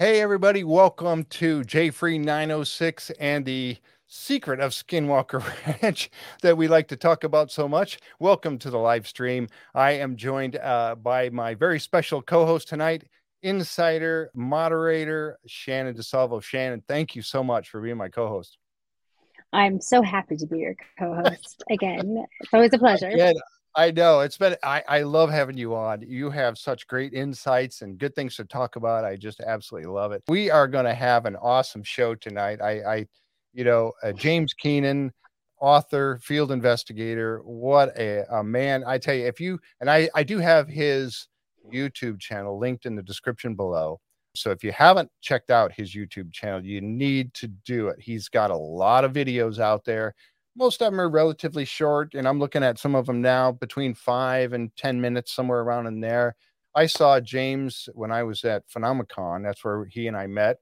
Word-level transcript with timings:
Hey, 0.00 0.20
everybody, 0.20 0.62
welcome 0.62 1.24
to 1.24 1.64
J 1.64 1.90
Free 1.90 2.18
906 2.18 3.10
and 3.18 3.44
the 3.44 3.78
secret 4.06 4.60
of 4.60 4.70
Skinwalker 4.70 5.42
Ranch 5.82 6.08
that 6.40 6.56
we 6.56 6.68
like 6.68 6.86
to 6.86 6.96
talk 6.96 7.24
about 7.24 7.50
so 7.50 7.66
much. 7.66 7.98
Welcome 8.20 8.58
to 8.58 8.70
the 8.70 8.78
live 8.78 9.08
stream. 9.08 9.48
I 9.74 9.94
am 9.94 10.14
joined 10.14 10.54
uh, 10.54 10.94
by 10.94 11.30
my 11.30 11.54
very 11.54 11.80
special 11.80 12.22
co 12.22 12.46
host 12.46 12.68
tonight, 12.68 13.08
insider, 13.42 14.30
moderator, 14.36 15.40
Shannon 15.48 15.96
DeSalvo. 15.96 16.40
Shannon, 16.40 16.84
thank 16.86 17.16
you 17.16 17.22
so 17.22 17.42
much 17.42 17.68
for 17.68 17.80
being 17.80 17.96
my 17.96 18.08
co 18.08 18.28
host. 18.28 18.56
I'm 19.52 19.80
so 19.80 20.00
happy 20.00 20.36
to 20.36 20.46
be 20.46 20.58
your 20.60 20.76
co 20.96 21.12
host 21.12 21.64
again. 21.72 22.24
It's 22.38 22.54
always 22.54 22.72
a 22.72 22.78
pleasure. 22.78 23.08
Again, 23.12 23.34
I 23.78 23.92
know 23.92 24.20
it's 24.20 24.36
been. 24.36 24.56
I 24.64 24.82
I 24.88 25.02
love 25.02 25.30
having 25.30 25.56
you 25.56 25.76
on. 25.76 26.02
You 26.02 26.30
have 26.30 26.58
such 26.58 26.88
great 26.88 27.14
insights 27.14 27.82
and 27.82 27.96
good 27.96 28.12
things 28.12 28.34
to 28.34 28.44
talk 28.44 28.74
about. 28.74 29.04
I 29.04 29.14
just 29.14 29.38
absolutely 29.38 29.88
love 29.88 30.10
it. 30.10 30.24
We 30.26 30.50
are 30.50 30.66
going 30.66 30.84
to 30.84 30.94
have 30.94 31.26
an 31.26 31.36
awesome 31.36 31.84
show 31.84 32.16
tonight. 32.16 32.60
I 32.60 32.80
I, 32.82 33.06
you 33.54 33.62
know, 33.62 33.92
uh, 34.02 34.10
James 34.10 34.52
Keenan, 34.52 35.12
author, 35.60 36.18
field 36.20 36.50
investigator. 36.50 37.40
What 37.44 37.96
a, 37.96 38.24
a 38.38 38.42
man! 38.42 38.82
I 38.84 38.98
tell 38.98 39.14
you, 39.14 39.26
if 39.26 39.40
you 39.40 39.60
and 39.80 39.88
I 39.88 40.10
I 40.12 40.24
do 40.24 40.38
have 40.38 40.66
his 40.66 41.28
YouTube 41.72 42.18
channel 42.18 42.58
linked 42.58 42.84
in 42.84 42.96
the 42.96 43.02
description 43.02 43.54
below. 43.54 44.00
So 44.34 44.50
if 44.50 44.64
you 44.64 44.72
haven't 44.72 45.08
checked 45.20 45.52
out 45.52 45.72
his 45.72 45.94
YouTube 45.94 46.32
channel, 46.32 46.64
you 46.64 46.80
need 46.80 47.32
to 47.34 47.46
do 47.46 47.88
it. 47.88 48.00
He's 48.00 48.28
got 48.28 48.50
a 48.50 48.56
lot 48.56 49.04
of 49.04 49.12
videos 49.12 49.60
out 49.60 49.84
there 49.84 50.16
most 50.58 50.82
of 50.82 50.90
them 50.90 51.00
are 51.00 51.08
relatively 51.08 51.64
short 51.64 52.14
and 52.14 52.26
i'm 52.26 52.38
looking 52.38 52.62
at 52.62 52.78
some 52.78 52.94
of 52.94 53.06
them 53.06 53.22
now 53.22 53.52
between 53.52 53.94
five 53.94 54.52
and 54.52 54.74
ten 54.76 55.00
minutes 55.00 55.32
somewhere 55.32 55.60
around 55.60 55.86
in 55.86 56.00
there. 56.00 56.36
I 56.74 56.86
saw 56.86 57.20
james 57.20 57.88
when 57.94 58.12
i 58.12 58.22
was 58.22 58.44
at 58.44 58.68
phenomicon 58.68 59.44
that's 59.44 59.64
where 59.64 59.86
he 59.86 60.06
and 60.06 60.16
i 60.16 60.26
met 60.26 60.58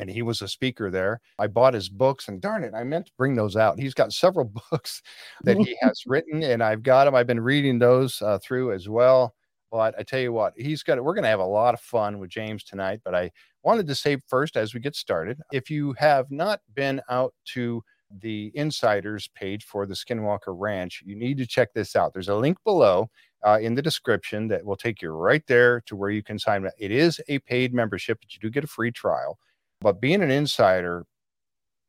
and 0.00 0.10
he 0.10 0.22
was 0.22 0.42
a 0.42 0.48
speaker 0.48 0.90
there. 0.90 1.20
I 1.38 1.46
bought 1.46 1.74
his 1.74 1.88
books 1.88 2.26
and 2.28 2.40
darn 2.40 2.64
it 2.64 2.74
i 2.74 2.84
meant 2.84 3.06
to 3.06 3.12
bring 3.16 3.34
those 3.36 3.56
out. 3.56 3.78
He's 3.78 3.94
got 3.94 4.12
several 4.12 4.44
books 4.70 5.00
that 5.44 5.56
he 5.56 5.76
has 5.82 6.02
written 6.06 6.42
and 6.42 6.62
i've 6.62 6.82
got 6.82 7.04
them 7.04 7.14
i've 7.14 7.26
been 7.26 7.40
reading 7.40 7.78
those 7.78 8.20
uh, 8.20 8.38
through 8.44 8.72
as 8.72 8.88
well 8.88 9.34
but 9.70 9.94
i 9.98 10.02
tell 10.02 10.20
you 10.20 10.32
what 10.32 10.52
he's 10.56 10.82
got 10.82 11.02
we're 11.02 11.14
going 11.14 11.24
to 11.24 11.28
have 11.28 11.40
a 11.40 11.44
lot 11.44 11.74
of 11.74 11.80
fun 11.80 12.18
with 12.18 12.30
james 12.30 12.64
tonight 12.64 13.00
but 13.04 13.14
i 13.14 13.30
wanted 13.64 13.86
to 13.86 13.94
say 13.94 14.18
first 14.28 14.56
as 14.56 14.74
we 14.74 14.80
get 14.80 14.94
started. 14.94 15.40
If 15.50 15.70
you 15.70 15.94
have 15.98 16.30
not 16.30 16.60
been 16.74 17.00
out 17.10 17.34
to 17.54 17.82
the 18.20 18.52
insiders 18.54 19.28
page 19.34 19.64
for 19.64 19.86
the 19.86 19.94
Skinwalker 19.94 20.54
Ranch, 20.56 21.02
you 21.04 21.16
need 21.16 21.38
to 21.38 21.46
check 21.46 21.72
this 21.72 21.96
out. 21.96 22.12
There's 22.12 22.28
a 22.28 22.36
link 22.36 22.58
below 22.64 23.10
uh, 23.44 23.58
in 23.60 23.74
the 23.74 23.82
description 23.82 24.48
that 24.48 24.64
will 24.64 24.76
take 24.76 25.02
you 25.02 25.10
right 25.10 25.42
there 25.46 25.80
to 25.82 25.96
where 25.96 26.10
you 26.10 26.22
can 26.22 26.38
sign 26.38 26.66
up. 26.66 26.72
It 26.78 26.90
is 26.90 27.20
a 27.28 27.38
paid 27.40 27.74
membership, 27.74 28.18
but 28.20 28.34
you 28.34 28.40
do 28.40 28.50
get 28.50 28.64
a 28.64 28.68
free 28.68 28.90
trial. 28.90 29.38
But 29.80 30.00
being 30.00 30.22
an 30.22 30.30
insider 30.30 31.04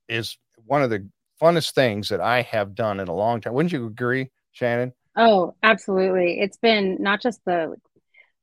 is 0.09 0.38
one 0.66 0.84
of 0.84 0.90
the 0.90 1.08
funnest 1.42 1.73
things 1.73 2.09
that 2.09 2.22
I 2.22 2.42
have 2.42 2.76
done 2.76 3.00
in 3.00 3.08
a 3.08 3.16
long 3.16 3.42
time. 3.42 3.53
Wouldn't 3.53 3.73
you 3.73 3.86
agree, 3.86 4.31
Shannon? 4.52 4.94
Oh, 5.16 5.56
absolutely. 5.64 6.40
It's 6.40 6.58
been 6.58 6.98
not 7.00 7.22
just 7.22 7.40
the 7.46 7.76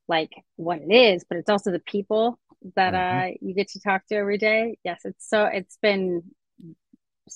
like 0.09 0.33
what 0.57 0.79
it 0.79 0.93
is, 0.93 1.25
but 1.29 1.39
it's 1.39 1.51
also 1.51 1.71
the 1.71 1.79
people 1.81 2.39
that 2.77 2.95
mm-hmm. 2.95 3.19
uh 3.19 3.35
you 3.41 3.55
get 3.55 3.69
to 3.69 3.81
talk 3.81 4.07
to 4.07 4.15
every 4.15 4.39
day. 4.39 4.79
Yes, 4.85 5.01
it's 5.05 5.29
so 5.29 5.45
it's 5.45 5.79
been 5.83 6.23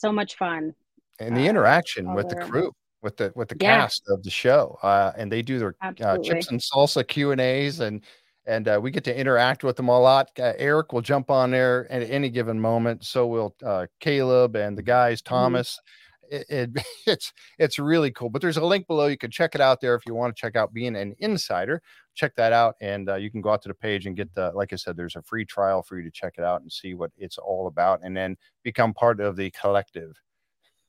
so 0.00 0.12
much 0.12 0.36
fun. 0.36 0.74
And 1.18 1.36
the 1.36 1.46
uh, 1.46 1.50
interaction 1.50 2.14
with 2.14 2.28
the 2.28 2.36
crew, 2.36 2.72
with 3.02 3.16
the 3.16 3.32
with 3.34 3.48
the 3.48 3.56
yeah. 3.60 3.80
cast 3.80 4.02
of 4.08 4.22
the 4.22 4.30
show, 4.30 4.78
uh, 4.82 5.12
and 5.16 5.30
they 5.30 5.42
do 5.42 5.58
their 5.58 5.74
uh, 5.82 6.18
chips 6.18 6.50
and 6.50 6.60
salsa 6.60 7.06
Q 7.06 7.30
and 7.30 7.40
A's, 7.40 7.80
and 7.80 8.02
and 8.46 8.68
uh, 8.68 8.78
we 8.80 8.90
get 8.90 9.04
to 9.04 9.18
interact 9.18 9.64
with 9.64 9.76
them 9.76 9.88
a 9.88 9.98
lot. 9.98 10.30
Uh, 10.38 10.52
Eric 10.56 10.92
will 10.92 11.00
jump 11.00 11.30
on 11.30 11.50
there 11.50 11.90
at 11.90 12.08
any 12.08 12.30
given 12.30 12.60
moment. 12.60 13.04
So 13.04 13.26
will 13.26 13.56
uh, 13.64 13.86
Caleb 14.00 14.56
and 14.56 14.76
the 14.78 14.82
guys, 14.82 15.20
mm-hmm. 15.20 15.34
Thomas. 15.34 15.78
Mm-hmm. 15.78 15.92
It, 16.28 16.46
it, 16.48 16.84
it's 17.06 17.32
it's 17.58 17.78
really 17.78 18.10
cool. 18.10 18.30
But 18.30 18.42
there's 18.42 18.56
a 18.56 18.64
link 18.64 18.86
below. 18.86 19.06
You 19.06 19.18
can 19.18 19.30
check 19.30 19.54
it 19.54 19.60
out 19.60 19.80
there 19.80 19.94
if 19.94 20.02
you 20.06 20.14
want 20.14 20.34
to 20.34 20.40
check 20.40 20.56
out 20.56 20.72
being 20.72 20.96
an 20.96 21.14
insider. 21.18 21.82
Check 22.16 22.34
that 22.36 22.52
out, 22.52 22.74
and 22.80 23.08
uh, 23.08 23.14
you 23.14 23.30
can 23.30 23.40
go 23.40 23.50
out 23.50 23.62
to 23.62 23.68
the 23.68 23.74
page 23.74 24.06
and 24.06 24.16
get 24.16 24.34
the. 24.34 24.50
Like 24.54 24.72
I 24.72 24.76
said, 24.76 24.96
there's 24.96 25.16
a 25.16 25.22
free 25.22 25.44
trial 25.44 25.82
for 25.82 25.96
you 25.96 26.02
to 26.02 26.10
check 26.10 26.34
it 26.38 26.44
out 26.44 26.62
and 26.62 26.72
see 26.72 26.94
what 26.94 27.12
it's 27.16 27.38
all 27.38 27.68
about, 27.68 28.00
and 28.02 28.16
then 28.16 28.36
become 28.64 28.92
part 28.92 29.20
of 29.20 29.36
the 29.36 29.50
collective. 29.50 30.16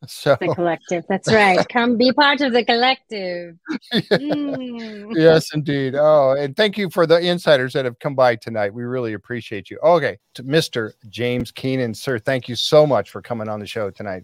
So 0.07 0.37
the 0.39 0.53
collective. 0.53 1.05
That's 1.09 1.33
right. 1.33 1.67
Come 1.69 1.97
be 1.97 2.11
part 2.11 2.41
of 2.41 2.53
the 2.53 2.63
collective. 2.63 3.57
Mm. 3.93 5.13
yes, 5.15 5.53
indeed. 5.53 5.95
Oh, 5.95 6.35
and 6.37 6.55
thank 6.55 6.77
you 6.77 6.89
for 6.89 7.07
the 7.07 7.19
insiders 7.19 7.73
that 7.73 7.85
have 7.85 7.97
come 7.97 8.13
by 8.13 8.35
tonight. 8.35 8.73
We 8.73 8.83
really 8.83 9.13
appreciate 9.13 9.71
you. 9.71 9.79
Okay, 9.83 10.19
to 10.35 10.43
Mr. 10.43 10.91
James 11.09 11.51
Keenan, 11.51 11.95
sir, 11.95 12.19
thank 12.19 12.47
you 12.47 12.55
so 12.55 12.85
much 12.85 13.09
for 13.09 13.21
coming 13.21 13.49
on 13.49 13.59
the 13.59 13.65
show 13.65 13.89
tonight. 13.89 14.23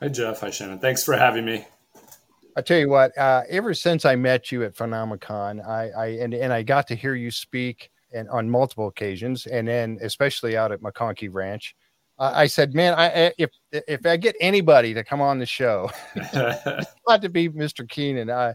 Hi, 0.00 0.08
Jeff. 0.08 0.40
Hi, 0.40 0.50
Shannon. 0.50 0.78
Thanks 0.78 1.02
for 1.02 1.16
having 1.16 1.44
me. 1.44 1.66
I 2.58 2.62
tell 2.62 2.78
you 2.78 2.88
what, 2.88 3.16
uh, 3.16 3.42
ever 3.48 3.72
since 3.72 4.04
I 4.04 4.16
met 4.16 4.52
you 4.52 4.64
at 4.64 4.74
Phenomicon, 4.74 5.66
I, 5.66 5.90
I 5.90 6.06
and, 6.20 6.34
and 6.34 6.52
I 6.52 6.62
got 6.62 6.86
to 6.88 6.94
hear 6.94 7.14
you 7.14 7.30
speak 7.30 7.90
and 8.12 8.28
on 8.30 8.50
multiple 8.50 8.88
occasions, 8.88 9.46
and 9.46 9.68
then 9.68 9.98
especially 10.02 10.56
out 10.56 10.72
at 10.72 10.80
McConkie 10.80 11.32
Ranch 11.32 11.74
I 12.18 12.46
said, 12.48 12.74
man, 12.74 12.94
I, 12.94 13.32
if 13.38 13.50
if 13.70 14.04
I 14.04 14.16
get 14.16 14.34
anybody 14.40 14.92
to 14.92 15.04
come 15.04 15.20
on 15.20 15.38
the 15.38 15.46
show, 15.46 15.90
glad 17.06 17.22
to 17.22 17.28
be 17.28 17.48
Mr. 17.48 17.88
Keenan. 17.88 18.28
I, 18.28 18.54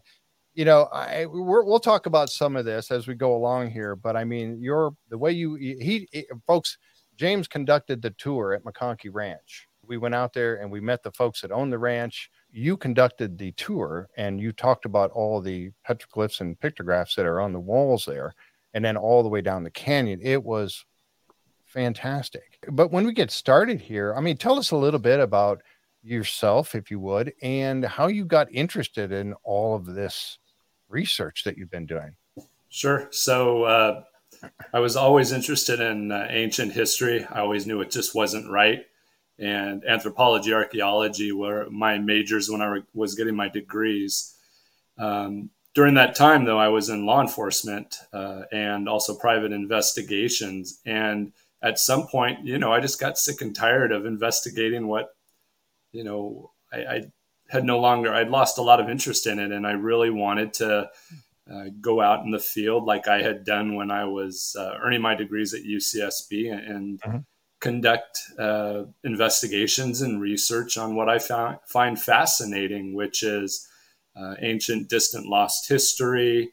you 0.53 0.65
know, 0.65 0.89
I 0.91 1.25
we 1.25 1.39
will 1.39 1.79
talk 1.79 2.05
about 2.05 2.29
some 2.29 2.57
of 2.57 2.65
this 2.65 2.91
as 2.91 3.07
we 3.07 3.15
go 3.15 3.35
along 3.35 3.71
here, 3.71 3.95
but 3.95 4.17
I 4.17 4.25
mean, 4.25 4.61
your 4.61 4.91
the 5.09 5.17
way 5.17 5.31
you 5.31 5.55
he, 5.55 6.07
he 6.11 6.27
folks, 6.45 6.77
James 7.15 7.47
conducted 7.47 8.01
the 8.01 8.09
tour 8.11 8.53
at 8.53 8.65
McConkie 8.65 9.13
Ranch. 9.13 9.67
We 9.85 9.97
went 9.97 10.15
out 10.15 10.33
there 10.33 10.57
and 10.57 10.69
we 10.69 10.81
met 10.81 11.01
the 11.01 11.11
folks 11.11 11.41
that 11.41 11.51
own 11.51 11.69
the 11.69 11.79
ranch. 11.79 12.29
You 12.55 12.77
conducted 12.77 13.37
the 13.37 13.51
tour 13.53 14.09
and 14.15 14.39
you 14.39 14.51
talked 14.51 14.85
about 14.85 15.09
all 15.11 15.41
the 15.41 15.71
petroglyphs 15.87 16.39
and 16.39 16.59
pictographs 16.59 17.15
that 17.15 17.25
are 17.25 17.41
on 17.41 17.51
the 17.51 17.59
walls 17.59 18.05
there, 18.05 18.35
and 18.75 18.85
then 18.85 18.95
all 18.95 19.23
the 19.23 19.29
way 19.29 19.41
down 19.41 19.63
the 19.63 19.71
canyon. 19.71 20.19
It 20.21 20.43
was 20.43 20.85
fantastic. 21.65 22.59
But 22.69 22.91
when 22.91 23.07
we 23.07 23.13
get 23.13 23.31
started 23.31 23.81
here, 23.81 24.13
I 24.15 24.21
mean, 24.21 24.37
tell 24.37 24.59
us 24.59 24.69
a 24.69 24.77
little 24.77 24.99
bit 24.99 25.19
about 25.19 25.63
yourself, 26.03 26.75
if 26.75 26.91
you 26.91 26.99
would, 26.99 27.33
and 27.41 27.83
how 27.83 28.05
you 28.05 28.23
got 28.23 28.51
interested 28.51 29.11
in 29.11 29.33
all 29.43 29.75
of 29.75 29.85
this 29.85 30.37
research 30.89 31.43
that 31.45 31.57
you've 31.57 31.71
been 31.71 31.87
doing. 31.87 32.15
Sure. 32.69 33.07
So, 33.09 33.63
uh, 33.63 34.03
I 34.73 34.79
was 34.79 34.95
always 34.95 35.31
interested 35.31 35.79
in 35.79 36.11
uh, 36.11 36.27
ancient 36.29 36.73
history. 36.73 37.25
I 37.31 37.39
always 37.39 37.65
knew 37.65 37.81
it 37.81 37.91
just 37.91 38.13
wasn't 38.13 38.51
right. 38.51 38.85
And 39.39 39.83
anthropology, 39.85 40.53
archaeology 40.53 41.31
were 41.31 41.67
my 41.69 41.97
majors 41.97 42.49
when 42.49 42.61
I 42.61 42.79
was 42.93 43.15
getting 43.15 43.35
my 43.35 43.49
degrees. 43.49 44.35
Um, 44.97 45.49
during 45.73 45.95
that 45.95 46.15
time, 46.15 46.45
though, 46.45 46.59
I 46.59 46.67
was 46.67 46.89
in 46.89 47.05
law 47.05 47.19
enforcement 47.19 47.97
uh, 48.13 48.43
and 48.51 48.87
also 48.87 49.15
private 49.15 49.51
investigations. 49.51 50.79
And 50.85 51.33
at 51.63 51.79
some 51.79 52.07
point, 52.07 52.45
you 52.45 52.59
know, 52.59 52.71
I 52.71 52.79
just 52.79 52.99
got 52.99 53.17
sick 53.17 53.41
and 53.41 53.55
tired 53.55 53.91
of 53.91 54.05
investigating 54.05 54.87
what, 54.87 55.15
you 55.91 56.03
know, 56.03 56.51
I, 56.71 56.77
I 56.77 57.01
had 57.49 57.63
no 57.65 57.79
longer, 57.79 58.13
I'd 58.13 58.29
lost 58.29 58.59
a 58.59 58.63
lot 58.63 58.79
of 58.79 58.89
interest 58.89 59.25
in 59.25 59.39
it. 59.39 59.51
And 59.51 59.65
I 59.65 59.71
really 59.71 60.11
wanted 60.11 60.53
to 60.55 60.89
uh, 61.51 61.65
go 61.81 62.01
out 62.01 62.23
in 62.23 62.31
the 62.31 62.39
field 62.39 62.85
like 62.85 63.07
I 63.07 63.21
had 63.21 63.43
done 63.43 63.75
when 63.75 63.89
I 63.89 64.05
was 64.05 64.55
uh, 64.57 64.75
earning 64.81 65.01
my 65.01 65.15
degrees 65.15 65.53
at 65.53 65.63
UCSB 65.63 66.51
and, 66.51 66.61
and 66.61 67.01
mm-hmm. 67.01 67.17
Conduct 67.63 68.19
uh, 68.37 68.83
investigations 69.05 70.01
and 70.01 70.19
research 70.19 70.77
on 70.77 70.95
what 70.95 71.07
I 71.07 71.17
found, 71.17 71.59
find 71.65 71.97
fascinating, 71.99 72.93
which 72.93 73.23
is 73.23 73.65
uh, 74.17 74.35
ancient, 74.41 74.89
distant, 74.89 75.27
lost 75.27 75.69
history, 75.69 76.51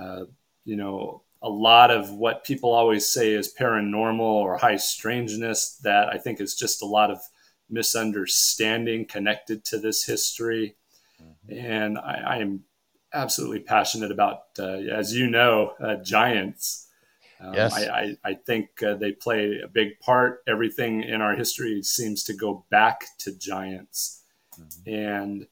uh, 0.00 0.26
you 0.64 0.76
know, 0.76 1.22
a 1.42 1.48
lot 1.48 1.90
of 1.90 2.12
what 2.12 2.44
people 2.44 2.72
always 2.72 3.08
say 3.08 3.32
is 3.32 3.52
paranormal 3.52 4.20
or 4.20 4.56
high 4.56 4.76
strangeness 4.76 5.80
that 5.82 6.08
I 6.08 6.16
think 6.16 6.40
is 6.40 6.54
just 6.54 6.80
a 6.80 6.86
lot 6.86 7.10
of 7.10 7.18
misunderstanding 7.68 9.06
connected 9.06 9.64
to 9.64 9.78
this 9.78 10.04
history. 10.04 10.76
Mm-hmm. 11.20 11.66
And 11.66 11.98
I, 11.98 12.38
am 12.38 12.62
absolutely 13.12 13.58
passionate 13.58 14.12
about, 14.12 14.42
uh, 14.60 14.78
as 14.92 15.12
you 15.12 15.26
know, 15.26 15.72
uh, 15.80 15.96
giants. 15.96 16.86
Um, 17.42 17.54
yes. 17.54 17.74
I, 17.74 17.82
I, 17.82 18.16
I 18.24 18.34
think 18.34 18.82
uh, 18.82 18.94
they 18.94 19.12
play 19.12 19.60
a 19.64 19.68
big 19.68 19.98
part. 19.98 20.42
Everything 20.46 21.02
in 21.02 21.20
our 21.20 21.34
history 21.34 21.82
seems 21.82 22.22
to 22.24 22.34
go 22.34 22.64
back 22.70 23.04
to 23.18 23.36
giants. 23.36 24.22
Mm-hmm. 24.58 24.94
And 24.94 25.46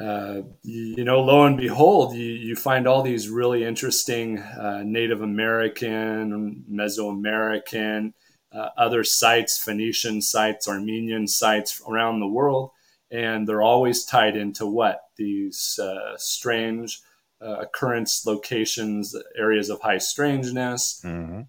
uh, 0.00 0.42
you 0.62 1.04
know, 1.04 1.20
lo 1.20 1.44
and 1.44 1.58
behold, 1.58 2.14
you, 2.14 2.24
you 2.24 2.56
find 2.56 2.86
all 2.86 3.02
these 3.02 3.28
really 3.28 3.64
interesting 3.64 4.38
uh, 4.38 4.82
Native 4.84 5.20
American, 5.20 6.64
Mesoamerican, 6.70 8.14
uh, 8.52 8.68
other 8.78 9.04
sites, 9.04 9.58
Phoenician 9.58 10.22
sites, 10.22 10.68
Armenian 10.68 11.26
sites 11.26 11.82
around 11.86 12.20
the 12.20 12.26
world. 12.26 12.70
And 13.10 13.46
they're 13.46 13.62
always 13.62 14.04
tied 14.04 14.36
into 14.36 14.66
what? 14.66 15.00
These 15.16 15.78
uh, 15.82 16.16
strange 16.16 17.02
uh, 17.42 17.60
occurrence 17.60 18.26
locations, 18.26 19.14
areas 19.36 19.70
of 19.70 19.80
high 19.80 19.98
strangeness. 19.98 21.00
Mm-hmm. 21.04 21.42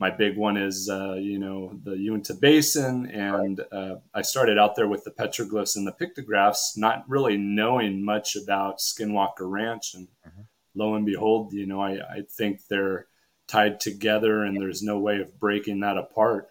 my 0.00 0.10
big 0.10 0.36
one 0.36 0.56
is 0.56 0.88
uh, 0.88 1.14
you 1.14 1.38
know 1.38 1.78
the 1.82 1.96
Uinta 1.96 2.34
Basin, 2.34 3.10
and 3.10 3.60
uh, 3.72 3.96
I 4.14 4.22
started 4.22 4.58
out 4.58 4.76
there 4.76 4.88
with 4.88 5.04
the 5.04 5.10
petroglyphs 5.10 5.76
and 5.76 5.86
the 5.86 5.92
pictographs, 5.92 6.76
not 6.76 7.04
really 7.08 7.36
knowing 7.36 8.04
much 8.04 8.36
about 8.36 8.78
Skinwalker 8.78 9.48
Ranch, 9.50 9.94
and 9.94 10.08
mm-hmm. 10.26 10.42
lo 10.74 10.94
and 10.94 11.06
behold, 11.06 11.52
you 11.52 11.66
know 11.66 11.80
I, 11.80 11.92
I 11.92 12.22
think 12.30 12.66
they're 12.66 13.06
tied 13.46 13.80
together, 13.80 14.44
and 14.44 14.60
there's 14.60 14.82
no 14.82 14.98
way 14.98 15.20
of 15.20 15.38
breaking 15.40 15.80
that 15.80 15.96
apart. 15.96 16.50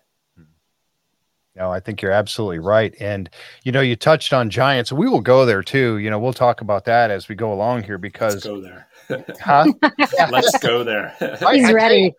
No, 1.57 1.71
I 1.71 1.79
think 1.79 2.03
you're 2.03 2.11
absolutely 2.11 2.59
right. 2.59 2.93
And, 2.99 3.29
you 3.63 3.71
know, 3.71 3.81
you 3.81 3.95
touched 3.95 4.31
on 4.31 4.51
giants. 4.51 4.91
We 4.91 5.09
will 5.09 5.21
go 5.21 5.43
there 5.43 5.63
too. 5.63 5.97
You 5.97 6.11
know, 6.11 6.19
we'll 6.19 6.31
talk 6.31 6.61
about 6.61 6.85
that 6.85 7.09
as 7.09 7.27
we 7.27 7.33
go 7.33 7.51
along 7.51 7.83
here 7.83 7.97
because. 7.97 8.33
Let's 8.35 8.45
go 8.45 8.61
there. 8.61 8.87
huh? 9.41 9.73
Let's 10.31 10.57
go 10.59 10.83
there. 10.83 11.15
He's 11.19 11.73
ready. 11.73 12.13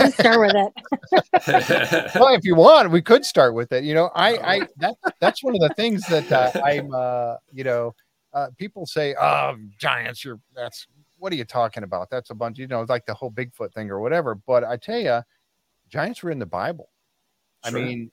Let's 0.00 0.14
start 0.14 0.40
with 0.40 0.56
it. 0.56 2.14
well, 2.16 2.34
if 2.34 2.44
you 2.44 2.56
want, 2.56 2.90
we 2.90 3.00
could 3.00 3.24
start 3.24 3.54
with 3.54 3.70
it. 3.70 3.84
You 3.84 3.94
know, 3.94 4.10
I, 4.16 4.36
I, 4.36 4.60
that, 4.78 4.96
that's 5.20 5.44
one 5.44 5.54
of 5.54 5.60
the 5.60 5.72
things 5.76 6.04
that 6.08 6.32
uh, 6.32 6.50
I'm, 6.64 6.92
uh, 6.92 7.36
you 7.52 7.62
know, 7.62 7.94
uh, 8.34 8.48
people 8.58 8.84
say, 8.84 9.14
oh, 9.14 9.54
giants, 9.78 10.24
you're, 10.24 10.40
that's, 10.56 10.88
what 11.18 11.32
are 11.32 11.36
you 11.36 11.44
talking 11.44 11.84
about? 11.84 12.10
That's 12.10 12.30
a 12.30 12.34
bunch, 12.34 12.58
you 12.58 12.66
know, 12.66 12.84
like 12.88 13.06
the 13.06 13.14
whole 13.14 13.30
Bigfoot 13.30 13.72
thing 13.74 13.92
or 13.92 14.00
whatever. 14.00 14.34
But 14.34 14.64
I 14.64 14.76
tell 14.76 14.98
you, 14.98 15.20
giants 15.88 16.24
were 16.24 16.32
in 16.32 16.40
the 16.40 16.46
Bible. 16.46 16.88
Sure. 17.64 17.78
I 17.78 17.84
mean, 17.84 18.10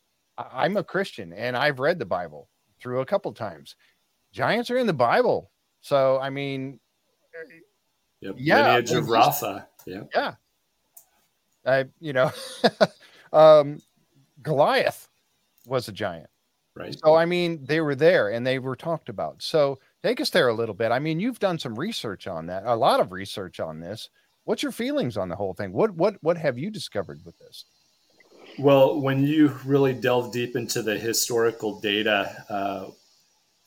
I'm 0.51 0.77
a 0.77 0.83
Christian 0.83 1.33
and 1.33 1.57
I've 1.57 1.79
read 1.79 1.99
the 1.99 2.05
Bible 2.05 2.49
through 2.79 3.01
a 3.01 3.05
couple 3.05 3.33
times. 3.33 3.75
Giants 4.31 4.69
are 4.71 4.77
in 4.77 4.87
the 4.87 4.93
Bible. 4.93 5.51
So, 5.81 6.19
I 6.19 6.29
mean, 6.29 6.79
yep. 8.21 8.35
yeah, 8.37 8.75
lineage 8.75 8.91
of 8.91 9.05
Rapha. 9.05 9.65
Yeah. 9.85 10.03
Yeah. 10.13 10.33
I, 11.65 11.85
you 11.99 12.13
know, 12.13 12.31
um, 13.33 13.79
Goliath 14.41 15.07
was 15.65 15.87
a 15.87 15.91
giant. 15.91 16.29
Right. 16.75 16.95
So, 17.03 17.15
I 17.15 17.25
mean, 17.25 17.65
they 17.65 17.81
were 17.81 17.95
there 17.95 18.29
and 18.29 18.45
they 18.45 18.59
were 18.59 18.75
talked 18.75 19.09
about. 19.09 19.41
So, 19.41 19.79
take 20.03 20.21
us 20.21 20.29
there 20.29 20.47
a 20.47 20.53
little 20.53 20.75
bit. 20.75 20.91
I 20.91 20.99
mean, 20.99 21.19
you've 21.19 21.39
done 21.39 21.59
some 21.59 21.77
research 21.77 22.27
on 22.27 22.45
that, 22.47 22.63
a 22.65 22.75
lot 22.75 22.99
of 22.99 23.11
research 23.11 23.59
on 23.59 23.79
this. 23.79 24.09
What's 24.45 24.63
your 24.63 24.71
feelings 24.71 25.17
on 25.17 25.29
the 25.29 25.35
whole 25.35 25.53
thing? 25.53 25.73
What, 25.73 25.91
what, 25.91 26.15
what 26.21 26.37
have 26.37 26.57
you 26.57 26.71
discovered 26.71 27.19
with 27.25 27.37
this? 27.37 27.65
Well, 28.59 28.99
when 28.99 29.23
you 29.23 29.57
really 29.63 29.93
delve 29.93 30.33
deep 30.33 30.53
into 30.53 30.81
the 30.81 30.97
historical 30.97 31.79
data 31.79 32.43
uh, 32.49 32.87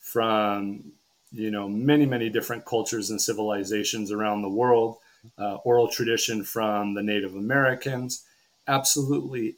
from 0.00 0.92
you 1.32 1.50
know 1.50 1.66
many 1.66 2.04
many 2.04 2.28
different 2.28 2.66
cultures 2.66 3.08
and 3.08 3.18
civilizations 3.18 4.12
around 4.12 4.42
the 4.42 4.50
world, 4.50 4.98
uh, 5.38 5.54
oral 5.64 5.88
tradition 5.88 6.44
from 6.44 6.92
the 6.92 7.02
Native 7.02 7.34
Americans, 7.34 8.22
absolutely 8.68 9.56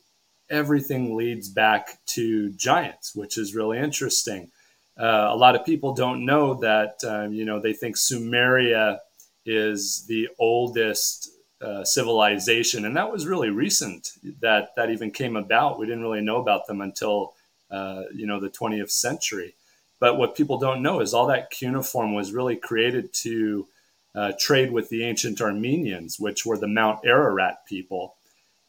everything 0.51 1.17
leads 1.17 1.49
back 1.49 1.99
to 2.07 2.51
giants, 2.51 3.17
which 3.17 3.37
is 3.37 3.57
really 3.57 3.79
interesting. 3.79 4.53
Uh, 4.97 5.31
a 5.33 5.37
lot 5.37 5.57
of 5.57 5.67
people 5.67 5.95
don't 5.95 6.25
know 6.25 6.55
that 6.55 7.03
um, 7.05 7.33
you 7.33 7.45
know 7.45 7.59
they 7.59 7.73
think 7.73 7.97
Sumeria 7.97 9.01
is 9.45 10.07
the 10.07 10.29
oldest 10.39 11.34
uh, 11.61 11.85
civilization, 11.85 12.85
and 12.85 12.97
that 12.97 13.13
was 13.13 13.27
really 13.27 13.51
recent 13.51 14.13
that 14.41 14.75
that 14.77 14.91
even 14.91 15.11
came 15.11 15.37
about. 15.37 15.79
We 15.79 15.87
didn't 15.87 16.03
really 16.03 16.21
know 16.21 16.37
about 16.37 16.67
them 16.67 16.81
until 16.81 17.35
uh, 17.71 18.03
you 18.13 18.27
know 18.27 18.41
the 18.41 18.51
20th 18.51 18.91
century. 18.91 19.55
But 20.01 20.19
what 20.19 20.37
people 20.37 20.59
don't 20.59 20.83
know 20.83 21.01
is 21.01 21.15
all 21.15 21.27
that 21.29 21.51
cuneiform 21.51 22.15
was 22.15 22.33
really 22.33 22.57
created 22.57 23.13
to 23.15 23.67
uh, 24.15 24.33
trade 24.39 24.71
with 24.71 24.89
the 24.89 25.05
ancient 25.05 25.41
Armenians, 25.41 26.21
which 26.21 26.45
were 26.45 26.59
the 26.59 26.69
Mount 26.69 27.01
Ararat 27.05 27.67
people. 27.67 28.17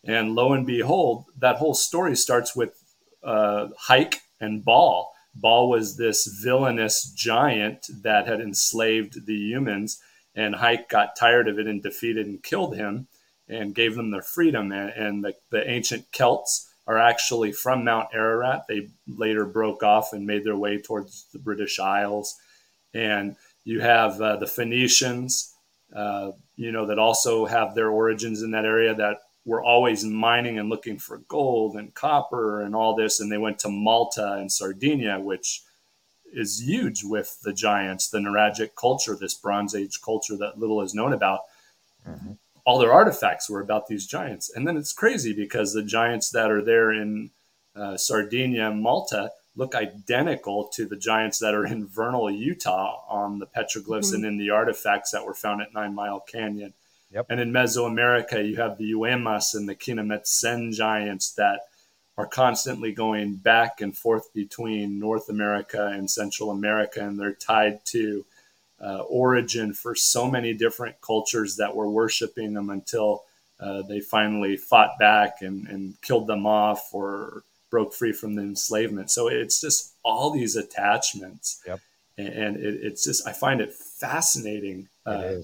And 0.04 0.36
lo 0.36 0.54
and 0.54 0.66
behold, 0.66 1.26
that 1.38 1.58
whole 1.58 1.74
story 1.74 2.16
starts 2.16 2.56
with 2.56 2.82
uh, 3.24 3.70
Hayk 3.88 4.22
and 4.40 4.64
Baal. 4.64 5.14
Baal 5.36 5.70
was 5.70 5.98
this 5.98 6.26
villainous 6.28 7.04
giant 7.04 7.88
that 8.04 8.28
had 8.28 8.40
enslaved 8.40 9.26
the 9.26 9.36
humans 9.36 10.00
and 10.36 10.56
Hayk 10.56 10.90
got 10.90 11.16
tired 11.16 11.48
of 11.48 11.60
it 11.60 11.68
and 11.68 11.82
defeated 11.82 12.28
and 12.28 12.44
killed 12.44 12.76
him 12.76 13.08
and 13.48 13.76
gave 13.76 13.96
them 13.96 14.12
their 14.12 14.22
freedom. 14.22 14.72
And, 14.72 14.90
and 14.90 15.24
the, 15.24 15.36
the 15.50 15.70
ancient 15.70 16.12
Celts 16.12 16.72
are 16.88 16.98
actually 16.98 17.52
from 17.52 17.84
Mount 17.84 18.10
Ararat. 18.14 18.66
They 18.68 18.90
later 19.08 19.46
broke 19.46 19.84
off 19.84 20.14
and 20.14 20.28
made 20.28 20.44
their 20.44 20.58
way 20.58 20.82
towards 20.82 21.26
the 21.32 21.40
British 21.40 21.80
Isles. 21.80 22.36
And 22.94 23.36
you 23.64 23.82
have 23.82 24.22
uh, 24.22 24.38
the 24.38 24.48
Phoenicians, 24.48 25.54
uh, 25.96 26.32
you 26.56 26.72
know, 26.72 26.86
that 26.88 27.00
also 27.00 27.46
have 27.46 27.74
their 27.74 27.90
origins 27.90 28.42
in 28.42 28.52
that 28.52 28.66
area 28.66 28.94
that 28.96 29.18
were 29.46 29.64
always 29.64 30.04
mining 30.04 30.58
and 30.60 30.70
looking 30.70 30.98
for 30.98 31.20
gold 31.28 31.76
and 31.76 31.94
copper 31.94 32.62
and 32.62 32.76
all 32.76 32.96
this. 32.96 33.20
And 33.20 33.32
they 33.32 33.38
went 33.38 33.60
to 33.60 33.70
Malta 33.70 34.34
and 34.34 34.52
Sardinia, 34.52 35.20
which 35.20 35.62
is 36.36 36.62
huge 36.62 37.04
with 37.04 37.40
the 37.44 37.54
giants, 37.54 38.10
the 38.10 38.20
Nuragic 38.20 38.72
culture, 38.76 39.16
this 39.16 39.34
Bronze 39.34 39.74
Age 39.74 40.02
culture 40.02 40.38
that 40.38 40.60
little 40.60 40.82
is 40.82 40.94
known 40.94 41.14
about. 41.14 41.42
Mm-hmm. 42.08 42.34
All 42.66 42.80
their 42.80 42.94
artifacts 42.94 43.50
were 43.50 43.62
about 43.62 43.88
these 43.88 44.06
giants. 44.06 44.52
And 44.54 44.68
then 44.68 44.76
it's 44.76 44.94
crazy 44.94 45.34
because 45.34 45.74
the 45.74 45.84
giants 45.84 46.32
that 46.32 46.52
are 46.52 46.64
there 46.64 46.92
in 46.92 47.32
uh, 47.76 47.98
Sardinia 47.98 48.70
and 48.70 48.82
Malta 48.82 49.32
look 49.56 49.76
identical 49.76 50.66
to 50.74 50.86
the 50.86 50.98
giants 50.98 51.40
that 51.40 51.54
are 51.54 51.66
in 51.66 51.88
Vernal, 51.88 52.30
Utah 52.30 53.04
on 53.08 53.40
the 53.40 53.48
petroglyphs 53.48 54.08
mm-hmm. 54.08 54.16
and 54.16 54.26
in 54.26 54.38
the 54.38 54.50
artifacts 54.50 55.12
that 55.12 55.26
were 55.26 55.34
found 55.34 55.62
at 55.62 55.74
Nine 55.74 55.96
Mile 55.96 56.20
Canyon. 56.20 56.74
Yep. 57.12 57.28
And 57.30 57.40
in 57.40 57.52
Mesoamerica, 57.52 58.46
you 58.46 58.58
have 58.58 58.78
the 58.78 58.92
Uemas 58.92 59.56
and 59.56 59.70
the 59.70 59.76
Quinametzin 59.76 60.74
giants 60.74 61.32
that 61.34 61.62
are 62.18 62.28
constantly 62.28 62.94
going 62.94 63.36
back 63.36 63.82
and 63.82 63.98
forth 63.98 64.34
between 64.34 65.00
North 65.00 65.30
America 65.30 65.88
and 65.88 66.10
Central 66.10 66.50
America, 66.52 67.02
and 67.02 67.20
they're 67.20 67.34
tied 67.34 67.84
to 67.86 68.26
uh, 68.82 69.00
origin 69.00 69.74
for 69.74 69.96
so 69.96 70.30
many 70.30 70.54
different 70.54 71.00
cultures 71.02 71.58
that 71.58 71.76
were 71.76 71.90
worshiping 71.90 72.54
them 72.54 72.70
until 72.70 73.24
uh, 73.60 73.82
they 73.84 74.00
finally 74.00 74.58
fought 74.58 74.98
back 75.00 75.42
and, 75.42 75.68
and 75.68 76.00
killed 76.02 76.28
them 76.28 76.46
off 76.46 76.94
or 76.94 77.44
broke 77.70 77.94
free 77.94 78.12
from 78.14 78.36
the 78.36 78.42
enslavement. 78.42 79.10
So 79.12 79.28
it's 79.28 79.60
just 79.60 79.94
all 80.04 80.32
these 80.32 80.56
attachments. 80.56 81.62
Yep. 81.66 81.80
And 82.18 82.56
it, 82.58 82.80
it's 82.82 83.04
just, 83.04 83.28
I 83.28 83.34
find 83.34 83.60
it 83.60 83.74
fascinating 83.74 84.88
uh, 85.06 85.36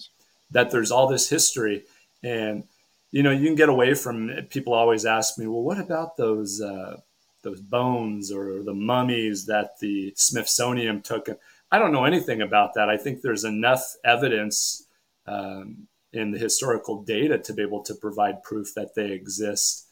that 0.51 0.71
there's 0.71 0.91
all 0.91 1.07
this 1.07 1.29
history. 1.29 1.83
And 2.23 2.63
you 3.11 3.23
know, 3.23 3.31
you 3.31 3.45
can 3.45 3.55
get 3.55 3.69
away 3.69 3.93
from 3.93 4.31
people 4.49 4.73
always 4.73 5.05
ask 5.05 5.37
me, 5.37 5.47
well, 5.47 5.61
what 5.61 5.79
about 5.79 6.17
those 6.17 6.61
uh, 6.61 6.97
those 7.43 7.61
bones 7.61 8.31
or 8.31 8.63
the 8.63 8.73
mummies 8.73 9.45
that 9.45 9.79
the 9.79 10.13
Smithsonian 10.15 11.01
took? 11.01 11.27
I 11.71 11.79
don't 11.79 11.91
know 11.91 12.05
anything 12.05 12.41
about 12.41 12.73
that. 12.75 12.89
I 12.89 12.97
think 12.97 13.21
there's 13.21 13.43
enough 13.43 13.95
evidence 14.03 14.87
um, 15.27 15.87
in 16.13 16.31
the 16.31 16.37
historical 16.37 17.03
data 17.03 17.37
to 17.37 17.53
be 17.53 17.61
able 17.61 17.83
to 17.83 17.95
provide 17.95 18.43
proof 18.43 18.73
that 18.75 18.95
they 18.95 19.11
exist. 19.11 19.87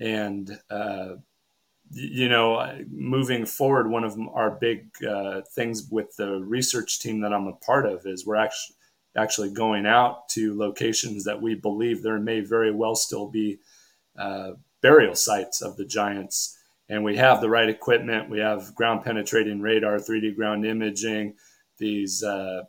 And 0.00 0.58
uh, 0.70 1.16
you 1.90 2.28
know, 2.28 2.84
moving 2.90 3.46
forward, 3.46 3.90
one 3.90 4.04
of 4.04 4.18
our 4.34 4.50
big 4.50 4.88
uh, 5.04 5.40
things 5.54 5.88
with 5.90 6.14
the 6.16 6.40
research 6.40 7.00
team 7.00 7.20
that 7.22 7.32
I'm 7.32 7.46
a 7.46 7.54
part 7.54 7.86
of 7.86 8.06
is 8.06 8.26
we're 8.26 8.36
actually 8.36 8.76
actually 9.16 9.50
going 9.50 9.86
out 9.86 10.28
to 10.30 10.56
locations 10.56 11.24
that 11.24 11.40
we 11.40 11.54
believe 11.54 12.02
there 12.02 12.18
may 12.18 12.40
very 12.40 12.72
well 12.72 12.94
still 12.94 13.28
be 13.28 13.58
uh, 14.16 14.52
burial 14.80 15.14
sites 15.14 15.62
of 15.62 15.76
the 15.76 15.84
giants. 15.84 16.56
And 16.88 17.04
we 17.04 17.16
have 17.16 17.40
the 17.40 17.50
right 17.50 17.68
equipment. 17.68 18.30
We 18.30 18.38
have 18.40 18.74
ground 18.74 19.04
penetrating 19.04 19.60
radar, 19.60 19.98
3D 19.98 20.36
ground 20.36 20.64
imaging, 20.64 21.34
these 21.78 22.22
uh, 22.22 22.62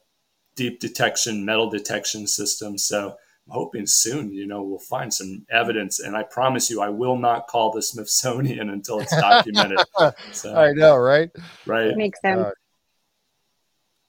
deep 0.55 0.79
detection, 0.79 1.45
metal 1.45 1.69
detection 1.69 2.27
systems. 2.27 2.83
So 2.83 3.09
I'm 3.09 3.53
hoping 3.53 3.87
soon, 3.87 4.33
you 4.33 4.45
know, 4.45 4.61
we'll 4.61 4.79
find 4.79 5.13
some 5.13 5.45
evidence. 5.49 5.99
And 5.99 6.17
I 6.17 6.23
promise 6.23 6.69
you, 6.69 6.81
I 6.81 6.89
will 6.89 7.17
not 7.17 7.47
call 7.47 7.71
the 7.71 7.81
Smithsonian 7.81 8.69
until 8.71 8.99
it's 8.99 9.15
documented. 9.15 9.79
so, 10.33 10.55
I 10.55 10.73
know, 10.73 10.97
right? 10.97 11.29
Right. 11.65 11.95
makes 11.95 12.19
sense. 12.21 12.39
Uh, 12.39 12.51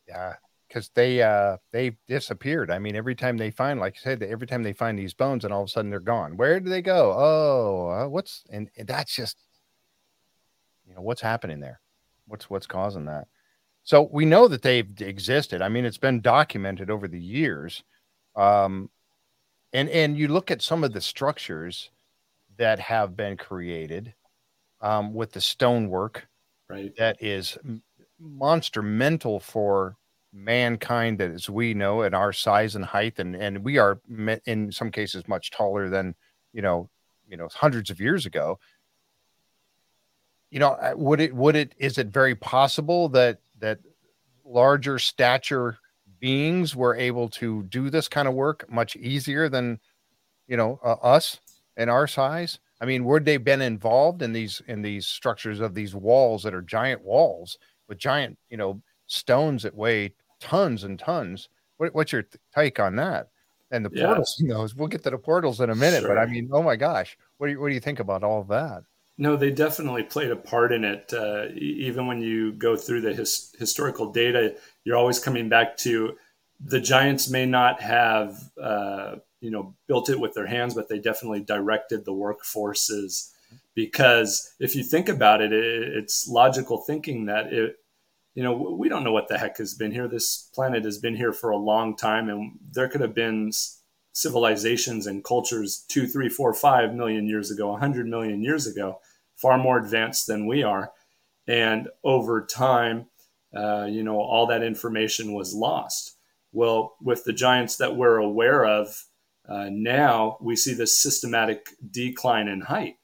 yeah 0.08 0.34
because 0.70 0.88
they 0.94 1.20
uh 1.20 1.56
they 1.72 1.96
disappeared. 2.06 2.70
I 2.70 2.78
mean, 2.78 2.94
every 2.94 3.16
time 3.16 3.36
they 3.36 3.50
find, 3.50 3.80
like 3.80 3.96
I 3.98 4.02
said, 4.02 4.22
every 4.22 4.46
time 4.46 4.62
they 4.62 4.72
find 4.72 4.98
these 4.98 5.14
bones, 5.14 5.44
and 5.44 5.52
all 5.52 5.62
of 5.62 5.66
a 5.66 5.70
sudden 5.70 5.90
they're 5.90 6.00
gone. 6.00 6.36
Where 6.36 6.60
do 6.60 6.70
they 6.70 6.80
go? 6.80 7.12
Oh, 7.16 7.88
uh, 7.88 8.08
what's 8.08 8.44
and, 8.50 8.70
and, 8.76 8.86
that's 8.86 9.14
just 9.14 9.36
you 10.86 10.94
know 10.94 11.02
what's 11.02 11.20
happening 11.20 11.60
there. 11.60 11.80
What's 12.26 12.48
what's 12.48 12.66
causing 12.66 13.06
that? 13.06 13.26
So 13.82 14.08
we 14.12 14.24
know 14.24 14.46
that 14.46 14.62
they've 14.62 14.88
existed. 15.00 15.60
I 15.60 15.68
mean, 15.68 15.84
it's 15.84 15.98
been 15.98 16.20
documented 16.20 16.90
over 16.90 17.08
the 17.08 17.20
years. 17.20 17.82
Um, 18.36 18.90
and 19.72 19.88
and 19.88 20.16
you 20.16 20.28
look 20.28 20.50
at 20.50 20.62
some 20.62 20.84
of 20.84 20.92
the 20.92 21.00
structures 21.00 21.90
that 22.58 22.78
have 22.78 23.16
been 23.16 23.36
created 23.36 24.14
um, 24.80 25.14
with 25.14 25.32
the 25.32 25.40
stonework, 25.40 26.28
right? 26.68 26.92
That 26.96 27.16
is 27.20 27.58
monster 28.20 28.82
mental 28.82 29.40
for 29.40 29.96
mankind 30.32 31.20
as 31.20 31.50
we 31.50 31.74
know 31.74 32.02
at 32.02 32.14
our 32.14 32.32
size 32.32 32.76
and 32.76 32.84
height 32.84 33.18
and 33.18 33.34
and 33.34 33.64
we 33.64 33.78
are 33.78 34.00
in 34.46 34.70
some 34.70 34.90
cases 34.90 35.26
much 35.26 35.50
taller 35.50 35.88
than 35.88 36.14
you 36.52 36.62
know 36.62 36.88
you 37.28 37.36
know 37.36 37.48
hundreds 37.52 37.90
of 37.90 38.00
years 38.00 38.26
ago. 38.26 38.58
You 40.50 40.60
know 40.60 40.70
uh, 40.70 40.92
would 40.96 41.20
it 41.20 41.34
would 41.34 41.56
it 41.56 41.74
is 41.78 41.98
it 41.98 42.08
very 42.08 42.34
possible 42.34 43.08
that 43.10 43.38
that 43.58 43.78
larger 44.44 44.98
stature 44.98 45.78
beings 46.20 46.76
were 46.76 46.94
able 46.94 47.28
to 47.28 47.62
do 47.64 47.88
this 47.88 48.08
kind 48.08 48.28
of 48.28 48.34
work 48.34 48.70
much 48.70 48.96
easier 48.96 49.48
than 49.48 49.80
you 50.46 50.56
know 50.56 50.78
uh, 50.84 50.94
us 51.02 51.40
in 51.76 51.88
our 51.88 52.06
size? 52.06 52.60
I 52.80 52.86
mean 52.86 53.04
would 53.04 53.24
they 53.24 53.36
been 53.36 53.62
involved 53.62 54.22
in 54.22 54.32
these 54.32 54.62
in 54.68 54.82
these 54.82 55.06
structures 55.06 55.60
of 55.60 55.74
these 55.74 55.94
walls 55.94 56.44
that 56.44 56.54
are 56.54 56.62
giant 56.62 57.02
walls 57.02 57.58
with 57.88 57.98
giant 57.98 58.38
you 58.48 58.56
know 58.56 58.80
stones 59.06 59.64
that 59.64 59.74
weigh 59.74 60.12
tons 60.40 60.84
and 60.84 60.98
tons 60.98 61.48
what, 61.76 61.94
what's 61.94 62.12
your 62.12 62.24
take 62.54 62.80
on 62.80 62.96
that 62.96 63.28
and 63.70 63.84
the 63.84 63.90
portals 63.90 64.36
yeah. 64.40 64.54
those 64.54 64.74
we'll 64.74 64.88
get 64.88 65.02
to 65.02 65.10
the 65.10 65.18
portals 65.18 65.60
in 65.60 65.70
a 65.70 65.74
minute 65.74 66.00
sure. 66.00 66.08
but 66.08 66.18
i 66.18 66.26
mean 66.26 66.48
oh 66.52 66.62
my 66.62 66.76
gosh 66.76 67.16
what 67.38 67.46
do 67.46 67.52
you 67.52 67.60
what 67.60 67.68
do 67.68 67.74
you 67.74 67.80
think 67.80 68.00
about 68.00 68.24
all 68.24 68.40
of 68.40 68.48
that 68.48 68.82
no, 69.20 69.36
they 69.36 69.50
definitely 69.50 70.02
played 70.02 70.30
a 70.30 70.36
part 70.36 70.72
in 70.72 70.82
it. 70.82 71.12
Uh, 71.12 71.48
even 71.54 72.06
when 72.06 72.22
you 72.22 72.52
go 72.52 72.74
through 72.74 73.02
the 73.02 73.12
his, 73.12 73.54
historical 73.58 74.10
data, 74.10 74.56
you're 74.82 74.96
always 74.96 75.18
coming 75.18 75.50
back 75.50 75.76
to 75.78 76.16
the 76.58 76.80
Giants 76.80 77.28
may 77.28 77.44
not 77.44 77.82
have, 77.82 78.50
uh, 78.58 79.16
you 79.42 79.50
know, 79.50 79.74
built 79.86 80.08
it 80.08 80.18
with 80.18 80.32
their 80.32 80.46
hands, 80.46 80.72
but 80.72 80.88
they 80.88 80.98
definitely 80.98 81.40
directed 81.40 82.06
the 82.06 82.14
workforces. 82.14 83.30
Because 83.74 84.54
if 84.58 84.74
you 84.74 84.82
think 84.82 85.10
about 85.10 85.42
it, 85.42 85.52
it 85.52 85.82
it's 85.98 86.26
logical 86.26 86.78
thinking 86.78 87.26
that 87.26 87.52
it, 87.52 87.76
you 88.34 88.42
know, 88.42 88.76
we 88.78 88.88
don't 88.88 89.04
know 89.04 89.12
what 89.12 89.28
the 89.28 89.38
heck 89.38 89.58
has 89.58 89.74
been 89.74 89.92
here. 89.92 90.08
This 90.08 90.50
planet 90.54 90.84
has 90.84 90.98
been 90.98 91.16
here 91.16 91.32
for 91.32 91.50
a 91.50 91.56
long 91.56 91.96
time, 91.96 92.28
and 92.28 92.58
there 92.70 92.88
could 92.88 93.00
have 93.00 93.14
been 93.14 93.50
civilizations 94.12 95.06
and 95.06 95.24
cultures 95.24 95.84
two, 95.88 96.06
three, 96.06 96.28
four, 96.28 96.52
five 96.54 96.94
million 96.94 97.26
years 97.26 97.50
ago, 97.50 97.74
a 97.74 97.78
hundred 97.78 98.06
million 98.06 98.42
years 98.42 98.66
ago 98.66 99.00
far 99.40 99.56
more 99.56 99.78
advanced 99.78 100.26
than 100.26 100.46
we 100.46 100.62
are. 100.62 100.92
And 101.46 101.88
over 102.04 102.44
time, 102.44 103.06
uh, 103.56 103.86
you 103.88 104.02
know, 104.02 104.20
all 104.20 104.46
that 104.46 104.62
information 104.62 105.32
was 105.32 105.54
lost. 105.54 106.16
Well, 106.52 106.96
with 107.00 107.24
the 107.24 107.32
giants 107.32 107.76
that 107.76 107.96
we're 107.96 108.18
aware 108.18 108.64
of 108.64 109.04
uh, 109.48 109.68
now, 109.70 110.36
we 110.40 110.56
see 110.56 110.74
this 110.74 111.00
systematic 111.00 111.70
decline 111.90 112.48
in 112.48 112.60
height. 112.60 112.96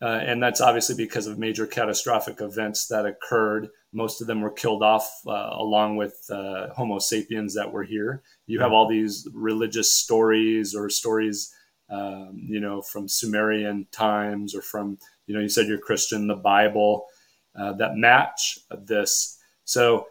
Uh, 0.00 0.20
and 0.22 0.40
that's 0.40 0.60
obviously 0.60 0.94
because 0.94 1.26
of 1.26 1.38
major 1.38 1.66
catastrophic 1.66 2.40
events 2.40 2.86
that 2.86 3.04
occurred. 3.04 3.68
Most 3.92 4.20
of 4.20 4.26
them 4.26 4.40
were 4.40 4.50
killed 4.50 4.82
off 4.82 5.10
uh, 5.26 5.50
along 5.52 5.96
with 5.96 6.24
uh, 6.30 6.68
Homo 6.74 6.98
sapiens 6.98 7.54
that 7.54 7.72
were 7.72 7.82
here. 7.82 8.22
You 8.46 8.60
have 8.60 8.72
all 8.72 8.86
these 8.86 9.26
religious 9.34 9.92
stories 9.92 10.74
or 10.74 10.88
stories, 10.88 11.52
um, 11.90 12.38
you 12.48 12.60
know, 12.60 12.80
from 12.80 13.08
Sumerian 13.08 13.86
times 13.90 14.54
or 14.54 14.62
from 14.62 14.98
you 15.28 15.34
know, 15.34 15.40
you 15.40 15.48
said 15.48 15.68
you're 15.68 15.78
Christian, 15.78 16.26
the 16.26 16.34
Bible, 16.34 17.06
uh, 17.54 17.74
that 17.74 17.96
match 17.96 18.58
this. 18.86 19.38
So, 19.64 20.06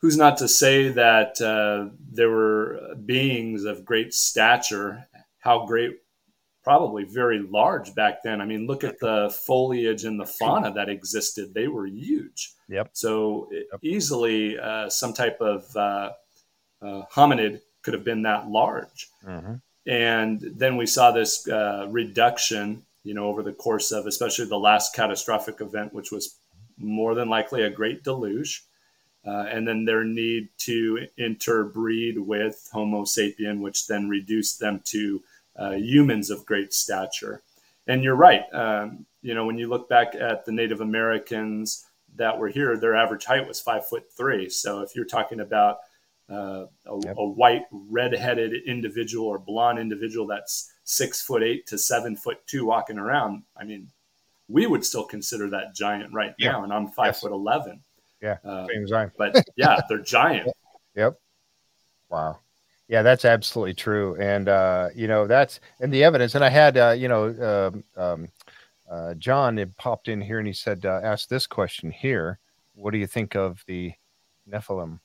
who's 0.00 0.16
not 0.16 0.38
to 0.38 0.48
say 0.48 0.88
that 0.90 1.40
uh, 1.42 1.92
there 2.10 2.30
were 2.30 2.94
beings 3.04 3.64
of 3.64 3.84
great 3.84 4.14
stature? 4.14 5.08
How 5.40 5.66
great, 5.66 5.98
probably 6.70 7.02
very 7.02 7.40
large 7.40 7.94
back 7.96 8.22
then. 8.22 8.40
I 8.40 8.44
mean, 8.44 8.68
look 8.68 8.84
at 8.84 9.00
the 9.00 9.34
foliage 9.44 10.04
and 10.04 10.20
the 10.20 10.26
fauna 10.38 10.72
that 10.74 10.88
existed; 10.88 11.52
they 11.52 11.66
were 11.66 11.86
huge. 11.86 12.52
Yep. 12.68 12.90
So 12.92 13.48
yep. 13.50 13.80
easily, 13.82 14.58
uh, 14.58 14.88
some 14.88 15.12
type 15.12 15.40
of 15.40 15.76
uh, 15.76 16.10
uh, 16.80 17.02
hominid 17.12 17.60
could 17.82 17.94
have 17.94 18.04
been 18.04 18.22
that 18.22 18.48
large. 18.48 19.08
Mm-hmm. 19.26 19.54
And 19.86 20.40
then 20.40 20.76
we 20.76 20.86
saw 20.86 21.10
this 21.10 21.48
uh, 21.48 21.88
reduction 21.90 22.84
you 23.02 23.14
know, 23.14 23.26
over 23.26 23.42
the 23.42 23.52
course 23.52 23.92
of 23.92 24.06
especially 24.06 24.44
the 24.46 24.58
last 24.58 24.94
catastrophic 24.94 25.60
event, 25.60 25.92
which 25.94 26.12
was 26.12 26.36
more 26.76 27.14
than 27.14 27.28
likely 27.28 27.62
a 27.62 27.70
great 27.70 28.04
deluge. 28.04 28.64
Uh, 29.26 29.46
and 29.50 29.68
then 29.68 29.84
their 29.84 30.04
need 30.04 30.48
to 30.58 31.06
interbreed 31.18 32.18
with 32.18 32.68
Homo 32.72 33.02
sapien, 33.02 33.60
which 33.60 33.86
then 33.86 34.08
reduced 34.08 34.60
them 34.60 34.80
to 34.84 35.22
uh, 35.56 35.72
humans 35.72 36.30
of 36.30 36.46
great 36.46 36.72
stature. 36.72 37.42
And 37.86 38.04
you're 38.04 38.16
right. 38.16 38.42
Um, 38.52 39.06
you 39.22 39.34
know, 39.34 39.46
when 39.46 39.58
you 39.58 39.68
look 39.68 39.88
back 39.88 40.14
at 40.14 40.44
the 40.44 40.52
Native 40.52 40.80
Americans 40.80 41.86
that 42.16 42.38
were 42.38 42.48
here, 42.48 42.76
their 42.76 42.96
average 42.96 43.24
height 43.24 43.46
was 43.46 43.60
five 43.60 43.86
foot 43.86 44.04
three. 44.16 44.48
So 44.48 44.80
if 44.80 44.94
you're 44.94 45.04
talking 45.04 45.40
about 45.40 45.78
uh, 46.30 46.66
a, 46.86 47.00
yep. 47.04 47.16
a, 47.18 47.24
white, 47.24 47.64
red-headed 47.72 48.52
individual 48.66 49.26
or 49.26 49.38
blonde 49.38 49.78
individual 49.78 50.26
that's 50.26 50.72
six 50.84 51.20
foot 51.20 51.42
eight 51.42 51.66
to 51.66 51.76
seven 51.76 52.16
foot 52.16 52.38
two 52.46 52.66
walking 52.66 52.98
around, 52.98 53.42
I 53.56 53.64
mean, 53.64 53.88
we 54.48 54.66
would 54.66 54.84
still 54.84 55.04
consider 55.04 55.50
that 55.50 55.74
giant 55.74 56.12
right 56.12 56.34
yeah. 56.38 56.52
now, 56.52 56.64
and 56.64 56.72
I'm 56.72 56.88
five 56.88 57.08
yes. 57.08 57.20
foot 57.20 57.32
eleven. 57.32 57.82
Yeah, 58.20 58.36
uh, 58.44 58.66
same 58.66 58.84
as 58.84 58.92
I. 58.92 59.10
but 59.16 59.44
yeah, 59.56 59.80
they're 59.88 59.98
giant. 59.98 60.50
Yep. 60.96 61.20
Wow. 62.08 62.40
Yeah, 62.90 63.02
that's 63.02 63.24
absolutely 63.24 63.74
true, 63.74 64.16
and 64.16 64.48
uh, 64.48 64.88
you 64.96 65.06
know 65.06 65.28
that's 65.28 65.60
and 65.78 65.94
the 65.94 66.02
evidence. 66.02 66.34
And 66.34 66.44
I 66.44 66.48
had 66.48 66.76
uh, 66.76 66.90
you 66.90 67.06
know 67.06 67.72
um, 67.72 67.84
um, 67.96 68.28
uh, 68.90 69.14
John 69.14 69.58
had 69.58 69.76
popped 69.76 70.08
in 70.08 70.20
here 70.20 70.38
and 70.38 70.46
he 70.48 70.52
said, 70.52 70.84
uh, 70.84 71.00
"Ask 71.00 71.28
this 71.28 71.46
question 71.46 71.92
here. 71.92 72.40
What 72.74 72.90
do 72.90 72.98
you 72.98 73.06
think 73.06 73.36
of 73.36 73.62
the 73.68 73.92
Nephilim?" 74.50 74.98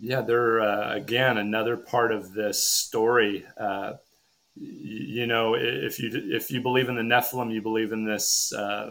Yeah, 0.00 0.22
they're 0.22 0.60
uh, 0.60 0.96
again 0.96 1.38
another 1.38 1.76
part 1.76 2.10
of 2.10 2.32
this 2.32 2.60
story. 2.60 3.46
Uh, 3.56 3.92
you 4.56 5.28
know, 5.28 5.54
if 5.54 6.00
you 6.00 6.10
if 6.12 6.50
you 6.50 6.60
believe 6.60 6.88
in 6.88 6.96
the 6.96 7.02
Nephilim, 7.02 7.52
you 7.54 7.62
believe 7.62 7.92
in 7.92 8.04
this 8.04 8.52
uh, 8.52 8.90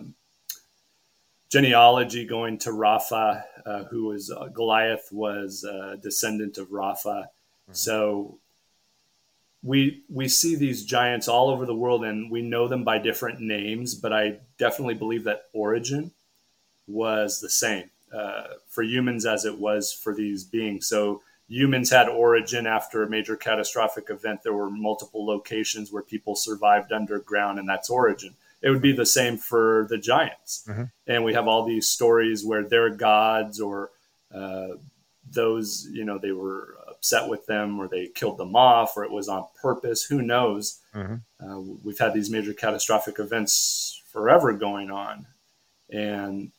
genealogy 1.51 2.25
going 2.25 2.58
to 2.60 2.70
Rapha, 2.70 3.43
uh, 3.65 3.84
who 3.84 4.05
was 4.05 4.31
uh, 4.31 4.48
Goliath 4.48 5.10
was 5.12 5.65
a 5.65 5.98
descendant 5.98 6.58
of 6.58 6.70
Rapha. 6.70 7.25
Mm-hmm. 7.72 7.75
So 7.75 8.38
we 9.63 10.04
we 10.10 10.28
see 10.28 10.56
these 10.56 10.86
giants 10.86 11.28
all 11.28 11.50
over 11.50 11.66
the 11.66 11.75
world, 11.75 12.04
and 12.04 12.32
we 12.32 12.42
know 12.42 12.68
them 12.68 12.84
by 12.84 12.98
different 12.98 13.40
names. 13.40 13.96
But 13.96 14.13
I 14.13 14.40
definitely 14.58 14.96
believe 14.96 15.24
that 15.25 15.44
origin 15.54 16.12
was 16.88 17.40
the 17.40 17.50
same 17.50 17.90
uh, 18.13 18.44
for 18.70 18.84
humans 18.84 19.25
as 19.25 19.46
it 19.46 19.58
was 19.58 19.94
for 19.94 20.13
these 20.13 20.44
beings. 20.44 20.88
So 20.88 21.22
humans 21.48 21.92
had 21.92 22.10
origin 22.10 22.66
after 22.66 23.04
a 23.04 23.10
major 23.10 23.36
catastrophic 23.36 24.10
event. 24.10 24.42
There 24.44 24.54
were 24.54 24.70
multiple 24.70 25.25
locations 25.25 25.92
where 25.92 26.04
people 26.04 26.36
survived 26.36 26.92
underground, 26.92 27.60
and 27.60 27.68
that's 27.68 27.90
origin. 27.90 28.36
It 28.62 28.70
would 28.70 28.82
be 28.82 28.94
the 28.94 29.06
same 29.06 29.38
for 29.38 29.88
the 29.90 29.98
giants. 29.98 30.63
Mm-hmm. 30.68 30.84
And 31.08 31.24
we 31.24 31.34
have 31.34 31.48
all 31.48 31.66
these 31.66 31.90
stories 31.90 32.46
where 32.46 32.63
their 32.63 32.90
gods 32.90 33.60
or 33.60 33.90
uh, 34.34 34.70
those, 35.30 35.88
you 35.92 36.06
know, 36.06 36.18
they 36.18 36.32
were 36.32 36.78
upset 37.01 37.27
with 37.27 37.43
them 37.48 37.79
or 37.79 37.88
they 37.88 38.05
killed 38.05 38.38
them 38.38 38.55
off 38.55 38.96
or 38.96 39.03
it 39.03 39.10
was 39.10 39.27
on 39.27 39.43
purpose. 39.60 40.03
Who 40.03 40.22
knows? 40.22 40.77
Mm-hmm. 40.93 41.15
Uh, 41.43 41.60
we've 41.84 41.98
had 41.98 42.13
these 42.13 42.29
major 42.29 42.53
catastrophic 42.53 43.17
events 43.17 44.03
forever 44.12 44.53
going 44.53 44.91
on. 44.91 45.25
And 45.89 46.51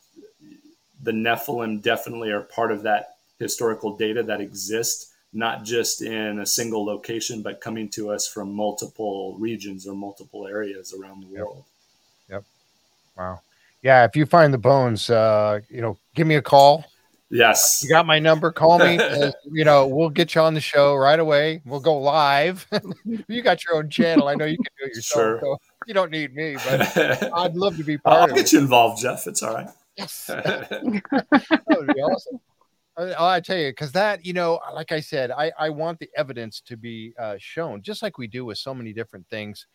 the 1.01 1.13
Nephilim 1.13 1.81
definitely 1.81 2.29
are 2.31 2.41
part 2.41 2.73
of 2.73 2.83
that 2.83 3.15
historical 3.39 3.95
data 3.95 4.21
that 4.23 4.41
exists, 4.41 5.13
not 5.31 5.63
just 5.63 6.01
in 6.01 6.39
a 6.39 6.45
single 6.45 6.85
location, 6.85 7.41
but 7.41 7.61
coming 7.61 7.87
to 7.91 8.09
us 8.09 8.27
from 8.27 8.53
multiple 8.53 9.37
regions 9.39 9.87
or 9.87 9.95
multiple 9.95 10.45
areas 10.45 10.93
around 10.93 11.23
the 11.23 11.27
world. 11.27 11.63
Yep. 12.27 12.35
yep. 12.35 12.43
Wow. 13.17 13.39
Yeah. 13.81 14.03
If 14.03 14.17
you 14.17 14.25
find 14.25 14.53
the 14.53 14.57
bones, 14.57 15.09
uh, 15.09 15.61
you 15.69 15.81
know, 15.81 15.97
give 16.15 16.27
me 16.27 16.35
a 16.35 16.41
call. 16.41 16.83
Yes. 17.33 17.81
You 17.83 17.89
got 17.89 18.05
my 18.05 18.19
number. 18.19 18.51
Call 18.51 18.77
me. 18.77 18.99
you 19.51 19.65
know, 19.65 19.87
we'll 19.87 20.11
get 20.11 20.35
you 20.35 20.41
on 20.41 20.53
the 20.53 20.61
show 20.61 20.95
right 20.95 21.19
away. 21.19 21.61
We'll 21.65 21.79
go 21.79 21.97
live. 21.97 22.67
you 23.27 23.41
got 23.41 23.65
your 23.65 23.77
own 23.77 23.89
channel. 23.89 24.27
I 24.27 24.35
know 24.35 24.45
you 24.45 24.57
can 24.57 24.67
do 24.79 24.85
it 24.85 24.95
yourself. 24.95 25.23
Sure. 25.23 25.39
So 25.41 25.57
you 25.87 25.95
don't 25.95 26.11
need 26.11 26.35
me, 26.35 26.57
but 26.63 26.95
I'd 27.33 27.55
love 27.55 27.75
to 27.77 27.83
be 27.83 27.97
part 27.97 28.17
I'll 28.17 28.23
of 28.25 28.29
it. 28.29 28.33
I'll 28.33 28.37
get 28.37 28.53
you 28.53 28.59
involved, 28.59 29.01
Jeff. 29.01 29.25
It's 29.25 29.41
all 29.41 29.55
right. 29.55 29.67
Yes. 29.97 30.27
that 30.27 31.63
would 31.69 31.87
be 31.87 32.01
awesome. 32.01 32.39
I, 32.95 33.35
I 33.35 33.39
tell 33.39 33.57
you, 33.57 33.71
because 33.71 33.91
that, 33.93 34.23
you 34.23 34.33
know, 34.33 34.59
like 34.71 34.91
I 34.91 34.99
said, 34.99 35.31
I, 35.31 35.51
I 35.57 35.71
want 35.71 35.97
the 35.97 36.09
evidence 36.15 36.61
to 36.67 36.77
be 36.77 37.13
uh, 37.17 37.37
shown, 37.39 37.81
just 37.81 38.03
like 38.03 38.19
we 38.19 38.27
do 38.27 38.45
with 38.45 38.59
so 38.59 38.75
many 38.75 38.93
different 38.93 39.27
things, 39.31 39.65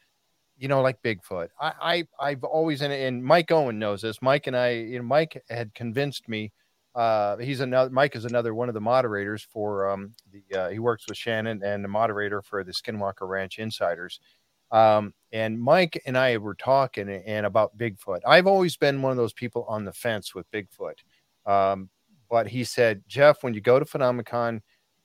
you 0.56 0.68
know, 0.68 0.80
like 0.80 1.02
Bigfoot. 1.02 1.48
I, 1.60 1.72
I 1.80 2.30
I've 2.30 2.44
always, 2.44 2.82
and, 2.82 2.92
and 2.92 3.24
Mike 3.24 3.50
Owen 3.50 3.80
knows 3.80 4.02
this. 4.02 4.22
Mike 4.22 4.46
and 4.46 4.56
I, 4.56 4.70
you 4.74 4.98
know, 4.98 5.04
Mike 5.04 5.42
had 5.50 5.74
convinced 5.74 6.28
me. 6.28 6.52
Uh, 6.98 7.36
he's 7.38 7.60
another. 7.60 7.90
Mike 7.90 8.16
is 8.16 8.24
another 8.24 8.54
one 8.54 8.68
of 8.68 8.74
the 8.74 8.80
moderators 8.80 9.42
for 9.42 9.88
um, 9.90 10.14
the. 10.32 10.58
Uh, 10.58 10.68
he 10.70 10.80
works 10.80 11.06
with 11.08 11.16
Shannon 11.16 11.62
and 11.62 11.84
the 11.84 11.88
moderator 11.88 12.42
for 12.42 12.64
the 12.64 12.72
Skinwalker 12.72 13.28
Ranch 13.28 13.58
Insiders. 13.58 14.20
Um, 14.72 15.14
and 15.32 15.60
Mike 15.60 16.02
and 16.06 16.18
I 16.18 16.36
were 16.38 16.54
talking 16.56 17.08
and 17.08 17.46
about 17.46 17.76
Bigfoot. 17.78 18.20
I've 18.26 18.46
always 18.46 18.76
been 18.76 19.02
one 19.02 19.12
of 19.12 19.16
those 19.18 19.32
people 19.32 19.64
on 19.68 19.84
the 19.84 19.92
fence 19.92 20.34
with 20.34 20.50
Bigfoot. 20.52 20.96
Um, 21.46 21.90
but 22.30 22.48
he 22.48 22.64
said, 22.64 23.02
Jeff, 23.08 23.42
when 23.42 23.54
you 23.54 23.60
go 23.62 23.78
to 23.78 23.84
Phenomicon, 23.86 24.60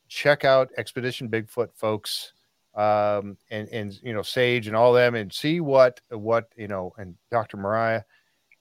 check 0.09 0.43
out 0.45 0.71
Expedition 0.77 1.29
Bigfoot, 1.29 1.69
folks. 1.75 2.33
um, 2.75 3.37
and 3.51 3.69
and 3.69 3.99
you 4.03 4.13
know 4.13 4.23
Sage 4.23 4.67
and 4.67 4.75
all 4.75 4.93
them, 4.93 5.15
and 5.15 5.31
see 5.31 5.59
what 5.61 6.01
what 6.09 6.47
you 6.57 6.67
know, 6.67 6.93
and 6.97 7.15
Dr. 7.31 7.57
Mireya, 7.57 8.03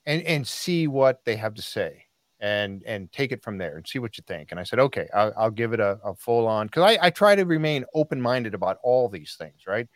and 0.06 0.22
and 0.24 0.46
see 0.46 0.86
what 0.86 1.24
they 1.24 1.36
have 1.36 1.54
to 1.54 1.62
say, 1.62 2.01
and 2.42 2.82
and 2.84 3.11
take 3.11 3.32
it 3.32 3.42
from 3.42 3.56
there, 3.56 3.78
and 3.78 3.88
see 3.88 3.99
what 3.99 4.18
you 4.18 4.25
think. 4.26 4.50
And 4.50 4.61
I 4.61 4.64
said, 4.64 4.78
okay, 4.78 5.08
I'll, 5.14 5.32
I'll 5.37 5.50
give 5.50 5.72
it 5.72 5.80
a, 5.80 5.99
a 6.04 6.14
full 6.14 6.46
on 6.46 6.66
because 6.66 6.82
I, 6.82 7.06
I 7.06 7.11
try 7.11 7.34
to 7.34 7.44
remain 7.44 7.87
open 7.94 8.20
minded 8.20 8.52
about 8.52 8.76
all 8.82 9.08
these 9.08 9.37
things, 9.38 9.62
right? 9.66 9.88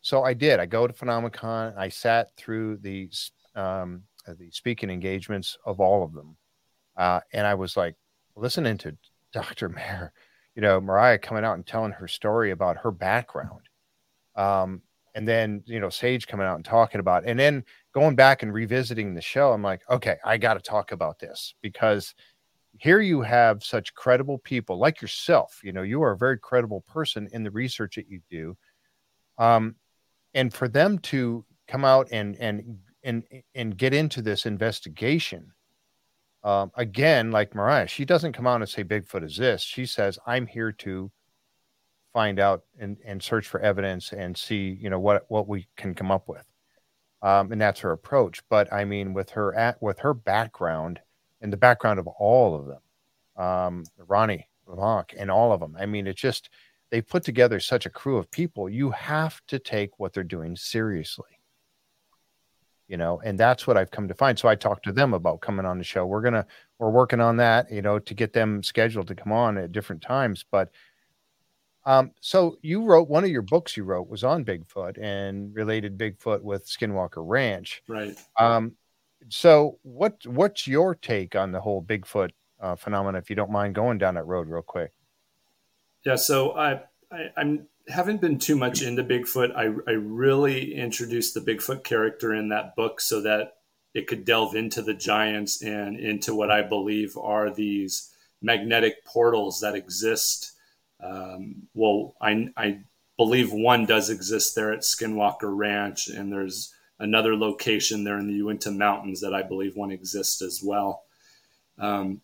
So 0.00 0.24
I 0.24 0.34
did. 0.34 0.58
I 0.58 0.66
go 0.66 0.86
to 0.88 0.92
Phenomicon. 0.92 1.76
I 1.76 1.88
sat 1.88 2.36
through 2.36 2.78
the 2.78 3.08
um, 3.54 4.02
the 4.26 4.50
speaking 4.50 4.90
engagements 4.90 5.56
of 5.64 5.78
all 5.78 6.02
of 6.02 6.12
them, 6.12 6.36
uh, 6.96 7.20
and 7.32 7.46
I 7.46 7.54
was 7.54 7.76
like 7.76 7.94
listening 8.34 8.78
to 8.78 8.96
Dr. 9.32 9.68
Mayor 9.68 10.12
you 10.58 10.62
know, 10.62 10.80
Mireya 10.80 11.22
coming 11.22 11.44
out 11.44 11.54
and 11.54 11.64
telling 11.64 11.92
her 11.92 12.08
story 12.08 12.50
about 12.50 12.78
her 12.78 12.90
background. 12.90 13.60
Um, 14.34 14.82
and 15.18 15.26
then, 15.26 15.64
you 15.66 15.80
know, 15.80 15.88
Sage 15.88 16.28
coming 16.28 16.46
out 16.46 16.54
and 16.54 16.64
talking 16.64 17.00
about, 17.00 17.24
it. 17.24 17.30
and 17.30 17.40
then 17.40 17.64
going 17.92 18.14
back 18.14 18.44
and 18.44 18.54
revisiting 18.54 19.14
the 19.14 19.20
show, 19.20 19.52
I'm 19.52 19.64
like, 19.64 19.82
okay, 19.90 20.16
I 20.24 20.38
got 20.38 20.54
to 20.54 20.60
talk 20.60 20.92
about 20.92 21.18
this 21.18 21.56
because 21.60 22.14
here 22.78 23.00
you 23.00 23.22
have 23.22 23.64
such 23.64 23.92
credible 23.94 24.38
people 24.38 24.78
like 24.78 25.02
yourself. 25.02 25.58
You 25.64 25.72
know, 25.72 25.82
you 25.82 26.04
are 26.04 26.12
a 26.12 26.16
very 26.16 26.38
credible 26.38 26.82
person 26.82 27.28
in 27.32 27.42
the 27.42 27.50
research 27.50 27.96
that 27.96 28.08
you 28.08 28.20
do. 28.30 28.56
Um, 29.38 29.74
and 30.34 30.54
for 30.54 30.68
them 30.68 31.00
to 31.00 31.44
come 31.66 31.84
out 31.84 32.06
and 32.12 32.36
and 32.36 32.78
and 33.02 33.24
and 33.56 33.76
get 33.76 33.92
into 33.92 34.22
this 34.22 34.46
investigation 34.46 35.52
um, 36.44 36.70
again, 36.76 37.32
like 37.32 37.54
Mireya, 37.54 37.88
she 37.88 38.04
doesn't 38.04 38.34
come 38.34 38.46
out 38.46 38.60
and 38.60 38.68
say 38.68 38.84
Bigfoot 38.84 39.24
is 39.24 39.36
this. 39.36 39.62
She 39.62 39.84
says, 39.84 40.16
I'm 40.28 40.46
here 40.46 40.70
to 40.70 41.10
find 42.12 42.38
out 42.38 42.64
and, 42.78 42.96
and 43.04 43.22
search 43.22 43.46
for 43.46 43.60
evidence 43.60 44.12
and 44.12 44.36
see, 44.36 44.78
you 44.80 44.90
know, 44.90 44.98
what, 44.98 45.24
what 45.28 45.48
we 45.48 45.66
can 45.76 45.94
come 45.94 46.10
up 46.10 46.28
with. 46.28 46.46
Um, 47.22 47.52
and 47.52 47.60
that's 47.60 47.80
her 47.80 47.92
approach. 47.92 48.40
But 48.48 48.72
I 48.72 48.84
mean, 48.84 49.12
with 49.12 49.30
her 49.30 49.54
at, 49.54 49.80
with 49.82 49.98
her 50.00 50.14
background 50.14 51.00
and 51.40 51.52
the 51.52 51.56
background 51.56 51.98
of 51.98 52.06
all 52.06 52.54
of 52.54 52.66
them, 52.66 53.44
um, 53.44 53.84
Ronny 53.98 54.48
LeBlanc 54.66 55.14
and 55.18 55.30
all 55.30 55.52
of 55.52 55.60
them, 55.60 55.76
I 55.78 55.86
mean, 55.86 56.06
it's 56.06 56.20
just, 56.20 56.50
they 56.90 57.02
put 57.02 57.22
together 57.22 57.60
such 57.60 57.86
a 57.86 57.90
crew 57.90 58.16
of 58.16 58.30
people. 58.30 58.68
You 58.68 58.90
have 58.92 59.40
to 59.48 59.58
take 59.58 59.98
what 59.98 60.12
they're 60.12 60.24
doing 60.24 60.56
seriously 60.56 61.38
you 62.88 62.96
know 62.96 63.20
and 63.24 63.38
that's 63.38 63.66
what 63.66 63.76
i've 63.76 63.90
come 63.90 64.08
to 64.08 64.14
find 64.14 64.38
so 64.38 64.48
i 64.48 64.54
talked 64.54 64.84
to 64.84 64.92
them 64.92 65.14
about 65.14 65.40
coming 65.40 65.66
on 65.66 65.78
the 65.78 65.84
show 65.84 66.04
we're 66.04 66.22
gonna 66.22 66.44
we're 66.78 66.90
working 66.90 67.20
on 67.20 67.36
that 67.36 67.70
you 67.70 67.82
know 67.82 67.98
to 67.98 68.14
get 68.14 68.32
them 68.32 68.62
scheduled 68.62 69.06
to 69.06 69.14
come 69.14 69.30
on 69.30 69.56
at 69.58 69.70
different 69.72 70.02
times 70.02 70.44
but 70.50 70.70
um 71.88 72.10
so 72.20 72.56
you 72.62 72.84
wrote 72.84 73.08
one 73.08 73.24
of 73.24 73.30
your 73.30 73.42
books 73.42 73.76
you 73.76 73.84
wrote 73.84 74.08
was 74.08 74.22
on 74.22 74.44
bigfoot 74.44 74.96
and 75.02 75.54
related 75.54 75.98
bigfoot 75.98 76.42
with 76.42 76.66
skinwalker 76.66 77.22
ranch 77.26 77.82
right 77.88 78.16
um 78.38 78.72
so 79.28 79.78
what 79.82 80.24
what's 80.26 80.66
your 80.66 80.94
take 80.94 81.34
on 81.34 81.50
the 81.50 81.60
whole 81.60 81.82
bigfoot 81.82 82.30
uh, 82.60 82.76
phenomenon 82.76 83.20
if 83.20 83.30
you 83.30 83.36
don't 83.36 83.50
mind 83.50 83.74
going 83.74 83.98
down 83.98 84.14
that 84.14 84.26
road 84.26 84.48
real 84.48 84.62
quick 84.62 84.92
yeah 86.04 86.16
so 86.16 86.52
i, 86.52 86.80
I 87.10 87.30
i'm 87.36 87.66
haven't 87.88 88.20
been 88.20 88.38
too 88.38 88.56
much 88.56 88.82
into 88.82 89.02
Bigfoot. 89.02 89.54
I, 89.56 89.90
I 89.90 89.94
really 89.94 90.74
introduced 90.74 91.34
the 91.34 91.40
Bigfoot 91.40 91.84
character 91.84 92.34
in 92.34 92.48
that 92.50 92.76
book 92.76 93.00
so 93.00 93.22
that 93.22 93.54
it 93.94 94.06
could 94.06 94.24
delve 94.24 94.54
into 94.54 94.82
the 94.82 94.94
giants 94.94 95.62
and 95.62 95.98
into 95.98 96.34
what 96.34 96.50
I 96.50 96.62
believe 96.62 97.16
are 97.16 97.50
these 97.50 98.12
magnetic 98.42 99.04
portals 99.04 99.60
that 99.60 99.74
exist. 99.74 100.52
Um, 101.00 101.68
well, 101.74 102.14
I, 102.20 102.48
I 102.56 102.80
believe 103.16 103.52
one 103.52 103.86
does 103.86 104.10
exist 104.10 104.54
there 104.54 104.72
at 104.72 104.80
Skinwalker 104.80 105.54
Ranch, 105.54 106.08
and 106.08 106.32
there's 106.32 106.74
another 106.98 107.36
location 107.36 108.04
there 108.04 108.18
in 108.18 108.26
the 108.26 108.34
Uinta 108.34 108.70
Mountains 108.70 109.20
that 109.20 109.34
I 109.34 109.42
believe 109.42 109.76
one 109.76 109.92
exists 109.92 110.42
as 110.42 110.60
well. 110.62 111.04
Um, 111.78 112.20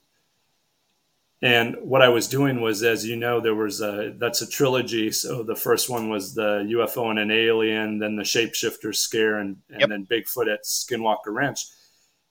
and 1.43 1.77
what 1.83 2.01
I 2.01 2.09
was 2.09 2.27
doing 2.27 2.63
was, 2.63 2.83
as 2.83 3.07
you 3.07 3.17
know, 3.17 3.39
there 3.39 3.55
was 3.55 3.83
a 3.83 4.15
that's 4.17 4.41
a 4.41 4.49
trilogy. 4.49 5.13
So 5.13 5.43
the 5.43 5.55
first 5.55 5.91
one 5.91 6.09
was 6.09 6.35
the 6.35 6.67
UFO 6.71 7.11
and 7.11 7.19
an 7.19 7.31
alien, 7.31 7.99
then 7.99 8.17
the 8.17 8.23
shapeshifter 8.23 8.95
scare, 8.95 9.39
and, 9.39 9.59
and 9.69 9.81
yep. 9.81 9.89
then 9.91 10.07
Bigfoot 10.07 10.53
at 10.53 10.65
Skinwalker 10.65 11.35
Ranch. 11.35 11.67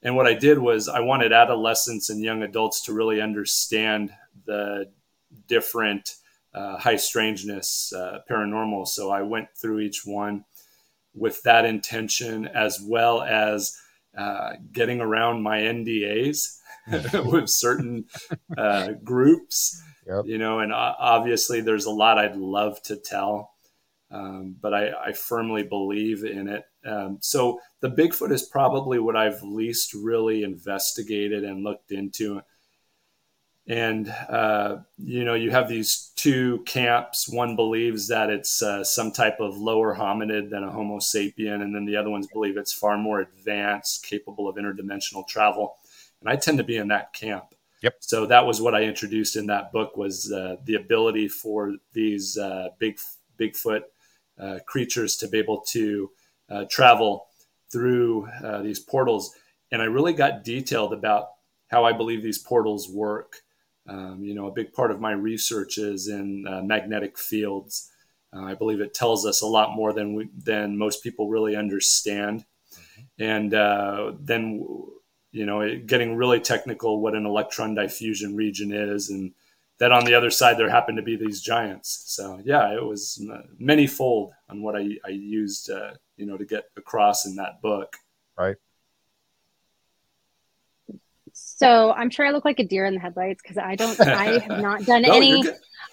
And 0.01 0.15
what 0.15 0.25
I 0.25 0.33
did 0.33 0.57
was 0.57 0.89
I 0.89 1.01
wanted 1.01 1.31
adolescents 1.31 2.09
and 2.09 2.23
young 2.23 2.41
adults 2.43 2.81
to 2.85 2.93
really 2.93 3.21
understand 3.21 4.11
the 4.45 4.89
different 5.47 6.15
uh, 6.53 6.77
high 6.77 6.95
strangeness 6.95 7.91
uh, 7.93 8.19
paranormal. 8.29 8.87
So 8.87 9.11
I 9.11 9.21
went 9.21 9.47
through 9.59 9.79
each 9.79 10.05
one 10.05 10.45
with 11.15 11.41
that 11.43 11.65
intention, 11.65 12.47
as 12.47 12.81
well 12.81 13.21
as 13.21 13.77
uh, 14.17 14.53
getting 14.71 15.01
around 15.01 15.41
my 15.41 15.59
NDAs 15.59 16.57
with 17.25 17.49
certain 17.49 18.05
uh, 18.57 18.91
groups. 19.03 19.81
Yep. 20.07 20.25
You 20.25 20.37
know, 20.37 20.59
and 20.59 20.73
obviously 20.73 21.61
there's 21.61 21.85
a 21.85 21.91
lot 21.91 22.17
I'd 22.17 22.35
love 22.35 22.81
to 22.83 22.97
tell, 22.97 23.53
um, 24.11 24.55
but 24.59 24.73
I, 24.73 24.91
I, 24.91 25.13
firmly 25.13 25.63
believe 25.63 26.25
in 26.25 26.49
it. 26.49 26.65
Um, 26.85 27.19
so 27.21 27.61
the 27.79 27.89
Bigfoot 27.89 28.33
is 28.33 28.43
probably 28.43 28.99
what 28.99 29.15
I've 29.15 29.41
least 29.43 29.93
really 29.93 30.43
investigated 30.43 31.45
and 31.45 31.63
looked 31.63 31.93
into. 31.93 32.41
And 33.67 34.09
uh, 34.27 34.77
you 34.97 35.23
know, 35.23 35.35
you 35.35 35.51
have 35.51 35.69
these 35.69 36.11
two 36.15 36.63
camps. 36.65 37.29
One 37.29 37.55
believes 37.55 38.09
that 38.09 38.29
it's 38.29 38.61
uh, 38.61 38.83
some 38.83 39.11
type 39.11 39.39
of 39.39 39.57
lower 39.57 39.95
hominid 39.95 40.49
than 40.49 40.63
a 40.63 40.71
Homo 40.71 40.97
sapien, 40.97 41.61
and 41.61 41.73
then 41.73 41.85
the 41.85 41.95
other 41.95 42.09
ones 42.09 42.27
believe 42.27 42.57
it's 42.57 42.73
far 42.73 42.97
more 42.97 43.21
advanced, 43.21 44.05
capable 44.05 44.49
of 44.49 44.57
interdimensional 44.57 45.25
travel 45.27 45.77
and 46.23 46.31
I 46.31 46.37
tend 46.37 46.57
to 46.57 46.63
be 46.63 46.77
in 46.77 46.87
that 46.87 47.13
camp. 47.13 47.53
Yep. 47.81 47.95
So 47.99 48.25
that 48.27 48.45
was 48.45 48.61
what 48.61 48.73
I 48.73 48.83
introduced 48.83 49.35
in 49.35 49.47
that 49.47 49.73
book 49.73 49.97
was 49.97 50.31
uh, 50.31 50.55
the 50.63 50.75
ability 50.75 51.27
for 51.27 51.75
these 51.91 52.37
uh, 52.37 52.69
big 52.79 52.97
Bigfoot 53.37 53.81
uh, 54.39 54.59
creatures 54.65 55.17
to 55.17 55.27
be 55.27 55.37
able 55.37 55.61
to 55.67 56.09
uh, 56.49 56.65
travel 56.69 57.27
through 57.71 58.27
uh, 58.43 58.61
these 58.61 58.79
portals, 58.79 59.35
and 59.71 59.81
I 59.81 59.85
really 59.85 60.13
got 60.13 60.43
detailed 60.43 60.93
about 60.93 61.29
how 61.67 61.83
I 61.83 61.91
believe 61.91 62.21
these 62.21 62.37
portals 62.37 62.87
work. 62.87 63.37
Um, 63.87 64.23
you 64.23 64.33
know, 64.33 64.47
a 64.47 64.53
big 64.53 64.73
part 64.73 64.91
of 64.91 65.01
my 65.01 65.11
research 65.11 65.77
is 65.77 66.07
in 66.07 66.45
uh, 66.47 66.61
magnetic 66.63 67.17
fields. 67.17 67.89
I 68.31 68.55
believe 68.55 68.81
it 68.81 68.93
tells 68.93 69.25
us 69.25 69.41
a 69.41 69.47
lot 69.47 69.75
more 69.75 69.93
than 69.93 70.15
we, 70.15 70.29
than 70.35 70.77
most 70.77 71.03
people 71.03 71.29
really 71.29 71.55
understand, 71.55 72.45
mm-hmm. 72.73 73.23
and 73.23 73.51
then 74.25 74.65
you 75.33 75.47
know, 75.47 75.77
getting 75.79 76.15
really 76.15 76.39
technical 76.39 77.01
what 77.01 77.15
an 77.15 77.25
electron 77.25 77.73
diffusion 77.73 78.35
region 78.35 78.71
is, 78.71 79.09
and 79.09 79.33
that 79.79 79.91
on 79.91 80.05
the 80.05 80.13
other 80.13 80.29
side 80.29 80.57
there 80.57 80.69
happened 80.69 80.97
to 80.97 81.03
be 81.03 81.15
these 81.15 81.41
giants. 81.41 82.03
So 82.05 82.39
yeah, 82.45 82.73
it 82.73 82.85
was 82.85 83.19
many-fold 83.57 84.31
on 84.47 84.61
what 84.61 84.75
I, 84.75 84.97
I 85.03 85.09
used, 85.09 85.71
uh, 85.71 85.93
you 86.17 86.27
know, 86.27 86.37
to 86.37 86.45
get 86.45 86.65
across 86.77 87.25
in 87.25 87.35
that 87.37 87.61
book. 87.61 87.97
Right. 88.37 88.57
So 91.33 91.91
I'm 91.91 92.09
sure 92.09 92.25
I 92.25 92.31
look 92.31 92.45
like 92.45 92.59
a 92.59 92.65
deer 92.65 92.85
in 92.85 92.93
the 92.93 92.99
headlights 92.99 93.41
because 93.41 93.57
I 93.57 93.75
don't, 93.75 93.99
I 94.01 94.39
have 94.39 94.61
not 94.61 94.85
done 94.85 95.01
no, 95.01 95.13
any. 95.13 95.43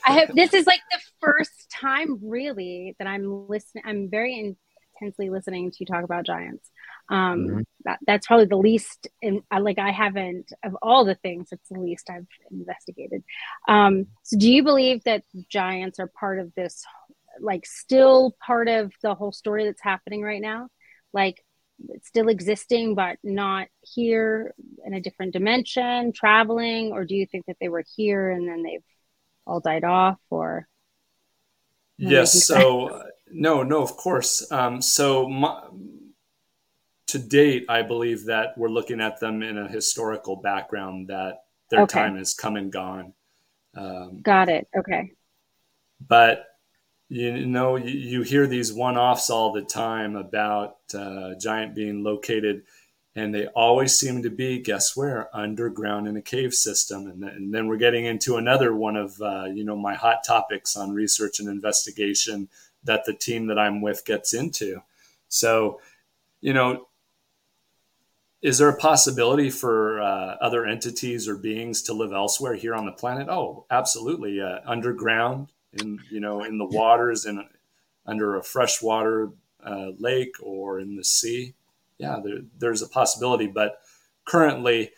I 0.06 0.12
have. 0.12 0.34
This 0.34 0.54
is 0.54 0.66
like 0.66 0.80
the 0.90 1.00
first 1.20 1.70
time 1.70 2.18
really 2.22 2.94
that 2.98 3.08
I'm 3.08 3.48
listening. 3.48 3.84
I'm 3.86 4.10
very 4.10 4.56
intensely 5.00 5.30
listening 5.30 5.70
to 5.70 5.76
you 5.80 5.86
talk 5.86 6.04
about 6.04 6.26
giants 6.26 6.70
um 7.10 7.46
mm-hmm. 7.46 7.60
that, 7.84 7.98
that's 8.06 8.26
probably 8.26 8.46
the 8.46 8.56
least 8.56 9.08
and 9.22 9.42
like 9.60 9.78
i 9.78 9.90
haven't 9.90 10.52
of 10.64 10.76
all 10.80 11.04
the 11.04 11.14
things 11.16 11.48
it's 11.50 11.68
the 11.68 11.80
least 11.80 12.08
i've 12.10 12.26
investigated 12.50 13.22
um 13.68 14.06
so 14.22 14.38
do 14.38 14.50
you 14.50 14.62
believe 14.62 15.02
that 15.04 15.24
giants 15.48 15.98
are 15.98 16.06
part 16.06 16.38
of 16.38 16.54
this 16.54 16.84
like 17.40 17.66
still 17.66 18.36
part 18.44 18.68
of 18.68 18.92
the 19.02 19.14
whole 19.14 19.32
story 19.32 19.64
that's 19.64 19.82
happening 19.82 20.22
right 20.22 20.42
now 20.42 20.68
like 21.12 21.42
still 22.02 22.28
existing 22.28 22.94
but 22.94 23.16
not 23.22 23.68
here 23.82 24.54
in 24.84 24.94
a 24.94 25.00
different 25.00 25.32
dimension 25.32 26.12
traveling 26.12 26.92
or 26.92 27.04
do 27.04 27.14
you 27.14 27.26
think 27.26 27.44
that 27.46 27.56
they 27.60 27.68
were 27.68 27.84
here 27.96 28.30
and 28.30 28.48
then 28.48 28.62
they've 28.62 28.84
all 29.46 29.60
died 29.60 29.84
off 29.84 30.18
or 30.30 30.66
yes 31.96 32.46
so 32.46 33.02
no 33.30 33.62
no 33.62 33.82
of 33.82 33.96
course 33.96 34.50
um, 34.52 34.80
so 34.82 35.28
my, 35.28 35.62
to 37.10 37.18
date, 37.18 37.66
I 37.68 37.82
believe 37.82 38.26
that 38.26 38.56
we're 38.56 38.68
looking 38.68 39.00
at 39.00 39.18
them 39.18 39.42
in 39.42 39.58
a 39.58 39.66
historical 39.66 40.36
background 40.36 41.08
that 41.08 41.42
their 41.68 41.82
okay. 41.82 41.98
time 41.98 42.16
has 42.16 42.34
come 42.34 42.54
and 42.54 42.70
gone. 42.70 43.12
Um, 43.76 44.20
Got 44.22 44.48
it. 44.48 44.68
Okay. 44.76 45.12
But 46.06 46.44
you 47.10 47.44
know, 47.44 47.74
you, 47.74 47.90
you 47.90 48.22
hear 48.22 48.46
these 48.46 48.72
one-offs 48.72 49.30
all 49.30 49.52
the 49.52 49.62
time 49.62 50.14
about 50.14 50.76
uh, 50.94 51.34
giant 51.34 51.74
being 51.74 52.04
located, 52.04 52.62
and 53.16 53.34
they 53.34 53.48
always 53.48 53.98
seem 53.98 54.22
to 54.22 54.30
be, 54.30 54.60
guess 54.60 54.96
where, 54.96 55.28
underground 55.36 56.06
in 56.06 56.16
a 56.16 56.22
cave 56.22 56.54
system. 56.54 57.08
And, 57.08 57.24
and 57.24 57.52
then 57.52 57.66
we're 57.66 57.78
getting 57.78 58.04
into 58.04 58.36
another 58.36 58.72
one 58.72 58.94
of 58.94 59.20
uh, 59.20 59.46
you 59.46 59.64
know 59.64 59.76
my 59.76 59.94
hot 59.94 60.22
topics 60.24 60.76
on 60.76 60.92
research 60.92 61.40
and 61.40 61.48
investigation 61.48 62.48
that 62.84 63.04
the 63.04 63.12
team 63.12 63.48
that 63.48 63.58
I'm 63.58 63.82
with 63.82 64.04
gets 64.04 64.32
into. 64.32 64.80
So, 65.28 65.80
you 66.40 66.54
know, 66.54 66.86
is 68.40 68.58
there 68.58 68.68
a 68.68 68.76
possibility 68.76 69.50
for 69.50 70.00
uh, 70.00 70.36
other 70.40 70.64
entities 70.64 71.28
or 71.28 71.36
beings 71.36 71.82
to 71.82 71.92
live 71.92 72.12
elsewhere 72.12 72.54
here 72.54 72.76
on 72.76 72.86
the 72.86 72.92
planet? 72.92 73.28
Oh, 73.28 73.66
absolutely. 73.68 74.40
Uh, 74.40 74.60
underground, 74.64 75.48
in 75.72 76.00
you 76.10 76.20
know, 76.20 76.42
in 76.42 76.58
the 76.58 76.66
waters, 76.66 77.24
and 77.24 77.44
under 78.06 78.36
a 78.36 78.42
freshwater 78.42 79.30
uh, 79.64 79.90
lake 79.98 80.34
or 80.42 80.80
in 80.80 80.96
the 80.96 81.04
sea. 81.04 81.54
Yeah, 81.98 82.18
there, 82.24 82.38
there's 82.58 82.82
a 82.82 82.88
possibility, 82.88 83.46
but 83.46 83.80
currently, 84.24 84.90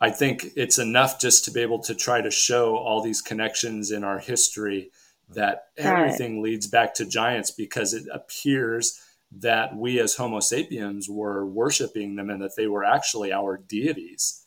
I 0.00 0.10
think 0.10 0.48
it's 0.56 0.78
enough 0.78 1.20
just 1.20 1.44
to 1.46 1.50
be 1.50 1.60
able 1.60 1.80
to 1.80 1.94
try 1.94 2.20
to 2.20 2.30
show 2.30 2.76
all 2.76 3.02
these 3.02 3.22
connections 3.22 3.90
in 3.90 4.04
our 4.04 4.18
history 4.18 4.90
that 5.30 5.68
everything 5.76 6.42
leads 6.42 6.66
back 6.66 6.94
to 6.94 7.06
giants 7.06 7.50
because 7.50 7.94
it 7.94 8.04
appears 8.12 9.00
that 9.32 9.76
we 9.76 10.00
as 10.00 10.16
Homo 10.16 10.40
sapiens 10.40 11.08
were 11.08 11.46
worshiping 11.46 12.16
them 12.16 12.30
and 12.30 12.42
that 12.42 12.56
they 12.56 12.66
were 12.66 12.84
actually 12.84 13.32
our 13.32 13.56
deities. 13.56 14.44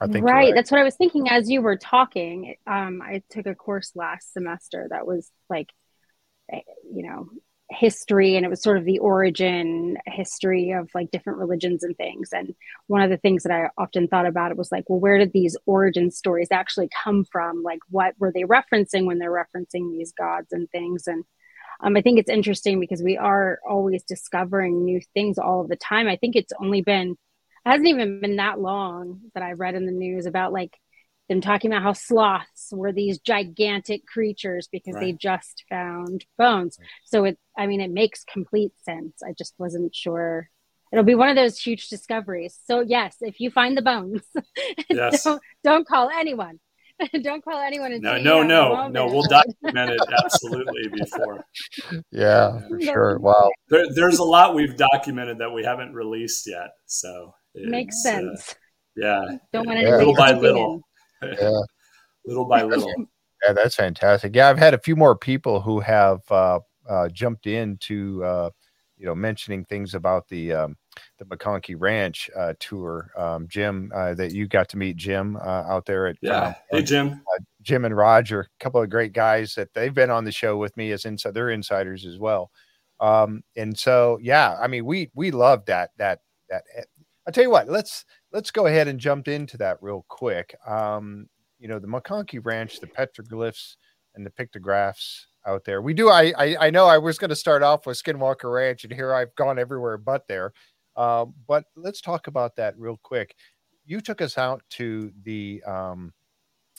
I 0.00 0.06
think 0.06 0.24
right. 0.24 0.32
right. 0.32 0.54
That's 0.54 0.70
what 0.70 0.80
I 0.80 0.84
was 0.84 0.96
thinking 0.96 1.28
as 1.28 1.50
you 1.50 1.60
were 1.60 1.76
talking. 1.76 2.54
Um, 2.66 3.02
I 3.02 3.22
took 3.30 3.46
a 3.46 3.54
course 3.54 3.92
last 3.94 4.32
semester 4.32 4.86
that 4.90 5.06
was 5.06 5.30
like, 5.50 5.68
eh, 6.50 6.60
you 6.90 7.06
know, 7.06 7.28
history 7.70 8.36
and 8.36 8.44
it 8.44 8.48
was 8.48 8.62
sort 8.62 8.76
of 8.76 8.84
the 8.84 8.98
origin 8.98 9.96
history 10.06 10.72
of 10.72 10.90
like 10.94 11.10
different 11.10 11.38
religions 11.38 11.84
and 11.84 11.96
things 11.96 12.30
and 12.32 12.54
one 12.88 13.00
of 13.00 13.10
the 13.10 13.16
things 13.16 13.44
that 13.44 13.52
i 13.52 13.68
often 13.78 14.08
thought 14.08 14.26
about 14.26 14.50
it 14.50 14.56
was 14.56 14.72
like 14.72 14.84
well 14.88 14.98
where 14.98 15.18
did 15.18 15.32
these 15.32 15.56
origin 15.66 16.10
stories 16.10 16.48
actually 16.50 16.88
come 17.04 17.24
from 17.30 17.62
like 17.62 17.78
what 17.88 18.14
were 18.18 18.32
they 18.32 18.42
referencing 18.42 19.06
when 19.06 19.18
they're 19.18 19.30
referencing 19.30 19.92
these 19.92 20.12
gods 20.12 20.48
and 20.50 20.68
things 20.70 21.06
and 21.06 21.24
um, 21.80 21.96
i 21.96 22.02
think 22.02 22.18
it's 22.18 22.30
interesting 22.30 22.80
because 22.80 23.02
we 23.02 23.16
are 23.16 23.60
always 23.68 24.02
discovering 24.02 24.84
new 24.84 25.00
things 25.14 25.38
all 25.38 25.60
of 25.60 25.68
the 25.68 25.76
time 25.76 26.08
i 26.08 26.16
think 26.16 26.34
it's 26.34 26.52
only 26.60 26.82
been 26.82 27.16
hasn't 27.64 27.88
even 27.88 28.20
been 28.20 28.36
that 28.36 28.60
long 28.60 29.20
that 29.34 29.42
i 29.42 29.52
read 29.52 29.74
in 29.74 29.86
the 29.86 29.92
news 29.92 30.26
about 30.26 30.52
like 30.52 30.76
them 31.30 31.40
talking 31.40 31.70
about 31.70 31.84
how 31.84 31.92
sloths 31.92 32.70
were 32.72 32.92
these 32.92 33.18
gigantic 33.20 34.04
creatures 34.04 34.68
because 34.70 34.94
right. 34.94 35.06
they 35.06 35.12
just 35.12 35.64
found 35.70 36.26
bones. 36.36 36.76
Right. 36.78 36.88
So 37.04 37.24
it, 37.24 37.38
I 37.56 37.68
mean, 37.68 37.80
it 37.80 37.90
makes 37.90 38.24
complete 38.24 38.72
sense. 38.82 39.22
I 39.24 39.32
just 39.38 39.54
wasn't 39.56 39.94
sure. 39.94 40.50
It'll 40.92 41.04
be 41.04 41.14
one 41.14 41.28
of 41.28 41.36
those 41.36 41.56
huge 41.56 41.88
discoveries. 41.88 42.58
So 42.66 42.80
yes, 42.80 43.16
if 43.20 43.38
you 43.38 43.52
find 43.52 43.78
the 43.78 43.82
bones, 43.82 44.22
yes. 44.90 45.22
don't, 45.22 45.40
don't 45.62 45.86
call 45.86 46.10
anyone. 46.10 46.58
don't 47.22 47.44
call 47.44 47.60
anyone. 47.60 48.00
No, 48.00 48.18
no, 48.18 48.42
no, 48.42 48.88
no. 48.88 49.06
We'll 49.06 49.22
document 49.28 49.90
it 49.90 50.00
absolutely 50.24 50.88
before. 50.92 51.46
Yeah, 52.10 52.58
for 52.68 52.80
sure. 52.80 53.18
Wow. 53.20 53.50
There, 53.68 53.86
there's 53.94 54.18
a 54.18 54.24
lot 54.24 54.56
we've 54.56 54.76
documented 54.76 55.38
that 55.38 55.52
we 55.52 55.62
haven't 55.64 55.94
released 55.94 56.48
yet. 56.48 56.70
So 56.86 57.34
makes 57.54 57.96
uh, 58.06 58.10
sense. 58.10 58.50
Uh, 58.50 58.54
yeah. 58.96 59.36
Don't 59.52 59.66
want 59.66 59.80
to 59.80 59.88
little 59.96 60.14
by 60.14 60.32
little 60.32 60.82
yeah. 61.22 61.60
little 62.24 62.44
by 62.44 62.62
little. 62.62 62.92
Yeah, 63.46 63.52
that's 63.52 63.74
fantastic. 63.74 64.34
Yeah, 64.34 64.48
I've 64.48 64.58
had 64.58 64.74
a 64.74 64.78
few 64.78 64.96
more 64.96 65.16
people 65.16 65.60
who 65.60 65.80
have 65.80 66.20
uh, 66.30 66.60
uh, 66.88 67.08
jumped 67.08 67.46
into, 67.46 68.22
uh, 68.22 68.50
you 68.98 69.06
know, 69.06 69.14
mentioning 69.14 69.64
things 69.64 69.94
about 69.94 70.28
the 70.28 70.52
um, 70.52 70.76
the 71.18 71.24
McConkie 71.24 71.76
Ranch 71.78 72.28
uh, 72.36 72.52
tour. 72.60 73.10
Um, 73.16 73.48
Jim, 73.48 73.90
uh, 73.94 74.14
that 74.14 74.32
you 74.32 74.46
got 74.46 74.68
to 74.70 74.76
meet 74.76 74.96
Jim 74.96 75.36
uh, 75.36 75.64
out 75.66 75.86
there 75.86 76.06
at 76.06 76.16
yeah. 76.20 76.48
Um, 76.48 76.54
hey, 76.70 76.82
Jim. 76.82 77.22
Jim 77.62 77.84
and 77.84 77.96
Roger, 77.96 78.40
a 78.40 78.62
couple 78.64 78.82
of 78.82 78.90
great 78.90 79.12
guys 79.12 79.54
that 79.54 79.72
they've 79.74 79.94
been 79.94 80.10
on 80.10 80.24
the 80.24 80.32
show 80.32 80.56
with 80.56 80.76
me 80.76 80.92
as 80.92 81.04
inside. 81.04 81.34
They're 81.34 81.50
insiders 81.50 82.04
as 82.04 82.18
well. 82.18 82.50
Um, 83.00 83.42
and 83.56 83.78
so, 83.78 84.18
yeah, 84.20 84.58
I 84.60 84.66
mean, 84.66 84.84
we 84.84 85.10
we 85.14 85.30
love 85.30 85.64
that 85.66 85.90
that 85.96 86.20
that. 86.50 86.64
I'll 87.30 87.32
tell 87.32 87.44
you 87.44 87.50
what. 87.50 87.68
Let's 87.68 88.04
let's 88.32 88.50
go 88.50 88.66
ahead 88.66 88.88
and 88.88 88.98
jump 88.98 89.28
into 89.28 89.56
that 89.58 89.78
real 89.80 90.04
quick. 90.08 90.52
Um, 90.66 91.28
you 91.60 91.68
know, 91.68 91.78
the 91.78 91.86
McConkie 91.86 92.44
Ranch, 92.44 92.80
the 92.80 92.88
petroglyphs 92.88 93.76
and 94.16 94.26
the 94.26 94.30
pictographs 94.30 95.28
out 95.46 95.64
there. 95.64 95.80
We 95.80 95.94
do. 95.94 96.08
I 96.08 96.32
I, 96.36 96.56
I 96.62 96.70
know 96.70 96.86
I 96.86 96.98
was 96.98 97.18
going 97.18 97.28
to 97.28 97.36
start 97.36 97.62
off 97.62 97.86
with 97.86 98.02
Skinwalker 98.02 98.52
Ranch, 98.52 98.82
and 98.82 98.92
here 98.92 99.14
I've 99.14 99.32
gone 99.36 99.60
everywhere 99.60 99.96
but 99.96 100.26
there. 100.26 100.52
Uh, 100.96 101.26
but 101.46 101.66
let's 101.76 102.00
talk 102.00 102.26
about 102.26 102.56
that 102.56 102.76
real 102.76 102.98
quick. 103.00 103.36
You 103.86 104.00
took 104.00 104.20
us 104.20 104.36
out 104.36 104.64
to 104.70 105.12
the 105.22 105.62
um, 105.64 106.12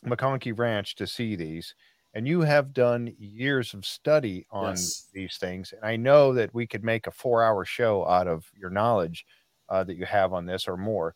McConkie 0.05 0.59
Ranch 0.59 0.95
to 0.95 1.07
see 1.07 1.37
these, 1.37 1.75
and 2.13 2.27
you 2.27 2.41
have 2.41 2.73
done 2.73 3.15
years 3.17 3.73
of 3.73 3.85
study 3.85 4.45
on 4.51 4.71
yes. 4.71 5.07
these 5.13 5.37
things. 5.37 5.71
And 5.71 5.85
I 5.85 5.95
know 5.95 6.33
that 6.33 6.53
we 6.53 6.67
could 6.67 6.83
make 6.83 7.07
a 7.07 7.11
four-hour 7.11 7.63
show 7.63 8.05
out 8.05 8.27
of 8.27 8.51
your 8.53 8.69
knowledge 8.69 9.25
uh, 9.71 9.83
that 9.85 9.95
you 9.95 10.05
have 10.05 10.33
on 10.33 10.45
this 10.45 10.67
or 10.67 10.77
more. 10.77 11.15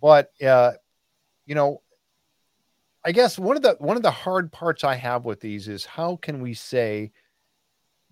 But 0.00 0.30
uh, 0.44 0.72
you 1.46 1.54
know, 1.54 1.80
I 3.04 3.12
guess 3.12 3.38
one 3.38 3.56
of 3.56 3.62
the 3.62 3.76
one 3.80 3.96
of 3.96 4.02
the 4.02 4.10
hard 4.10 4.52
parts 4.52 4.84
I 4.84 4.94
have 4.94 5.24
with 5.24 5.40
these 5.40 5.66
is 5.66 5.84
how 5.84 6.16
can 6.16 6.40
we 6.40 6.54
say 6.54 7.10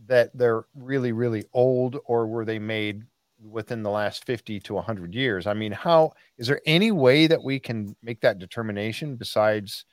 that 0.07 0.37
they're 0.37 0.64
really 0.74 1.12
really 1.12 1.44
old 1.52 1.98
or 2.07 2.26
were 2.26 2.44
they 2.44 2.59
made 2.59 3.05
within 3.44 3.83
the 3.83 3.90
last 3.90 4.24
50 4.24 4.61
to 4.61 4.74
100 4.74 5.14
years? 5.14 5.46
I 5.46 5.55
mean, 5.55 5.72
how 5.72 6.12
is 6.38 6.46
there 6.46 6.61
any 6.64 6.90
way 6.90 7.26
that 7.26 7.42
we 7.42 7.59
can 7.59 7.94
make 8.02 8.20
that 8.20 8.38
determination 8.38 9.16
besides 9.16 9.85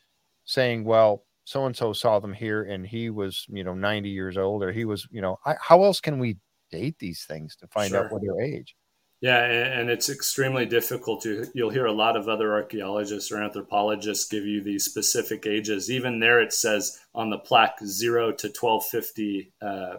saying, 0.46 0.84
well, 0.84 1.26
so 1.46 1.66
and 1.66 1.76
so 1.76 1.94
saw 1.94 2.20
them 2.20 2.34
here 2.34 2.64
and 2.64 2.86
he 2.86 3.10
was, 3.10 3.46
you 3.50 3.64
know, 3.64 3.74
90 3.74 4.10
years 4.10 4.38
old 4.38 4.64
or 4.64 4.72
he 4.72 4.86
was, 4.86 5.08
you 5.10 5.22
know, 5.22 5.40
I, 5.46 5.56
how 5.60 5.84
else 5.84 6.00
can 6.00 6.20
we 6.20 6.38
date 6.70 7.00
these 7.00 7.24
things 7.24 7.56
to 7.58 7.68
find 7.68 7.90
sure. 7.90 8.06
out 8.06 8.12
what 8.12 8.22
their 8.22 8.40
age? 8.40 8.76
Yeah, 9.22 9.44
and 9.44 9.90
it's 9.90 10.10
extremely 10.10 10.66
difficult 10.66 11.22
to. 11.24 11.46
You'll 11.54 11.72
hear 11.72 11.88
a 11.88 11.92
lot 11.92 12.16
of 12.16 12.30
other 12.30 12.54
archaeologists 12.54 13.34
or 13.34 13.44
anthropologists 13.44 14.30
give 14.30 14.46
you 14.46 14.64
these 14.64 14.86
specific 14.86 15.46
ages. 15.46 15.92
Even 15.92 16.22
there, 16.22 16.40
it 16.40 16.54
says 16.54 17.00
on 17.14 17.30
the 17.30 17.38
plaque 17.38 17.80
zero 17.84 18.32
to 18.32 18.48
twelve 18.48 18.86
fifty 18.86 19.52
uh, 19.62 19.98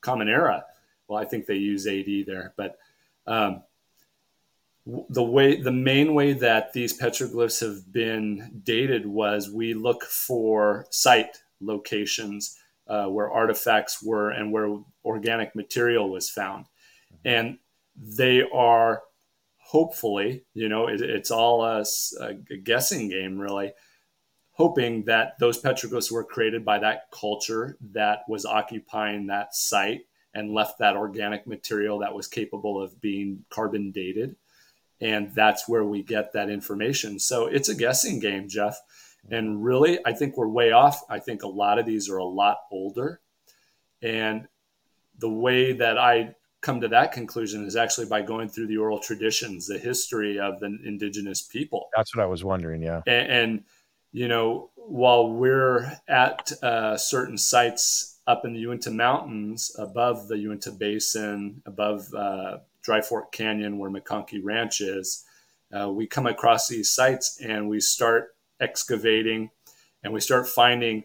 Common 0.00 0.28
Era. 0.28 0.64
Well, 1.08 1.20
I 1.20 1.24
think 1.24 1.46
they 1.46 1.56
use 1.56 1.88
AD 1.88 2.06
there, 2.24 2.54
but 2.56 2.78
um, 3.26 3.62
the 5.08 5.24
way 5.24 5.60
the 5.60 5.72
main 5.72 6.14
way 6.14 6.32
that 6.34 6.72
these 6.72 6.96
petroglyphs 6.96 7.60
have 7.60 7.92
been 7.92 8.60
dated 8.62 9.06
was 9.06 9.50
we 9.50 9.74
look 9.74 10.04
for 10.04 10.86
site 10.90 11.42
locations 11.60 12.56
uh, 12.86 13.06
where 13.06 13.28
artifacts 13.28 14.00
were 14.00 14.30
and 14.30 14.52
where 14.52 14.78
organic 15.04 15.56
material 15.56 16.08
was 16.08 16.30
found, 16.30 16.66
and 17.24 17.58
they 17.96 18.42
are 18.52 19.02
hopefully, 19.58 20.44
you 20.54 20.68
know, 20.68 20.86
it, 20.86 21.00
it's 21.00 21.30
all 21.30 21.64
a, 21.64 21.84
a, 22.20 22.24
uh, 22.24 22.32
guessing 22.62 23.08
game, 23.08 23.38
really, 23.38 23.72
hoping 24.52 25.04
that 25.04 25.38
those 25.38 25.60
petroglyphs 25.60 26.10
were 26.10 26.24
created 26.24 26.64
by 26.64 26.78
that 26.78 27.10
culture 27.10 27.76
that 27.92 28.20
was 28.28 28.46
occupying 28.46 29.26
that 29.26 29.54
site 29.54 30.02
and 30.34 30.54
left 30.54 30.78
that 30.78 30.96
organic 30.96 31.46
material 31.46 31.98
that 31.98 32.14
was 32.14 32.28
capable 32.28 32.80
of 32.80 33.00
being 33.00 33.44
carbon 33.50 33.90
dated. 33.90 34.36
And 35.00 35.34
that's 35.34 35.68
where 35.68 35.84
we 35.84 36.02
get 36.02 36.32
that 36.32 36.48
information. 36.48 37.18
So 37.18 37.46
it's 37.46 37.68
a 37.68 37.74
guessing 37.74 38.20
game, 38.20 38.48
Jeff. 38.48 38.78
And 39.30 39.64
really, 39.64 39.98
I 40.06 40.12
think 40.12 40.36
we're 40.36 40.48
way 40.48 40.72
off. 40.72 41.02
I 41.10 41.18
think 41.18 41.42
a 41.42 41.48
lot 41.48 41.78
of 41.78 41.86
these 41.86 42.08
are 42.08 42.18
a 42.18 42.24
lot 42.24 42.58
older. 42.70 43.20
And 44.00 44.46
the 45.18 45.28
way 45.28 45.72
that 45.72 45.98
I 45.98 46.34
come 46.66 46.80
to 46.80 46.88
that 46.88 47.12
conclusion 47.12 47.64
is 47.64 47.76
actually 47.76 48.06
by 48.06 48.20
going 48.20 48.48
through 48.48 48.66
the 48.66 48.76
oral 48.76 48.98
traditions, 48.98 49.68
the 49.68 49.78
history 49.78 50.40
of 50.40 50.58
the 50.58 50.76
indigenous 50.84 51.40
people. 51.40 51.88
That's 51.96 52.14
what 52.14 52.24
I 52.24 52.26
was 52.26 52.42
wondering. 52.42 52.82
Yeah. 52.82 53.02
And, 53.06 53.30
and 53.30 53.64
you 54.10 54.26
know, 54.26 54.70
while 54.74 55.30
we're 55.30 55.92
at 56.08 56.50
uh, 56.64 56.96
certain 56.96 57.38
sites 57.38 58.18
up 58.26 58.44
in 58.44 58.52
the 58.52 58.58
Uinta 58.58 58.90
Mountains, 58.90 59.70
above 59.78 60.26
the 60.26 60.38
Uinta 60.38 60.72
Basin, 60.72 61.62
above 61.66 62.12
uh, 62.12 62.58
Dry 62.82 63.00
Fork 63.00 63.30
Canyon, 63.30 63.78
where 63.78 63.90
McConkie 63.90 64.40
Ranch 64.42 64.80
is, 64.80 65.24
uh, 65.72 65.88
we 65.88 66.08
come 66.08 66.26
across 66.26 66.66
these 66.66 66.90
sites 66.90 67.40
and 67.40 67.68
we 67.68 67.78
start 67.78 68.34
excavating 68.58 69.50
and 70.02 70.12
we 70.12 70.18
start 70.20 70.48
finding 70.48 71.04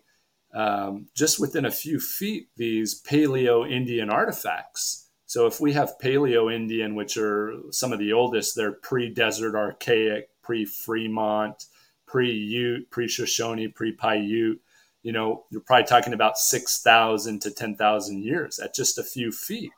um, 0.56 1.08
just 1.16 1.40
within 1.40 1.66
a 1.66 1.72
few 1.72 2.00
feet 2.00 2.48
these 2.58 3.00
Paleo 3.04 3.70
Indian 3.70 4.10
artifacts 4.10 5.01
so 5.32 5.48
if 5.48 5.62
we 5.62 5.72
have 5.72 5.94
Paleo 6.04 6.54
Indian, 6.54 6.94
which 6.94 7.16
are 7.16 7.54
some 7.70 7.94
of 7.94 8.00
the 8.00 8.12
oldest, 8.12 8.54
they're 8.54 8.74
pre-desert 8.74 9.56
archaic, 9.56 10.28
pre-Fremont, 10.42 11.68
pre-Ute, 12.06 12.92
pre-Shoshone, 12.92 13.70
pre-Paiute. 13.70 14.60
You 15.04 15.12
know, 15.14 15.46
you're 15.50 15.62
probably 15.62 15.86
talking 15.86 16.12
about 16.12 16.38
six 16.38 16.82
thousand 16.82 17.42
to 17.44 17.52
ten 17.52 17.78
thousand 17.78 18.26
years 18.26 18.60
at 18.60 18.76
just 18.76 18.98
a 18.98 19.06
few 19.06 19.32
feet. 19.32 19.72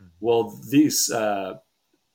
Mm-hmm. 0.00 0.08
Well, 0.20 0.58
these 0.70 1.10
uh, 1.10 1.58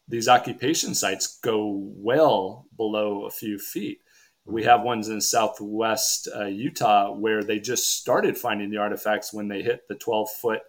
these 0.07 0.27
occupation 0.27 0.95
sites 0.95 1.37
go 1.37 1.83
well 1.95 2.65
below 2.77 3.25
a 3.25 3.29
few 3.29 3.59
feet. 3.59 3.99
We 4.45 4.63
have 4.63 4.81
ones 4.81 5.07
in 5.07 5.21
southwest 5.21 6.29
uh, 6.35 6.45
Utah 6.45 7.13
where 7.13 7.43
they 7.43 7.59
just 7.59 7.99
started 7.99 8.39
finding 8.39 8.71
the 8.71 8.77
artifacts 8.77 9.31
when 9.31 9.49
they 9.49 9.61
hit 9.61 9.87
the 9.87 9.93
12 9.93 10.31
foot 10.31 10.61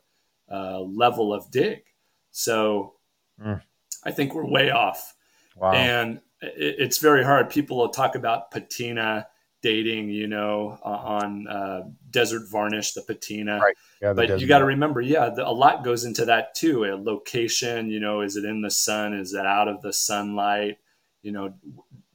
uh, 0.52 0.80
level 0.80 1.32
of 1.32 1.50
dig. 1.50 1.84
So 2.32 2.94
mm. 3.40 3.62
I 4.04 4.10
think 4.10 4.34
we're 4.34 4.44
way 4.44 4.70
off. 4.70 5.14
Wow. 5.56 5.72
And 5.72 6.20
it, 6.40 6.76
it's 6.78 6.98
very 6.98 7.22
hard. 7.22 7.48
People 7.50 7.78
will 7.78 7.90
talk 7.90 8.16
about 8.16 8.50
patina 8.50 9.28
dating, 9.62 10.10
you 10.10 10.26
know, 10.26 10.76
on 10.82 11.46
uh, 11.46 11.82
desert 12.10 12.50
varnish, 12.50 12.94
the 12.94 13.02
patina. 13.02 13.60
Right. 13.60 13.76
Yeah, 14.00 14.12
but 14.12 14.40
you 14.40 14.48
got 14.48 14.58
to 14.58 14.64
remember, 14.64 15.00
yeah, 15.00 15.28
the, 15.28 15.46
a 15.46 15.52
lot 15.52 15.84
goes 15.84 16.04
into 16.04 16.24
that 16.24 16.56
too. 16.56 16.84
A 16.84 16.96
location, 16.96 17.88
you 17.88 18.00
know, 18.00 18.22
is 18.22 18.34
it 18.34 18.44
in 18.44 18.60
the 18.60 18.72
sun? 18.72 19.14
Is 19.14 19.34
it 19.34 19.46
out 19.46 19.68
of 19.68 19.80
the 19.80 19.92
sunlight? 19.92 20.78
You 21.22 21.30
know, 21.30 21.54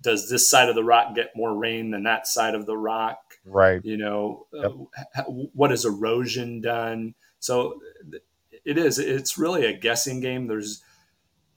does 0.02 0.30
this 0.30 0.50
side 0.50 0.68
of 0.68 0.76
the 0.76 0.84
rock 0.84 1.16
get 1.16 1.38
more 1.38 1.56
rain 1.56 1.92
than 1.92 2.04
that 2.04 2.28
side 2.28 2.54
of 2.54 2.66
the 2.66 2.78
rock? 2.78 3.20
Right. 3.46 3.80
You 3.86 3.96
know, 3.96 4.48
yep. 4.52 4.74
uh, 5.16 5.24
what 5.24 5.72
has 5.72 5.86
erosion 5.86 6.60
done? 6.60 7.16
So 7.40 7.80
it 8.68 8.78
is. 8.78 9.00
It's 9.00 9.38
really 9.38 9.66
a 9.66 9.72
guessing 9.72 10.20
game. 10.20 10.48
There's 10.48 10.84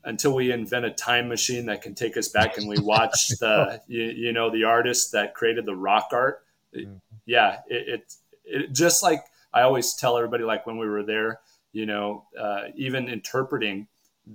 until 0.04 0.34
we 0.34 0.52
invent 0.52 0.84
a 0.84 0.90
time 0.90 1.28
machine 1.28 1.66
that 1.66 1.82
can 1.82 1.94
take 1.94 2.16
us 2.16 2.28
back 2.28 2.56
and 2.56 2.68
we 2.68 2.78
watch 2.78 3.28
the 3.40 3.82
you, 3.86 4.04
you, 4.04 4.32
know 4.32 4.48
the 4.50 4.64
artist 4.64 5.12
that 5.12 5.34
created 5.34 5.66
the 5.66 5.74
rock 5.74 6.08
art 6.12 6.44
mm-hmm. 6.74 6.94
yeah 7.26 7.58
it, 7.68 7.88
it, 7.88 8.14
it, 8.44 8.72
just 8.72 9.02
like 9.02 9.20
i 9.52 9.60
always 9.60 9.92
tell 9.94 10.16
everybody 10.16 10.44
like 10.44 10.66
when 10.66 10.78
we 10.78 10.88
were 10.88 11.02
there 11.02 11.40
you 11.72 11.84
know 11.84 12.24
uh, 12.38 12.62
even 12.74 13.08
interpreting 13.08 13.86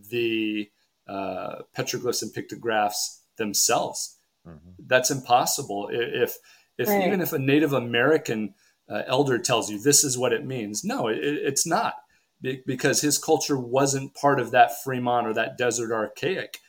the 0.09 0.69
uh, 1.07 1.55
petroglyphs 1.75 2.21
and 2.21 2.31
pictographs 2.31 3.21
themselves 3.38 4.17
mm-hmm. 4.47 4.69
that's 4.85 5.09
impossible 5.09 5.89
if 5.91 6.38
if 6.77 6.88
right. 6.88 7.07
even 7.07 7.21
if 7.21 7.33
a 7.33 7.39
native 7.39 7.73
american 7.73 8.53
uh, 8.88 9.01
elder 9.07 9.39
tells 9.39 9.71
you 9.71 9.79
this 9.79 10.03
is 10.03 10.15
what 10.15 10.31
it 10.31 10.45
means 10.45 10.83
no 10.83 11.07
it, 11.07 11.17
it's 11.17 11.65
not 11.65 11.95
because 12.41 13.02
his 13.02 13.17
culture 13.17 13.58
wasn't 13.58 14.13
part 14.13 14.39
of 14.39 14.52
that 14.52 14.84
Fremont 14.84 15.28
or 15.28 15.34
that 15.34 15.58
desert 15.58 15.91
archaic. 15.91 16.60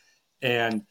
And 0.41 0.83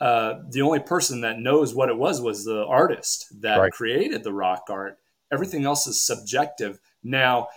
uh, 0.00 0.34
the 0.50 0.62
only 0.62 0.80
person 0.80 1.22
that 1.22 1.38
knows 1.38 1.74
what 1.74 1.88
it 1.88 1.96
was 1.96 2.20
was 2.20 2.44
the 2.44 2.64
artist 2.66 3.26
that 3.40 3.56
right. 3.56 3.72
created 3.72 4.22
the 4.22 4.32
rock 4.32 4.66
art. 4.68 4.98
Everything 5.32 5.64
else 5.64 5.86
is 5.86 6.00
subjective. 6.00 6.78
Now, 7.02 7.48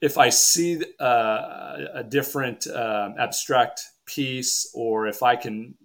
if 0.00 0.18
I 0.18 0.30
see 0.30 0.82
uh, 0.98 1.76
a 1.94 2.02
different 2.02 2.66
uh, 2.66 3.10
abstract 3.18 3.82
piece, 4.06 4.70
or 4.74 5.06
if 5.06 5.22
I 5.22 5.36
can 5.36 5.76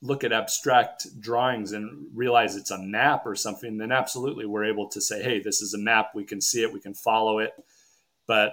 look 0.00 0.22
at 0.24 0.32
abstract 0.32 1.20
drawings 1.20 1.72
and 1.72 2.06
realize 2.14 2.56
it's 2.56 2.70
a 2.70 2.78
map 2.78 3.26
or 3.26 3.34
something, 3.34 3.76
then 3.76 3.92
absolutely 3.92 4.46
we're 4.46 4.64
able 4.64 4.88
to 4.90 5.00
say, 5.00 5.22
hey, 5.22 5.40
this 5.40 5.60
is 5.60 5.74
a 5.74 5.78
map. 5.78 6.12
We 6.14 6.24
can 6.24 6.40
see 6.40 6.62
it, 6.62 6.72
we 6.72 6.80
can 6.80 6.94
follow 6.94 7.40
it. 7.40 7.52
But 8.26 8.52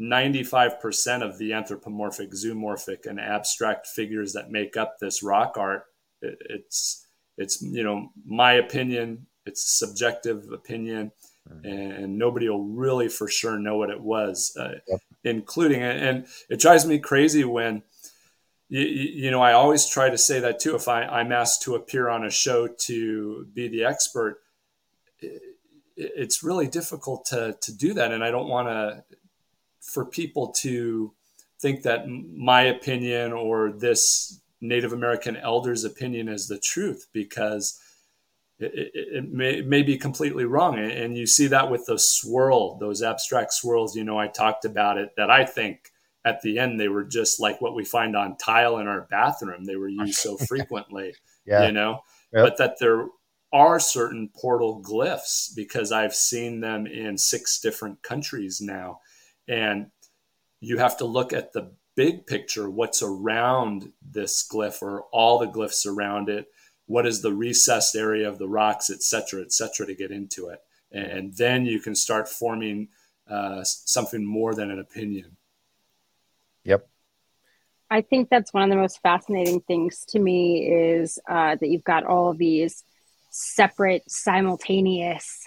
95% 0.00 1.22
of 1.22 1.38
the 1.38 1.52
anthropomorphic, 1.52 2.32
zoomorphic, 2.32 3.06
and 3.06 3.20
abstract 3.20 3.86
figures 3.86 4.32
that 4.32 4.50
make 4.50 4.76
up 4.76 4.98
this 4.98 5.22
rock 5.22 5.56
art, 5.56 5.84
it, 6.20 6.36
it's 6.48 7.06
it's 7.36 7.62
you 7.62 7.82
know 7.82 8.10
my 8.26 8.54
opinion, 8.54 9.26
it's 9.46 9.78
subjective 9.78 10.50
opinion, 10.52 11.12
mm-hmm. 11.48 11.66
and 11.66 12.18
nobody 12.18 12.48
will 12.48 12.64
really 12.64 13.08
for 13.08 13.28
sure 13.28 13.58
know 13.58 13.76
what 13.76 13.90
it 13.90 14.00
was, 14.00 14.56
uh, 14.58 14.74
yep. 14.88 15.00
including 15.22 15.82
and 15.82 16.26
it 16.48 16.60
drives 16.60 16.86
me 16.86 16.98
crazy 16.98 17.44
when. 17.44 17.82
You, 18.70 18.80
you, 18.80 19.30
know, 19.30 19.42
I 19.42 19.52
always 19.52 19.86
try 19.86 20.08
to 20.08 20.16
say 20.16 20.40
that 20.40 20.58
too. 20.58 20.74
If 20.74 20.88
I, 20.88 21.02
I'm 21.02 21.32
asked 21.32 21.62
to 21.62 21.74
appear 21.74 22.08
on 22.08 22.24
a 22.24 22.30
show 22.30 22.66
to 22.66 23.46
be 23.52 23.68
the 23.68 23.84
expert, 23.84 24.40
it's 25.96 26.42
really 26.42 26.66
difficult 26.66 27.26
to 27.26 27.56
to 27.60 27.72
do 27.76 27.94
that 27.94 28.10
and 28.10 28.24
i 28.24 28.30
don't 28.30 28.48
want 28.48 28.66
to 28.66 29.04
for 29.84 30.04
people 30.04 30.48
to 30.48 31.12
think 31.60 31.82
that 31.82 32.08
my 32.08 32.62
opinion 32.62 33.32
or 33.32 33.72
this 33.72 34.40
Native 34.60 34.92
American 34.92 35.36
elder's 35.36 35.84
opinion 35.84 36.28
is 36.28 36.48
the 36.48 36.58
truth 36.58 37.06
because 37.12 37.80
it, 38.58 38.72
it, 38.74 38.90
it, 38.94 39.32
may, 39.32 39.58
it, 39.58 39.66
may, 39.66 39.82
be 39.82 39.96
completely 39.96 40.44
wrong. 40.44 40.78
And 40.78 41.16
you 41.16 41.26
see 41.26 41.48
that 41.48 41.70
with 41.70 41.86
the 41.86 41.98
swirl, 41.98 42.78
those 42.78 43.02
abstract 43.02 43.52
swirls, 43.52 43.96
you 43.96 44.04
know, 44.04 44.18
I 44.18 44.28
talked 44.28 44.64
about 44.64 44.96
it 44.98 45.10
that 45.16 45.30
I 45.30 45.44
think 45.44 45.90
at 46.24 46.40
the 46.42 46.58
end 46.58 46.80
they 46.80 46.88
were 46.88 47.04
just 47.04 47.40
like 47.40 47.60
what 47.60 47.74
we 47.74 47.84
find 47.84 48.16
on 48.16 48.36
tile 48.36 48.78
in 48.78 48.86
our 48.86 49.02
bathroom. 49.10 49.64
They 49.64 49.76
were 49.76 49.88
used 49.88 50.14
so 50.14 50.36
frequently, 50.48 51.14
yeah. 51.44 51.66
you 51.66 51.72
know, 51.72 52.00
yep. 52.32 52.44
but 52.44 52.56
that 52.58 52.78
there 52.78 53.06
are 53.52 53.78
certain 53.78 54.30
portal 54.34 54.82
glyphs 54.82 55.54
because 55.54 55.92
I've 55.92 56.14
seen 56.14 56.60
them 56.60 56.86
in 56.86 57.18
six 57.18 57.60
different 57.60 58.02
countries 58.02 58.60
now 58.60 59.00
and 59.48 59.86
you 60.60 60.78
have 60.78 60.96
to 60.98 61.04
look 61.04 61.32
at 61.32 61.52
the 61.52 61.72
big 61.96 62.26
picture 62.26 62.68
what's 62.68 63.02
around 63.02 63.92
this 64.02 64.46
glyph 64.50 64.82
or 64.82 65.02
all 65.12 65.38
the 65.38 65.46
glyphs 65.46 65.86
around 65.86 66.28
it. 66.28 66.46
What 66.86 67.06
is 67.06 67.22
the 67.22 67.32
recessed 67.32 67.94
area 67.94 68.28
of 68.28 68.38
the 68.38 68.48
rocks 68.48 68.90
et 68.90 69.02
cetera 69.02 69.42
et 69.42 69.52
cetera 69.52 69.86
to 69.86 69.94
get 69.94 70.10
into 70.10 70.48
it. 70.48 70.60
And 70.90 71.32
then 71.36 71.66
you 71.66 71.80
can 71.80 71.94
start 71.94 72.28
forming 72.28 72.88
uh, 73.28 73.62
something 73.64 74.24
more 74.24 74.54
than 74.54 74.70
an 74.70 74.78
opinion. 74.78 75.36
Yep. 76.64 76.86
I 77.90 78.00
think 78.00 78.28
that's 78.28 78.52
one 78.52 78.64
of 78.64 78.70
the 78.70 78.76
most 78.76 79.00
fascinating 79.02 79.60
things 79.60 80.04
to 80.08 80.18
me 80.18 80.66
is 80.66 81.18
uh, 81.28 81.56
that 81.56 81.68
you've 81.68 81.84
got 81.84 82.04
all 82.04 82.30
of 82.30 82.38
these 82.38 82.82
separate 83.30 84.02
simultaneous 84.08 85.43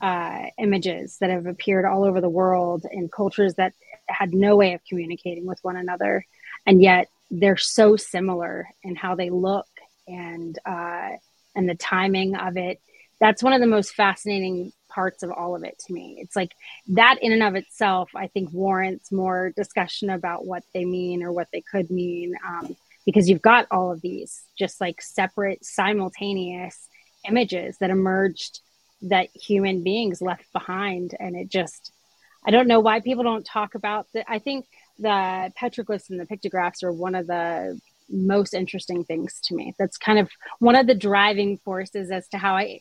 uh, 0.00 0.44
images 0.58 1.18
that 1.20 1.30
have 1.30 1.46
appeared 1.46 1.84
all 1.84 2.04
over 2.04 2.20
the 2.20 2.28
world 2.28 2.84
in 2.90 3.08
cultures 3.08 3.54
that 3.54 3.72
had 4.08 4.34
no 4.34 4.56
way 4.56 4.74
of 4.74 4.80
communicating 4.88 5.46
with 5.46 5.58
one 5.62 5.76
another, 5.76 6.24
and 6.66 6.82
yet 6.82 7.08
they're 7.30 7.56
so 7.56 7.96
similar 7.96 8.68
in 8.82 8.94
how 8.94 9.14
they 9.14 9.30
look 9.30 9.66
and 10.06 10.58
uh, 10.64 11.10
and 11.54 11.68
the 11.68 11.74
timing 11.74 12.36
of 12.36 12.56
it. 12.56 12.80
That's 13.18 13.42
one 13.42 13.54
of 13.54 13.60
the 13.60 13.66
most 13.66 13.94
fascinating 13.94 14.72
parts 14.88 15.22
of 15.22 15.30
all 15.30 15.56
of 15.56 15.64
it 15.64 15.78
to 15.86 15.92
me. 15.92 16.18
It's 16.20 16.36
like 16.36 16.52
that 16.88 17.18
in 17.22 17.32
and 17.32 17.42
of 17.42 17.54
itself, 17.54 18.10
I 18.14 18.26
think 18.28 18.52
warrants 18.52 19.10
more 19.10 19.52
discussion 19.56 20.10
about 20.10 20.46
what 20.46 20.62
they 20.74 20.84
mean 20.84 21.22
or 21.22 21.32
what 21.32 21.48
they 21.52 21.62
could 21.62 21.90
mean, 21.90 22.34
um, 22.46 22.76
because 23.04 23.28
you've 23.28 23.42
got 23.42 23.66
all 23.70 23.90
of 23.90 24.02
these 24.02 24.42
just 24.58 24.80
like 24.80 25.00
separate, 25.00 25.64
simultaneous 25.64 26.88
images 27.28 27.78
that 27.78 27.90
emerged 27.90 28.60
that 29.02 29.28
human 29.34 29.82
beings 29.82 30.20
left 30.20 30.52
behind. 30.52 31.14
And 31.18 31.36
it 31.36 31.48
just 31.48 31.92
i 32.46 32.50
don't 32.50 32.68
know 32.68 32.80
why 32.80 33.00
people 33.00 33.24
don't 33.24 33.44
talk 33.44 33.74
about 33.74 34.06
that 34.14 34.24
i 34.28 34.38
think 34.38 34.66
the 34.98 35.52
petroglyphs 35.60 36.08
and 36.10 36.18
the 36.18 36.26
pictographs 36.26 36.82
are 36.82 36.92
one 36.92 37.14
of 37.14 37.26
the 37.26 37.78
most 38.08 38.54
interesting 38.54 39.04
things 39.04 39.40
to 39.44 39.54
me. 39.54 39.74
That's 39.78 39.98
kind 39.98 40.18
of 40.18 40.30
one 40.58 40.76
of 40.76 40.86
the 40.86 40.94
driving 40.94 41.58
forces 41.58 42.10
as 42.10 42.28
to 42.28 42.38
how 42.38 42.56
i 42.56 42.80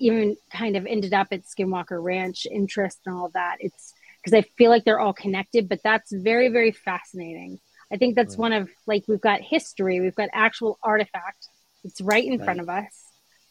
even 0.00 0.36
kind 0.52 0.76
of 0.76 0.86
ended 0.86 1.12
up 1.12 1.28
at 1.32 1.42
skinwalker 1.42 2.02
ranch 2.02 2.46
interest 2.50 3.00
and 3.06 3.16
all 3.16 3.30
that. 3.34 3.56
It's 3.60 3.94
because 4.22 4.36
i 4.36 4.42
feel 4.56 4.70
like 4.70 4.84
they're 4.84 5.00
all 5.00 5.12
connected 5.12 5.68
but 5.68 5.80
that's 5.82 6.12
very 6.12 6.48
very 6.48 6.72
fascinating. 6.72 7.60
I 7.90 7.96
think 7.96 8.14
that's 8.14 8.34
right. 8.34 8.40
one 8.40 8.52
of 8.52 8.68
like 8.86 9.04
we've 9.08 9.20
got 9.20 9.40
history 9.40 10.00
we've 10.00 10.14
got 10.14 10.28
actual 10.32 10.78
artifact. 10.82 11.48
It's 11.84 12.00
right 12.00 12.24
in 12.24 12.38
right. 12.38 12.44
front 12.44 12.60
of 12.60 12.68
us. 12.68 13.04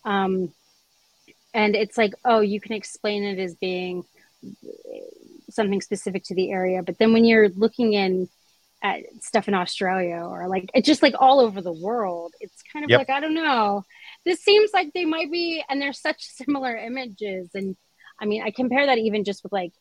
Um, 0.05 0.53
and 1.57 1.75
it's 1.75 1.97
like 1.97 2.13
oh 2.23 2.39
you 2.39 2.61
can 2.61 2.71
explain 2.71 3.23
it 3.23 3.39
as 3.39 3.55
being 3.55 4.05
something 5.49 5.81
specific 5.81 6.23
to 6.25 6.35
the 6.35 6.51
area. 6.51 6.83
But 6.83 6.97
then 6.99 7.13
when 7.13 7.25
you're 7.25 7.49
looking 7.49 7.93
in 7.93 8.29
at 8.83 8.99
stuff 9.21 9.47
in 9.47 9.55
australia 9.55 10.17
or 10.17 10.47
like 10.47 10.69
it's 10.75 10.85
just 10.85 11.01
like 11.01 11.15
all 11.19 11.39
over 11.39 11.63
the 11.63 11.73
world 11.73 12.31
it's 12.39 12.61
kind 12.71 12.85
of 12.85 12.91
yep. 12.91 12.99
like 12.99 13.09
i 13.09 13.19
don't 13.19 13.33
know. 13.33 13.83
This 14.23 14.39
seems 14.41 14.69
like 14.71 14.93
they 14.93 15.05
might 15.05 15.31
be 15.31 15.63
and 15.67 15.81
they're 15.81 15.93
such 15.93 16.21
similar 16.41 16.75
images. 16.77 17.49
And 17.55 17.75
i 18.21 18.25
mean 18.25 18.43
i 18.43 18.51
compare 18.51 18.85
that 18.85 18.99
even 18.99 19.23
just 19.23 19.41
with 19.43 19.51
like 19.51 19.71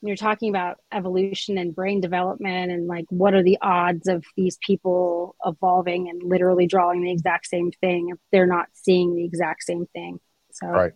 when 0.00 0.08
you're 0.08 0.16
talking 0.16 0.50
about 0.50 0.76
evolution 0.92 1.56
and 1.56 1.74
brain 1.74 2.02
development 2.02 2.70
and 2.70 2.86
like 2.86 3.06
what 3.08 3.32
are 3.32 3.42
the 3.42 3.56
odds 3.62 4.06
of 4.08 4.22
these 4.36 4.58
people 4.58 5.34
evolving 5.46 6.10
and 6.10 6.22
literally 6.22 6.66
drawing 6.66 7.02
the 7.02 7.10
exact 7.10 7.46
same 7.46 7.72
thing 7.80 8.10
if 8.10 8.18
they're 8.30 8.46
not 8.46 8.66
seeing 8.74 9.14
the 9.16 9.24
exact 9.24 9.62
same 9.62 9.86
thing? 9.94 10.20
So 10.52 10.66
right 10.66 10.92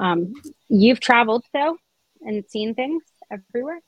um, 0.00 0.32
you've 0.68 0.98
traveled 0.98 1.44
though 1.52 1.76
and 2.22 2.42
seen 2.48 2.74
things 2.74 3.02
everywhere, 3.30 3.80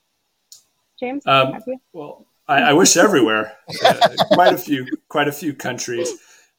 James. 0.99 1.25
Um, 1.25 1.59
well, 1.91 2.27
I, 2.47 2.61
I, 2.61 2.73
wish 2.73 2.95
everywhere. 2.95 3.57
uh, 3.83 4.09
quite 4.31 4.53
a 4.53 4.57
few, 4.57 4.85
quite 5.09 5.27
a 5.27 5.31
few 5.31 5.53
countries. 5.53 6.09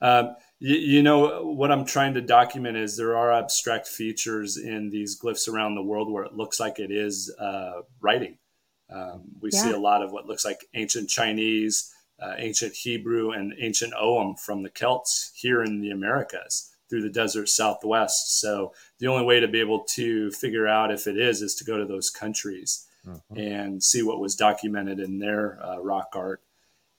Um, 0.00 0.34
you, 0.58 0.76
you, 0.76 1.02
know 1.02 1.44
what 1.44 1.70
I'm 1.70 1.84
trying 1.84 2.14
to 2.14 2.20
document 2.20 2.76
is 2.76 2.96
there 2.96 3.16
are 3.16 3.32
abstract 3.32 3.86
features 3.86 4.56
in 4.56 4.90
these 4.90 5.20
glyphs 5.20 5.48
around 5.48 5.76
the 5.76 5.82
world 5.82 6.10
where 6.10 6.24
it 6.24 6.34
looks 6.34 6.58
like 6.58 6.80
it 6.80 6.90
is 6.90 7.32
uh, 7.38 7.82
writing. 8.00 8.38
Um, 8.90 9.22
we 9.40 9.50
yeah. 9.52 9.62
see 9.62 9.70
a 9.70 9.78
lot 9.78 10.02
of 10.02 10.10
what 10.10 10.26
looks 10.26 10.44
like 10.44 10.66
ancient 10.74 11.08
Chinese, 11.08 11.94
uh, 12.20 12.34
ancient 12.38 12.74
Hebrew, 12.74 13.30
and 13.30 13.54
ancient 13.60 13.94
Ogham 13.94 14.34
from 14.34 14.64
the 14.64 14.70
Celts 14.70 15.32
here 15.34 15.62
in 15.62 15.80
the 15.80 15.90
Americas 15.90 16.73
through 16.94 17.02
the 17.02 17.11
desert 17.11 17.48
southwest. 17.48 18.38
So 18.38 18.72
the 19.00 19.09
only 19.09 19.24
way 19.24 19.40
to 19.40 19.48
be 19.48 19.59
able 19.59 19.80
to 19.80 20.30
figure 20.30 20.68
out 20.68 20.92
if 20.92 21.09
it 21.09 21.18
is 21.18 21.42
is 21.42 21.57
to 21.57 21.64
go 21.64 21.76
to 21.76 21.85
those 21.85 22.09
countries. 22.09 22.87
mm-hmm. 23.07 23.38
and 23.38 23.83
see 23.83 24.02
what 24.02 24.20
was 24.20 24.37
documented 24.37 25.00
in 25.00 25.18
their 25.18 25.59
uh, 25.64 25.78
rock 25.78 26.12
art. 26.14 26.42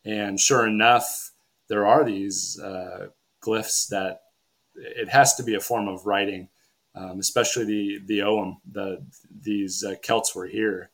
And 0.03 0.39
sure 0.39 0.67
enough, 0.67 1.31
there 1.67 1.85
are 1.85 2.03
these 2.03 2.59
uh, 2.59 3.07
glyphs 3.41 3.87
that 3.89 4.21
it 4.75 5.09
has 5.09 5.35
to 5.35 5.43
be 5.43 5.55
a 5.55 5.59
form 5.59 5.87
of 5.87 6.05
writing, 6.05 6.49
um, 6.93 7.19
especially 7.19 7.65
the 7.65 7.99
the 8.05 8.21
Ogham. 8.21 8.57
The 8.71 9.03
these 9.41 9.83
uh, 9.83 9.95
Celts 10.03 10.35
were 10.35 10.45
here, 10.45 10.91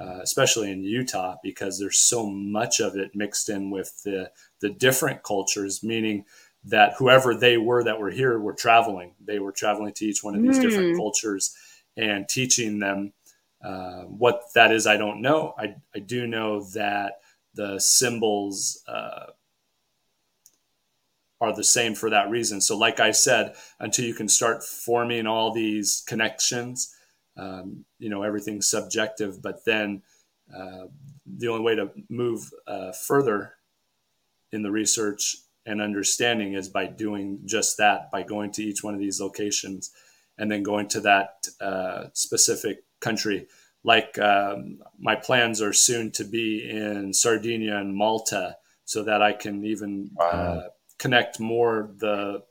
uh, 0.00 0.20
especially 0.22 0.70
in 0.70 0.82
Utah, 0.82 1.36
because 1.42 1.78
there's 1.78 1.98
so 1.98 2.26
much 2.26 2.80
of 2.80 2.96
it 2.96 3.14
mixed 3.14 3.50
in 3.50 3.70
with 3.70 4.02
the 4.02 4.30
the 4.60 4.70
different 4.70 5.22
cultures, 5.22 5.82
meaning 5.82 6.24
that 6.66 6.94
whoever 6.98 7.34
they 7.34 7.56
were 7.56 7.84
that 7.84 8.00
were 8.00 8.10
here 8.10 8.38
were 8.38 8.54
traveling. 8.54 9.12
They 9.24 9.38
were 9.38 9.52
traveling 9.52 9.92
to 9.94 10.04
each 10.06 10.24
one 10.24 10.34
of 10.34 10.42
these 10.42 10.58
mm. 10.58 10.62
different 10.62 10.96
cultures 10.96 11.54
and 11.96 12.28
teaching 12.28 12.78
them 12.78 13.12
uh, 13.62 14.02
what 14.02 14.42
that 14.54 14.72
is. 14.72 14.86
I 14.86 14.96
don't 14.96 15.20
know. 15.20 15.54
I 15.58 15.76
I 15.94 15.98
do 15.98 16.26
know 16.26 16.64
that 16.74 17.20
the 17.54 17.78
symbols. 17.78 18.82
Uh, 18.86 19.26
are 21.40 21.54
the 21.54 21.64
same 21.64 21.94
for 21.94 22.10
that 22.10 22.30
reason. 22.30 22.60
So, 22.60 22.76
like 22.76 23.00
I 23.00 23.10
said, 23.10 23.54
until 23.78 24.06
you 24.06 24.14
can 24.14 24.28
start 24.28 24.64
forming 24.64 25.26
all 25.26 25.52
these 25.52 26.02
connections, 26.06 26.94
um, 27.36 27.84
you 27.98 28.08
know, 28.08 28.22
everything's 28.22 28.70
subjective. 28.70 29.42
But 29.42 29.64
then 29.64 30.02
uh, 30.54 30.86
the 31.26 31.48
only 31.48 31.62
way 31.62 31.74
to 31.74 31.90
move 32.08 32.50
uh, 32.66 32.92
further 32.92 33.54
in 34.52 34.62
the 34.62 34.70
research 34.70 35.36
and 35.66 35.80
understanding 35.80 36.54
is 36.54 36.68
by 36.68 36.86
doing 36.86 37.40
just 37.44 37.78
that, 37.78 38.10
by 38.10 38.22
going 38.22 38.52
to 38.52 38.62
each 38.62 38.82
one 38.84 38.94
of 38.94 39.00
these 39.00 39.20
locations 39.20 39.90
and 40.38 40.50
then 40.50 40.62
going 40.62 40.88
to 40.88 41.00
that 41.00 41.46
uh, 41.60 42.06
specific 42.12 42.84
country. 43.00 43.46
Like 43.82 44.18
um, 44.18 44.82
my 44.98 45.14
plans 45.14 45.60
are 45.60 45.72
soon 45.72 46.10
to 46.12 46.24
be 46.24 46.68
in 46.68 47.12
Sardinia 47.12 47.76
and 47.76 47.94
Malta 47.94 48.56
so 48.84 49.02
that 49.04 49.22
I 49.22 49.32
can 49.32 49.64
even 49.64 50.10
wow. 50.14 50.26
uh, 50.26 50.68
connect 50.98 51.40
more 51.40 51.90
the 51.98 52.42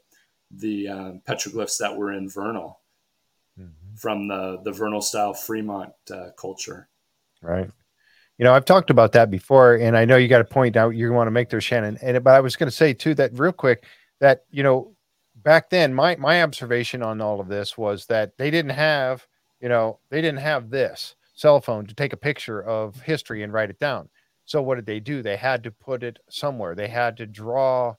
the 0.56 0.88
um, 0.88 1.22
petroglyphs 1.28 1.80
that 1.80 1.98
were 1.98 2.12
in 2.12 2.30
Vernal 2.30 2.80
mm-hmm. 3.60 3.96
from 3.96 4.28
the 4.28 4.62
the 4.64 4.72
Vernal 4.72 5.02
style 5.02 5.34
Fremont 5.34 5.94
uh, 6.12 6.30
culture. 6.38 6.90
Right. 7.42 7.70
You 8.38 8.46
know, 8.46 8.54
I've 8.54 8.66
talked 8.66 8.90
about 8.90 9.12
that 9.12 9.30
before, 9.30 9.76
and 9.76 9.96
I 9.96 10.06
know 10.06 10.18
you 10.18 10.28
got 10.28 10.42
a 10.42 10.46
point 10.46 10.76
out 10.76 10.96
you 10.96 11.12
want 11.14 11.28
to 11.28 11.32
make 11.32 11.50
there, 11.50 11.62
Shannon. 11.62 11.98
And 12.02 12.24
but 12.24 12.34
I 12.34 12.40
was 12.40 12.56
going 12.56 12.68
to 12.68 12.76
say 12.76 12.94
too 12.94 13.14
that 13.16 13.38
real 13.38 13.52
quick 13.52 13.86
that 14.20 14.46
you 14.50 14.64
know 14.64 14.96
back 15.36 15.70
then 15.70 15.94
my 15.94 16.16
my 16.16 16.42
observation 16.42 17.04
on 17.04 17.22
all 17.22 17.40
of 17.40 17.48
this 17.48 17.78
was 17.78 18.06
that 18.08 18.38
they 18.38 18.50
didn't 18.50 18.72
have 18.72 19.28
you 19.62 19.70
know 19.70 20.00
they 20.10 20.22
didn't 20.22 20.40
have 20.40 20.70
this 20.70 21.16
cell 21.36 21.62
phone 21.62 21.86
to 21.86 21.96
take 21.96 22.14
a 22.14 22.18
picture 22.18 22.62
of 22.64 23.02
history 23.02 23.44
and 23.44 23.54
write 23.54 23.70
it 23.70 23.80
down. 23.80 24.10
So 24.46 24.62
what 24.62 24.76
did 24.76 24.86
they 24.86 25.00
do? 25.00 25.22
They 25.22 25.38
had 25.38 25.64
to 25.64 25.72
put 25.72 26.04
it 26.04 26.20
somewhere. 26.30 26.76
They 26.76 26.88
had 26.88 27.18
to 27.18 27.26
draw 27.26 27.96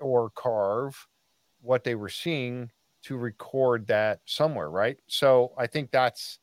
or 0.00 0.30
carve 0.30 1.06
what 1.60 1.84
they 1.84 1.94
were 1.94 2.08
seeing 2.08 2.70
to 3.02 3.16
record 3.16 3.86
that 3.88 4.20
somewhere, 4.24 4.70
right? 4.70 4.98
So 5.06 5.52
I 5.58 5.66
think 5.66 5.90
that's 5.90 6.38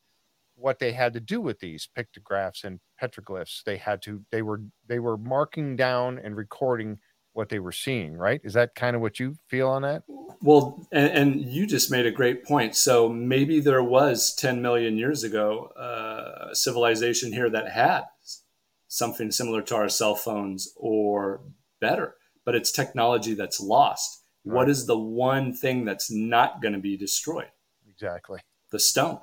what 0.56 0.78
they 0.78 0.92
had 0.92 1.12
to 1.12 1.20
do 1.20 1.40
with 1.40 1.60
these 1.60 1.88
pictographs 1.94 2.64
and 2.64 2.80
petroglyphs. 3.02 3.62
They 3.64 3.76
had 3.76 4.02
to 4.02 4.22
they 4.30 4.42
were 4.42 4.62
they 4.86 4.98
were 4.98 5.16
marking 5.16 5.76
down 5.76 6.18
and 6.18 6.36
recording 6.36 6.98
what 7.32 7.50
they 7.50 7.58
were 7.58 7.72
seeing, 7.72 8.16
right? 8.16 8.40
Is 8.44 8.54
that 8.54 8.74
kind 8.74 8.96
of 8.96 9.02
what 9.02 9.20
you 9.20 9.36
feel 9.48 9.68
on 9.68 9.82
that? 9.82 10.04
Well, 10.40 10.86
and, 10.90 11.10
and 11.10 11.44
you 11.44 11.66
just 11.66 11.90
made 11.90 12.06
a 12.06 12.10
great 12.10 12.44
point. 12.46 12.74
So 12.74 13.10
maybe 13.10 13.60
there 13.60 13.82
was 13.82 14.34
10 14.34 14.62
million 14.62 14.96
years 14.96 15.22
ago 15.22 15.70
uh, 15.78 16.48
a 16.50 16.54
civilization 16.54 17.32
here 17.32 17.50
that 17.50 17.70
had 17.70 18.04
something 18.88 19.30
similar 19.30 19.60
to 19.62 19.76
our 19.76 19.90
cell 19.90 20.14
phones 20.14 20.72
or 20.76 21.42
better 21.78 22.14
but 22.46 22.54
it's 22.54 22.70
technology 22.70 23.34
that's 23.34 23.60
lost. 23.60 24.22
Right. 24.44 24.54
What 24.54 24.70
is 24.70 24.86
the 24.86 24.96
one 24.96 25.52
thing 25.52 25.84
that's 25.84 26.10
not 26.10 26.62
going 26.62 26.72
to 26.72 26.80
be 26.80 26.96
destroyed? 26.96 27.50
Exactly. 27.90 28.40
The 28.70 28.78
stone. 28.78 29.18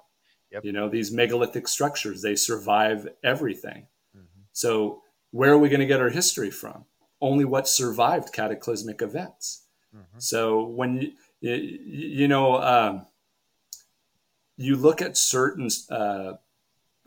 Yep. 0.53 0.65
You 0.65 0.71
know, 0.71 0.87
these 0.87 1.11
megalithic 1.11 1.67
structures, 1.67 2.21
they 2.21 2.35
survive 2.35 3.07
everything. 3.23 3.87
Mm-hmm. 4.15 4.41
So, 4.51 5.01
where 5.31 5.51
are 5.51 5.57
we 5.57 5.69
going 5.69 5.79
to 5.79 5.87
get 5.87 5.99
our 5.99 6.09
history 6.09 6.51
from? 6.51 6.85
Only 7.19 7.43
what 7.43 7.67
survived 7.67 8.31
cataclysmic 8.31 9.01
events. 9.01 9.63
Mm-hmm. 9.95 10.19
So, 10.19 10.63
when 10.63 11.01
you, 11.01 11.11
you, 11.41 11.55
you 11.55 12.27
know, 12.27 12.61
um, 12.61 13.07
you 14.55 14.75
look 14.75 15.01
at 15.01 15.17
certain 15.17 15.69
uh, 15.89 16.33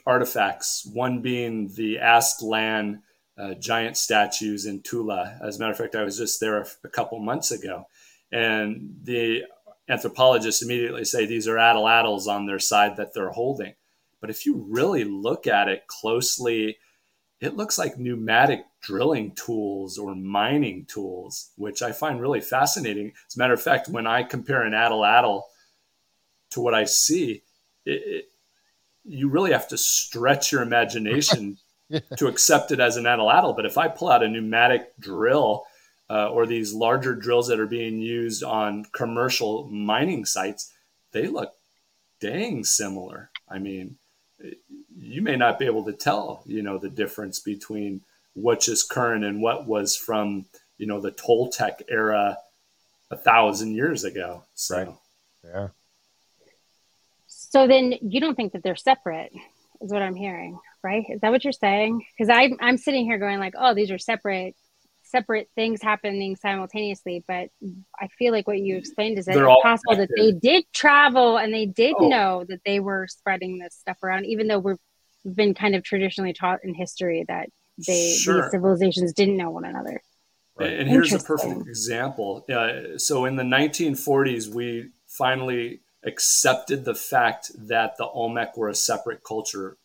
artifacts, 0.05 0.85
one 0.93 1.21
being 1.23 1.69
the 1.75 1.99
Aztlan 2.03 3.03
uh, 3.39 3.55
giant 3.55 3.97
statues 3.97 4.67
in 4.67 4.81
Tula. 4.81 5.39
As 5.41 5.57
a 5.57 5.61
matter 5.61 5.73
of 5.73 5.79
fact, 5.79 5.95
I 5.95 6.03
was 6.03 6.19
just 6.19 6.41
there 6.41 6.61
a, 6.61 6.67
a 6.85 6.89
couple 6.89 7.19
months 7.21 7.53
ago, 7.53 7.87
and 8.33 8.97
the 9.05 9.45
anthropologists 9.89 10.63
immediately 10.63 11.05
say 11.05 11.27
these 11.27 11.49
are 11.49 11.57
atlatls 11.57 12.27
on 12.27 12.47
their 12.47 12.59
side 12.59 12.97
that 12.97 13.15
they're 13.15 13.31
holding. 13.31 13.75
But 14.21 14.31
if 14.31 14.47
you 14.47 14.67
really 14.69 15.05
look 15.05 15.47
at 15.47 15.69
it 15.69 15.87
closely, 15.87 16.79
it 17.41 17.57
looks 17.57 17.79
like 17.79 17.99
pneumatic 17.99 18.65
drilling 18.81 19.33
tools 19.35 19.99
or 19.99 20.15
mining 20.15 20.87
tools, 20.87 21.51
which 21.57 21.83
I 21.83 21.93
find 21.93 22.21
really 22.21 22.41
fascinating. 22.41 23.13
As 23.29 23.37
a 23.37 23.39
matter 23.39 23.55
of 23.55 23.63
fact, 23.63 23.89
when 23.89 24.07
I 24.07 24.23
compare 24.23 24.63
an 24.63 24.73
atlatl 24.73 25.43
to 26.51 26.61
what 26.61 26.75
I 26.75 26.85
see, 26.85 27.43
it, 27.85 27.91
it, 27.91 28.25
you 29.05 29.29
really 29.29 29.53
have 29.53 29.69
to 29.69 29.79
stretch 29.79 30.51
your 30.51 30.63
imagination 30.63 31.59
to 32.17 32.27
accept 32.27 32.73
it 32.73 32.81
as 32.81 32.97
an 32.97 33.05
atlatl. 33.05 33.55
But 33.55 33.67
if 33.67 33.77
I 33.77 33.89
pull 33.89 34.09
out 34.09 34.23
a 34.25 34.29
pneumatic 34.29 34.97
drill 34.99 35.65
uh, 36.09 36.29
or 36.31 36.47
these 36.47 36.73
larger 36.73 37.15
drills 37.15 37.49
that 37.49 37.61
are 37.61 37.67
being 37.67 38.01
used 38.01 38.43
on 38.43 38.85
commercial 38.93 39.67
mining 39.69 40.25
sites, 40.25 40.73
they 41.13 41.27
look 41.27 41.53
dang 42.21 42.65
similar. 42.65 43.31
I 43.49 43.59
mean, 43.59 43.97
you 44.99 45.23
may 45.23 45.37
not 45.37 45.59
be 45.59 45.67
able 45.67 45.85
to 45.85 45.93
tell, 45.93 46.43
you 46.47 46.63
know, 46.63 46.79
the 46.79 46.89
difference 46.89 47.41
between 47.41 48.03
what's 48.35 48.67
just 48.67 48.89
current 48.89 49.25
and 49.25 49.41
what 49.41 49.67
was 49.67 49.97
from, 49.97 50.47
you 50.79 50.87
know, 50.87 51.01
the 51.01 51.13
Toltec 51.13 51.83
era 51.89 52.39
a 53.11 53.17
thousand 53.17 53.75
years 53.75 54.05
ago. 54.05 54.45
So, 54.55 54.77
right. 54.77 54.95
yeah. 55.45 55.69
So 57.27 57.67
then 57.67 57.95
you 58.03 58.21
don't 58.21 58.35
think 58.35 58.53
that 58.53 58.63
they're 58.63 58.77
separate, 58.77 59.33
is 59.81 59.93
what 59.93 60.03
I'm 60.03 60.17
hearing 60.17 60.59
right? 60.87 61.05
Is 61.11 61.21
that 61.21 61.33
what 61.33 61.43
you're 61.43 61.53
saying? 61.53 62.07
Because 62.17 62.31
I 62.31 62.53
I'm 62.61 62.79
sitting 62.79 63.05
here 63.05 63.19
going 63.19 63.41
like, 63.41 63.55
oh, 63.59 63.75
these 63.75 63.91
are 63.91 63.99
separate 63.99 64.55
separate 65.07 65.49
things 65.55 65.83
happening 65.83 66.37
simultaneously. 66.37 67.25
But 67.27 67.49
I 68.01 68.09
feel 68.19 68.33
like 68.33 68.47
what 68.47 68.59
you 68.59 68.77
explained 68.77 69.19
is 69.19 69.27
that 69.27 69.37
it's 69.37 69.63
possible 69.63 69.95
connected. 69.95 70.17
that 70.17 70.23
they 70.23 70.33
did 70.33 70.65
travel 70.73 71.39
and 71.39 71.53
they 71.53 71.67
did 71.67 71.95
oh. 71.99 72.09
know 72.09 72.45
that 72.49 72.61
they 72.65 72.81
were 72.81 73.07
spreading 73.09 73.59
this 73.59 73.75
stuff 73.75 74.03
around, 74.03 74.27
even 74.27 74.49
though 74.49 74.59
we've 74.59 74.77
been 75.25 75.55
kind 75.55 75.75
of 75.75 75.83
traditionally 75.83 76.33
taught 76.33 76.61
in 76.63 76.75
history 76.75 77.25
that 77.29 77.49
they 77.87 78.13
sure. 78.13 78.43
these 78.43 78.51
civilizations 78.51 79.13
didn't 79.13 79.37
know 79.37 79.51
one 79.51 79.65
another. 79.65 80.01
Right. 80.59 80.73
And 80.73 80.89
here's 80.89 81.13
a 81.13 81.19
perfect 81.19 81.67
example. 81.67 82.47
Uh, 82.51 82.97
so 82.99 83.27
in 83.27 83.37
the 83.37 83.43
1940s, 83.43 84.49
we 84.49 84.89
finally 85.07 85.81
accepted 86.03 86.85
the 86.85 86.95
fact 86.95 87.51
that 87.59 87.99
the 87.99 88.07
Olmec 88.07 88.57
were 88.57 88.69
a 88.71 88.75
separate 88.75 89.23
culture 89.23 89.77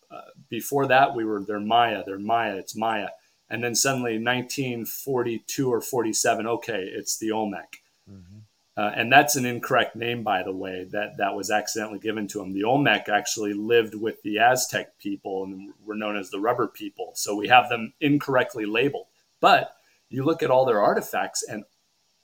before 0.48 0.86
that, 0.86 1.14
we 1.14 1.24
were 1.24 1.42
they're 1.44 1.60
Maya, 1.60 2.02
they're 2.04 2.18
Maya, 2.18 2.56
it's 2.56 2.76
Maya. 2.76 3.08
And 3.52 3.62
then 3.62 3.74
suddenly 3.74 4.12
1942 4.12 5.70
or 5.70 5.82
47, 5.82 6.46
okay, 6.46 6.90
it's 6.90 7.18
the 7.18 7.32
Olmec. 7.32 7.82
Mm-hmm. 8.10 8.38
Uh, 8.74 8.90
and 8.96 9.12
that's 9.12 9.36
an 9.36 9.44
incorrect 9.44 9.94
name, 9.94 10.22
by 10.22 10.42
the 10.42 10.54
way, 10.54 10.88
that, 10.90 11.18
that 11.18 11.34
was 11.36 11.50
accidentally 11.50 11.98
given 11.98 12.26
to 12.28 12.38
them. 12.38 12.54
The 12.54 12.64
Olmec 12.64 13.10
actually 13.10 13.52
lived 13.52 13.94
with 13.94 14.22
the 14.22 14.38
Aztec 14.38 14.98
people 14.98 15.44
and 15.44 15.74
were 15.84 15.94
known 15.94 16.16
as 16.16 16.30
the 16.30 16.40
rubber 16.40 16.66
people. 16.66 17.12
So 17.14 17.36
we 17.36 17.48
have 17.48 17.68
them 17.68 17.92
incorrectly 18.00 18.64
labeled. 18.64 19.08
But 19.38 19.76
you 20.08 20.24
look 20.24 20.42
at 20.42 20.50
all 20.50 20.64
their 20.64 20.80
artifacts 20.80 21.42
and 21.46 21.64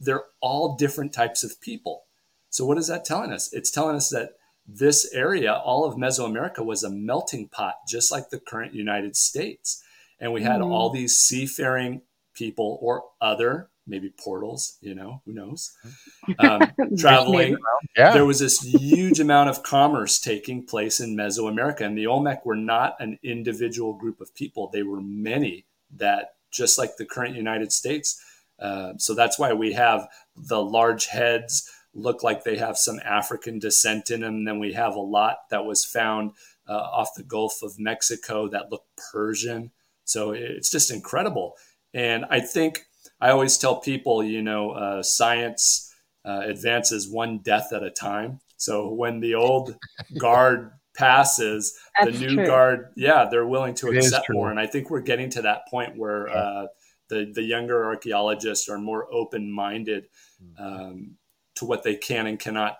they're 0.01 0.25
all 0.41 0.77
different 0.77 1.13
types 1.13 1.45
of 1.45 1.61
people. 1.61 2.05
So 2.49 2.65
what 2.65 2.79
is 2.79 2.87
that 2.87 3.05
telling 3.05 3.33
us? 3.33 3.53
It's 3.53 3.71
telling 3.71 3.97
us 3.97 4.09
that 4.09 4.37
this 4.67 5.13
area, 5.13 5.53
all 5.53 5.85
of 5.85 5.97
Mesoamerica, 5.97 6.65
was 6.65 6.83
a 6.83 6.91
melting 6.91 7.49
pot, 7.49 7.75
just 7.87 8.11
like 8.11 8.31
the 8.31 8.41
current 8.41 8.73
United 8.73 9.15
States. 9.15 9.83
And 10.21 10.33
we 10.33 10.43
had 10.43 10.61
mm. 10.61 10.71
all 10.71 10.91
these 10.91 11.17
seafaring 11.17 12.03
people 12.35 12.79
or 12.81 13.05
other, 13.21 13.71
maybe 13.87 14.13
portals, 14.19 14.77
you 14.81 14.95
know, 14.95 15.23
who 15.25 15.33
knows, 15.33 15.73
um, 16.39 16.73
traveling. 16.97 17.57
Yeah. 17.97 18.13
There 18.13 18.25
was 18.25 18.39
this 18.41 18.61
huge 18.61 19.21
amount 19.21 19.51
of 19.51 19.63
commerce 19.63 20.19
taking 20.19 20.65
place 20.65 21.01
in 21.01 21.17
Mesoamerica. 21.17 21.83
And 21.83 21.97
the 21.97 22.07
Olmec 22.07 22.45
were 22.45 22.57
not 22.57 22.97
an 23.01 23.19
individual 23.23 23.95
group 23.95 24.21
of 24.21 24.35
people, 24.35 24.71
they 24.73 24.83
were 24.83 25.01
many 25.01 25.67
that, 25.97 26.35
just 26.51 26.79
like 26.79 26.97
the 26.97 27.05
current 27.05 27.37
United 27.37 27.73
States. 27.73 28.23
Uh, 28.59 28.95
so 28.99 29.15
that's 29.15 29.39
why 29.39 29.53
we 29.53 29.73
have 29.73 30.09
the 30.37 30.63
large 30.63 31.07
heads 31.07 31.71
look 31.95 32.23
like 32.23 32.45
they 32.45 32.57
have 32.57 32.77
some 32.77 33.01
African 33.05 33.59
descent 33.59 34.11
in 34.11 34.21
them. 34.21 34.37
And 34.37 34.49
Then 34.49 34.59
we 34.59 34.73
have 34.73 34.95
a 34.95 35.01
lot 35.01 35.39
that 35.51 35.65
was 35.65 35.85
found 35.85 36.33
uh, 36.69 36.73
off 36.73 37.15
the 37.17 37.23
Gulf 37.23 37.63
of 37.63 37.79
Mexico 37.79 38.49
that 38.49 38.71
looked 38.71 38.89
Persian. 39.13 39.73
So 40.09 40.33
it's 40.33 40.71
just 40.71 40.91
incredible. 40.91 41.57
And 41.93 42.25
I 42.31 42.41
think 42.41 42.87
I 43.21 43.31
always 43.31 43.59
tell 43.59 43.81
people, 43.81 44.25
you 44.25 44.43
know, 44.43 44.71
uh, 44.71 45.03
science 45.03 45.95
uh, 46.25 46.43
advances 46.45 47.09
one 47.09 47.39
death 47.39 47.73
at 47.73 47.83
a 47.83 47.91
time. 47.91 48.41
So 48.57 48.93
when 48.93 49.21
the 49.21 49.35
old 49.35 49.77
guard 50.19 50.73
passes, 50.97 51.79
That's 51.99 52.19
the 52.19 52.27
new 52.27 52.35
true. 52.37 52.47
guard, 52.47 52.89
yeah, 52.97 53.29
they're 53.31 53.47
willing 53.47 53.75
to 53.77 53.89
it 53.89 53.99
accept 53.99 54.31
more. 54.31 54.51
And 54.51 54.59
I 54.59 54.67
think 54.67 54.91
we're 54.91 55.01
getting 55.01 55.31
to 55.31 55.43
that 55.43 55.69
point 55.69 55.97
where 55.97 56.29
yeah. 56.29 56.35
uh, 56.35 56.67
the 57.09 57.31
the 57.35 57.43
younger 57.43 57.85
archaeologists 57.85 58.69
are 58.69 58.79
more 58.79 59.13
open 59.13 59.51
minded 59.51 60.09
mm-hmm. 60.43 60.63
um, 60.63 61.11
to 61.57 61.67
what 61.67 61.83
they 61.83 61.97
can 61.97 62.27
and 62.27 62.39
cannot, 62.39 62.79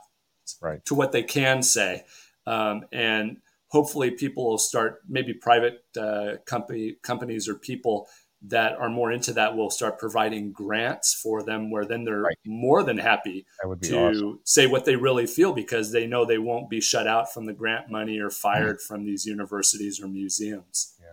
right. 0.61 0.85
to 0.87 0.95
what 0.95 1.13
they 1.13 1.23
can 1.23 1.63
say, 1.63 2.05
um, 2.47 2.85
and 2.93 3.39
hopefully 3.69 4.11
people 4.11 4.49
will 4.49 4.59
start 4.59 5.01
maybe 5.09 5.33
private 5.33 5.85
uh, 5.99 6.35
company 6.47 6.97
companies 7.03 7.49
or 7.49 7.55
people 7.55 8.09
that 8.41 8.73
are 8.75 8.89
more 8.89 9.11
into 9.11 9.33
that 9.33 9.57
will 9.57 9.71
start 9.71 9.99
providing 9.99 10.53
grants 10.53 11.13
for 11.13 11.43
them 11.43 11.71
where 11.71 11.85
then 11.85 12.05
they're 12.05 12.23
right. 12.23 12.39
more 12.47 12.85
than 12.85 12.97
happy 12.97 13.45
to 13.83 13.99
awesome. 13.99 14.41
say 14.45 14.67
what 14.67 14.85
they 14.85 14.95
really 14.95 15.27
feel 15.27 15.53
because 15.53 15.91
they 15.91 16.07
know 16.07 16.25
they 16.25 16.39
won't 16.39 16.71
be 16.71 16.81
shut 16.81 17.07
out 17.09 17.33
from 17.33 17.47
the 17.47 17.53
grant 17.53 17.91
money 17.91 18.21
or 18.21 18.31
fired 18.31 18.77
mm. 18.77 18.83
from 18.83 19.05
these 19.05 19.27
universities 19.27 20.01
or 20.01 20.07
museums. 20.07 20.95
Yeah. 21.01 21.07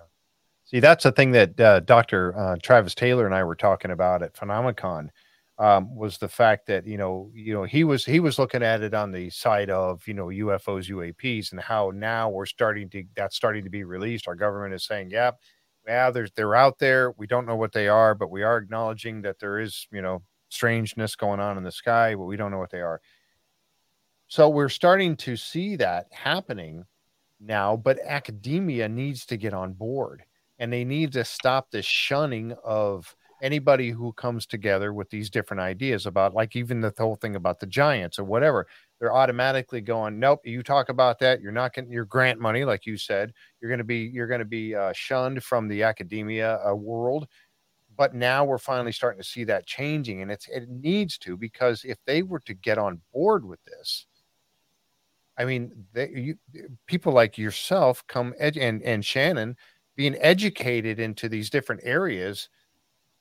See, 0.66 0.80
that's 0.80 1.03
the 1.03 1.12
thing 1.12 1.32
that 1.32 1.60
uh, 1.60 1.80
Dr. 1.80 2.38
Uh, 2.38 2.58
Travis 2.62 2.93
Taylor 2.93 3.26
and 3.26 3.34
I 3.34 3.43
were 3.43 3.56
talking 3.56 3.89
about 3.89 4.22
at 4.22 4.36
Phenomicon 4.36 5.10
um, 5.58 5.95
was 5.95 6.18
the 6.18 6.28
fact 6.28 6.68
that 6.68 6.86
you 6.86 6.97
know 6.97 7.32
you 7.34 7.53
know 7.53 7.64
he 7.64 7.84
was 7.84 8.03
he 8.03 8.20
was 8.20 8.38
looking 8.38 8.64
at 8.64 8.82
it 8.82 8.93
on 8.93 9.12
the 9.12 9.30
side 9.30 9.70
of 9.70 10.06
you 10.08 10.14
know 10.14 10.28
UFOs 10.28 10.89
UAPs 10.89 11.51
and 11.51 11.62
how 11.62 11.91
now 11.93 12.30
we're 12.30 12.45
starting 12.45 12.89
to 12.89 13.03
that's 13.16 13.36
starting 13.36 13.64
to 13.64 13.70
be 13.70 13.84
released. 13.84 14.28
Our 14.28 14.36
government 14.36 14.74
is 14.74 14.84
saying, 14.84 15.12
yeah, 15.12 15.32
yeah, 15.88 16.12
there's 16.12 16.32
they're 16.34 16.56
out 16.56 16.78
there. 16.80 17.12
We 17.18 17.28
don't 17.28 17.45
know 17.45 17.56
what 17.56 17.72
they 17.72 17.88
are, 17.88 18.16
but 18.16 18.32
we 18.32 18.43
are 18.43 18.58
acknowledging 18.58 19.22
that 19.22 19.39
there 19.39 19.60
is 19.60 19.88
you 19.91 20.01
know 20.01 20.24
strangeness 20.49 21.16
going 21.16 21.39
on 21.39 21.58
in 21.58 21.64
the 21.64 21.72
sky, 21.72 22.16
but 22.16 22.26
we 22.26 22.38
don't 22.38 22.51
know 22.51 22.60
what 22.60 22.72
they 22.72 22.82
are. 22.82 23.01
So 24.28 24.49
we're 24.49 24.70
starting 24.70 25.16
to 25.18 25.38
see 25.38 25.76
that 25.78 26.08
happening 26.12 26.84
now, 27.39 27.78
but 27.78 27.99
academia 28.06 28.89
needs 28.89 29.26
to 29.28 29.38
get 29.38 29.53
on 29.53 29.74
board 29.74 30.24
and 30.60 30.72
they 30.72 30.84
need 30.84 31.12
to 31.14 31.24
stop 31.24 31.70
this 31.70 31.86
shunning 31.86 32.56
of 32.64 33.16
anybody 33.45 33.91
who 33.91 34.11
comes 34.13 34.45
together 34.45 34.93
with 34.93 35.09
these 35.09 35.29
different 35.29 35.61
ideas 35.61 36.05
about 36.05 36.33
like 36.33 36.55
even 36.55 36.81
the 36.81 36.93
whole 36.97 37.15
thing 37.15 37.35
about 37.35 37.59
the 37.59 37.67
giants 37.67 38.17
or 38.17 38.23
whatever 38.23 38.67
they're 38.99 39.13
automatically 39.13 39.81
going 39.81 40.19
nope 40.19 40.39
you 40.43 40.63
talk 40.63 40.89
about 40.89 41.19
that 41.19 41.41
you're 41.41 41.51
not 41.51 41.73
getting 41.73 41.91
your 41.91 42.05
grant 42.05 42.39
money 42.39 42.65
like 42.65 42.85
you 42.85 42.97
said. 42.97 43.33
You're 43.61 43.69
going 43.69 43.79
to 43.79 43.83
be 43.83 43.99
you're 43.99 44.27
going 44.27 44.39
to 44.39 44.45
be 44.45 44.75
uh, 44.75 44.93
shunned 44.93 45.43
from 45.43 45.67
the 45.67 45.83
academia 45.83 46.59
uh, 46.67 46.75
world. 46.75 47.27
But 47.97 48.13
now 48.13 48.43
we're 48.43 48.57
finally 48.57 48.91
starting 48.91 49.21
to 49.21 49.27
see 49.27 49.45
that 49.45 49.65
changing 49.65 50.21
and 50.21 50.29
it's 50.29 50.47
it 50.49 50.67
needs 50.67 51.17
to 51.19 51.37
because 51.37 51.85
if 51.85 51.97
they 52.05 52.23
were 52.23 52.41
to 52.41 52.53
get 52.53 52.77
on 52.77 53.01
board 53.13 53.45
with 53.45 53.63
this 53.63 54.05
i 55.37 55.45
mean 55.45 55.71
they, 55.93 56.09
you, 56.09 56.35
people 56.87 57.13
like 57.13 57.37
yourself 57.37 58.03
come 58.07 58.33
ed- 58.37 58.57
and 58.57 58.83
and 58.83 59.05
shannon 59.05 59.55
being 59.95 60.17
educated 60.19 60.99
into 60.99 61.29
these 61.29 61.49
different 61.49 61.79
areas 61.85 62.49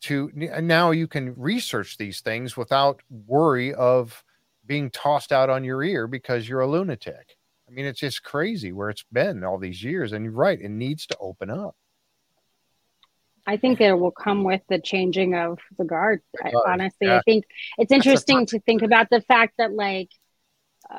to 0.04 0.30
now 0.34 0.90
you 0.90 1.06
can 1.06 1.34
research 1.36 1.96
these 1.96 2.20
things 2.20 2.56
without 2.56 3.00
worry 3.26 3.74
of 3.74 4.24
being 4.66 4.90
tossed 4.90 5.32
out 5.32 5.50
on 5.50 5.64
your 5.64 5.82
ear 5.82 6.06
because 6.06 6.48
you're 6.48 6.60
a 6.60 6.66
lunatic. 6.66 7.36
I 7.68 7.70
mean, 7.70 7.86
it's 7.86 8.00
just 8.00 8.22
crazy 8.22 8.72
where 8.72 8.90
it's 8.90 9.04
been 9.12 9.44
all 9.44 9.58
these 9.58 9.82
years. 9.82 10.12
And 10.12 10.24
you're 10.24 10.32
right, 10.32 10.60
it 10.60 10.70
needs 10.70 11.06
to 11.08 11.16
open 11.18 11.50
up. 11.50 11.74
I 13.46 13.58
think 13.58 13.80
it 13.80 13.92
will 13.92 14.10
come 14.10 14.42
with 14.42 14.62
the 14.68 14.78
changing 14.78 15.34
of 15.34 15.58
the 15.76 15.84
guard. 15.84 16.22
I, 16.42 16.52
honestly, 16.66 17.08
yeah. 17.08 17.18
I 17.18 17.22
think 17.26 17.44
it's 17.76 17.92
interesting 17.92 18.46
to 18.46 18.58
think 18.60 18.80
about 18.80 19.10
the 19.10 19.20
fact 19.20 19.54
that, 19.58 19.72
like, 19.72 20.08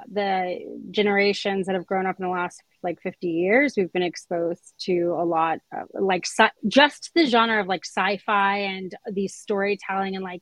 the 0.08 0.60
generations 0.92 1.68
that 1.68 1.76
have 1.76 1.86
grown 1.86 2.06
up 2.06 2.18
in 2.20 2.26
the 2.26 2.32
last 2.32 2.62
like 2.84 3.02
50 3.02 3.28
years 3.28 3.74
we've 3.76 3.92
been 3.92 4.04
exposed 4.04 4.74
to 4.80 5.16
a 5.20 5.26
lot 5.26 5.60
of 5.74 5.88
like 5.94 6.26
sci- 6.26 6.52
just 6.68 7.12
the 7.16 7.26
genre 7.26 7.62
of 7.62 7.68
like 7.68 7.86
sci-fi 7.86 8.58
and 8.58 8.94
these 9.12 9.36
storytelling 9.36 10.16
and 10.16 10.24
like 10.24 10.42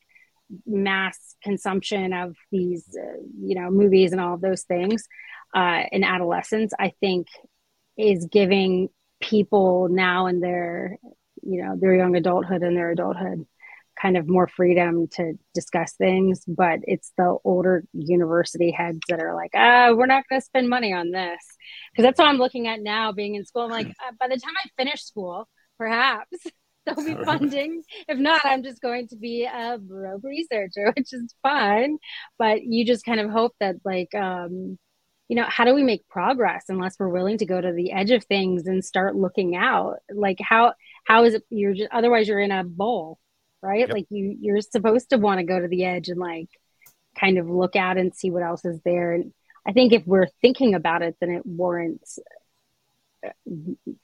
mass 0.66 1.36
consumption 1.42 2.14
of 2.14 2.36
these 2.52 2.86
uh, 3.02 3.18
you 3.42 3.56
know 3.56 3.70
movies 3.70 4.12
and 4.12 4.22
all 4.22 4.34
of 4.34 4.42
those 4.42 4.64
things 4.64 5.08
uh, 5.56 5.84
in 5.92 6.04
adolescence 6.04 6.74
i 6.80 6.92
think 7.00 7.28
is 7.98 8.26
giving 8.26 8.90
people 9.22 9.88
now 9.90 10.28
in 10.28 10.40
their 10.40 10.98
you 11.42 11.64
know 11.64 11.76
their 11.78 11.96
young 11.96 12.16
adulthood 12.16 12.62
and 12.62 12.76
their 12.76 12.92
adulthood 12.92 13.46
kind 14.00 14.18
of 14.18 14.28
more 14.28 14.48
freedom 14.48 15.08
to 15.08 15.34
discuss 15.54 15.94
things 15.94 16.44
but 16.48 16.80
it's 16.84 17.12
the 17.18 17.38
older 17.44 17.84
university 17.94 18.72
heads 18.72 19.00
that 19.10 19.20
are 19.20 19.36
like 19.36 19.52
ah 19.56 19.92
we're 19.94 20.06
not 20.06 20.24
going 20.30 20.40
to 20.40 20.46
spend 20.46 20.70
money 20.70 20.94
on 20.94 21.12
this. 21.12 21.42
Because 21.92 22.04
that's 22.04 22.20
what 22.20 22.28
i'm 22.28 22.38
looking 22.38 22.68
at 22.68 22.82
now 22.82 23.12
being 23.12 23.36
in 23.36 23.46
school. 23.46 23.64
I'm 23.64 23.72
like 23.72 23.88
uh, 23.88 24.12
by 24.20 24.28
the 24.28 24.38
time 24.38 24.54
i 24.64 24.70
finish 24.78 25.04
school 25.04 25.48
perhaps 25.78 26.38
there'll 26.86 27.04
be 27.04 27.16
funding. 27.24 27.84
If 28.08 28.18
not 28.18 28.42
i'm 28.46 28.64
just 28.64 28.82
going 28.82 29.08
to 29.10 29.16
be 29.16 29.46
a 29.46 29.78
rogue 29.88 30.24
researcher 30.24 30.92
which 30.98 31.14
is 31.14 31.34
fine. 31.42 31.98
But 32.38 32.64
you 32.64 32.86
just 32.86 33.06
kind 33.06 33.20
of 33.20 33.30
hope 33.30 33.54
that 33.60 33.76
like 33.86 34.14
um 34.16 34.78
you 35.30 35.36
know 35.38 35.46
how 35.48 35.66
do 35.66 35.74
we 35.74 35.84
make 35.84 36.08
progress 36.10 36.66
unless 36.68 36.98
we're 37.00 37.10
willing 37.10 37.38
to 37.38 37.46
go 37.46 37.60
to 37.60 37.72
the 37.72 37.92
edge 37.92 38.12
of 38.12 38.24
things 38.26 38.68
and 38.68 38.84
start 38.84 39.16
looking 39.16 39.56
out? 39.56 39.98
Like 40.14 40.38
how 40.42 40.74
how 41.06 41.24
is 41.24 41.36
it 41.36 41.44
you're 41.50 41.74
just 41.74 41.90
otherwise 41.92 42.28
you're 42.28 42.40
in 42.40 42.52
a 42.52 42.64
bowl 42.64 43.20
right? 43.64 43.80
Yep. 43.80 43.94
Like 43.94 44.08
you 44.10 44.38
you're 44.40 44.62
supposed 44.62 45.10
to 45.10 45.18
want 45.18 45.40
to 45.40 45.46
go 45.46 45.60
to 45.60 45.68
the 45.68 45.86
edge 45.86 46.10
and 46.10 46.20
like 46.20 46.50
kind 47.20 47.38
of 47.38 47.50
look 47.50 47.76
out 47.76 47.98
and 47.98 48.14
see 48.14 48.30
what 48.30 48.44
else 48.44 48.66
is 48.66 48.80
there. 48.84 49.14
And 49.14 49.34
I 49.66 49.72
think 49.72 49.94
if 49.94 50.06
we're 50.06 50.28
thinking 50.42 50.76
about 50.76 51.02
it, 51.02 51.16
then 51.20 51.32
it 51.32 51.46
warrants 51.46 52.20
uh, 53.26 53.30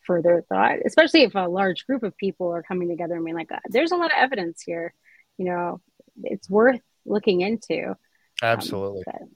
further 0.05 0.45
thought, 0.47 0.77
especially 0.85 1.23
if 1.23 1.35
a 1.35 1.49
large 1.49 1.85
group 1.85 2.03
of 2.03 2.15
people 2.15 2.53
are 2.53 2.63
coming 2.63 2.87
together 2.87 3.15
and 3.15 3.25
being 3.25 3.35
like, 3.35 3.51
uh, 3.51 3.59
there's 3.65 3.91
a 3.91 3.97
lot 3.97 4.11
of 4.11 4.17
evidence 4.17 4.61
here, 4.61 4.93
you 5.37 5.45
know, 5.45 5.81
it's 6.23 6.49
worth 6.49 6.81
looking 7.05 7.41
into. 7.41 7.95
Absolutely. 8.41 9.03
Um, 9.13 9.29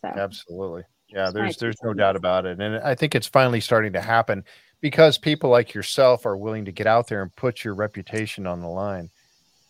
so, 0.00 0.08
Absolutely. 0.08 0.82
Yeah, 1.08 1.30
there's 1.30 1.58
there's 1.58 1.76
no 1.84 1.94
doubt 1.94 2.16
about 2.16 2.44
it. 2.44 2.60
And 2.60 2.78
I 2.78 2.96
think 2.96 3.14
it's 3.14 3.28
finally 3.28 3.60
starting 3.60 3.92
to 3.92 4.00
happen 4.00 4.44
because 4.80 5.16
people 5.16 5.50
like 5.50 5.74
yourself 5.74 6.26
are 6.26 6.36
willing 6.36 6.64
to 6.64 6.72
get 6.72 6.88
out 6.88 7.06
there 7.06 7.22
and 7.22 7.34
put 7.36 7.62
your 7.62 7.74
reputation 7.74 8.46
on 8.46 8.60
the 8.60 8.68
line 8.68 9.10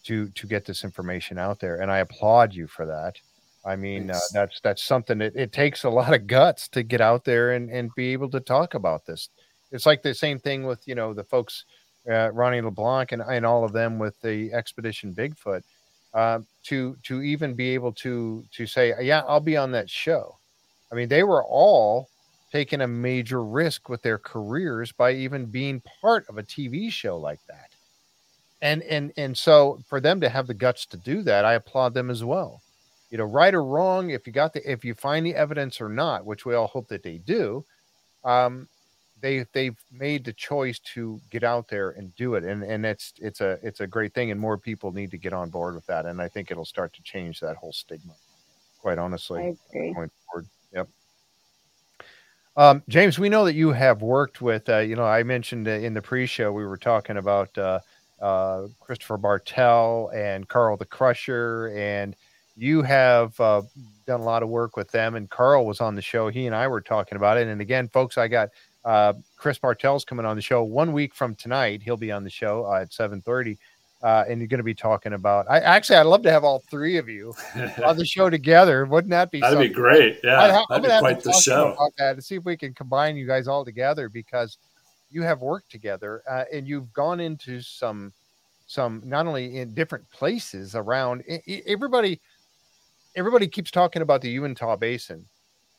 to 0.05 0.28
to 0.30 0.46
get 0.46 0.64
this 0.64 0.84
information 0.84 1.38
out 1.38 1.59
there 1.59 1.80
and 1.80 1.90
i 1.90 1.98
applaud 1.98 2.55
you 2.55 2.66
for 2.66 2.86
that. 2.86 3.16
I 3.66 3.76
mean 3.76 4.11
uh, 4.11 4.20
that's 4.32 4.61
that's 4.61 4.84
something 4.84 5.18
that 5.18 5.34
it 5.34 5.52
takes 5.52 5.84
a 5.84 5.90
lot 5.90 6.14
of 6.14 6.26
guts 6.26 6.68
to 6.68 6.82
get 6.82 7.00
out 7.00 7.24
there 7.24 7.52
and 7.52 7.70
and 7.70 7.90
be 7.96 8.12
able 8.12 8.30
to 8.30 8.40
talk 8.40 8.74
about 8.74 9.07
this. 9.07 9.30
It's 9.72 9.86
like 9.86 10.02
the 10.02 10.14
same 10.14 10.38
thing 10.38 10.64
with 10.64 10.86
you 10.86 10.94
know 10.94 11.14
the 11.14 11.24
folks 11.24 11.64
uh, 12.09 12.30
Ronny 12.32 12.61
LeBlanc 12.61 13.12
and, 13.12 13.22
and 13.22 13.46
all 13.46 13.64
of 13.64 13.72
them 13.72 13.98
with 13.98 14.20
the 14.20 14.52
expedition 14.52 15.14
bigfoot 15.14 15.62
uh, 16.12 16.40
to 16.64 16.96
to 17.05 17.22
even 17.22 17.55
be 17.55 17.70
able 17.70 17.92
to 17.92 18.44
to 18.52 18.66
say 18.66 18.94
yeah 19.00 19.22
i'll 19.26 19.40
be 19.40 19.57
on 19.57 19.72
that 19.72 19.88
show. 19.88 20.36
I 20.92 20.94
mean 20.94 21.09
they 21.09 21.22
were 21.22 21.44
all 21.44 22.09
taking 22.52 22.82
a 22.82 22.86
major 22.86 23.42
risk 23.42 23.88
with 23.88 24.02
their 24.02 24.18
careers 24.18 24.92
by 24.92 25.12
even 25.12 25.46
being 25.46 25.82
part 26.00 26.28
of 26.28 26.38
a 26.38 26.42
tv 26.42 26.92
show 26.92 27.16
like 27.16 27.40
that 27.48 27.70
and 28.65 28.83
and 28.83 29.12
and 29.17 29.39
so 29.39 29.79
for 29.87 30.01
them 30.01 30.21
to 30.21 30.29
have 30.29 30.49
the 30.49 30.55
guts 30.55 30.87
to 30.87 30.97
do 30.97 31.23
that 31.23 31.45
i 31.45 31.55
applaud 31.55 31.95
them 31.95 32.11
as 32.11 32.25
well. 32.25 32.61
You 33.11 33.19
know 33.19 33.25
right 33.25 33.55
or 33.55 33.62
wrong 33.62 34.11
if 34.11 34.27
you 34.27 34.33
got 34.33 34.53
the 34.53 34.71
if 34.71 34.85
you 34.85 34.95
find 34.95 35.25
the 35.25 35.37
evidence 35.37 35.81
or 35.81 35.89
not 35.89 36.27
which 36.27 36.45
we 36.45 36.55
all 36.55 36.67
hope 36.67 36.89
that 36.89 37.05
they 37.05 37.19
do 37.19 37.65
um 38.25 38.67
they 39.25 39.47
they've 39.55 39.79
made 39.91 40.23
the 40.23 40.33
choice 40.35 40.79
to 40.81 41.19
get 41.31 41.45
out 41.45 41.67
there 41.69 41.91
and 41.91 42.15
do 42.15 42.35
it. 42.35 42.45
And 42.45 42.62
and 42.62 42.85
it's 42.85 43.15
it's 43.19 43.41
a 43.41 43.59
it's 43.62 43.81
a 43.81 43.87
great 43.87 44.12
thing 44.12 44.31
and 44.31 44.39
more 44.39 44.59
people 44.59 44.93
need 44.93 45.11
to 45.12 45.17
get 45.17 45.33
on 45.33 45.49
board 45.49 45.75
with 45.75 45.87
that. 45.87 46.05
And 46.05 46.21
i 46.21 46.29
think 46.29 46.51
it'll 46.51 46.67
start 46.67 46.93
to 46.95 47.03
change 47.03 47.41
that 47.41 47.57
whole 47.57 47.73
stigma 47.73 48.12
quite 48.83 48.99
honestly 48.99 49.57
going 49.73 50.11
forward. 50.27 50.47
Yep. 50.75 50.89
Um, 52.57 52.83
James, 52.89 53.19
we 53.19 53.31
know 53.31 53.47
that 53.47 53.55
you 53.55 53.73
have 53.73 54.03
worked 54.03 54.43
with, 54.43 54.69
uh, 54.69 54.79
you 54.79 54.95
know, 54.95 55.07
I 55.07 55.23
mentioned 55.23 55.67
in 55.67 55.95
the 55.95 56.03
pre-show 56.03 56.53
we 56.53 56.67
were 56.67 56.77
talking 56.77 57.17
about 57.17 57.57
uh, 57.57 57.81
uh, 58.21 58.69
Christopher 58.81 59.17
Bartell 59.17 60.11
and 60.15 60.49
Carl 60.49 60.77
the 60.77 60.85
Crusher, 60.85 61.73
and 61.77 62.17
you 62.57 62.83
have 62.83 63.39
uh, 63.41 63.62
done 64.07 64.21
a 64.21 64.25
lot 64.25 64.43
of 64.43 64.49
work 64.49 64.77
with 64.77 64.91
them. 64.91 65.15
And 65.17 65.29
Carl 65.29 65.67
was 65.67 65.81
on 65.81 65.95
the 65.95 66.03
show. 66.03 66.29
He 66.29 66.47
and 66.47 66.55
I 66.55 66.69
were 66.69 66.81
talking 66.81 67.17
about 67.17 67.37
it. 67.37 67.49
And 67.49 67.61
again, 67.61 67.89
folks, 67.89 68.17
I 68.17 68.29
got 68.29 68.51
uh, 68.85 69.15
Chris 69.37 69.59
Bartell's 69.59 70.05
coming 70.05 70.25
on 70.25 70.37
the 70.37 70.43
show 70.43 70.62
one 70.62 70.93
week 70.93 71.15
from 71.15 71.35
tonight. 71.35 71.83
He'll 71.83 71.97
be 71.97 72.12
on 72.12 72.23
the 72.23 72.31
show 72.31 72.65
uh, 72.67 72.83
at 72.83 72.93
seven 72.93 73.21
thirty. 73.23 73.59
uh, 74.05 74.23
and 74.29 74.39
you're 74.39 74.49
going 74.49 74.59
to 74.59 74.65
be 74.65 74.75
talking 74.75 75.15
about. 75.15 75.47
I 75.49 75.61
actually, 75.61 75.97
I'd 75.97 76.03
love 76.07 76.23
to 76.25 76.31
have 76.31 76.45
all 76.45 76.62
three 76.71 76.99
of 76.99 77.09
you 77.09 77.35
on 77.87 77.97
the 77.97 78.05
show 78.05 78.29
together. 78.29 78.85
Wouldn't 78.85 79.11
that 79.11 79.31
be? 79.31 79.41
That'd 79.41 79.55
something? 79.55 79.71
be 79.71 79.75
great. 79.75 80.21
Yeah, 80.23 80.41
i 80.41 80.65
that'd 80.69 80.85
be 80.85 80.99
quite 80.99 81.23
the 81.23 81.33
show. 81.33 81.73
About 81.73 81.93
that 81.97 82.17
to 82.17 82.23
see 82.23 82.35
if 82.37 82.45
we 82.45 82.57
can 82.57 82.75
combine 82.75 83.17
you 83.17 83.27
guys 83.27 83.49
all 83.49 83.65
together 83.65 84.11
because 84.11 84.59
you 85.11 85.22
have 85.22 85.40
worked 85.40 85.70
together 85.70 86.22
uh, 86.28 86.44
and 86.52 86.66
you've 86.66 86.92
gone 86.92 87.20
into 87.20 87.61
some 87.61 88.12
some 88.66 89.02
not 89.05 89.26
only 89.26 89.59
in 89.59 89.74
different 89.74 90.09
places 90.11 90.74
around 90.74 91.22
everybody 91.66 92.20
everybody 93.14 93.46
keeps 93.46 93.70
talking 93.70 94.02
about 94.02 94.20
the 94.20 94.30
Uinta 94.30 94.76
Basin. 94.76 95.24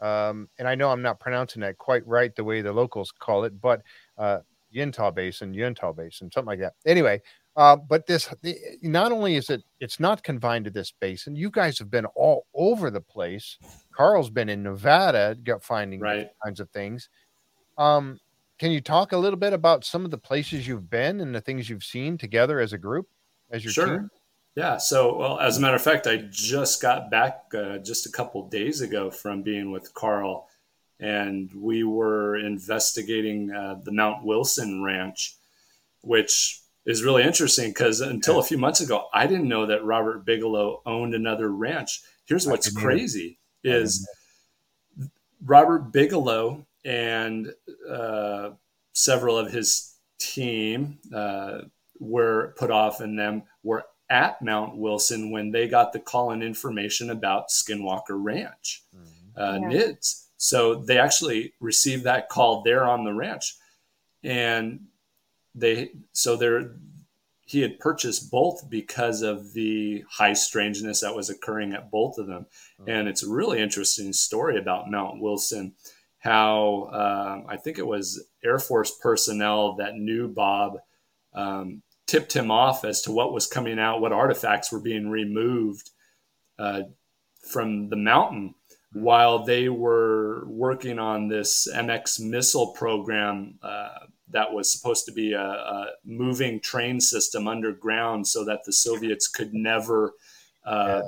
Um, 0.01 0.49
and 0.59 0.67
I 0.67 0.75
know 0.75 0.89
I'm 0.89 1.01
not 1.01 1.19
pronouncing 1.19 1.61
that 1.61 1.77
quite 1.77 2.05
right 2.07 2.35
the 2.35 2.43
way 2.43 2.61
the 2.61 2.71
locals 2.71 3.11
call 3.11 3.43
it, 3.45 3.59
but 3.61 3.81
uh, 4.17 4.39
Basin, 4.73 5.53
Yintah 5.53 5.95
Basin, 5.95 6.29
something 6.31 6.45
like 6.45 6.59
that. 6.59 6.73
Anyway, 6.85 7.21
uh, 7.55 7.77
but 7.77 8.05
this 8.05 8.27
the, 8.41 8.57
not 8.81 9.13
only 9.13 9.35
is 9.35 9.49
it 9.49 9.63
it's 9.79 9.99
not 9.99 10.21
confined 10.21 10.65
to 10.65 10.71
this 10.71 10.91
basin. 10.99 11.35
You 11.35 11.49
guys 11.49 11.79
have 11.79 11.89
been 11.89 12.05
all 12.07 12.45
over 12.53 12.91
the 12.91 12.99
place. 12.99 13.57
Carl's 13.93 14.29
been 14.29 14.49
in 14.49 14.63
Nevada, 14.63 15.37
got 15.43 15.63
finding 15.63 16.01
right. 16.01 16.29
kinds 16.43 16.59
of 16.59 16.69
things. 16.71 17.07
Um, 17.77 18.19
can 18.57 18.71
you 18.71 18.81
talk 18.81 19.11
a 19.11 19.17
little 19.17 19.39
bit 19.39 19.53
about 19.53 19.83
some 19.83 20.05
of 20.05 20.11
the 20.11 20.17
places 20.17 20.67
you've 20.67 20.89
been 20.89 21.19
and 21.19 21.35
the 21.35 21.41
things 21.41 21.69
you've 21.69 21.83
seen 21.83 22.17
together 22.17 22.59
as 22.59 22.73
a 22.73 22.77
group, 22.77 23.07
as 23.51 23.63
your 23.63 23.73
sure. 23.73 23.85
team? 23.87 24.09
Yeah. 24.55 24.77
So, 24.77 25.17
well, 25.17 25.39
as 25.39 25.57
a 25.57 25.61
matter 25.61 25.75
of 25.75 25.81
fact, 25.81 26.07
I 26.07 26.17
just 26.29 26.81
got 26.81 27.11
back 27.11 27.43
uh, 27.53 27.79
just 27.79 28.05
a 28.05 28.11
couple 28.11 28.47
days 28.47 28.81
ago 28.81 29.11
from 29.11 29.41
being 29.41 29.71
with 29.71 29.93
Carl, 29.93 30.47
and 30.99 31.51
we 31.53 31.83
were 31.83 32.37
investigating 32.37 33.51
uh, 33.51 33.75
the 33.83 33.91
Mount 33.91 34.23
Wilson 34.23 34.81
Ranch, 34.81 35.35
which 36.01 36.61
is 36.85 37.03
really 37.03 37.23
interesting 37.23 37.71
because 37.71 37.99
until 37.99 38.39
a 38.39 38.43
few 38.43 38.57
months 38.57 38.79
ago, 38.79 39.07
I 39.13 39.27
didn't 39.27 39.49
know 39.49 39.65
that 39.65 39.83
Robert 39.83 40.23
Bigelow 40.25 40.81
owned 40.85 41.13
another 41.13 41.49
ranch. 41.49 42.01
Here's 42.25 42.47
what's 42.47 42.71
crazy: 42.71 43.39
is 43.65 44.07
Robert 45.43 45.91
Bigelow 45.91 46.65
and 46.85 47.51
uh, 47.89 48.51
several 48.93 49.37
of 49.37 49.51
his 49.51 49.95
team 50.19 50.99
uh, 51.13 51.61
were 51.99 52.53
put 52.57 52.71
off, 52.71 53.01
and 53.01 53.17
them 53.19 53.43
were 53.63 53.83
at 54.09 54.41
Mount 54.41 54.77
Wilson 54.77 55.31
when 55.31 55.51
they 55.51 55.67
got 55.67 55.91
the 55.91 55.99
call 55.99 56.31
and 56.31 56.43
information 56.43 57.09
about 57.09 57.49
Skinwalker 57.49 58.11
Ranch, 58.11 58.83
mm-hmm. 58.95 59.41
uh, 59.41 59.69
yeah. 59.69 59.77
NIDS. 59.77 60.25
So 60.37 60.75
they 60.75 60.99
actually 60.99 61.53
received 61.59 62.03
that 62.03 62.29
call 62.29 62.61
there 62.61 62.85
on 62.85 63.03
the 63.03 63.13
ranch, 63.13 63.55
and 64.23 64.81
they 65.55 65.91
so 66.11 66.35
there 66.35 66.75
he 67.47 67.61
had 67.61 67.79
purchased 67.79 68.31
both 68.31 68.69
because 68.69 69.21
of 69.21 69.53
the 69.53 70.03
high 70.09 70.33
strangeness 70.33 71.01
that 71.01 71.15
was 71.15 71.29
occurring 71.29 71.73
at 71.73 71.89
both 71.89 72.17
of 72.17 72.27
them, 72.27 72.45
mm-hmm. 72.79 72.89
and 72.89 73.07
it's 73.07 73.23
a 73.23 73.29
really 73.29 73.59
interesting 73.59 74.13
story 74.13 74.57
about 74.57 74.91
Mount 74.91 75.21
Wilson. 75.21 75.73
How 76.25 76.89
um, 76.91 77.45
I 77.47 77.55
think 77.55 77.77
it 77.77 77.85
was 77.85 78.25
Air 78.43 78.57
Force 78.57 78.97
personnel 78.99 79.75
that 79.75 79.95
knew 79.95 80.27
Bob 80.27 80.79
um, 81.35 81.83
tipped 82.07 82.35
him 82.35 82.49
off 82.49 82.83
as 82.83 83.03
to 83.03 83.11
what 83.11 83.31
was 83.31 83.45
coming 83.45 83.77
out, 83.77 84.01
what 84.01 84.11
artifacts 84.11 84.71
were 84.71 84.79
being 84.79 85.07
removed 85.07 85.91
uh, 86.57 86.81
from 87.47 87.89
the 87.89 87.95
mountain 87.95 88.55
while 88.93 89.43
they 89.43 89.69
were 89.69 90.45
working 90.47 90.97
on 90.97 91.27
this 91.27 91.67
MX 91.71 92.21
missile 92.21 92.73
program 92.73 93.59
uh, 93.61 93.89
that 94.31 94.51
was 94.51 94.71
supposed 94.71 95.05
to 95.05 95.11
be 95.11 95.33
a, 95.33 95.39
a, 95.39 95.87
moving 96.05 96.59
train 96.59 96.99
system 96.99 97.47
underground 97.47 98.25
so 98.25 98.43
that 98.45 98.63
the 98.65 98.73
Soviets 98.73 99.27
could 99.27 99.53
never 99.53 100.13
uh, 100.65 101.03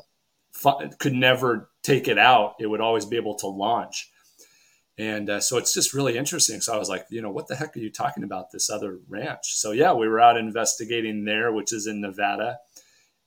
yeah. 0.63 0.89
could 0.99 1.13
never 1.13 1.72
take 1.82 2.07
it 2.07 2.20
out. 2.20 2.53
It 2.59 2.68
would 2.68 2.82
always 2.82 3.05
be 3.05 3.15
able 3.15 3.36
to 3.36 3.47
launch. 3.47 4.11
And 4.98 5.30
uh, 5.30 5.39
so 5.39 5.58
it's 5.58 5.74
just 5.74 5.93
really 5.93 6.18
interesting. 6.18 6.60
So 6.60 6.74
I 6.74 6.78
was 6.78 6.89
like, 6.89 7.06
you 7.10 7.22
know, 7.22 7.30
what 7.30 7.48
the 7.48 7.56
heck 7.56 7.76
are 7.76 7.80
you 7.80 7.91
talking 7.91 8.24
about 8.24 8.52
this 8.52 8.70
other 8.70 8.98
ranch? 9.08 9.56
So 9.56 9.72
yeah, 9.72 9.93
we 9.93 10.08
were 10.08 10.20
out 10.20 10.38
investigating 10.38 11.24
there, 11.24 11.52
which 11.52 11.72
is 11.72 11.86
in 11.86 12.02
Nevada. 12.02 12.58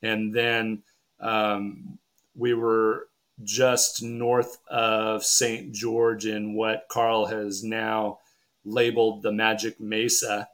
And 0.01 0.35
then 0.35 0.83
um, 1.21 1.97
we 2.35 2.53
were 2.53 3.07
just 3.43 4.03
north 4.03 4.57
of 4.69 5.23
St. 5.23 5.71
George 5.71 6.25
in 6.25 6.55
what 6.55 6.87
Carl 6.89 7.27
has 7.27 7.63
now 7.63 8.19
labeled 8.65 9.23
the 9.23 9.31
Magic 9.31 9.79
Mesa. 9.79 10.49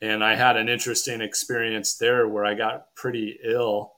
And 0.00 0.22
I 0.22 0.36
had 0.36 0.56
an 0.56 0.68
interesting 0.68 1.20
experience 1.20 1.94
there 1.94 2.28
where 2.28 2.44
I 2.44 2.54
got 2.54 2.94
pretty 2.94 3.38
ill 3.42 3.94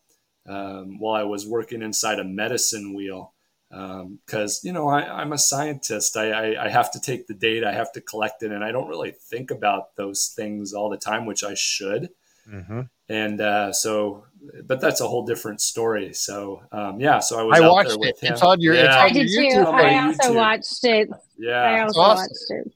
um, 0.47 0.99
while 0.99 1.14
I 1.14 1.24
was 1.24 1.47
working 1.47 1.82
inside 1.82 2.18
a 2.18 2.24
medicine 2.24 2.95
wheel 2.95 3.34
because 3.75 4.64
um, 4.64 4.66
you 4.66 4.72
know 4.72 4.89
I, 4.89 5.22
am 5.22 5.33
a 5.33 5.39
scientist. 5.39 6.16
I, 6.16 6.31
I, 6.31 6.66
I, 6.66 6.68
have 6.68 6.93
to 6.93 7.01
take 7.01 7.27
the 7.27 7.35
data, 7.35 7.68
I 7.68 7.72
have 7.72 7.93
to 7.93 8.01
collect 8.01 8.43
it, 8.43 8.53
and 8.53 8.62
I 8.62 8.70
don't 8.70 8.89
really 8.89 9.11
think 9.11 9.51
about 9.51 9.97
those 9.97 10.33
things 10.37 10.72
all 10.72 10.89
the 10.89 10.97
time, 10.97 11.27
which 11.27 11.43
I 11.43 11.55
should. 11.55 12.11
Mm-hmm. 12.49 12.83
And 13.09 13.41
uh, 13.41 13.72
so, 13.72 14.27
but 14.64 14.81
that's 14.81 15.01
a 15.01 15.09
whole 15.09 15.27
different 15.27 15.61
story. 15.61 16.12
So 16.12 16.62
um, 16.70 17.01
yeah, 17.01 17.18
so 17.18 17.41
I 17.41 17.43
was. 17.43 17.61
I 17.61 17.68
watched 17.68 17.99
it. 18.01 18.22
Him. 18.22 18.33
It's 18.33 18.43
on 18.43 18.61
your. 18.61 18.75
Yeah. 18.75 18.85
It's 18.85 18.95
on 18.95 19.03
I 19.03 19.11
did 19.11 19.29
YouTube. 19.29 19.64
too. 19.64 19.70
I 19.70 20.05
also 20.07 20.22
YouTube. 20.22 20.35
watched 20.37 20.85
it. 20.85 21.11
Yeah, 21.37 21.62
I 21.62 21.81
also 21.81 22.01
awesome. 22.01 22.29
watched 22.29 22.70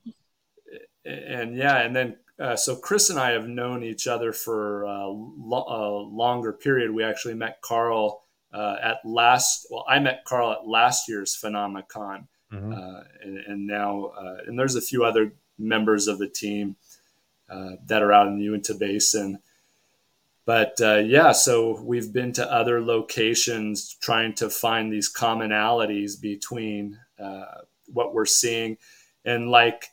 it. 0.74 0.88
And 1.04 1.56
yeah, 1.56 1.78
and 1.78 1.94
then 1.94 2.16
uh, 2.40 2.56
so 2.56 2.76
Chris 2.76 3.10
and 3.10 3.18
I 3.18 3.30
have 3.30 3.48
known 3.48 3.82
each 3.84 4.06
other 4.06 4.32
for 4.32 4.82
a, 4.82 5.08
lo- 5.08 5.66
a 5.68 5.82
longer 6.12 6.52
period. 6.52 6.90
We 6.90 7.04
actually 7.04 7.34
met 7.34 7.60
Carl 7.62 8.22
uh, 8.52 8.76
at 8.82 8.98
last. 9.04 9.66
Well, 9.70 9.84
I 9.88 9.98
met 9.98 10.24
Carl 10.24 10.52
at 10.52 10.66
last 10.66 11.08
year's 11.08 11.36
Phenomicon, 11.36 12.26
mm-hmm. 12.52 12.72
uh, 12.72 13.00
and, 13.22 13.38
and, 13.38 13.66
now 13.66 14.06
uh, 14.06 14.38
and 14.46 14.58
there's 14.58 14.76
a 14.76 14.80
few 14.80 15.04
other 15.04 15.32
members 15.58 16.06
of 16.06 16.18
the 16.18 16.28
team 16.28 16.76
uh, 17.50 17.72
that 17.86 18.02
are 18.02 18.12
out 18.12 18.28
in 18.28 18.38
the 18.38 18.44
Uinta 18.44 18.74
Basin. 18.74 19.38
But 20.44 20.80
uh, 20.80 21.02
yeah, 21.04 21.32
so 21.32 21.80
we've 21.82 22.12
been 22.12 22.32
to 22.34 22.50
other 22.50 22.80
locations 22.80 23.94
trying 24.00 24.34
to 24.36 24.48
find 24.48 24.90
these 24.90 25.12
commonalities 25.12 26.18
between 26.18 26.98
uh, 27.22 27.62
what 27.92 28.14
we're 28.14 28.24
seeing, 28.24 28.78
and 29.24 29.50
like 29.50 29.88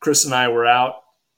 Chris 0.00 0.24
and 0.24 0.34
I 0.34 0.48
were 0.48 0.66
out 0.66 0.96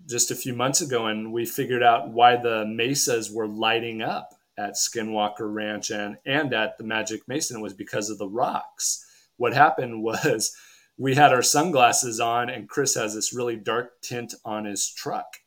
just 0.09 0.33
a 0.33 0.37
few 0.37 0.55
months 0.55 0.81
ago, 0.81 1.07
and 1.07 1.33
we 1.33 1.47
figured 1.47 1.85
out 1.85 2.11
why 2.11 2.35
the 2.35 2.65
mesas 2.67 3.31
were 3.31 3.47
lighting 3.47 4.03
up 4.03 4.35
at 4.59 4.75
Skinwalker 4.75 5.53
Ranch 5.53 5.91
and, 5.91 6.17
and 6.27 6.53
at 6.53 6.79
the 6.79 6.85
Magic 6.85 7.23
Mesa 7.27 7.57
it 7.57 7.61
was 7.61 7.75
because 7.75 8.11
of 8.11 8.19
the 8.19 8.29
rocks. 8.29 9.05
What 9.37 9.55
happened 9.55 10.03
was 10.05 10.55
we 10.99 11.15
had 11.15 11.33
our 11.33 11.43
sunglasses 11.43 12.21
on, 12.21 12.51
and 12.51 12.69
Chris 12.69 12.95
has 12.95 13.15
this 13.15 13.35
really 13.35 13.57
dark 13.57 14.01
tint 14.03 14.35
on 14.45 14.67
his 14.67 14.93
truck. 14.93 15.39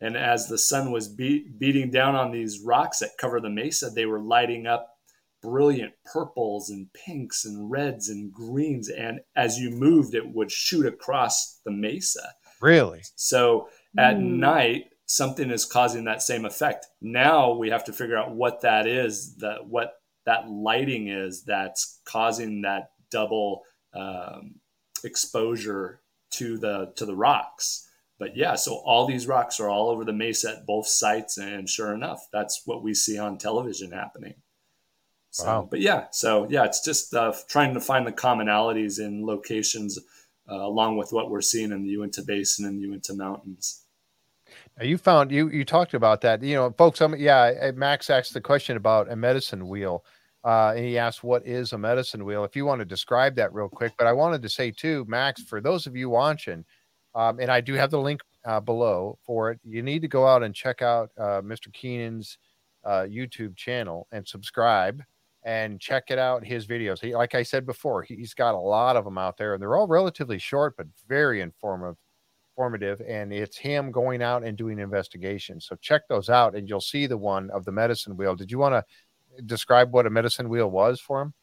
And 0.00 0.16
as 0.16 0.48
the 0.48 0.58
sun 0.58 0.92
was 0.92 1.08
beating 1.08 1.90
down 1.90 2.14
on 2.14 2.30
these 2.30 2.60
rocks 2.60 3.00
that 3.00 3.18
cover 3.18 3.40
the 3.40 3.50
mesa, 3.50 3.90
they 3.90 4.06
were 4.06 4.20
lighting 4.20 4.66
up 4.66 4.94
brilliant 5.42 5.92
purples 6.04 6.70
and 6.70 6.92
pinks 6.92 7.44
and 7.44 7.70
reds 7.70 8.08
and 8.08 8.32
greens. 8.32 8.88
And 8.88 9.20
as 9.36 9.58
you 9.58 9.70
moved, 9.70 10.14
it 10.14 10.34
would 10.34 10.50
shoot 10.50 10.86
across 10.86 11.60
the 11.64 11.70
mesa. 11.70 12.32
Really? 12.60 13.02
So 13.16 13.68
at 13.96 14.16
mm. 14.16 14.38
night, 14.38 14.84
something 15.08 15.50
is 15.50 15.64
causing 15.64 16.04
that 16.04 16.22
same 16.22 16.44
effect. 16.44 16.86
Now 17.00 17.54
we 17.54 17.70
have 17.70 17.84
to 17.84 17.92
figure 17.92 18.16
out 18.16 18.30
what 18.30 18.60
that 18.60 18.86
is, 18.86 19.34
that 19.36 19.66
what 19.66 19.94
that 20.26 20.48
lighting 20.48 21.08
is 21.08 21.42
that's 21.42 22.00
causing 22.04 22.62
that 22.62 22.90
double 23.10 23.62
um, 23.94 24.56
exposure 25.02 26.00
to 26.32 26.58
the 26.58 26.92
to 26.96 27.06
the 27.06 27.16
rocks. 27.16 27.88
But 28.18 28.36
yeah, 28.36 28.56
so 28.56 28.74
all 28.84 29.06
these 29.06 29.26
rocks 29.26 29.60
are 29.60 29.70
all 29.70 29.88
over 29.88 30.04
the 30.04 30.12
mesa 30.12 30.50
at 30.50 30.66
both 30.66 30.86
sites, 30.86 31.38
and 31.38 31.68
sure 31.68 31.94
enough, 31.94 32.26
that's 32.32 32.62
what 32.66 32.82
we 32.82 32.92
see 32.92 33.18
on 33.18 33.38
television 33.38 33.92
happening. 33.92 34.34
So, 35.30 35.46
wow. 35.46 35.68
but 35.70 35.80
yeah, 35.80 36.06
so 36.10 36.46
yeah, 36.50 36.64
it's 36.64 36.84
just 36.84 37.14
uh, 37.14 37.32
trying 37.48 37.74
to 37.74 37.80
find 37.80 38.06
the 38.06 38.12
commonalities 38.12 38.98
in 38.98 39.24
locations 39.24 39.98
uh, 40.50 40.54
along 40.54 40.96
with 40.96 41.12
what 41.12 41.30
we're 41.30 41.40
seeing 41.40 41.70
in 41.70 41.84
the 41.84 41.90
Uinta 41.90 42.22
Basin 42.22 42.66
and 42.66 42.80
Uinta 42.80 43.14
Mountains. 43.14 43.84
You 44.80 44.98
found 44.98 45.32
you 45.32 45.48
you 45.48 45.64
talked 45.64 45.94
about 45.94 46.20
that. 46.20 46.42
You 46.42 46.54
know, 46.54 46.74
folks. 46.76 47.00
Um, 47.00 47.14
yeah, 47.18 47.70
Max 47.74 48.10
asked 48.10 48.34
the 48.34 48.40
question 48.40 48.76
about 48.76 49.10
a 49.10 49.16
medicine 49.16 49.66
wheel, 49.66 50.04
uh, 50.44 50.74
and 50.76 50.84
he 50.84 50.98
asked, 50.98 51.24
"What 51.24 51.46
is 51.46 51.72
a 51.72 51.78
medicine 51.78 52.24
wheel?" 52.24 52.44
If 52.44 52.54
you 52.54 52.64
want 52.64 52.80
to 52.80 52.84
describe 52.84 53.34
that 53.36 53.52
real 53.52 53.68
quick, 53.68 53.92
but 53.98 54.06
I 54.06 54.12
wanted 54.12 54.42
to 54.42 54.48
say 54.48 54.70
too, 54.70 55.04
Max, 55.08 55.42
for 55.42 55.60
those 55.60 55.86
of 55.86 55.96
you 55.96 56.10
watching, 56.10 56.64
um, 57.14 57.40
and 57.40 57.50
I 57.50 57.60
do 57.60 57.74
have 57.74 57.90
the 57.90 57.98
link 57.98 58.20
uh, 58.44 58.60
below 58.60 59.18
for 59.24 59.50
it. 59.50 59.58
You 59.64 59.82
need 59.82 60.02
to 60.02 60.08
go 60.08 60.26
out 60.26 60.42
and 60.44 60.54
check 60.54 60.80
out 60.80 61.10
uh, 61.18 61.42
Mr. 61.42 61.72
Keenan's 61.72 62.38
uh, 62.84 63.06
YouTube 63.08 63.56
channel 63.56 64.06
and 64.12 64.26
subscribe 64.26 65.02
and 65.44 65.80
check 65.80 66.04
it 66.10 66.18
out. 66.18 66.44
His 66.44 66.66
videos. 66.66 67.00
He, 67.00 67.16
like 67.16 67.34
I 67.34 67.42
said 67.42 67.66
before, 67.66 68.02
he's 68.02 68.34
got 68.34 68.54
a 68.54 68.58
lot 68.58 68.96
of 68.96 69.04
them 69.04 69.18
out 69.18 69.36
there, 69.38 69.54
and 69.54 69.62
they're 69.62 69.76
all 69.76 69.88
relatively 69.88 70.38
short 70.38 70.76
but 70.76 70.86
very 71.08 71.40
informative 71.40 71.96
informative, 72.58 73.00
and 73.06 73.32
it's 73.32 73.56
him 73.56 73.92
going 73.92 74.20
out 74.22 74.42
and 74.42 74.58
doing 74.58 74.78
investigations. 74.78 75.66
So 75.66 75.76
check 75.76 76.08
those 76.08 76.28
out, 76.28 76.56
and 76.56 76.68
you'll 76.68 76.80
see 76.80 77.06
the 77.06 77.16
one 77.16 77.50
of 77.50 77.64
the 77.64 77.72
medicine 77.72 78.16
wheel. 78.16 78.34
Did 78.34 78.50
you 78.50 78.58
want 78.58 78.74
to 78.74 79.42
describe 79.42 79.92
what 79.92 80.06
a 80.06 80.10
medicine 80.10 80.48
wheel 80.48 80.68
was 80.68 81.00
for 81.00 81.22
him? 81.22 81.34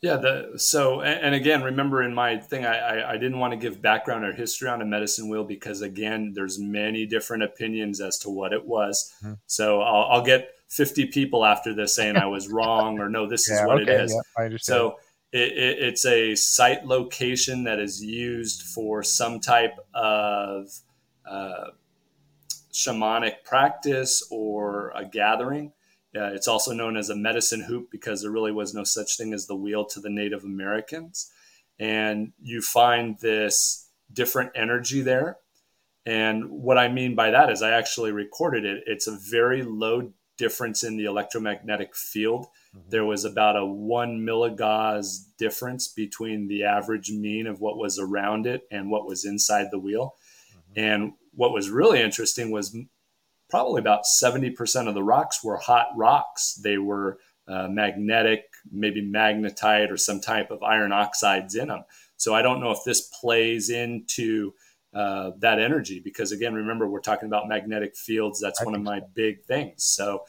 Yeah. 0.00 0.16
The, 0.16 0.52
so, 0.56 1.02
and, 1.02 1.32
again, 1.34 1.62
remember 1.62 2.02
in 2.02 2.12
my 2.12 2.38
thing, 2.38 2.64
I, 2.64 2.76
I, 2.76 3.10
I, 3.10 3.16
didn't 3.18 3.38
want 3.38 3.52
to 3.52 3.56
give 3.56 3.80
background 3.80 4.24
or 4.24 4.32
history 4.32 4.68
on 4.68 4.82
a 4.82 4.84
medicine 4.84 5.28
wheel 5.28 5.44
because 5.44 5.80
again, 5.80 6.32
there's 6.34 6.58
many 6.58 7.06
different 7.06 7.44
opinions 7.44 8.00
as 8.00 8.18
to 8.20 8.30
what 8.30 8.52
it 8.52 8.66
was. 8.66 9.12
Mm-hmm. 9.22 9.34
So 9.46 9.80
I'll, 9.80 10.10
I'll, 10.10 10.24
get 10.24 10.56
50 10.70 11.06
people 11.06 11.44
after 11.44 11.72
this 11.72 11.94
saying 11.94 12.16
I 12.16 12.26
was 12.26 12.48
wrong 12.48 12.98
or 12.98 13.08
no, 13.08 13.28
this 13.28 13.48
yeah, 13.48 13.60
is 13.60 13.66
what 13.68 13.82
okay, 13.82 13.92
it 13.92 14.00
is. 14.00 14.12
Yeah, 14.12 14.20
I 14.36 14.44
understand. 14.46 14.76
So 14.76 14.96
it, 15.32 15.52
it, 15.52 15.78
it's 15.78 16.04
a 16.04 16.34
site 16.34 16.84
location 16.86 17.64
that 17.64 17.80
is 17.80 18.02
used 18.02 18.62
for 18.62 19.02
some 19.02 19.40
type 19.40 19.76
of 19.94 20.70
uh, 21.26 21.70
shamanic 22.72 23.44
practice 23.44 24.26
or 24.30 24.92
a 24.94 25.04
gathering. 25.04 25.72
Uh, 26.14 26.30
it's 26.34 26.48
also 26.48 26.72
known 26.74 26.96
as 26.96 27.08
a 27.08 27.16
medicine 27.16 27.62
hoop 27.62 27.90
because 27.90 28.20
there 28.20 28.30
really 28.30 28.52
was 28.52 28.74
no 28.74 28.84
such 28.84 29.16
thing 29.16 29.32
as 29.32 29.46
the 29.46 29.56
wheel 29.56 29.84
to 29.86 30.00
the 30.00 30.10
Native 30.10 30.44
Americans. 30.44 31.30
And 31.78 32.32
you 32.42 32.60
find 32.60 33.18
this 33.20 33.88
different 34.12 34.52
energy 34.54 35.00
there. 35.00 35.38
And 36.04 36.50
what 36.50 36.76
I 36.76 36.88
mean 36.88 37.14
by 37.14 37.30
that 37.30 37.50
is 37.50 37.62
I 37.62 37.70
actually 37.70 38.12
recorded 38.12 38.66
it. 38.66 38.84
It's 38.86 39.06
a 39.06 39.16
very 39.30 39.62
low 39.62 40.12
difference 40.36 40.82
in 40.82 40.96
the 40.96 41.04
electromagnetic 41.04 41.94
field. 41.96 42.46
Mm-hmm. 42.76 42.90
There 42.90 43.04
was 43.04 43.24
about 43.24 43.56
a 43.56 43.66
one 43.66 44.20
milligauss 44.20 45.24
difference 45.38 45.88
between 45.88 46.48
the 46.48 46.64
average 46.64 47.10
mean 47.10 47.46
of 47.46 47.60
what 47.60 47.76
was 47.76 47.98
around 47.98 48.46
it 48.46 48.62
and 48.70 48.90
what 48.90 49.06
was 49.06 49.24
inside 49.24 49.68
the 49.70 49.78
wheel. 49.78 50.14
Mm-hmm. 50.54 50.80
And 50.80 51.12
what 51.34 51.52
was 51.52 51.70
really 51.70 52.00
interesting 52.00 52.50
was 52.50 52.76
probably 53.50 53.80
about 53.80 54.04
70% 54.04 54.88
of 54.88 54.94
the 54.94 55.02
rocks 55.02 55.44
were 55.44 55.58
hot 55.58 55.88
rocks. 55.96 56.54
They 56.54 56.78
were 56.78 57.18
uh, 57.46 57.68
magnetic, 57.68 58.44
maybe 58.70 59.02
magnetite 59.02 59.90
or 59.90 59.96
some 59.96 60.20
type 60.20 60.50
of 60.50 60.62
iron 60.62 60.92
oxides 60.92 61.54
in 61.54 61.68
them. 61.68 61.84
So 62.16 62.34
I 62.34 62.42
don't 62.42 62.60
know 62.60 62.70
if 62.70 62.78
this 62.86 63.00
plays 63.20 63.68
into 63.68 64.54
uh, 64.94 65.32
that 65.38 65.58
energy 65.58 66.00
because, 66.00 66.32
again, 66.32 66.54
remember, 66.54 66.88
we're 66.88 67.00
talking 67.00 67.26
about 67.26 67.48
magnetic 67.48 67.96
fields. 67.96 68.40
That's 68.40 68.64
one 68.64 68.74
of 68.74 68.82
my 68.82 69.00
big 69.14 69.42
things. 69.44 69.84
So 69.84 70.24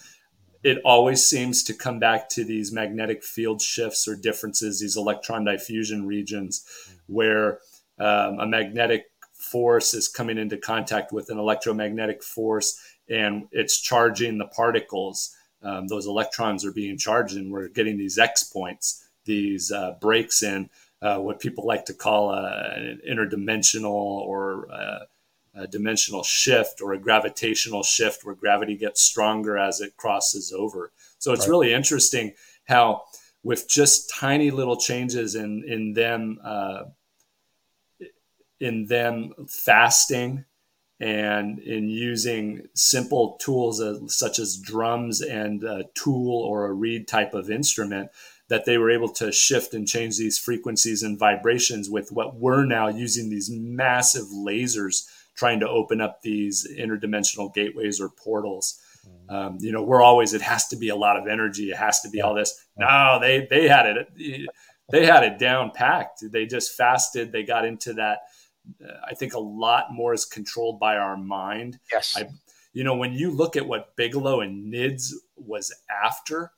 it 0.63 0.79
always 0.85 1.25
seems 1.25 1.63
to 1.63 1.73
come 1.73 1.99
back 1.99 2.29
to 2.29 2.43
these 2.43 2.71
magnetic 2.71 3.23
field 3.23 3.61
shifts 3.61 4.07
or 4.07 4.15
differences, 4.15 4.79
these 4.79 4.95
electron 4.95 5.43
diffusion 5.43 6.07
regions 6.07 6.65
where 7.07 7.59
um, 7.99 8.39
a 8.39 8.47
magnetic 8.47 9.05
force 9.33 9.93
is 9.93 10.07
coming 10.07 10.37
into 10.37 10.57
contact 10.57 11.11
with 11.11 11.29
an 11.29 11.37
electromagnetic 11.37 12.23
force 12.23 12.79
and 13.09 13.47
it's 13.51 13.81
charging 13.81 14.37
the 14.37 14.47
particles. 14.47 15.35
Um, 15.61 15.87
those 15.87 16.07
electrons 16.07 16.65
are 16.65 16.71
being 16.71 16.97
charged, 16.97 17.35
and 17.35 17.51
we're 17.51 17.69
getting 17.69 17.97
these 17.97 18.17
X 18.17 18.43
points, 18.43 19.07
these 19.25 19.71
uh, 19.71 19.95
breaks 19.99 20.43
in 20.43 20.69
uh, 21.01 21.19
what 21.19 21.39
people 21.39 21.65
like 21.65 21.85
to 21.85 21.93
call 21.93 22.31
a, 22.31 22.73
an 22.75 23.01
interdimensional 23.09 23.91
or 23.91 24.67
a, 25.55 25.67
dimensional 25.67 26.23
shift 26.23 26.81
or 26.81 26.93
a 26.93 26.99
gravitational 26.99 27.83
shift 27.83 28.25
where 28.25 28.35
gravity 28.35 28.75
gets 28.75 29.01
stronger 29.01 29.57
as 29.57 29.81
it 29.81 29.97
crosses 29.97 30.51
over. 30.51 30.91
So 31.19 31.31
it's 31.31 31.41
right. 31.41 31.49
really 31.49 31.73
interesting 31.73 32.33
how, 32.65 33.03
with 33.43 33.67
just 33.67 34.09
tiny 34.09 34.51
little 34.51 34.77
changes 34.77 35.35
in 35.35 35.63
in 35.65 35.93
them 35.93 36.39
uh, 36.43 36.83
in 38.59 38.85
them 38.85 39.33
fasting 39.47 40.45
and 40.99 41.59
in 41.59 41.89
using 41.89 42.65
simple 42.73 43.35
tools 43.41 43.81
as, 43.81 44.15
such 44.15 44.39
as 44.39 44.57
drums 44.57 45.21
and 45.21 45.63
a 45.63 45.83
tool 45.95 46.37
or 46.43 46.65
a 46.65 46.73
reed 46.73 47.07
type 47.07 47.33
of 47.33 47.51
instrument 47.51 48.09
that 48.47 48.65
they 48.65 48.77
were 48.77 48.91
able 48.91 49.09
to 49.09 49.31
shift 49.31 49.73
and 49.73 49.87
change 49.87 50.17
these 50.17 50.37
frequencies 50.37 51.03
and 51.03 51.19
vibrations 51.19 51.89
with 51.89 52.11
what 52.11 52.35
we're 52.35 52.65
now 52.65 52.87
using 52.87 53.29
these 53.29 53.49
massive 53.49 54.27
lasers 54.27 55.07
trying 55.35 55.59
to 55.59 55.67
open 55.69 56.01
up 56.01 56.21
these 56.21 56.67
interdimensional 56.77 57.53
gateways 57.53 57.99
or 57.99 58.09
portals 58.09 58.79
mm-hmm. 59.07 59.35
um, 59.35 59.57
you 59.59 59.71
know 59.71 59.83
we're 59.83 60.01
always 60.01 60.33
it 60.33 60.41
has 60.41 60.67
to 60.67 60.75
be 60.75 60.89
a 60.89 60.95
lot 60.95 61.17
of 61.17 61.27
energy 61.27 61.69
it 61.71 61.77
has 61.77 62.01
to 62.01 62.09
be 62.09 62.21
all 62.21 62.33
this 62.33 62.65
no 62.77 63.17
they 63.21 63.47
they 63.49 63.67
had 63.67 63.85
it 63.85 64.07
they 64.91 65.05
had 65.05 65.23
it 65.23 65.39
down 65.39 65.71
packed 65.71 66.23
they 66.31 66.45
just 66.45 66.75
fasted 66.75 67.31
they 67.31 67.43
got 67.43 67.65
into 67.65 67.93
that 67.93 68.19
I 69.05 69.13
think 69.13 69.33
a 69.33 69.39
lot 69.39 69.91
more 69.91 70.13
is 70.13 70.25
controlled 70.25 70.79
by 70.79 70.95
our 70.97 71.17
mind. 71.17 71.79
Yes. 71.91 72.15
I, 72.17 72.29
you 72.73 72.83
know, 72.83 72.95
when 72.95 73.13
you 73.13 73.31
look 73.31 73.55
at 73.55 73.67
what 73.67 73.95
Bigelow 73.95 74.41
and 74.41 74.73
NIDS 74.73 75.13
was 75.35 75.73
after, 76.03 76.51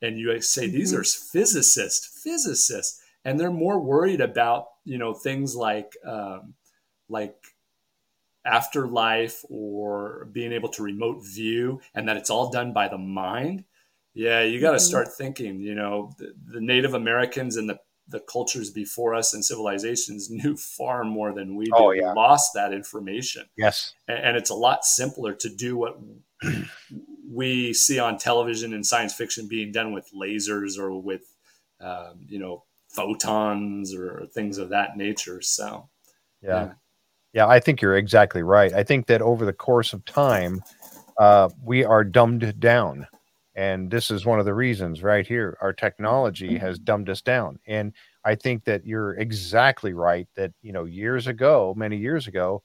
and 0.00 0.18
you 0.18 0.40
say 0.40 0.66
mm-hmm. 0.66 0.76
these 0.76 0.94
are 0.94 1.02
physicists, 1.02 2.22
physicists, 2.22 3.00
and 3.24 3.38
they're 3.38 3.50
more 3.50 3.80
worried 3.80 4.20
about 4.20 4.66
you 4.84 4.96
know 4.96 5.12
things 5.12 5.56
like 5.56 5.92
um, 6.06 6.54
like 7.08 7.34
afterlife 8.48 9.44
or 9.48 10.28
being 10.32 10.52
able 10.52 10.68
to 10.70 10.82
remote 10.82 11.22
view, 11.22 11.80
and 11.94 12.08
that 12.08 12.16
it's 12.16 12.30
all 12.30 12.50
done 12.50 12.72
by 12.72 12.88
the 12.88 12.98
mind. 12.98 13.64
Yeah, 14.14 14.42
you 14.42 14.60
got 14.60 14.72
to 14.72 14.78
mm-hmm. 14.78 14.84
start 14.84 15.08
thinking. 15.16 15.60
You 15.60 15.74
know, 15.74 16.12
the, 16.18 16.32
the 16.46 16.60
Native 16.60 16.94
Americans 16.94 17.56
and 17.56 17.68
the 17.68 17.78
the 18.08 18.20
cultures 18.20 18.70
before 18.70 19.14
us 19.14 19.34
and 19.34 19.44
civilizations 19.44 20.30
knew 20.30 20.56
far 20.56 21.04
more 21.04 21.32
than 21.32 21.56
we 21.56 21.66
did. 21.66 21.74
Oh, 21.74 21.90
yeah. 21.90 22.10
We 22.10 22.16
lost 22.16 22.54
that 22.54 22.72
information. 22.72 23.44
Yes. 23.56 23.94
And, 24.06 24.18
and 24.18 24.36
it's 24.36 24.50
a 24.50 24.54
lot 24.54 24.84
simpler 24.84 25.34
to 25.34 25.48
do 25.48 25.76
what 25.76 25.98
we 27.30 27.74
see 27.74 27.98
on 27.98 28.18
television 28.18 28.72
and 28.72 28.84
science 28.84 29.14
fiction 29.14 29.48
being 29.48 29.72
done 29.72 29.92
with 29.92 30.10
lasers 30.14 30.78
or 30.78 31.00
with, 31.00 31.22
um, 31.80 32.20
you 32.26 32.38
know, 32.38 32.64
photons 32.88 33.94
or 33.94 34.26
things 34.32 34.58
of 34.58 34.70
that 34.70 34.96
nature. 34.96 35.42
So, 35.42 35.88
yeah. 36.42 36.48
yeah. 36.48 36.72
Yeah, 37.38 37.46
I 37.46 37.60
think 37.60 37.80
you're 37.80 37.96
exactly 37.96 38.42
right. 38.42 38.72
I 38.72 38.82
think 38.82 39.06
that 39.06 39.22
over 39.22 39.44
the 39.44 39.52
course 39.52 39.92
of 39.92 40.04
time, 40.04 40.60
uh, 41.18 41.50
we 41.62 41.84
are 41.84 42.02
dumbed 42.02 42.58
down 42.58 43.06
and 43.54 43.92
this 43.92 44.10
is 44.10 44.26
one 44.26 44.40
of 44.40 44.44
the 44.44 44.54
reasons 44.54 45.04
right 45.04 45.24
here. 45.24 45.56
Our 45.60 45.72
technology 45.72 46.58
has 46.58 46.78
mm-hmm. 46.78 46.84
dumbed 46.84 47.10
us 47.10 47.20
down. 47.20 47.60
And 47.64 47.92
I 48.24 48.34
think 48.34 48.64
that 48.64 48.84
you're 48.84 49.14
exactly 49.14 49.92
right 49.92 50.26
that, 50.34 50.52
you 50.62 50.72
know, 50.72 50.84
years 50.84 51.28
ago, 51.28 51.74
many 51.76 51.96
years 51.96 52.26
ago, 52.26 52.64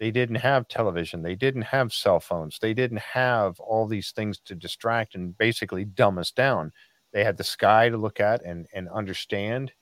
they 0.00 0.10
didn't 0.10 0.36
have 0.36 0.68
television. 0.68 1.20
They 1.20 1.34
didn't 1.34 1.62
have 1.62 1.92
cell 1.92 2.18
phones. 2.18 2.58
They 2.58 2.72
didn't 2.72 3.00
have 3.00 3.60
all 3.60 3.86
these 3.86 4.12
things 4.12 4.38
to 4.46 4.54
distract 4.54 5.14
and 5.14 5.36
basically 5.36 5.84
dumb 5.84 6.16
us 6.16 6.30
down. 6.30 6.72
They 7.12 7.24
had 7.24 7.36
the 7.36 7.44
sky 7.44 7.90
to 7.90 7.98
look 7.98 8.20
at 8.20 8.42
and, 8.42 8.68
and 8.72 8.88
understand 8.88 9.72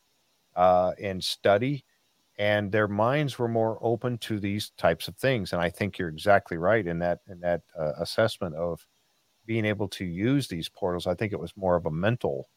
uh, 0.57 0.95
and 1.01 1.22
study. 1.22 1.84
And 2.43 2.72
their 2.72 2.88
minds 2.88 3.38
were 3.38 3.47
more 3.47 3.78
open 3.80 4.18
to 4.18 4.40
these 4.40 4.70
types 4.70 5.07
of 5.07 5.14
things. 5.14 5.53
And 5.53 5.62
I 5.62 5.70
think 5.70 5.97
you're 5.97 6.09
exactly 6.09 6.57
right 6.57 6.84
in 6.84 6.99
that 6.99 7.20
in 7.28 7.38
that 7.40 7.62
uh, 7.78 7.93
assessment 8.01 8.57
of 8.57 8.84
being 9.47 9.64
able 9.64 9.86
to 9.90 10.05
use 10.05 10.49
these 10.49 10.68
portals, 10.68 11.07
I 11.07 11.14
think 11.14 11.32
it 11.32 11.38
was 11.38 11.57
more 11.57 11.76
of 11.76 11.86
a 11.86 11.90
mental, 11.93 12.49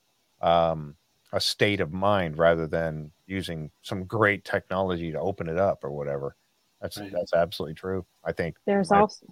um, 0.42 0.96
a 1.32 1.40
state 1.40 1.82
of 1.82 1.94
mind 1.94 2.40
rather 2.40 2.66
than 2.66 3.12
using 3.28 3.70
some 3.84 4.06
great 4.06 4.44
technology 4.44 5.12
to 5.12 5.20
open 5.20 5.48
it 5.48 5.60
up 5.60 5.84
or 5.84 5.92
whatever. 5.92 6.36
That's 6.82 6.98
right. 6.98 7.12
that's 7.12 7.34
absolutely 7.34 7.76
true. 7.76 8.08
I 8.24 8.32
think 8.32 8.58
there's 8.66 8.92
I, 8.92 9.02
also. 9.02 9.28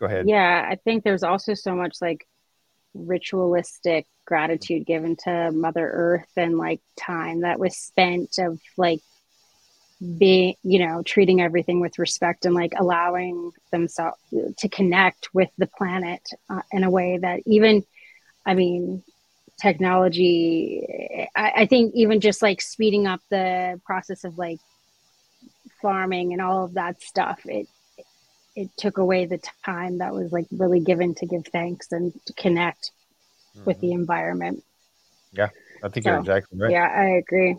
Go 0.00 0.06
ahead. 0.06 0.26
Yeah, 0.26 0.66
I 0.70 0.76
think 0.76 1.04
there's 1.04 1.22
also 1.22 1.52
so 1.52 1.74
much 1.74 1.98
like 2.00 2.26
ritualistic 2.94 4.06
gratitude 4.24 4.86
given 4.86 5.16
to 5.24 5.50
Mother 5.52 5.86
Earth 5.86 6.32
and 6.34 6.56
like 6.56 6.80
time 6.98 7.42
that 7.42 7.58
was 7.58 7.76
spent 7.76 8.38
of 8.38 8.58
like 8.78 9.00
being 10.18 10.54
you 10.62 10.78
know 10.78 11.02
treating 11.02 11.40
everything 11.40 11.80
with 11.80 11.98
respect 11.98 12.44
and 12.44 12.54
like 12.54 12.72
allowing 12.76 13.50
themselves 13.70 14.18
to 14.58 14.68
connect 14.68 15.32
with 15.32 15.48
the 15.56 15.66
planet 15.66 16.20
uh, 16.50 16.60
in 16.70 16.84
a 16.84 16.90
way 16.90 17.16
that 17.16 17.40
even 17.46 17.82
i 18.44 18.52
mean 18.52 19.02
technology 19.58 21.26
I, 21.34 21.52
I, 21.56 21.66
think 21.66 21.94
even 21.94 22.20
just 22.20 22.42
like 22.42 22.60
speeding 22.60 23.06
up 23.06 23.22
the 23.30 23.80
process 23.86 24.24
of 24.24 24.36
like 24.36 24.60
farming 25.80 26.34
and 26.34 26.42
all 26.42 26.64
of 26.64 26.74
that 26.74 27.00
stuff 27.00 27.40
it 27.46 27.66
it 28.54 28.68
took 28.76 28.98
away 28.98 29.24
the 29.24 29.40
time 29.64 29.98
that 29.98 30.12
was 30.12 30.30
like 30.30 30.46
really 30.50 30.80
given 30.80 31.14
to 31.14 31.26
give 31.26 31.46
thanks 31.46 31.90
and 31.90 32.12
to 32.26 32.34
connect 32.34 32.90
mm-hmm. 33.56 33.64
with 33.64 33.80
the 33.80 33.88
mm-hmm. 33.88 34.00
environment 34.00 34.62
yeah 35.32 35.48
i 35.82 35.88
think 35.88 36.04
so, 36.04 36.10
you're 36.10 36.20
exactly 36.20 36.58
right 36.58 36.70
yeah 36.70 36.86
i 36.86 37.16
agree 37.16 37.56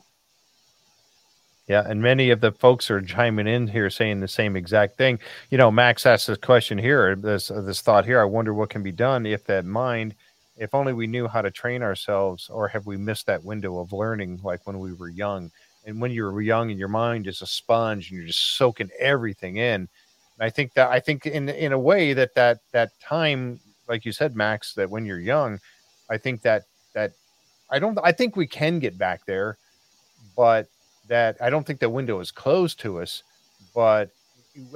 yeah, 1.68 1.84
and 1.88 2.02
many 2.02 2.30
of 2.32 2.42
the 2.42 2.52
folks 2.54 2.90
are 2.92 3.02
chiming 3.02 3.48
in 3.48 3.68
here 3.68 3.90
saying 3.90 4.22
the 4.22 4.28
same 4.28 4.56
exact 4.56 4.98
thing. 4.98 5.20
You 5.52 5.58
know, 5.58 5.72
Max 5.72 6.06
asked 6.06 6.28
this 6.28 6.38
question 6.38 6.78
here, 6.78 7.16
this 7.16 7.52
uh, 7.52 7.62
this 7.62 7.82
thought 7.82 8.06
here. 8.06 8.22
I 8.22 8.26
wonder 8.26 8.54
what 8.54 8.70
can 8.70 8.84
be 8.84 8.92
done 8.94 9.26
if 9.26 9.46
that 9.46 9.66
mind, 9.66 10.16
if 10.58 10.74
only 10.74 10.94
we 10.94 11.08
knew 11.08 11.28
how 11.28 11.42
to 11.42 11.52
train 11.52 11.84
ourselves, 11.84 12.50
or 12.50 12.68
have 12.70 12.86
we 12.86 12.98
missed 12.98 13.26
that 13.28 13.44
window 13.44 13.80
of 13.80 13.94
learning 13.94 14.40
like 14.44 14.66
when 14.66 14.80
we 14.80 14.94
were 14.94 15.10
young? 15.10 15.52
And 15.86 16.02
when 16.02 16.12
you 16.12 16.24
were 16.26 16.42
young 16.42 16.70
and 16.72 16.80
your 16.80 16.90
mind 16.90 17.28
is 17.28 17.42
a 17.42 17.48
sponge 17.48 18.10
and 18.10 18.18
you're 18.18 18.28
just 18.28 18.58
soaking 18.58 18.90
everything 19.00 19.58
in, 19.58 19.88
And 20.40 20.46
I 20.46 20.50
think 20.50 20.74
that 20.76 20.90
I 20.92 21.00
think 21.00 21.26
in 21.26 21.50
in 21.50 21.74
a 21.74 21.80
way 21.80 22.14
that 22.14 22.36
that 22.36 22.60
that 22.72 22.92
time, 23.02 23.60
like 23.88 24.06
you 24.06 24.12
said, 24.12 24.36
Max, 24.36 24.74
that 24.76 24.90
when 24.90 25.06
you're 25.06 25.20
young, 25.20 25.60
I 26.10 26.18
think 26.18 26.42
that 26.44 26.64
that 26.94 27.14
I 27.70 27.80
don't 27.80 27.98
I 28.04 28.12
think 28.12 28.36
we 28.36 28.48
can 28.48 28.80
get 28.80 28.98
back 28.98 29.26
there, 29.26 29.58
but 30.36 30.68
that 31.08 31.38
I 31.42 31.50
don't 31.50 31.66
think 31.66 31.80
the 31.80 31.90
window 31.90 32.20
is 32.20 32.32
closed 32.32 32.80
to 32.82 33.02
us. 33.02 33.24
But 33.74 34.12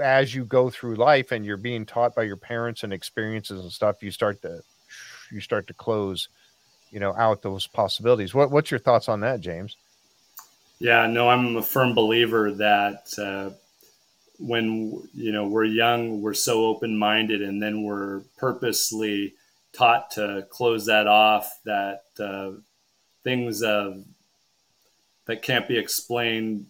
as 0.02 0.34
you 0.36 0.46
go 0.46 0.70
through 0.70 0.96
life 0.96 1.32
and 1.32 1.46
you're 1.46 1.58
being 1.58 1.86
taught 1.86 2.16
by 2.16 2.24
your 2.24 2.38
parents 2.38 2.84
and 2.84 2.94
experiences 2.94 3.62
and 3.62 3.72
stuff, 3.72 4.04
you 4.04 4.12
start 4.12 4.42
to 4.44 4.62
you 5.32 5.40
start 5.40 5.68
to 5.68 5.74
close, 5.74 6.30
you 6.92 7.00
know, 7.00 7.16
out 7.16 7.42
those 7.42 7.68
possibilities. 7.68 8.34
What 8.34 8.52
what's 8.52 8.72
your 8.72 8.80
thoughts 8.80 9.10
on 9.10 9.22
that, 9.22 9.42
James? 9.42 9.78
Yeah, 10.80 11.06
no, 11.08 11.30
I'm 11.30 11.58
a 11.58 11.62
firm 11.62 11.94
believer 11.94 12.52
that 12.54 13.08
uh, 13.18 13.52
when 14.40 15.04
you 15.14 15.32
know 15.32 15.48
we're 15.48 15.66
young, 15.66 16.22
we're 16.22 16.34
so 16.34 16.66
open 16.66 16.98
minded, 16.98 17.42
and 17.42 17.62
then 17.62 17.84
we're 17.84 18.22
purposely 18.38 19.34
taught 19.74 20.12
to 20.12 20.46
close 20.50 20.86
that 20.88 21.08
off. 21.08 21.60
That 21.66 22.04
uh, 22.20 22.52
things 23.24 23.64
uh, 23.64 23.98
that 25.28 25.42
can't 25.42 25.68
be 25.68 25.78
explained 25.78 26.68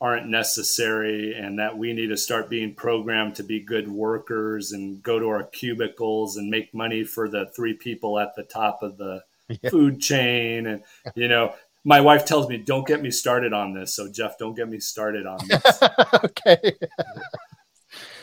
aren't 0.00 0.28
necessary 0.28 1.34
and 1.34 1.58
that 1.58 1.76
we 1.76 1.92
need 1.92 2.08
to 2.08 2.16
start 2.16 2.48
being 2.48 2.74
programmed 2.74 3.34
to 3.34 3.42
be 3.42 3.60
good 3.60 3.86
workers 3.86 4.72
and 4.72 5.02
go 5.02 5.18
to 5.18 5.28
our 5.28 5.44
cubicles 5.44 6.38
and 6.38 6.48
make 6.48 6.72
money 6.72 7.04
for 7.04 7.28
the 7.28 7.50
three 7.54 7.74
people 7.74 8.18
at 8.18 8.34
the 8.34 8.42
top 8.42 8.82
of 8.82 8.96
the 8.96 9.22
yeah. 9.62 9.70
food 9.70 10.00
chain 10.00 10.66
and 10.66 10.82
you 11.14 11.28
know 11.28 11.54
my 11.84 12.00
wife 12.00 12.24
tells 12.24 12.48
me 12.48 12.56
don't 12.56 12.86
get 12.86 13.02
me 13.02 13.10
started 13.10 13.52
on 13.52 13.74
this 13.74 13.94
so 13.94 14.10
jeff 14.10 14.38
don't 14.38 14.54
get 14.54 14.68
me 14.68 14.78
started 14.78 15.26
on 15.26 15.38
this 15.48 15.82
okay 16.24 16.72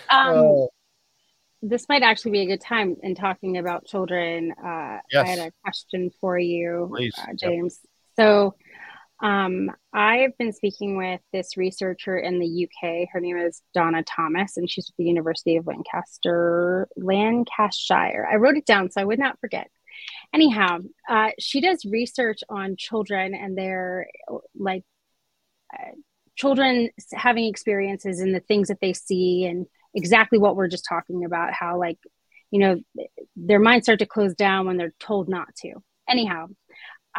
um, 0.09 0.37
oh. 0.37 0.69
this 1.61 1.87
might 1.89 2.01
actually 2.01 2.31
be 2.31 2.41
a 2.41 2.45
good 2.45 2.61
time 2.61 2.95
in 3.03 3.13
talking 3.13 3.57
about 3.57 3.85
children 3.85 4.51
uh, 4.53 4.99
yes. 5.11 5.25
i 5.25 5.27
had 5.27 5.39
a 5.39 5.51
question 5.63 6.09
for 6.21 6.39
you 6.39 6.89
uh, 6.97 7.33
james 7.35 7.81
yep. 7.83 7.91
so 8.25 8.55
um, 9.20 9.72
I've 9.93 10.38
been 10.38 10.53
speaking 10.53 10.95
with 10.97 11.22
this 11.34 11.57
researcher 11.57 12.18
in 12.18 12.39
the 12.39 12.68
UK. 12.68 13.07
Her 13.11 13.20
name 13.20 13.38
is 13.38 13.61
Donna 13.74 14.03
Thomas, 14.03 14.57
and 14.57 14.70
she's 14.70 14.89
at 14.89 14.95
the 14.97 15.05
University 15.05 15.57
of 15.57 15.65
Lancaster, 15.65 16.88
Lancashire. 16.95 18.28
I 18.32 18.36
wrote 18.36 18.57
it 18.57 18.65
down 18.65 18.91
so 18.91 19.01
I 19.01 19.05
would 19.05 19.20
not 19.20 19.39
forget. 19.39 19.70
Anyhow, 20.34 20.80
uh, 21.09 21.30
she 21.39 21.61
does 21.61 21.84
research 21.84 22.41
on 22.47 22.76
children 22.78 23.34
and 23.34 23.57
their 23.57 24.07
like 24.55 24.84
uh, 25.74 25.91
children 26.36 26.89
having 27.11 27.45
experiences 27.45 28.20
and 28.20 28.36
the 28.36 28.39
things 28.41 28.68
that 28.68 28.80
they 28.82 28.93
see, 28.93 29.45
and 29.45 29.65
exactly 29.95 30.38
what 30.38 30.55
we're 30.55 30.68
just 30.68 30.86
talking 30.88 31.26
about. 31.26 31.53
How 31.53 31.80
like 31.80 31.97
you 32.51 32.59
know 32.59 33.07
their 33.36 33.59
minds 33.59 33.86
start 33.86 33.99
to 33.99 34.05
close 34.05 34.36
down 34.36 34.68
when 34.68 34.78
they're 34.78 34.93
told 34.99 35.28
not 35.28 35.55
to. 35.63 35.74
Anyhow, 36.07 36.47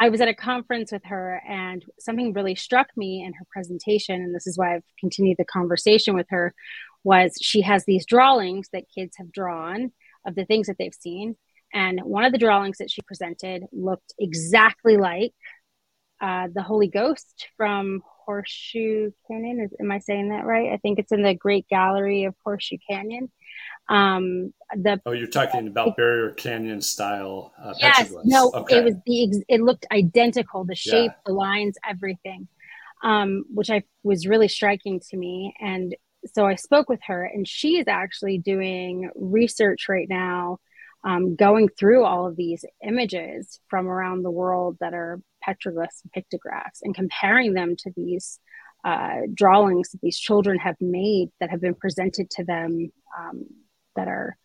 I 0.00 0.10
was 0.10 0.20
at 0.20 0.28
a 0.28 0.34
conference 0.34 0.92
with 0.92 1.04
her, 1.06 1.42
and 1.46 1.84
something 1.98 2.32
really 2.32 2.54
struck 2.54 2.86
me 2.96 3.24
in 3.24 3.32
her 3.32 3.44
presentation, 3.52 4.14
and 4.22 4.32
this 4.32 4.46
is 4.46 4.56
why 4.56 4.76
I've 4.76 4.84
continued 5.00 5.38
the 5.38 5.44
conversation 5.44 6.14
with 6.14 6.26
her. 6.30 6.54
Was 7.02 7.36
she 7.42 7.62
has 7.62 7.84
these 7.84 8.06
drawings 8.06 8.68
that 8.72 8.84
kids 8.94 9.16
have 9.18 9.32
drawn 9.32 9.90
of 10.24 10.36
the 10.36 10.44
things 10.44 10.68
that 10.68 10.76
they've 10.78 10.94
seen, 10.94 11.36
and 11.74 12.00
one 12.04 12.24
of 12.24 12.30
the 12.30 12.38
drawings 12.38 12.78
that 12.78 12.90
she 12.92 13.02
presented 13.02 13.64
looked 13.72 14.14
exactly 14.20 14.96
like 14.96 15.32
uh, 16.20 16.46
the 16.54 16.62
Holy 16.62 16.88
Ghost 16.88 17.48
from 17.56 18.00
Horseshoe 18.24 19.10
Canyon. 19.26 19.60
Is, 19.60 19.72
am 19.80 19.90
I 19.90 19.98
saying 19.98 20.28
that 20.28 20.44
right? 20.44 20.72
I 20.72 20.76
think 20.76 21.00
it's 21.00 21.12
in 21.12 21.22
the 21.22 21.34
Great 21.34 21.66
Gallery 21.68 22.24
of 22.24 22.34
Horseshoe 22.44 22.78
Canyon. 22.88 23.32
Um, 23.88 24.52
the 24.74 25.00
oh, 25.06 25.12
you're 25.12 25.26
talking 25.26 25.66
about 25.66 25.96
Barrier 25.96 26.32
Canyon 26.32 26.82
style. 26.82 27.52
Uh, 27.62 27.72
yes, 27.78 28.12
no, 28.24 28.50
okay. 28.54 28.78
it 28.78 28.84
was 28.84 28.94
the 29.06 29.44
it 29.48 29.60
looked 29.62 29.86
identical. 29.90 30.64
The 30.64 30.74
shape, 30.74 31.10
yeah. 31.10 31.22
the 31.24 31.32
lines, 31.32 31.76
everything, 31.88 32.48
um, 33.02 33.44
which 33.52 33.70
I 33.70 33.82
was 34.02 34.26
really 34.26 34.48
striking 34.48 35.00
to 35.10 35.16
me. 35.16 35.54
And 35.58 35.96
so 36.34 36.46
I 36.46 36.56
spoke 36.56 36.88
with 36.88 37.00
her, 37.06 37.24
and 37.24 37.48
she 37.48 37.78
is 37.78 37.88
actually 37.88 38.38
doing 38.38 39.10
research 39.14 39.88
right 39.88 40.08
now, 40.08 40.58
um, 41.02 41.34
going 41.34 41.68
through 41.68 42.04
all 42.04 42.26
of 42.26 42.36
these 42.36 42.64
images 42.86 43.60
from 43.68 43.88
around 43.88 44.22
the 44.22 44.30
world 44.30 44.76
that 44.80 44.92
are 44.92 45.20
petroglyphs 45.46 46.02
and 46.02 46.12
pictographs, 46.12 46.82
and 46.82 46.94
comparing 46.94 47.54
them 47.54 47.74
to 47.78 47.90
these 47.96 48.38
uh, 48.84 49.20
drawings 49.32 49.90
that 49.90 50.00
these 50.02 50.18
children 50.18 50.58
have 50.58 50.76
made 50.78 51.30
that 51.40 51.50
have 51.50 51.60
been 51.62 51.74
presented 51.74 52.28
to 52.30 52.44
them 52.44 52.92
um, 53.18 53.46
that 53.98 54.08
are 54.08 54.36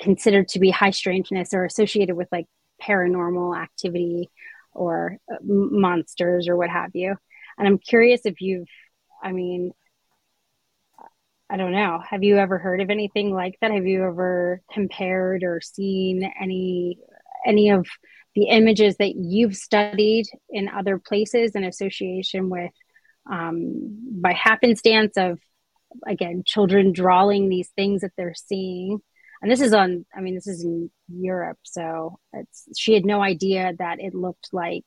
considered 0.00 0.48
to 0.48 0.58
be 0.58 0.70
high 0.70 0.90
strangeness 0.90 1.52
or 1.52 1.64
associated 1.64 2.16
with 2.16 2.28
like 2.32 2.46
paranormal 2.82 3.56
activity 3.56 4.30
or 4.72 5.18
uh, 5.30 5.36
monsters 5.42 6.48
or 6.48 6.56
what 6.56 6.70
have 6.70 6.90
you. 6.94 7.14
And 7.58 7.68
I'm 7.68 7.78
curious 7.78 8.22
if 8.24 8.40
you've, 8.40 8.68
I 9.22 9.32
mean, 9.32 9.72
I 11.50 11.56
don't 11.56 11.72
know. 11.72 12.00
Have 12.08 12.24
you 12.24 12.38
ever 12.38 12.58
heard 12.58 12.80
of 12.80 12.90
anything 12.90 13.32
like 13.32 13.56
that? 13.60 13.70
Have 13.70 13.86
you 13.86 14.02
ever 14.04 14.62
compared 14.72 15.44
or 15.44 15.60
seen 15.60 16.28
any 16.40 16.98
any 17.46 17.70
of 17.70 17.86
the 18.34 18.46
images 18.46 18.96
that 18.96 19.14
you've 19.14 19.54
studied 19.54 20.26
in 20.48 20.68
other 20.68 20.98
places 20.98 21.52
in 21.54 21.62
association 21.62 22.48
with 22.48 22.72
um, 23.30 24.20
by 24.20 24.32
happenstance 24.32 25.16
of 25.16 25.38
again 26.06 26.42
children 26.46 26.92
drawing 26.92 27.48
these 27.48 27.70
things 27.76 28.02
that 28.02 28.12
they're 28.16 28.34
seeing. 28.34 29.00
And 29.42 29.50
this 29.50 29.60
is 29.60 29.74
on 29.74 30.06
i 30.16 30.22
mean 30.22 30.34
this 30.34 30.46
is 30.46 30.64
in 30.64 30.90
europe 31.08 31.58
so 31.64 32.18
it's 32.32 32.66
she 32.78 32.94
had 32.94 33.04
no 33.04 33.20
idea 33.20 33.74
that 33.78 34.00
it 34.00 34.14
looked 34.14 34.48
like 34.54 34.86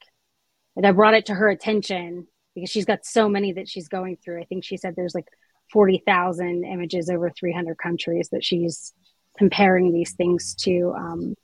and 0.76 0.84
i 0.84 0.91
brought 0.91 1.14
it 1.14 1.28
to 1.28 1.36
her 1.36 1.47
attention 1.47 2.26
because 2.58 2.72
she's 2.72 2.86
got 2.86 3.05
so 3.05 3.30
many 3.30 3.53
that 3.53 3.70
she's 3.70 3.88
going 3.88 4.18
through. 4.18 4.41
I 4.41 4.45
think 4.45 4.64
she 4.64 4.78
said 4.78 4.95
there's 4.95 5.14
like 5.14 5.28
40,000 5.72 6.64
images 6.66 7.08
over 7.08 7.30
300 7.30 7.78
countries 7.78 8.30
that 8.32 8.43
she's 8.43 8.93
comparing 9.38 9.93
these 9.93 10.14
things 10.14 10.55
to 10.55 10.91
um, 10.97 11.36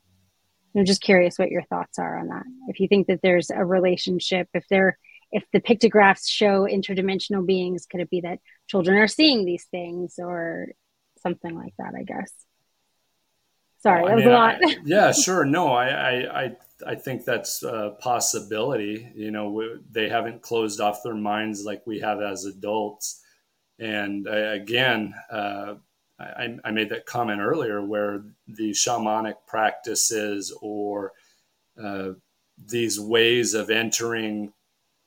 i'm 0.76 0.86
just 0.86 1.04
curious 1.04 1.38
what 1.38 1.52
your 1.52 1.62
thoughts 1.66 2.00
are 2.00 2.18
on 2.18 2.30
that. 2.30 2.44
If 2.68 2.80
you 2.80 2.88
think 2.88 3.06
that 3.08 3.20
there's 3.22 3.52
a 3.52 3.64
relationship 3.64 4.50
if 4.56 4.68
there 4.72 4.98
if 5.32 5.44
the 5.54 5.60
pictographs 5.60 6.28
show 6.28 6.68
interdimensional 6.68 7.46
beings, 7.46 7.86
could 7.86 8.00
it 8.00 8.10
be 8.10 8.22
that 8.22 8.40
children 8.68 8.98
are 8.98 9.08
seeing 9.08 9.46
these 9.46 9.66
things 9.66 10.16
or 10.18 10.68
something 11.22 11.56
like 11.56 11.74
that? 11.78 11.94
I 11.98 12.04
guess. 12.04 12.32
Sorry, 13.84 14.08
that 14.08 14.16
was 14.16 14.24
mean, 14.24 14.34
a 14.34 14.38
lot. 14.38 14.56
I, 14.64 14.78
yeah, 14.86 15.12
sure. 15.12 15.44
No, 15.44 15.74
I, 15.74 16.44
I, 16.46 16.56
I 16.88 16.96
think 16.96 17.26
that's 17.26 17.64
a 17.64 17.98
possibility. 18.00 19.12
You 19.14 19.32
know, 19.32 19.78
they 19.92 20.08
haven't 20.08 20.42
closed 20.42 20.80
off 20.80 21.04
their 21.04 21.16
minds 21.16 21.66
like 21.66 21.86
we 21.86 22.00
have 22.00 22.22
as 22.22 22.46
adults. 22.46 23.22
And 23.80 24.26
uh, 24.26 24.52
again, 24.52 25.14
uh, 25.30 25.76
I, 26.18 26.58
I, 26.64 26.72
made 26.72 26.90
that 26.90 27.06
comment 27.06 27.42
earlier 27.42 27.84
where 27.84 28.24
the 28.48 28.72
shamanic 28.72 29.36
practices 29.48 30.56
or 30.62 31.12
uh, 31.82 32.12
these 32.66 33.00
ways 33.00 33.54
of 33.54 33.70
entering 33.70 34.54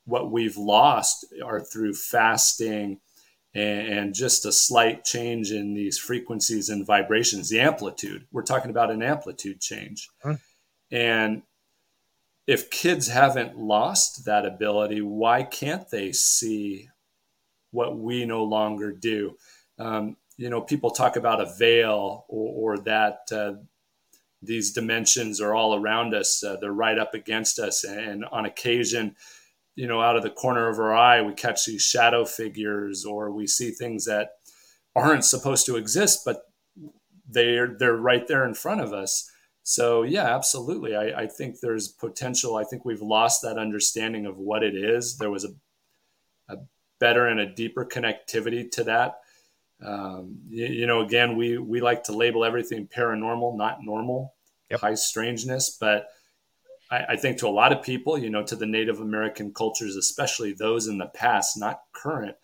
what 0.05 0.31
we've 0.31 0.57
lost 0.57 1.25
are 1.43 1.61
through 1.61 1.95
fasting 1.95 3.01
and, 3.57 4.15
just 4.15 4.47
a 4.47 4.53
slight 4.53 5.05
change 5.05 5.51
in 5.51 5.75
these 5.75 5.99
frequencies 5.99 6.69
and 6.69 6.87
vibrations, 6.87 7.49
the 7.49 7.61
amplitude. 7.61 8.27
We're 8.33 8.43
talking 8.43 8.71
about 8.71 8.91
an 8.91 9.03
amplitude 9.03 9.61
change. 9.61 10.09
Huh. 10.23 10.37
And 10.91 11.43
if 12.47 12.71
kids 12.71 13.09
haven't 13.09 13.59
lost 13.59 14.25
that 14.25 14.47
ability, 14.47 15.01
why 15.01 15.43
can't 15.43 15.89
they 15.91 16.13
see 16.13 16.89
what 17.73 17.99
we 17.99 18.25
no 18.25 18.45
longer 18.45 18.93
do? 18.93 19.37
Um, 19.79 20.17
you 20.37 20.49
know, 20.51 20.61
people 20.61 20.91
talk 20.91 21.17
about 21.17 21.41
a 21.41 21.53
veil 21.59 22.25
or, 22.29 22.75
or 22.75 22.79
that 22.79 23.21
uh, 23.33 23.55
these 24.43 24.73
dimensions 24.73 25.41
are 25.41 25.55
all 25.55 25.75
around 25.75 26.15
us, 26.15 26.45
uh, 26.45 26.57
they're 26.61 26.73
right 26.73 26.99
up 26.99 27.15
against 27.15 27.59
us. 27.59 27.85
And 27.85 28.25
on 28.27 28.45
occasion, 28.45 29.17
you 29.77 29.87
know, 29.87 30.01
out 30.01 30.17
of 30.17 30.23
the 30.23 30.31
corner 30.31 30.69
of 30.69 30.79
our 30.79 30.95
eye, 30.95 31.21
we 31.23 31.35
catch 31.35 31.67
these 31.67 31.83
shadow 31.83 32.25
figures 32.25 33.05
or 33.05 33.31
we 33.31 33.47
see 33.47 33.71
things 33.71 34.07
that 34.07 34.31
aren't 34.97 35.25
supposed 35.25 35.67
to 35.67 35.77
exist, 35.77 36.23
but 36.25 36.43
they're 37.29 37.77
they're 37.79 37.97
right 37.97 38.27
there 38.27 38.47
in 38.47 38.55
front 38.55 38.81
of 38.81 38.93
us. 38.93 39.31
So 39.63 40.03
yeah, 40.03 40.35
absolutely. 40.35 40.97
I, 40.97 41.23
I 41.23 41.27
think 41.27 41.61
there's 41.61 41.89
potential. 41.89 42.57
I 42.57 42.65
think 42.65 42.85
we've 42.85 43.03
lost 43.03 43.43
that 43.43 43.59
understanding 43.59 44.25
of 44.25 44.39
what 44.39 44.63
it 44.63 44.75
is. 44.75 45.19
There 45.19 45.31
was 45.31 45.45
a, 45.45 45.49
a 46.49 46.59
better 46.99 47.27
and 47.27 47.41
a 47.41 47.53
deeper 47.53 47.85
connectivity 47.85 48.71
to 48.73 48.85
that. 48.85 49.17
Um, 49.85 50.39
you, 50.49 50.67
you, 50.67 50.87
know, 50.87 51.03
again, 51.03 51.37
we 51.37 51.59
we 51.59 51.81
like 51.81 52.05
to 52.05 52.17
label 52.17 52.45
everything 52.45 52.89
paranormal, 52.89 53.59
not 53.59 53.79
normal, 53.83 54.35
yep. 54.71 54.81
high 54.81 54.95
strangeness, 54.95 55.77
but 55.79 56.07
I, 56.91 57.05
I, 57.11 57.17
think 57.17 57.39
to 57.39 57.49
a 57.49 57.51
lot 57.51 57.73
of 57.73 57.83
people, 57.83 58.19
you 58.19 58.31
know, 58.31 58.45
to 58.45 58.57
the 58.57 58.67
Native 58.67 59.01
American 59.01 59.53
cultures, 59.53 59.97
especially 59.97 60.53
those 60.53 60.87
in 60.87 60.99
the 60.99 61.07
past, 61.07 61.59
not 61.59 61.81
current, 61.93 62.37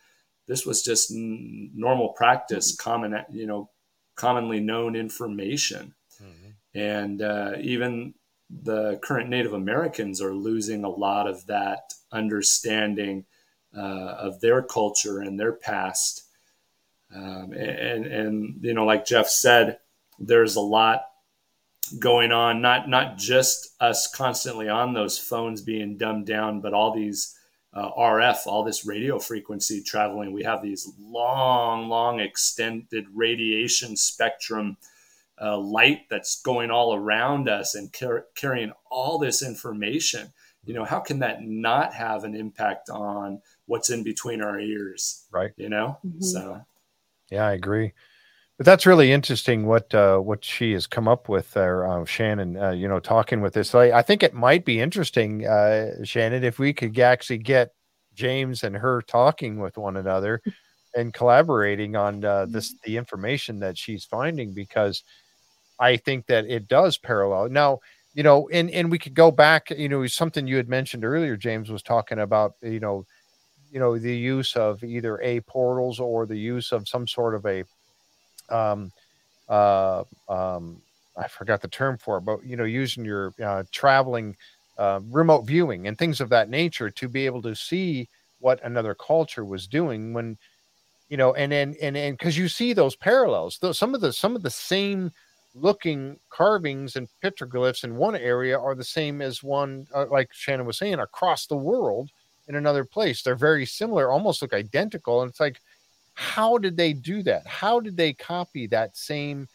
this 0.46 0.66
was 0.66 0.82
just 0.82 1.10
n- 1.10 1.70
normal 1.74 2.10
practice, 2.10 2.74
common, 2.74 3.16
you 3.30 3.46
know, 3.46 3.70
commonly 4.16 4.60
known 4.60 4.96
information. 4.96 5.94
Mm-hmm. 6.22 6.78
And 6.78 7.22
uh, 7.22 7.52
even 7.60 8.14
the 8.50 8.98
current 9.02 9.30
Native 9.30 9.52
Americans 9.52 10.20
are 10.20 10.34
losing 10.34 10.84
a 10.84 10.90
lot 10.90 11.26
of 11.26 11.46
that 11.46 11.94
understanding 12.12 13.24
uh, 13.76 13.80
of 14.18 14.40
their 14.40 14.62
culture 14.62 15.20
and 15.20 15.38
their 15.38 15.52
past. 15.52 16.24
Um, 17.14 17.52
and, 17.52 18.06
and, 18.06 18.58
you 18.62 18.74
know, 18.74 18.84
like 18.84 19.06
Jeff 19.06 19.28
said, 19.28 19.78
there's 20.18 20.56
a 20.56 20.60
lot 20.60 21.04
going 21.98 22.32
on, 22.32 22.60
not, 22.62 22.88
not 22.88 23.16
just 23.18 23.74
us 23.80 24.06
constantly 24.06 24.68
on 24.68 24.92
those 24.94 25.18
phones 25.18 25.60
being 25.60 25.96
dumbed 25.96 26.26
down, 26.26 26.60
but 26.60 26.74
all 26.74 26.92
these 26.94 27.36
uh, 27.74 27.90
RF, 27.92 28.46
all 28.46 28.64
this 28.64 28.84
radio 28.84 29.18
frequency 29.18 29.82
traveling. 29.82 30.32
We 30.32 30.42
have 30.44 30.62
these 30.62 30.90
long, 31.00 31.88
long 31.88 32.20
extended 32.20 33.06
radiation 33.14 33.96
spectrum 33.96 34.76
uh, 35.40 35.56
light 35.58 36.00
that's 36.10 36.40
going 36.42 36.70
all 36.70 36.94
around 36.94 37.48
us 37.48 37.74
and 37.74 37.92
car- 37.92 38.26
carrying 38.34 38.72
all 38.90 39.18
this 39.18 39.42
information. 39.42 40.32
You 40.64 40.74
know, 40.74 40.84
how 40.84 41.00
can 41.00 41.18
that 41.20 41.42
not 41.42 41.94
have 41.94 42.24
an 42.24 42.36
impact 42.36 42.90
on 42.90 43.40
what's 43.66 43.90
in 43.90 44.02
between 44.02 44.42
our 44.42 44.60
ears? 44.60 45.24
Right. 45.32 45.50
You 45.56 45.68
know, 45.70 45.98
Mhm. 46.06 46.22
so 46.22 46.60
Yeah, 47.30 47.46
I 47.46 47.52
agree. 47.54 47.94
But 48.62 48.66
that's 48.66 48.86
really 48.86 49.10
interesting 49.10 49.66
what 49.66 49.92
uh, 49.92 50.18
what 50.18 50.44
she 50.44 50.70
has 50.74 50.86
come 50.86 51.08
up 51.08 51.28
with 51.28 51.50
there, 51.50 51.84
uh, 51.84 52.04
Shannon. 52.04 52.56
Uh, 52.56 52.70
you 52.70 52.86
know, 52.86 53.00
talking 53.00 53.40
with 53.40 53.54
this, 53.54 53.74
I, 53.74 53.90
I 53.90 54.02
think 54.02 54.22
it 54.22 54.34
might 54.34 54.64
be 54.64 54.78
interesting, 54.78 55.44
uh, 55.44 56.04
Shannon, 56.04 56.44
if 56.44 56.60
we 56.60 56.72
could 56.72 56.96
actually 56.96 57.38
get 57.38 57.74
James 58.14 58.62
and 58.62 58.76
her 58.76 59.02
talking 59.02 59.58
with 59.58 59.76
one 59.76 59.96
another 59.96 60.40
and 60.94 61.12
collaborating 61.12 61.96
on 61.96 62.24
uh, 62.24 62.46
this 62.48 62.72
the 62.84 62.96
information 62.96 63.58
that 63.58 63.76
she's 63.76 64.04
finding 64.04 64.54
because 64.54 65.02
I 65.80 65.96
think 65.96 66.26
that 66.26 66.44
it 66.44 66.68
does 66.68 66.98
parallel 66.98 67.48
now. 67.48 67.80
You 68.14 68.22
know, 68.22 68.48
and 68.50 68.70
and 68.70 68.92
we 68.92 68.98
could 69.00 69.14
go 69.14 69.32
back. 69.32 69.70
You 69.70 69.88
know, 69.88 70.06
something 70.06 70.46
you 70.46 70.56
had 70.56 70.68
mentioned 70.68 71.04
earlier. 71.04 71.36
James 71.36 71.68
was 71.68 71.82
talking 71.82 72.20
about. 72.20 72.52
You 72.62 72.78
know, 72.78 73.06
you 73.72 73.80
know 73.80 73.98
the 73.98 74.14
use 74.16 74.54
of 74.54 74.84
either 74.84 75.20
a 75.20 75.40
portals 75.40 75.98
or 75.98 76.26
the 76.26 76.38
use 76.38 76.70
of 76.70 76.86
some 76.86 77.08
sort 77.08 77.34
of 77.34 77.44
a 77.44 77.64
um 78.50 78.92
uh 79.48 80.04
um 80.28 80.80
i 81.16 81.26
forgot 81.28 81.60
the 81.60 81.68
term 81.68 81.96
for 81.96 82.18
it 82.18 82.22
but 82.22 82.44
you 82.44 82.56
know 82.56 82.64
using 82.64 83.04
your 83.04 83.32
uh, 83.42 83.62
traveling 83.72 84.36
uh, 84.78 85.00
remote 85.10 85.42
viewing 85.42 85.86
and 85.86 85.98
things 85.98 86.20
of 86.20 86.28
that 86.30 86.48
nature 86.48 86.90
to 86.90 87.08
be 87.08 87.26
able 87.26 87.42
to 87.42 87.54
see 87.54 88.08
what 88.38 88.62
another 88.64 88.94
culture 88.94 89.44
was 89.44 89.66
doing 89.66 90.12
when 90.12 90.36
you 91.08 91.16
know 91.16 91.34
and 91.34 91.52
and 91.52 91.76
and 91.76 91.96
and 91.96 92.16
because 92.16 92.38
you 92.38 92.48
see 92.48 92.72
those 92.72 92.96
parallels 92.96 93.58
though 93.60 93.72
some 93.72 93.94
of 93.94 94.00
the 94.00 94.12
some 94.12 94.34
of 94.34 94.42
the 94.42 94.50
same 94.50 95.10
looking 95.54 96.18
carvings 96.30 96.96
and 96.96 97.06
petroglyphs 97.22 97.84
in 97.84 97.96
one 97.96 98.16
area 98.16 98.58
are 98.58 98.74
the 98.74 98.82
same 98.82 99.20
as 99.20 99.42
one 99.42 99.86
uh, 99.94 100.06
like 100.10 100.28
shannon 100.32 100.64
was 100.64 100.78
saying 100.78 100.98
across 100.98 101.46
the 101.46 101.56
world 101.56 102.10
in 102.48 102.56
another 102.56 102.84
place. 102.84 103.22
They're 103.22 103.34
very 103.34 103.66
similar 103.66 104.10
almost 104.10 104.42
look 104.42 104.52
identical 104.52 105.22
and 105.22 105.30
it's 105.30 105.40
like 105.40 105.60
how 106.14 106.58
did 106.58 106.76
they 106.76 106.92
do 106.92 107.22
that? 107.22 107.46
How 107.46 107.80
did 107.80 107.96
they 107.96 108.12
copy 108.12 108.66
that 108.68 108.96
same 108.96 109.48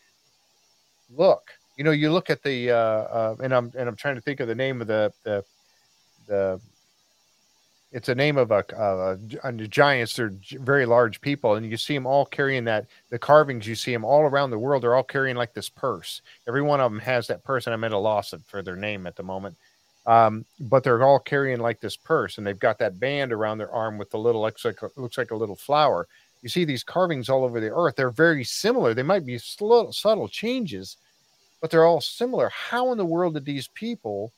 look? 1.16 1.52
You 1.78 1.84
know 1.84 1.92
you 1.92 2.12
look 2.12 2.30
at 2.30 2.42
the 2.42 2.72
uh, 2.72 2.76
uh 2.76 3.36
and 3.44 3.54
i'm 3.54 3.72
and 3.78 3.88
i'm 3.88 3.96
trying 3.96 4.16
to 4.16 4.22
think 4.22 4.40
of 4.40 4.48
the 4.48 4.56
name 4.56 4.82
of 4.82 4.88
the 4.88 5.14
the 5.24 5.44
the 6.28 6.60
it's 7.92 8.10
a 8.10 8.16
name 8.16 8.38
of 8.38 8.52
a, 8.52 8.66
a, 8.78 9.18
a 9.44 9.54
giants. 9.54 10.16
They're 10.16 10.34
very 10.60 10.86
large 10.86 11.22
people 11.22 11.56
and 11.56 11.66
you 11.70 11.78
see 11.78 11.94
them 11.94 12.06
all 12.06 12.26
carrying 12.26 12.66
that 12.66 12.86
the 13.10 13.18
carvings 13.18 13.66
you 13.66 13.76
see 13.76 13.94
them 13.94 14.04
all 14.04 14.24
around 14.24 14.50
the 14.50 14.60
world 14.60 14.84
they're 14.84 14.96
all 14.96 15.04
carrying 15.04 15.36
like 15.36 15.54
this 15.54 15.70
purse. 15.70 16.22
Every 16.48 16.62
one 16.62 16.82
of 16.82 16.92
them 16.92 17.00
has 17.00 17.28
that 17.28 17.44
purse 17.44 17.68
and 17.68 17.74
i'm 17.74 17.84
at 17.84 17.92
a 17.92 17.98
loss 17.98 18.34
for 18.48 18.62
their 18.62 18.76
name 18.76 19.06
at 19.06 19.16
the 19.16 19.24
moment. 19.24 19.56
Um, 20.08 20.46
but 20.60 20.84
they're 20.84 21.04
all 21.04 21.20
carrying 21.20 21.60
like 21.60 21.80
this 21.80 21.98
purse 21.98 22.38
and 22.38 22.48
they've 22.48 22.58
got 22.58 22.80
that 22.80 23.00
band 23.00 23.32
around 23.32 23.60
their 23.60 23.72
arm 23.72 23.98
with 23.98 24.10
the 24.10 24.18
little 24.18 24.42
looks 24.42 24.66
like 24.66 24.80
looks 24.98 25.18
like 25.18 25.32
a 25.32 25.36
little 25.36 25.56
flower 25.56 26.08
you 26.42 26.50
see 26.50 26.66
these 26.66 26.84
carvings 26.84 27.30
all 27.30 27.44
over 27.44 27.60
the 27.60 27.72
earth 27.72 27.96
they're 27.96 28.10
very 28.10 28.44
similar. 28.44 28.94
They 28.94 29.04
might 29.04 29.26
be 29.26 29.38
slow, 29.38 29.92
subtle 29.92 30.28
changes 30.28 30.98
but 31.62 31.72
they're 31.72 31.86
all 31.86 32.02
similar. 32.02 32.50
How 32.50 32.92
in 32.92 32.98
the 32.98 33.06
world 33.06 33.34
did 33.34 33.46
these 33.46 33.68
people 33.70 34.34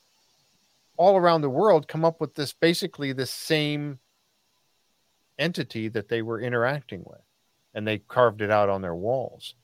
all 0.98 1.18
around 1.18 1.42
the 1.42 1.50
world 1.50 1.88
come 1.88 2.06
up 2.06 2.20
with 2.20 2.36
this 2.36 2.54
basically 2.54 3.14
the 3.14 3.26
same 3.26 4.00
entity 5.38 5.88
that 5.90 6.08
they 6.08 6.22
were 6.22 6.42
interacting 6.42 7.04
with? 7.06 7.22
And 7.74 7.88
they 7.88 8.00
carved 8.00 8.42
it 8.42 8.50
out 8.50 8.70
on 8.70 8.82
their 8.82 8.96
walls. 8.96 9.56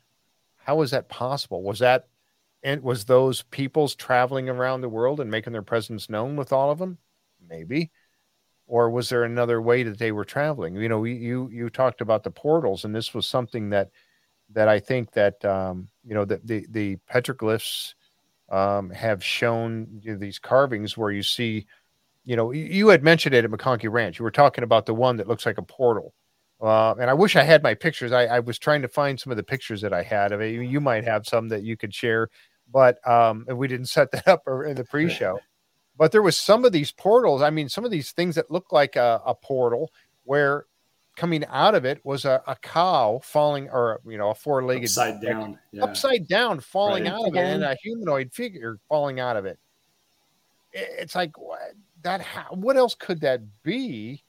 How 0.58 0.82
is 0.82 0.92
that 0.92 1.10
possible? 1.10 1.64
Was 1.64 1.80
that 1.80 2.08
and 2.64 2.82
was 2.82 3.06
those 3.06 3.44
peoples 3.44 3.96
traveling 3.96 4.50
around 4.50 4.82
the 4.82 4.90
world 4.90 5.20
and 5.20 5.30
making 5.30 5.54
their 5.54 5.62
presence 5.62 6.10
known 6.10 6.36
with 6.36 6.52
all 6.52 6.72
of 6.72 6.80
them? 6.80 6.98
Maybe 7.48 7.92
or 8.68 8.90
was 8.90 9.10
there 9.10 9.24
another 9.24 9.62
way 9.62 9.84
that 9.84 10.00
they 10.00 10.12
were 10.12 10.26
traveling 10.26 10.76
you 10.76 10.90
know 10.90 11.04
you 11.04 11.50
you 11.52 11.70
talked 11.70 12.02
about 12.02 12.24
the 12.24 12.32
portals 12.32 12.86
and 12.86 12.96
this 12.96 13.14
was 13.14 13.28
something 13.28 13.70
that 13.70 13.90
that 14.50 14.68
i 14.68 14.80
think 14.80 15.12
that 15.12 15.44
um 15.46 15.88
you 16.04 16.14
know 16.14 16.26
that 16.26 16.46
the 16.46 16.66
the 16.70 16.98
petroglyphs 17.12 17.94
um, 18.50 18.90
have 18.92 19.24
shown 19.24 19.88
you 20.02 20.14
know, 20.14 20.18
these 20.18 20.40
carvings 20.40 20.98
where 20.98 21.12
you 21.12 21.24
see, 21.24 21.66
you 22.24 22.36
know, 22.36 22.52
you, 22.52 22.64
you 22.66 22.88
had 22.90 23.04
mentioned 23.04 23.34
it 23.36 23.44
at 23.44 23.52
McConkie 23.52 23.92
Ranch. 23.92 24.20
You 24.20 24.24
were 24.24 24.32
talking 24.32 24.64
about 24.64 24.86
the 24.86 24.94
one 24.94 25.18
that 25.18 25.28
looks 25.28 25.46
like 25.46 25.58
a 25.58 25.64
portal. 25.64 26.14
Uh, 26.62 26.96
and 27.00 27.10
I 27.10 27.14
wish 27.14 27.36
I 27.36 27.44
had 27.44 27.64
my 27.64 27.74
pictures. 27.74 28.12
I, 28.12 28.26
I, 28.26 28.40
was 28.40 28.58
trying 28.58 28.82
to 28.82 28.88
find 28.88 29.20
some 29.20 29.30
of 29.30 29.38
the 29.38 29.44
pictures 29.44 29.82
that 29.82 29.94
I 29.94 30.02
had 30.02 30.32
of 30.32 30.42
it. 30.42 30.54
You, 30.54 30.62
you 30.62 30.80
might 30.80 31.04
have 31.04 31.28
some 31.28 31.50
that 31.50 31.64
you 31.64 31.76
could 31.76 31.94
share, 31.94 32.30
but 32.72 33.06
um, 33.08 33.46
we 33.54 33.68
didn't 33.68 33.88
set 33.88 34.12
that 34.12 34.28
up 34.28 34.44
in 34.48 34.76
the 34.76 34.86
pre-show. 34.86 35.40
But 35.98 36.12
there 36.12 36.22
was 36.22 36.38
some 36.38 36.66
of 36.66 36.72
these 36.72 36.92
portals. 36.92 37.42
I 37.42 37.50
mean, 37.50 37.70
some 37.70 37.86
of 37.86 37.92
these 37.92 38.12
things 38.12 38.36
that 38.36 38.52
looked 38.52 38.74
like 38.74 38.96
a, 38.96 39.22
a 39.26 39.34
portal 39.34 39.92
where 40.26 40.66
coming 41.16 41.46
out 41.46 41.76
of 41.76 41.86
it 41.86 42.04
was 42.04 42.26
a, 42.26 42.44
a 42.48 42.56
cow 42.58 43.22
falling 43.24 43.70
or 43.70 44.02
you 44.06 44.18
know 44.18 44.32
a 44.32 44.36
four-legged 44.36 44.84
upside 44.84 45.22
down 45.22 45.58
yeah. 45.72 45.84
upside 45.84 46.28
down 46.28 46.60
falling 46.60 47.06
Right. 47.06 47.14
out 47.14 47.28
of 47.30 47.36
it 47.36 47.40
and 47.40 47.64
a 47.64 47.76
humanoid 47.82 48.34
figure 48.34 48.80
falling 48.90 49.22
out 49.22 49.38
of 49.38 49.46
it 49.46 49.58
it's 50.74 51.16
like 51.16 51.38
what 51.38 51.72
that 52.02 52.20
how, 52.20 52.48
what 52.52 52.76
else 52.76 52.96
could 52.96 53.22
that 53.22 53.40
be 53.64 54.24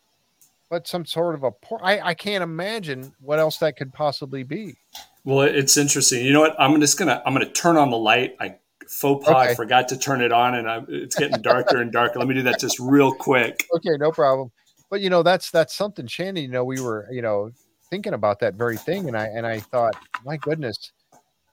but 0.70 0.86
some 0.86 1.04
sort 1.04 1.34
of 1.34 1.42
a 1.42 1.50
por- 1.50 1.84
I, 1.84 1.98
I 2.00 2.14
can't 2.14 2.44
imagine 2.44 3.12
what 3.20 3.40
else 3.40 3.56
that 3.58 3.76
could 3.76 3.92
possibly 3.92 4.44
be 4.44 4.76
Well, 5.24 5.40
it's 5.40 5.76
interesting. 5.76 6.24
You 6.24 6.32
know 6.32 6.40
what? 6.40 6.54
I'm 6.56 6.80
just 6.80 6.96
gonna 6.98 7.20
I'm 7.26 7.32
gonna 7.32 7.50
turn 7.50 7.76
on 7.76 7.90
the 7.90 7.98
light. 7.98 8.36
I 8.38 8.56
faux 8.88 9.24
pas. 9.26 9.48
I 9.48 9.54
forgot 9.54 9.88
to 9.88 9.98
turn 9.98 10.20
it 10.20 10.32
on, 10.32 10.54
and 10.54 10.68
I, 10.68 10.82
it's 10.88 11.16
getting 11.16 11.42
darker 11.42 11.80
and 11.80 11.92
darker. 11.92 12.18
Let 12.18 12.28
me 12.28 12.34
do 12.34 12.42
that 12.42 12.60
just 12.60 12.78
real 12.78 13.12
quick. 13.12 13.66
okay 13.74 13.96
no 13.98 14.10
problem 14.10 14.50
but 14.90 15.00
you 15.00 15.10
know 15.10 15.22
that's 15.22 15.50
that's 15.50 15.74
something 15.74 16.06
shannon 16.06 16.42
you 16.42 16.48
know 16.48 16.64
we 16.64 16.80
were 16.80 17.06
you 17.10 17.22
know 17.22 17.50
thinking 17.90 18.14
about 18.14 18.40
that 18.40 18.54
very 18.54 18.76
thing 18.76 19.08
and 19.08 19.16
i 19.16 19.26
and 19.26 19.46
i 19.46 19.58
thought 19.60 19.96
my 20.24 20.36
goodness 20.36 20.92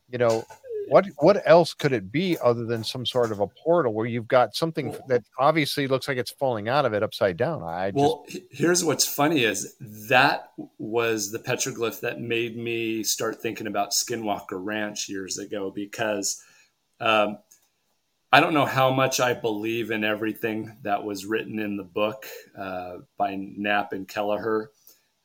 you 0.10 0.18
know 0.18 0.46
what 0.90 1.06
what 1.20 1.42
else 1.46 1.74
could 1.74 1.94
it 1.94 2.12
be 2.12 2.38
other 2.44 2.66
than 2.66 2.84
some 2.84 3.06
sort 3.06 3.32
of 3.32 3.40
a 3.40 3.48
portal 3.48 3.94
where 3.94 4.06
you've 4.06 4.28
got 4.28 4.54
something 4.54 4.94
that 5.08 5.24
obviously 5.40 5.88
looks 5.88 6.08
like 6.08 6.18
it's 6.18 6.32
falling 6.32 6.68
out 6.68 6.86
of 6.86 6.94
it 6.94 7.02
upside 7.04 7.38
down 7.38 7.64
i 7.64 7.90
just 7.90 7.96
Well, 7.96 8.26
here's 8.52 8.84
what's 8.84 9.06
funny 9.06 9.44
is 9.44 9.76
that 9.80 10.52
was 10.78 11.32
the 11.32 11.40
petroglyph 11.40 12.02
that 12.02 12.20
made 12.20 12.58
me 12.58 13.04
start 13.04 13.42
thinking 13.42 13.68
about 13.68 13.92
Skinwalker 13.92 14.60
Ranch 14.62 15.08
years 15.08 15.38
ago 15.38 15.72
because 15.72 16.44
um, 17.00 17.38
I 18.32 18.40
don't 18.40 18.54
know 18.54 18.66
how 18.66 18.90
much 18.92 19.20
I 19.20 19.34
believe 19.34 19.92
in 19.92 20.04
everything 20.04 20.76
that 20.82 21.04
was 21.04 21.26
written 21.26 21.60
in 21.60 21.78
the 21.78 21.84
book 21.84 22.26
uh, 22.58 22.98
by 23.18 23.36
Knapp 23.36 23.94
and 23.94 24.08
Kelleher, 24.08 24.72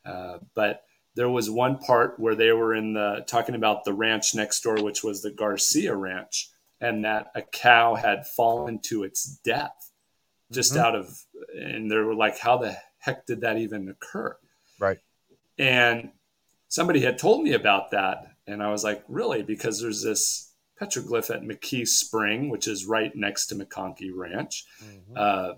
uh, 0.04 0.38
but 0.54 0.84
there 1.14 1.28
was 1.28 1.50
one 1.50 1.78
part 1.78 2.20
where 2.20 2.34
they 2.34 2.52
were 2.52 2.74
in 2.74 2.92
the 2.92 3.24
talking 3.26 3.54
about 3.54 3.84
the 3.84 3.94
ranch 3.94 4.34
next 4.34 4.60
door, 4.60 4.82
which 4.82 5.02
was 5.02 5.22
the 5.22 5.30
Garcia 5.30 5.94
Ranch, 5.96 6.50
and 6.80 7.04
that 7.04 7.32
a 7.34 7.42
cow 7.42 7.94
had 7.94 8.26
fallen 8.26 8.78
to 8.80 9.04
its 9.04 9.24
death 9.42 9.90
just 10.52 10.74
Mhm. 10.74 10.80
out 10.80 10.94
of, 10.94 11.18
and 11.54 11.90
they 11.90 11.96
were 11.96 12.14
like, 12.14 12.38
how 12.38 12.58
the 12.58 12.76
heck 12.98 13.26
did 13.26 13.40
that 13.40 13.58
even 13.58 13.88
occur? 13.88 14.36
Right. 14.78 14.98
And 15.58 16.12
somebody 16.68 17.00
had 17.00 17.18
told 17.18 17.42
me 17.42 17.52
about 17.54 17.90
that, 17.90 18.36
and 18.46 18.62
I 18.62 18.70
was 18.70 18.84
like, 18.84 19.02
really? 19.08 19.42
Because 19.42 19.80
there's 19.80 20.02
this 20.02 20.47
petroglyph 20.80 21.34
at 21.34 21.42
McKee 21.42 21.86
Spring, 21.86 22.48
which 22.50 22.66
is 22.68 22.86
right 22.86 23.14
next 23.14 23.46
to 23.46 23.54
McConkie 23.54 24.10
Ranch 24.14 24.64
uh, 25.16 25.54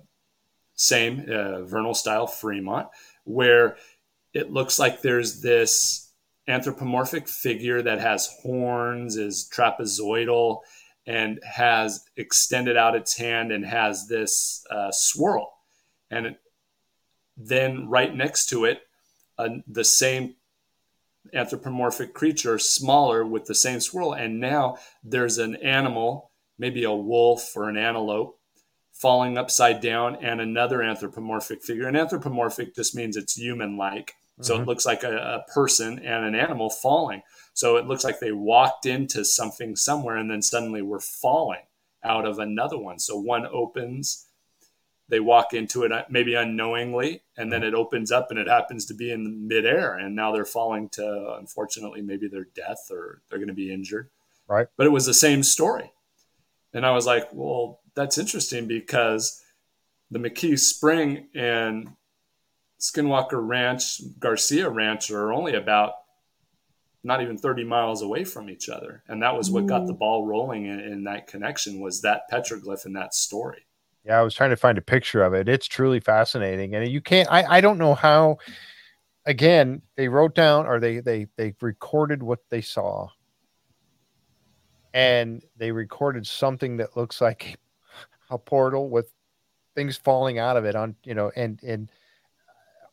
same 0.74 1.26
uh, 1.30 1.62
vernal 1.62 1.94
style 1.94 2.26
Fremont, 2.26 2.88
where 3.24 3.76
it 4.32 4.50
looks 4.50 4.78
like 4.78 5.02
there's 5.02 5.42
this 5.42 6.10
anthropomorphic 6.48 7.28
figure 7.28 7.82
that 7.82 8.00
has 8.00 8.26
horns, 8.42 9.16
is 9.16 9.48
trapezoidal, 9.54 10.60
and 11.06 11.38
has 11.44 12.04
extended 12.16 12.76
out 12.76 12.94
its 12.96 13.16
hand 13.16 13.52
and 13.52 13.64
has 13.66 14.06
this 14.08 14.64
uh, 14.70 14.90
swirl. 14.90 15.52
And 16.10 16.26
it- 16.26 16.40
then 17.36 17.88
right 17.88 18.14
next 18.14 18.48
to 18.50 18.64
it, 18.66 18.82
a, 19.38 19.48
the 19.66 19.84
same 19.84 20.34
anthropomorphic 21.34 22.14
creature, 22.14 22.58
smaller 22.58 23.24
with 23.24 23.46
the 23.46 23.54
same 23.54 23.80
swirl. 23.80 24.12
And 24.12 24.40
now 24.40 24.76
there's 25.02 25.38
an 25.38 25.56
animal, 25.56 26.30
maybe 26.58 26.84
a 26.84 26.92
wolf 26.92 27.56
or 27.56 27.68
an 27.68 27.76
antelope, 27.76 28.38
falling 28.92 29.38
upside 29.38 29.80
down, 29.80 30.16
and 30.16 30.40
another 30.40 30.82
anthropomorphic 30.82 31.62
figure. 31.62 31.88
And 31.88 31.96
anthropomorphic 31.96 32.74
just 32.74 32.94
means 32.94 33.16
it's 33.16 33.36
human 33.36 33.76
like. 33.76 34.14
So 34.42 34.54
mm-hmm. 34.54 34.62
it 34.62 34.66
looks 34.66 34.86
like 34.86 35.02
a, 35.02 35.44
a, 35.46 35.52
person 35.52 35.98
and 35.98 36.24
an 36.24 36.34
animal 36.34 36.70
falling. 36.70 37.22
So 37.52 37.76
it 37.76 37.86
looks 37.86 38.04
like 38.04 38.20
they 38.20 38.32
walked 38.32 38.86
into 38.86 39.24
something 39.24 39.76
somewhere 39.76 40.16
and 40.16 40.30
then 40.30 40.42
suddenly 40.42 40.82
were 40.82 41.00
falling 41.00 41.60
out 42.04 42.26
of 42.26 42.38
another 42.38 42.78
one. 42.78 42.98
So 42.98 43.18
one 43.18 43.46
opens 43.46 44.26
they 45.10 45.20
walk 45.20 45.52
into 45.52 45.82
it 45.82 45.92
uh, 45.92 46.04
maybe 46.08 46.34
unknowingly 46.34 47.22
and 47.36 47.52
then 47.52 47.62
it 47.62 47.74
opens 47.74 48.10
up 48.10 48.30
and 48.30 48.38
it 48.38 48.48
happens 48.48 48.86
to 48.86 48.94
be 48.94 49.10
in 49.10 49.46
midair 49.46 49.96
and 49.96 50.14
now 50.14 50.32
they're 50.32 50.44
falling 50.44 50.88
to 50.88 51.36
unfortunately 51.38 52.00
maybe 52.00 52.28
their 52.28 52.46
death 52.54 52.88
or 52.90 53.20
they're 53.28 53.38
going 53.38 53.48
to 53.48 53.54
be 53.54 53.72
injured. 53.72 54.08
Right. 54.48 54.68
But 54.76 54.86
it 54.86 54.90
was 54.90 55.06
the 55.06 55.14
same 55.14 55.42
story. 55.42 55.92
And 56.72 56.86
i 56.86 56.92
was 56.92 57.04
like 57.04 57.28
well 57.32 57.80
that's 57.94 58.16
interesting 58.16 58.66
because 58.66 59.42
the 60.10 60.20
mckee 60.20 60.58
spring 60.58 61.28
and 61.34 61.90
skinwalker 62.80 63.46
ranch 63.46 64.00
garcia 64.18 64.68
ranch 64.68 65.10
are 65.10 65.32
only 65.32 65.54
about 65.54 65.94
not 67.02 67.22
even 67.22 67.36
30 67.36 67.64
miles 67.64 68.02
away 68.02 68.24
from 68.24 68.50
each 68.50 68.68
other. 68.68 69.02
And 69.08 69.22
that 69.22 69.34
was 69.34 69.50
what 69.50 69.66
got 69.66 69.86
the 69.86 69.94
ball 69.94 70.26
rolling 70.26 70.66
in, 70.66 70.80
in 70.80 71.04
that 71.04 71.28
connection 71.28 71.80
was 71.80 72.02
that 72.02 72.30
petroglyph 72.30 72.84
and 72.84 72.94
that 72.94 73.14
story 73.14 73.64
yeah, 74.04 74.18
I 74.18 74.22
was 74.22 74.34
trying 74.34 74.50
to 74.50 74.56
find 74.56 74.78
a 74.78 74.82
picture 74.82 75.22
of 75.22 75.34
it. 75.34 75.48
It's 75.48 75.66
truly 75.66 76.00
fascinating, 76.00 76.74
and 76.74 76.88
you 76.88 77.00
can't. 77.00 77.30
I 77.30 77.58
I 77.58 77.60
don't 77.60 77.78
know 77.78 77.94
how. 77.94 78.38
Again, 79.26 79.82
they 79.96 80.08
wrote 80.08 80.34
down 80.34 80.66
or 80.66 80.80
they 80.80 81.00
they 81.00 81.26
they 81.36 81.54
recorded 81.60 82.22
what 82.22 82.40
they 82.48 82.62
saw, 82.62 83.08
and 84.94 85.42
they 85.56 85.72
recorded 85.72 86.26
something 86.26 86.78
that 86.78 86.96
looks 86.96 87.20
like 87.20 87.58
a 88.30 88.38
portal 88.38 88.88
with 88.88 89.12
things 89.74 89.96
falling 89.96 90.38
out 90.38 90.56
of 90.56 90.64
it 90.64 90.74
on 90.74 90.96
you 91.04 91.14
know 91.14 91.30
and 91.36 91.62
and 91.62 91.90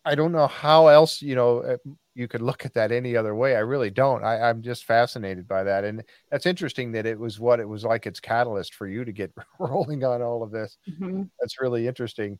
I 0.05 0.15
don't 0.15 0.31
know 0.31 0.47
how 0.47 0.87
else 0.87 1.21
you 1.21 1.35
know 1.35 1.77
you 2.17 2.27
could 2.27 2.41
look 2.41 2.65
at 2.65 2.73
that 2.73 2.91
any 2.91 3.15
other 3.15 3.35
way. 3.35 3.55
I 3.55 3.59
really 3.59 3.91
don't. 3.91 4.23
I, 4.23 4.49
I'm 4.49 4.63
just 4.63 4.85
fascinated 4.85 5.47
by 5.47 5.63
that, 5.63 5.83
and 5.83 6.03
that's 6.31 6.47
interesting 6.47 6.91
that 6.93 7.05
it 7.05 7.19
was 7.19 7.39
what 7.39 7.59
it 7.59 7.69
was 7.69 7.85
like 7.85 8.07
its 8.07 8.19
catalyst 8.19 8.73
for 8.73 8.87
you 8.87 9.05
to 9.05 9.11
get 9.11 9.31
rolling 9.59 10.03
on 10.03 10.23
all 10.23 10.41
of 10.41 10.49
this. 10.49 10.77
Mm-hmm. 10.89 11.23
That's 11.39 11.61
really 11.61 11.87
interesting. 11.87 12.39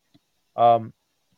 Um, 0.56 0.94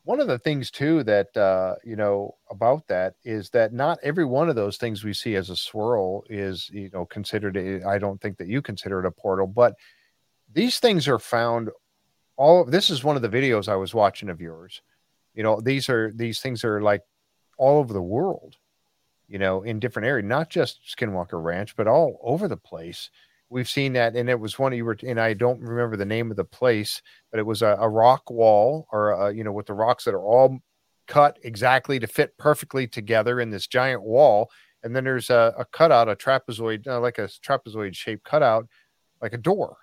one 0.05 0.21
of 0.21 0.27
the 0.27 0.39
things 0.39 0.71
too 0.71 1.03
that 1.03 1.35
uh, 1.35 1.75
you 1.83 1.97
know 1.97 2.35
about 2.49 2.87
that 2.87 3.15
is 3.25 3.49
that 3.49 3.73
not 3.73 3.99
every 4.03 4.23
one 4.23 4.47
of 4.47 4.55
those 4.55 4.77
things 4.77 5.03
we 5.03 5.13
see 5.13 5.35
as 5.35 5.49
a 5.49 5.55
swirl 5.57 6.23
is 6.29 6.69
you 6.71 6.89
know 6.93 7.05
considered. 7.05 7.57
A, 7.57 7.85
I 7.85 7.97
don't 7.97 8.21
think 8.21 8.37
that 8.37 8.47
you 8.47 8.61
consider 8.61 9.01
it 9.01 9.05
a 9.05 9.11
portal, 9.11 9.47
but 9.47 9.75
these 10.53 10.79
things 10.79 11.09
are 11.09 11.19
found. 11.19 11.69
All 12.37 12.63
this 12.63 12.89
is 12.89 13.03
one 13.03 13.17
of 13.17 13.21
the 13.21 13.27
videos 13.27 13.67
I 13.67 13.75
was 13.75 13.93
watching 13.93 14.29
of 14.29 14.39
yours. 14.39 14.81
You 15.33 15.43
know, 15.43 15.59
these 15.59 15.89
are 15.89 16.13
these 16.15 16.39
things 16.39 16.63
are 16.63 16.81
like 16.81 17.01
all 17.59 17.77
over 17.77 17.93
the 17.93 18.01
world, 18.01 18.55
you 19.27 19.37
know, 19.37 19.61
in 19.61 19.79
different 19.79 20.07
areas, 20.07 20.27
not 20.27 20.49
just 20.49 20.79
Skinwalker 20.97 21.43
Ranch, 21.43 21.75
but 21.75 21.87
all 21.87 22.19
over 22.23 22.47
the 22.47 22.57
place. 22.57 23.11
We've 23.51 23.69
seen 23.69 23.93
that, 23.93 24.15
and 24.15 24.29
it 24.29 24.39
was 24.39 24.57
one 24.57 24.73
of 24.73 24.77
you 24.77 24.85
were, 24.85 24.97
and 25.05 25.19
I 25.19 25.33
don't 25.33 25.61
remember 25.61 25.97
the 25.97 26.05
name 26.05 26.31
of 26.31 26.37
the 26.37 26.45
place, 26.45 27.01
but 27.31 27.39
it 27.39 27.45
was 27.45 27.61
a, 27.61 27.77
a 27.79 27.89
rock 27.89 28.29
wall, 28.31 28.87
or 28.91 29.11
a, 29.11 29.33
you 29.33 29.43
know, 29.43 29.51
with 29.51 29.65
the 29.65 29.73
rocks 29.73 30.05
that 30.05 30.13
are 30.13 30.23
all 30.23 30.59
cut 31.07 31.39
exactly 31.43 31.99
to 31.99 32.07
fit 32.07 32.37
perfectly 32.37 32.87
together 32.87 33.39
in 33.39 33.49
this 33.49 33.67
giant 33.67 34.03
wall. 34.03 34.49
And 34.83 34.95
then 34.95 35.03
there's 35.03 35.29
a, 35.29 35.53
a 35.57 35.65
cutout, 35.65 36.07
a 36.07 36.15
trapezoid, 36.15 36.87
uh, 36.87 36.99
like 36.99 37.17
a 37.17 37.27
trapezoid 37.27 37.95
shaped 37.95 38.23
cutout, 38.23 38.67
like 39.21 39.33
a 39.33 39.37
door. 39.37 39.77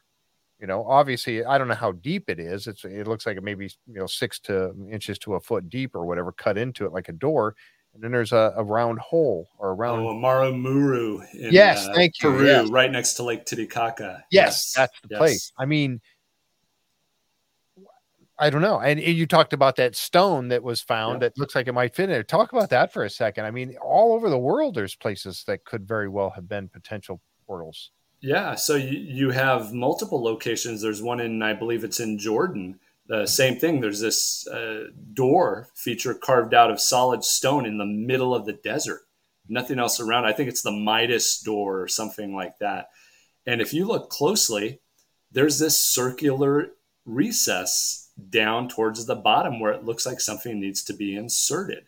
You 0.60 0.66
know, 0.66 0.84
obviously, 0.86 1.44
I 1.44 1.58
don't 1.58 1.68
know 1.68 1.74
how 1.74 1.92
deep 1.92 2.30
it 2.30 2.40
is. 2.40 2.66
It's 2.66 2.84
it 2.84 3.06
looks 3.06 3.26
like 3.26 3.36
it 3.36 3.42
maybe 3.42 3.66
you 3.86 3.98
know 3.98 4.06
six 4.06 4.38
to 4.40 4.74
inches 4.90 5.18
to 5.20 5.34
a 5.34 5.40
foot 5.40 5.68
deep 5.68 5.94
or 5.94 6.06
whatever, 6.06 6.32
cut 6.32 6.56
into 6.56 6.86
it 6.86 6.92
like 6.92 7.08
a 7.08 7.12
door. 7.12 7.54
And 7.92 8.02
then 8.02 8.12
there's 8.12 8.32
a, 8.32 8.52
a 8.56 8.64
round 8.64 8.98
hole 8.98 9.48
or 9.58 9.70
a 9.70 9.74
round. 9.74 10.02
Oh, 10.02 10.52
Muru. 10.52 11.20
In, 11.32 11.52
yes, 11.52 11.86
uh, 11.86 11.94
thank 11.94 12.22
you. 12.22 12.30
Peru, 12.30 12.46
yes. 12.46 12.68
right 12.68 12.90
next 12.90 13.14
to 13.14 13.22
Lake 13.22 13.46
Titicaca. 13.46 14.24
Yes, 14.30 14.30
yes. 14.30 14.72
that's 14.74 15.00
the 15.00 15.08
yes. 15.12 15.18
place. 15.18 15.52
I 15.58 15.64
mean, 15.64 16.00
I 18.38 18.50
don't 18.50 18.60
know. 18.60 18.80
And 18.80 19.00
you 19.00 19.26
talked 19.26 19.54
about 19.54 19.76
that 19.76 19.96
stone 19.96 20.48
that 20.48 20.62
was 20.62 20.82
found 20.82 21.16
yeah. 21.16 21.28
that 21.28 21.38
looks 21.38 21.54
like 21.54 21.68
it 21.68 21.72
might 21.72 21.94
fit 21.94 22.04
in 22.04 22.10
there. 22.10 22.22
Talk 22.22 22.52
about 22.52 22.68
that 22.70 22.92
for 22.92 23.04
a 23.04 23.10
second. 23.10 23.46
I 23.46 23.50
mean, 23.50 23.76
all 23.82 24.12
over 24.12 24.28
the 24.28 24.38
world, 24.38 24.74
there's 24.74 24.94
places 24.94 25.44
that 25.46 25.64
could 25.64 25.88
very 25.88 26.08
well 26.08 26.30
have 26.30 26.48
been 26.48 26.68
potential 26.68 27.20
portals. 27.46 27.92
Yeah, 28.26 28.56
so 28.56 28.74
you, 28.74 28.98
you 28.98 29.30
have 29.30 29.72
multiple 29.72 30.20
locations. 30.20 30.82
There's 30.82 31.00
one 31.00 31.20
in, 31.20 31.40
I 31.42 31.52
believe 31.52 31.84
it's 31.84 32.00
in 32.00 32.18
Jordan. 32.18 32.80
The 33.06 33.24
same 33.24 33.56
thing. 33.56 33.80
There's 33.80 34.00
this 34.00 34.48
uh, 34.48 34.88
door 35.14 35.68
feature 35.76 36.12
carved 36.12 36.52
out 36.52 36.68
of 36.72 36.80
solid 36.80 37.22
stone 37.22 37.64
in 37.66 37.78
the 37.78 37.86
middle 37.86 38.34
of 38.34 38.44
the 38.44 38.52
desert. 38.52 39.02
Nothing 39.48 39.78
else 39.78 40.00
around. 40.00 40.24
I 40.24 40.32
think 40.32 40.48
it's 40.48 40.62
the 40.62 40.72
Midas 40.72 41.38
door 41.38 41.80
or 41.80 41.86
something 41.86 42.34
like 42.34 42.58
that. 42.58 42.88
And 43.46 43.60
if 43.60 43.72
you 43.72 43.86
look 43.86 44.10
closely, 44.10 44.80
there's 45.30 45.60
this 45.60 45.78
circular 45.78 46.72
recess 47.04 48.10
down 48.28 48.68
towards 48.68 49.06
the 49.06 49.14
bottom 49.14 49.60
where 49.60 49.72
it 49.72 49.84
looks 49.84 50.04
like 50.04 50.20
something 50.20 50.58
needs 50.58 50.82
to 50.82 50.94
be 50.94 51.14
inserted. 51.14 51.84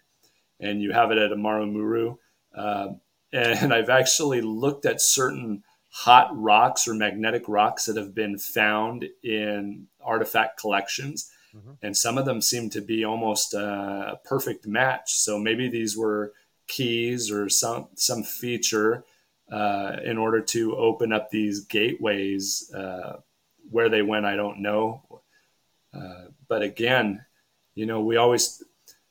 And 0.60 0.80
you 0.82 0.92
have 0.92 1.10
it 1.10 1.18
at 1.18 1.32
Amaro 1.32 2.16
Uh, 2.54 2.90
and 3.32 3.74
I've 3.74 3.90
actually 3.90 4.40
looked 4.40 4.86
at 4.86 5.00
certain 5.00 5.64
hot 6.04 6.30
rocks 6.32 6.86
or 6.86 6.94
magnetic 6.94 7.42
rocks 7.48 7.86
that 7.86 7.96
have 7.96 8.14
been 8.14 8.38
found 8.38 9.04
in 9.24 9.88
artifact 10.00 10.60
collections. 10.60 11.28
Mm-hmm. 11.52 11.72
And 11.82 11.96
some 11.96 12.18
of 12.18 12.24
them 12.24 12.40
seem 12.40 12.70
to 12.70 12.80
be 12.80 13.04
almost 13.04 13.52
a 13.52 14.20
perfect 14.24 14.64
match. 14.64 15.14
So 15.14 15.40
maybe 15.40 15.68
these 15.68 15.96
were 15.96 16.32
keys 16.68 17.32
or 17.32 17.48
some 17.48 17.88
some 17.96 18.22
feature 18.22 19.04
uh, 19.50 19.96
in 20.04 20.18
order 20.18 20.40
to 20.40 20.76
open 20.76 21.12
up 21.12 21.30
these 21.30 21.64
gateways. 21.64 22.72
Uh, 22.72 23.16
where 23.70 23.88
they 23.90 24.00
went, 24.00 24.24
I 24.24 24.36
don't 24.36 24.60
know. 24.60 25.02
Uh, 25.92 26.28
but 26.48 26.62
again, 26.62 27.24
you 27.74 27.86
know, 27.86 28.00
we 28.00 28.16
always 28.16 28.62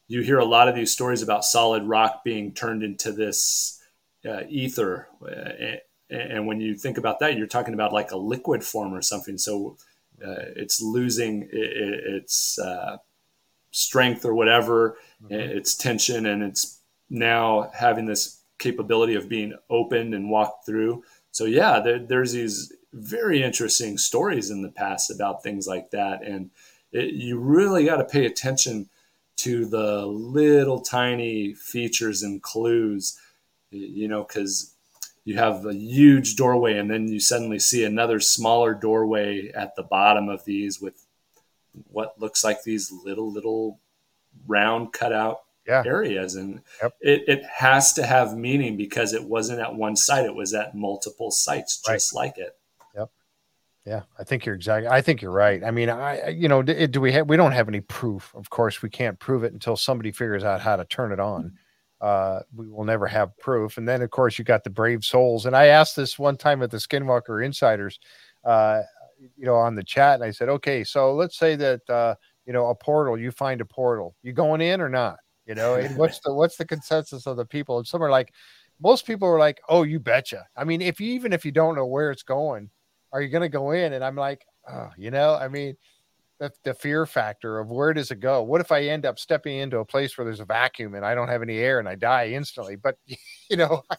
you 0.08 0.22
hear 0.22 0.40
a 0.40 0.46
lot 0.46 0.70
of 0.70 0.76
these 0.76 0.92
stories 0.92 1.22
about 1.22 1.44
solid 1.44 1.84
rock 1.84 2.24
being 2.24 2.54
turned 2.54 2.82
into 2.82 3.12
this 3.12 3.80
uh, 4.28 4.44
ether 4.48 5.10
uh, 5.22 5.78
and 6.10 6.48
when 6.48 6.62
you 6.62 6.76
think 6.76 6.98
about 6.98 7.20
that, 7.20 7.38
you're 7.38 7.48
talking 7.48 7.74
about 7.74 7.94
like 7.94 8.12
a 8.12 8.18
liquid 8.18 8.64
form 8.64 8.94
or 8.94 9.02
something. 9.02 9.38
So 9.38 9.78
uh, 10.26 10.54
it's 10.56 10.82
losing 10.82 11.48
its 11.52 12.58
uh, 12.60 12.98
strength 13.72 14.26
or 14.26 14.34
whatever, 14.34 14.98
mm-hmm. 15.24 15.34
its 15.34 15.76
tension, 15.76 16.26
and 16.26 16.44
it's 16.44 16.80
now 17.10 17.70
having 17.74 18.06
this 18.06 18.42
capability 18.58 19.16
of 19.16 19.30
being 19.30 19.54
opened 19.70 20.14
and 20.14 20.30
walked 20.30 20.66
through. 20.66 21.04
So 21.32 21.46
yeah, 21.46 21.80
there, 21.80 22.00
there's 22.00 22.32
these 22.32 22.74
very 22.94 23.44
interesting 23.44 23.98
stories 23.98 24.50
in 24.50 24.62
the 24.62 24.72
past 24.72 25.12
about 25.12 25.44
things 25.44 25.68
like 25.68 25.92
that, 25.92 26.24
and 26.24 26.50
it, 26.92 27.14
you 27.14 27.38
really 27.38 27.86
got 27.86 27.98
to 27.98 28.06
pay 28.06 28.26
attention 28.26 28.90
to 29.38 29.68
the 29.68 30.06
little 30.06 30.82
tiny 30.82 31.54
features 31.54 32.24
and 32.24 32.42
clues, 32.42 33.20
you 33.70 34.08
know, 34.08 34.24
because 34.24 34.74
you 35.28 35.36
have 35.36 35.66
a 35.66 35.74
huge 35.74 36.38
doorway 36.38 36.78
and 36.78 36.90
then 36.90 37.10
you 37.10 37.20
suddenly 37.20 37.60
see 37.60 37.84
another 37.84 38.18
smaller 38.18 38.74
doorway 38.74 39.52
at 39.52 39.76
the 39.76 39.84
bottom 39.84 40.30
of 40.30 40.46
these 40.46 40.80
with 40.80 41.06
what 41.90 42.18
looks 42.18 42.46
like 42.46 42.64
these 42.64 42.94
little 43.04 43.30
little 43.30 43.82
round 44.48 44.94
cutout 44.94 45.42
yeah. 45.68 45.84
areas 45.86 46.36
and 46.36 46.62
yep. 46.82 46.94
it, 47.02 47.24
it 47.28 47.44
has 47.44 47.92
to 47.92 48.06
have 48.06 48.38
meaning 48.38 48.78
because 48.78 49.12
it 49.12 49.22
wasn't 49.22 49.60
at 49.60 49.76
one 49.76 49.98
site 49.98 50.24
it 50.24 50.34
was 50.34 50.54
at 50.54 50.74
multiple 50.74 51.30
sites 51.30 51.82
just 51.86 52.14
right. 52.14 52.26
like 52.26 52.38
it 52.38 52.56
yep 52.96 53.10
yeah 53.86 54.04
i 54.18 54.24
think 54.24 54.46
you're 54.46 54.56
exactly 54.56 54.88
i 54.88 55.02
think 55.02 55.22
you're 55.22 55.30
right 55.30 55.62
i 55.62 55.72
mean 55.72 55.90
i 55.90 56.30
you 56.30 56.48
know 56.48 56.62
do, 56.62 56.88
do 56.88 57.02
we 57.02 57.12
have 57.12 57.28
we 57.28 57.36
don't 57.36 57.52
have 57.52 57.68
any 57.68 57.82
proof 57.82 58.34
of 58.34 58.50
course 58.50 58.82
we 58.82 58.90
can't 58.90 59.20
prove 59.20 59.44
it 59.44 59.52
until 59.52 59.76
somebody 59.76 60.10
figures 60.10 60.46
out 60.46 60.62
how 60.62 60.78
to 60.78 60.86
turn 60.86 61.12
it 61.12 61.20
on 61.20 61.52
uh, 62.02 62.40
we 62.56 62.68
will 62.68 62.84
never 62.84 63.08
have 63.08 63.38
proof. 63.38 63.78
And 63.78 63.88
then, 63.88 64.02
of 64.02 64.12
course, 64.12 64.38
you 64.38 64.46
got 64.46 64.64
the 64.64 64.70
brave 64.70 65.04
souls. 65.04 65.46
And 65.46 65.56
I 65.56 65.68
asked 65.68 65.96
this 65.96 66.20
one 66.20 66.38
time 66.38 66.62
at 66.62 66.72
the 66.72 66.78
Skinwalker 66.78 67.44
Insiders, 67.44 68.00
uh, 68.44 68.82
you 69.36 69.46
know, 69.46 69.56
on 69.56 69.76
the 69.76 69.84
chat, 69.84 70.16
and 70.16 70.24
I 70.24 70.32
said, 70.32 70.50
okay, 70.50 70.84
so 70.84 71.14
let's 71.14 71.38
say 71.38 71.56
that 71.56 71.90
uh, 71.90 72.16
you 72.46 72.54
know 72.54 72.68
a 72.68 72.76
portal, 72.76 73.18
you 73.18 73.32
find 73.32 73.62
a 73.62 73.66
portal, 73.66 74.16
you 74.22 74.32
going 74.32 74.62
in 74.62 74.80
or 74.80 74.90
not? 74.90 75.18
You 75.46 75.56
know, 75.56 75.76
and 75.76 75.98
what's 75.98 76.20
the 76.20 76.34
what's 76.34 76.58
the 76.58 76.66
consensus 76.66 77.26
of 77.26 77.38
the 77.38 77.46
people? 77.46 77.78
And 77.78 77.88
some 77.88 78.04
are 78.04 78.12
like, 78.12 78.32
most 78.80 79.08
people 79.08 79.28
are 79.28 79.40
like, 79.40 79.60
oh, 79.70 79.84
you 79.84 80.00
betcha. 80.00 80.46
I 80.56 80.64
mean, 80.64 80.82
if 80.82 81.00
you 81.00 81.12
even 81.14 81.34
if 81.34 81.46
you 81.46 81.52
don't 81.52 81.76
know 81.76 81.86
where 81.86 82.12
it's 82.12 82.24
going, 82.24 82.70
are 83.12 83.22
you 83.22 83.30
going 83.30 83.42
to 83.42 83.50
go 83.50 83.72
in? 83.72 83.94
And 83.94 84.04
I'm 84.04 84.16
like, 84.16 84.46
oh, 84.72 84.90
you 84.98 85.12
know, 85.12 85.36
I 85.36 85.48
mean, 85.48 85.76
the, 86.40 86.52
the 86.64 86.74
fear 86.74 87.06
factor 87.06 87.60
of 87.60 87.72
where 87.72 87.94
does 87.94 88.12
it 88.12 88.20
go? 88.20 88.44
What 88.44 88.62
if 88.62 88.72
I 88.72 88.84
end 88.84 89.06
up 89.06 89.20
stepping 89.20 89.58
into 89.58 89.80
a 89.80 89.86
place 89.86 90.18
where 90.18 90.26
there's 90.26 90.40
a 90.40 90.46
vacuum 90.46 90.94
and 90.96 91.06
I 91.06 91.16
don't 91.16 91.30
have 91.30 91.42
any 91.42 91.58
air 91.58 91.80
and 91.80 91.88
I 91.88 91.96
die 91.96 92.30
instantly? 92.30 92.76
But 92.76 92.98
you 93.50 93.58
know, 93.58 93.84
I, 93.90 93.98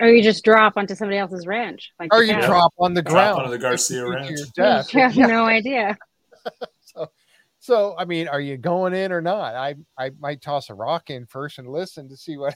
or 0.00 0.08
you 0.08 0.22
just 0.22 0.44
drop 0.44 0.74
onto 0.76 0.94
somebody 0.94 1.18
else's 1.18 1.46
ranch, 1.46 1.92
like 1.98 2.12
or 2.12 2.22
you 2.22 2.40
drop 2.40 2.72
on 2.78 2.94
the 2.94 3.02
drop 3.02 3.36
ground 3.36 3.38
onto 3.40 3.50
the 3.50 3.58
Garcia 3.58 4.08
ranch. 4.08 4.38
You 4.92 5.00
have 5.00 5.16
no 5.16 5.46
idea. 5.46 5.96
so, 6.80 7.10
so 7.58 7.94
I 7.98 8.04
mean, 8.04 8.28
are 8.28 8.40
you 8.40 8.56
going 8.56 8.94
in 8.94 9.12
or 9.12 9.20
not? 9.20 9.54
I 9.54 9.76
I 9.98 10.10
might 10.18 10.42
toss 10.42 10.70
a 10.70 10.74
rock 10.74 11.10
in 11.10 11.26
first 11.26 11.58
and 11.58 11.68
listen 11.68 12.08
to 12.08 12.16
see 12.16 12.36
what. 12.36 12.54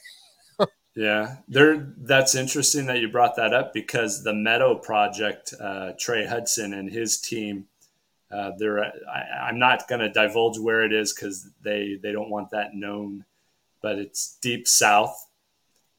yeah, 0.96 1.36
there. 1.48 1.94
That's 1.98 2.34
interesting 2.34 2.86
that 2.86 2.98
you 2.98 3.08
brought 3.08 3.36
that 3.36 3.54
up 3.54 3.72
because 3.72 4.24
the 4.24 4.34
Meadow 4.34 4.76
Project, 4.76 5.54
uh, 5.60 5.92
Trey 5.98 6.26
Hudson 6.26 6.74
and 6.74 6.90
his 6.90 7.18
team 7.18 7.66
uh, 8.30 8.52
there, 8.58 8.84
I, 8.84 9.48
am 9.48 9.58
not 9.58 9.88
going 9.88 10.00
to 10.00 10.08
divulge 10.08 10.58
where 10.58 10.84
it 10.84 10.92
is 10.92 11.12
because 11.12 11.48
they 11.62 11.98
they 12.00 12.12
don't 12.12 12.30
want 12.30 12.50
that 12.50 12.74
known, 12.74 13.24
but 13.82 13.98
it's 13.98 14.38
deep 14.40 14.68
south. 14.68 15.26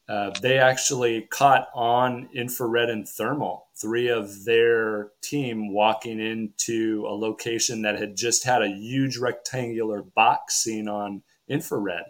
Uh, 0.08 0.30
they 0.40 0.58
actually 0.58 1.22
caught 1.22 1.68
on 1.74 2.28
infrared 2.34 2.90
and 2.90 3.08
thermal 3.08 3.66
three 3.76 4.08
of 4.08 4.44
their 4.44 5.10
team 5.20 5.72
walking 5.72 6.20
into 6.20 7.04
a 7.06 7.14
location 7.14 7.82
that 7.82 7.98
had 7.98 8.16
just 8.16 8.44
had 8.44 8.62
a 8.62 8.68
huge 8.68 9.16
rectangular 9.16 10.02
box 10.02 10.56
seen 10.56 10.88
on 10.88 11.22
infrared 11.48 12.04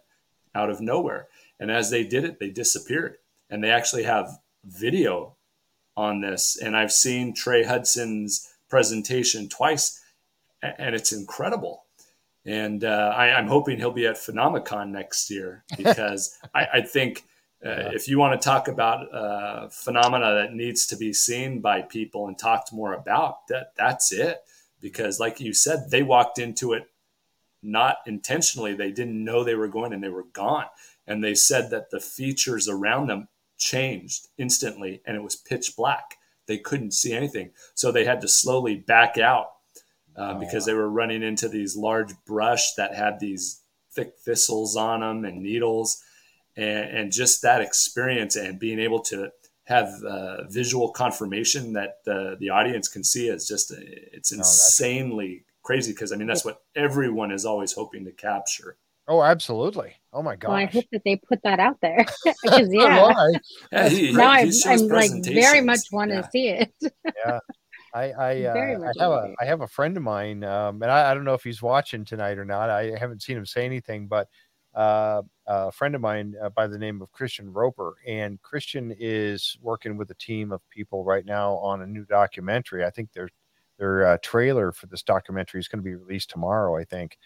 out 0.55 0.71
of 0.71 0.81
nowhere. 0.81 1.29
And 1.61 1.71
as 1.71 1.91
they 1.91 2.05
did 2.05 2.25
it, 2.25 2.39
they 2.39 2.51
disappeared. 2.51 3.17
And 3.51 3.63
they 3.63 3.71
actually 3.71 4.05
have 4.05 4.39
video 4.65 5.37
on 5.97 6.21
this. 6.21 6.57
And 6.57 6.77
I've 6.77 6.93
seen 6.93 7.35
Trey 7.35 7.65
Hudson's 7.65 8.49
presentation 8.69 9.49
twice 9.49 10.02
and 10.63 10.95
it's 10.95 11.13
incredible. 11.13 11.85
And 12.45 12.85
uh, 12.85 13.13
I, 13.17 13.39
am 13.39 13.47
hoping 13.47 13.79
he'll 13.79 13.93
be 13.93 14.07
at 14.07 14.17
Phenomicon 14.17 14.91
next 14.91 15.31
year 15.31 15.65
because 15.77 16.39
I, 16.55 16.67
I, 16.75 16.81
think 16.83 17.25
uh, 17.65 17.69
yeah. 17.69 17.91
if 17.93 18.09
you 18.09 18.19
want 18.19 18.41
to 18.41 18.45
talk 18.45 18.67
about 18.67 19.13
uh, 19.15 19.69
phenomena 19.69 20.35
that 20.35 20.55
needs 20.55 20.87
to 20.87 20.97
be 20.97 21.13
seen 21.13 21.61
by 21.61 21.83
people 21.83 22.27
and 22.27 22.37
talked 22.37 22.73
more 22.73 22.95
about, 22.95 23.47
that 23.49 23.73
that's 23.77 24.13
it. 24.13 24.39
Because, 24.81 25.21
like 25.21 25.41
you 25.41 25.55
said, 25.55 25.91
they 25.91 26.03
walked 26.03 26.41
into 26.41 26.73
it 26.73 26.89
not 27.63 27.99
intentionally; 28.05 28.75
they 28.75 28.91
didn't 28.91 29.23
know 29.23 29.45
they 29.45 29.55
were 29.55 29.69
going, 29.69 29.93
and 29.93 30.03
they 30.03 30.09
were 30.09 30.27
gone. 30.33 30.67
And 31.07 31.23
they 31.23 31.37
said 31.37 31.71
that 31.71 31.91
the 31.91 32.01
features 32.01 32.69
around 32.69 33.07
them 33.07 33.29
changed 33.57 34.27
instantly, 34.39 35.01
and 35.07 35.17
it 35.17 35.23
was 35.23 35.37
pitch 35.37 35.77
black. 35.77 36.17
They 36.47 36.59
couldn't 36.59 36.95
see 36.95 37.13
anything, 37.13 37.53
so 37.75 37.93
they 37.93 38.05
had 38.05 38.21
to 38.23 38.29
slowly 38.29 38.75
back 38.75 39.19
out 39.19 39.53
uh, 40.17 40.35
oh, 40.37 40.41
because 40.41 40.67
they 40.67 40.75
were 40.75 40.91
running 40.91 41.23
into 41.23 41.49
these 41.49 41.77
large 41.77 42.13
brush 42.27 42.75
that 42.75 42.95
had 42.95 43.21
these 43.21 43.61
thick 43.93 44.15
thistles 44.25 44.77
on 44.77 45.01
them 45.01 45.25
and 45.25 45.43
needles. 45.43 46.03
And, 46.57 46.97
and 46.97 47.13
just 47.13 47.43
that 47.43 47.63
experience 47.63 48.37
and 48.37 48.59
being 48.59 48.79
able 48.79 49.01
to 49.05 49.31
have 49.65 50.03
uh, 50.03 50.45
visual 50.49 50.91
confirmation 50.91 51.73
that 51.73 51.99
uh, 52.07 52.35
the 52.39 52.51
audience 52.51 52.89
can 52.89 53.05
see 53.05 53.29
is 53.29 53.47
just 53.47 53.73
it's 53.77 54.33
insanely 54.33 55.45
crazy 55.63 55.93
because 55.93 56.13
I 56.13 56.17
mean 56.17 56.27
that's 56.27 56.45
what 56.45 56.63
everyone 56.75 57.31
is 57.31 57.45
always 57.45 57.73
hoping 57.73 58.05
to 58.05 58.13
capture. 58.13 58.77
Oh, 59.09 59.23
absolutely! 59.23 59.95
Oh 60.13 60.23
my 60.23 60.37
god! 60.37 60.49
Well, 60.49 60.59
I 60.59 60.67
hope 60.67 60.85
that 60.93 61.03
they 61.05 61.17
put 61.17 61.43
that 61.43 61.59
out 61.59 61.79
there 61.81 62.05
because 62.43 62.69
yeah, 62.73 63.29
yeah 63.73 63.89
he, 63.89 64.13
now 64.13 64.35
he, 64.35 64.63
I'm, 64.67 64.81
I'm 64.81 64.89
like 64.89 65.11
very 65.25 65.61
much 65.61 65.81
want 65.91 66.11
to 66.11 66.17
yeah. 66.17 66.29
see 66.29 66.49
it. 66.49 66.73
yeah, 67.25 67.39
I 67.95 68.13
I, 68.13 68.45
uh, 68.45 68.55
I 68.55 69.03
have 69.03 69.13
a 69.13 69.35
I 69.41 69.45
have 69.45 69.61
a 69.61 69.67
friend 69.67 69.97
of 69.97 70.03
mine, 70.03 70.45
um, 70.45 70.83
and 70.83 70.91
I, 70.91 71.11
I, 71.11 71.15
don't 71.15 71.25
know 71.25 71.35
if 71.35 71.45
he's 71.45 71.61
watching 71.61 72.05
tonight 72.05 72.39
or 72.39 72.45
not. 72.45 72.71
I 72.71 72.97
haven't 72.99 73.23
seen 73.23 73.37
him 73.37 73.47
say 73.47 73.65
anything, 73.65 74.07
but 74.07 74.29
uh, 74.75 75.23
a 75.47 75.71
friend 75.71 75.95
of 75.95 76.01
mine 76.01 76.35
uh, 76.43 76.49
by 76.51 76.67
the 76.67 76.79
name 76.79 77.03
of 77.03 77.13
Christian 77.13 77.53
Roper, 77.53 77.97
and 78.07 78.41
Christian 78.41 78.95
is 78.99 79.59
working 79.61 79.97
with 79.97 80.11
a 80.11 80.15
team 80.15 80.53
of 80.53 80.61
people 80.71 81.05
right 81.05 81.27
now 81.27 81.55
on 81.57 81.83
a 81.83 81.87
new 81.87 82.05
documentary. 82.07 82.85
I 82.85 82.91
think 82.91 83.13
their 83.13 83.29
their 83.79 84.07
uh, 84.07 84.19
trailer 84.23 84.73
for 84.73 84.87
this 84.87 85.03
documentary 85.03 85.61
is 85.61 85.69
going 85.69 85.81
to 85.81 85.85
be 85.85 85.95
released 85.95 86.31
tomorrow. 86.31 86.77
I 86.77 86.85
think. 86.85 87.19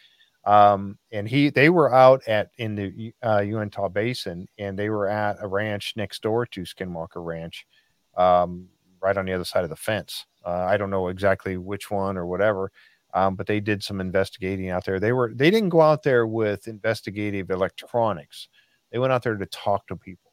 Um, 0.44 0.98
and 1.10 1.28
he 1.28 1.50
they 1.50 1.70
were 1.70 1.92
out 1.92 2.26
at 2.28 2.50
in 2.58 2.74
the 2.74 3.12
uh, 3.22 3.40
Uinta 3.40 3.88
Basin, 3.88 4.48
and 4.58 4.78
they 4.78 4.90
were 4.90 5.08
at 5.08 5.36
a 5.40 5.46
ranch 5.46 5.94
next 5.96 6.22
door 6.22 6.46
to 6.46 6.62
Skinwalker 6.62 7.24
Ranch, 7.24 7.66
um, 8.16 8.68
right 9.00 9.16
on 9.16 9.26
the 9.26 9.32
other 9.32 9.44
side 9.44 9.64
of 9.64 9.70
the 9.70 9.76
fence 9.76 10.24
uh, 10.46 10.64
I 10.68 10.76
don't 10.76 10.90
know 10.90 11.08
exactly 11.08 11.56
which 11.56 11.90
one 11.90 12.16
or 12.16 12.26
whatever, 12.26 12.70
um, 13.14 13.34
but 13.34 13.46
they 13.46 13.60
did 13.60 13.82
some 13.82 14.00
investigating 14.00 14.70
out 14.70 14.84
there. 14.84 15.00
They 15.00 15.12
were 15.12 15.32
they 15.34 15.50
didn't 15.50 15.70
go 15.70 15.80
out 15.80 16.02
there 16.04 16.26
with 16.26 16.68
investigative 16.68 17.50
electronics. 17.50 18.48
They 18.92 18.98
went 18.98 19.12
out 19.12 19.24
there 19.24 19.36
to 19.36 19.46
talk 19.46 19.86
to 19.88 19.96
people, 19.96 20.32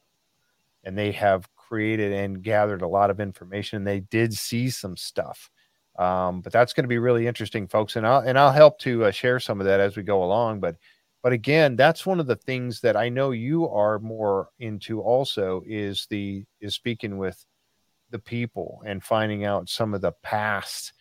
and 0.83 0.97
they 0.97 1.11
have 1.13 1.47
created 1.55 2.13
and 2.13 2.43
gathered 2.43 2.83
a 2.83 2.87
lot 2.87 3.09
of 3.09 3.19
information. 3.19 3.83
They 3.83 4.01
did 4.01 4.33
see 4.33 4.69
some 4.69 4.95
stuff, 4.95 5.49
um, 5.97 6.41
but 6.41 6.53
that's 6.53 6.73
going 6.73 6.83
to 6.83 6.89
be 6.89 6.99
really 6.99 7.25
interesting, 7.25 7.67
folks. 7.67 7.95
And 7.95 8.05
I'll 8.05 8.21
and 8.21 8.37
I'll 8.37 8.51
help 8.51 8.77
to 8.79 9.05
uh, 9.05 9.11
share 9.11 9.39
some 9.39 9.59
of 9.59 9.65
that 9.65 9.79
as 9.79 9.97
we 9.97 10.03
go 10.03 10.23
along. 10.23 10.59
But 10.59 10.75
but 11.23 11.33
again, 11.33 11.75
that's 11.75 12.05
one 12.05 12.19
of 12.19 12.27
the 12.27 12.35
things 12.35 12.81
that 12.81 12.97
I 12.97 13.09
know 13.09 13.31
you 13.31 13.67
are 13.69 13.97
more 13.97 14.49
into. 14.59 15.01
Also, 15.01 15.63
is 15.65 16.05
the 16.11 16.43
is 16.61 16.75
speaking 16.75 17.17
with 17.17 17.43
the 18.13 18.19
people 18.19 18.81
and 18.85 19.03
finding 19.03 19.43
out 19.43 19.67
some 19.67 19.95
of 19.95 20.01
the 20.01 20.11
past 20.21 20.93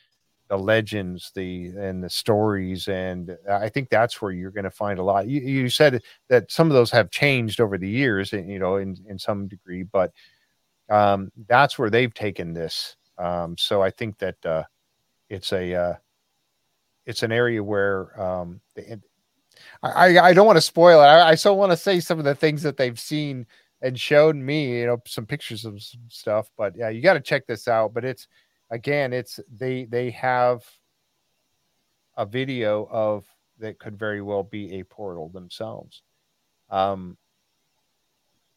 the 0.49 0.57
legends 0.57 1.31
the 1.35 1.67
and 1.79 2.03
the 2.03 2.09
stories 2.09 2.89
and 2.89 3.37
i 3.51 3.69
think 3.69 3.91
that's 3.91 4.21
where 4.21 4.33
you're 4.33 4.51
going 4.51 4.65
to 4.65 4.71
find 4.71 4.99
a 4.99 5.03
lot. 5.03 5.29
You, 5.29 5.41
you, 5.41 5.69
said 5.69 6.03
that 6.29 6.51
some 6.51 6.69
of 6.69 6.73
those 6.73 6.91
have 6.91 7.11
changed 7.11 7.61
over 7.61 7.77
the 7.77 7.89
years 7.89 8.33
you 8.33 8.59
know 8.59 8.77
in, 8.77 8.97
in 9.07 9.19
some 9.19 9.47
degree 9.47 9.83
but 9.83 10.11
um, 10.91 11.31
that's 11.47 11.79
where 11.79 11.89
they've 11.91 12.13
taken 12.13 12.53
this. 12.55 12.97
Um, 13.19 13.57
so 13.59 13.83
i 13.83 13.91
think 13.91 14.19
that 14.19 14.45
uh, 14.45 14.65
it's 15.29 15.53
a 15.53 15.75
uh, 15.75 15.95
it's 17.05 17.23
an 17.23 17.31
area 17.31 17.63
where 17.63 18.19
um, 18.21 18.61
I, 19.83 20.19
I 20.19 20.33
don't 20.33 20.47
want 20.47 20.57
to 20.57 20.63
spoil 20.63 21.01
it. 21.03 21.07
I, 21.07 21.31
I 21.31 21.35
still 21.35 21.59
want 21.59 21.73
to 21.73 21.77
say 21.77 22.01
some 22.01 22.19
of 22.19 22.25
the 22.25 22.35
things 22.35 22.63
that 22.63 22.77
they've 22.77 22.99
seen 22.99 23.47
and 23.83 23.99
showed 23.99 24.37
me, 24.37 24.78
you 24.78 24.87
know, 24.87 25.03
some 25.07 25.26
pictures 25.26 25.64
of 25.64 25.83
some 25.83 26.01
stuff. 26.09 26.49
But 26.57 26.74
yeah, 26.76 26.89
you 26.89 27.03
got 27.03 27.14
to 27.14 27.20
check 27.20 27.47
this 27.47 27.68
out. 27.68 27.93
But 27.93 28.05
it's 28.05 28.28
again, 28.70 29.12
it's 29.12 29.41
they 29.55 29.85
they 29.85 30.11
have 30.12 30.64
a 32.16 32.24
video 32.24 32.89
of 32.91 33.26
that 33.59 33.78
could 33.78 33.99
very 33.99 34.22
well 34.22 34.43
be 34.43 34.78
a 34.78 34.85
portal 34.85 35.28
themselves. 35.28 36.03
Um, 36.70 37.18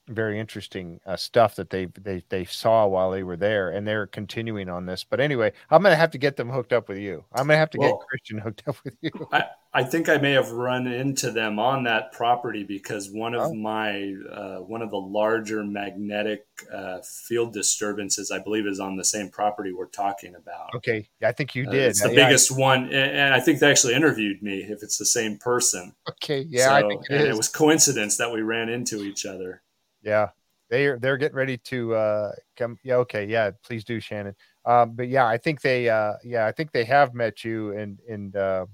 very 0.07 0.39
interesting 0.39 0.99
uh, 1.05 1.15
stuff 1.15 1.55
that 1.55 1.71
they 1.71 1.85
they 1.85 2.23
they 2.29 2.45
saw 2.45 2.85
while 2.85 3.09
they 3.09 3.23
were 3.23 3.37
there, 3.37 3.71
and 3.71 3.87
they're 3.87 4.07
continuing 4.07 4.69
on 4.69 4.85
this. 4.85 5.03
But 5.03 5.19
anyway, 5.19 5.51
I'm 5.71 5.81
gonna 5.81 5.95
have 5.95 6.11
to 6.11 6.17
get 6.17 6.35
them 6.35 6.49
hooked 6.49 6.73
up 6.73 6.87
with 6.87 6.99
you. 6.99 7.25
I'm 7.33 7.47
gonna 7.47 7.57
have 7.57 7.71
to 7.71 7.79
well, 7.79 7.97
get 7.97 8.07
Christian 8.07 8.37
hooked 8.37 8.63
up 8.67 8.75
with 8.83 8.95
you. 9.01 9.11
I, 9.31 9.45
I 9.75 9.83
think 9.83 10.07
I 10.07 10.15
may 10.15 10.31
have 10.31 10.51
run 10.51 10.87
into 10.87 11.31
them 11.31 11.59
on 11.59 11.83
that 11.83 12.13
property 12.13 12.63
because 12.63 13.11
one 13.11 13.35
of 13.35 13.41
oh. 13.41 13.53
my 13.53 14.15
uh, 14.31 14.59
one 14.59 14.81
of 14.81 14.89
the 14.89 14.97
larger 14.97 15.65
magnetic 15.65 16.45
uh, 16.73 16.99
field 17.01 17.51
disturbances, 17.51 18.31
I 18.31 18.39
believe, 18.39 18.67
is 18.67 18.79
on 18.79 18.95
the 18.95 19.03
same 19.03 19.29
property 19.29 19.73
we're 19.73 19.87
talking 19.87 20.33
about. 20.33 20.69
Okay, 20.75 21.09
I 21.21 21.33
think 21.33 21.55
you 21.55 21.67
uh, 21.67 21.71
did. 21.71 21.89
it's 21.89 22.01
the 22.01 22.13
yeah, 22.13 22.25
biggest 22.25 22.53
I, 22.53 22.55
one, 22.55 22.93
and 22.93 23.33
I 23.33 23.41
think 23.41 23.59
they 23.59 23.69
actually 23.69 23.95
interviewed 23.95 24.41
me. 24.41 24.59
If 24.59 24.81
it's 24.81 24.97
the 24.97 25.05
same 25.05 25.37
person. 25.37 25.93
Okay, 26.07 26.45
yeah, 26.49 26.67
so, 26.67 26.73
I 26.73 26.87
think 26.87 27.01
it, 27.09 27.21
it 27.27 27.35
was 27.35 27.49
coincidence 27.49 28.15
that 28.15 28.31
we 28.31 28.41
ran 28.43 28.69
into 28.69 29.03
each 29.03 29.25
other. 29.25 29.61
Yeah, 30.01 30.29
they're 30.69 30.97
they're 30.99 31.17
getting 31.17 31.35
ready 31.35 31.57
to 31.57 31.95
uh, 31.95 32.31
come. 32.55 32.77
Yeah, 32.81 32.95
okay, 32.95 33.25
yeah, 33.25 33.51
please 33.61 33.83
do, 33.83 33.99
Shannon. 33.99 34.35
Um, 34.63 34.93
but 34.95 35.09
yeah, 35.09 35.27
I 35.27 35.37
think 35.37 35.59
they 35.59 35.89
uh, 35.89 36.13
yeah, 36.23 36.45
I 36.45 36.53
think 36.53 36.71
they 36.71 36.85
have 36.85 37.13
met 37.13 37.43
you, 37.43 37.73
and 37.73 37.99
and 38.07 38.33
uh, 38.37 38.67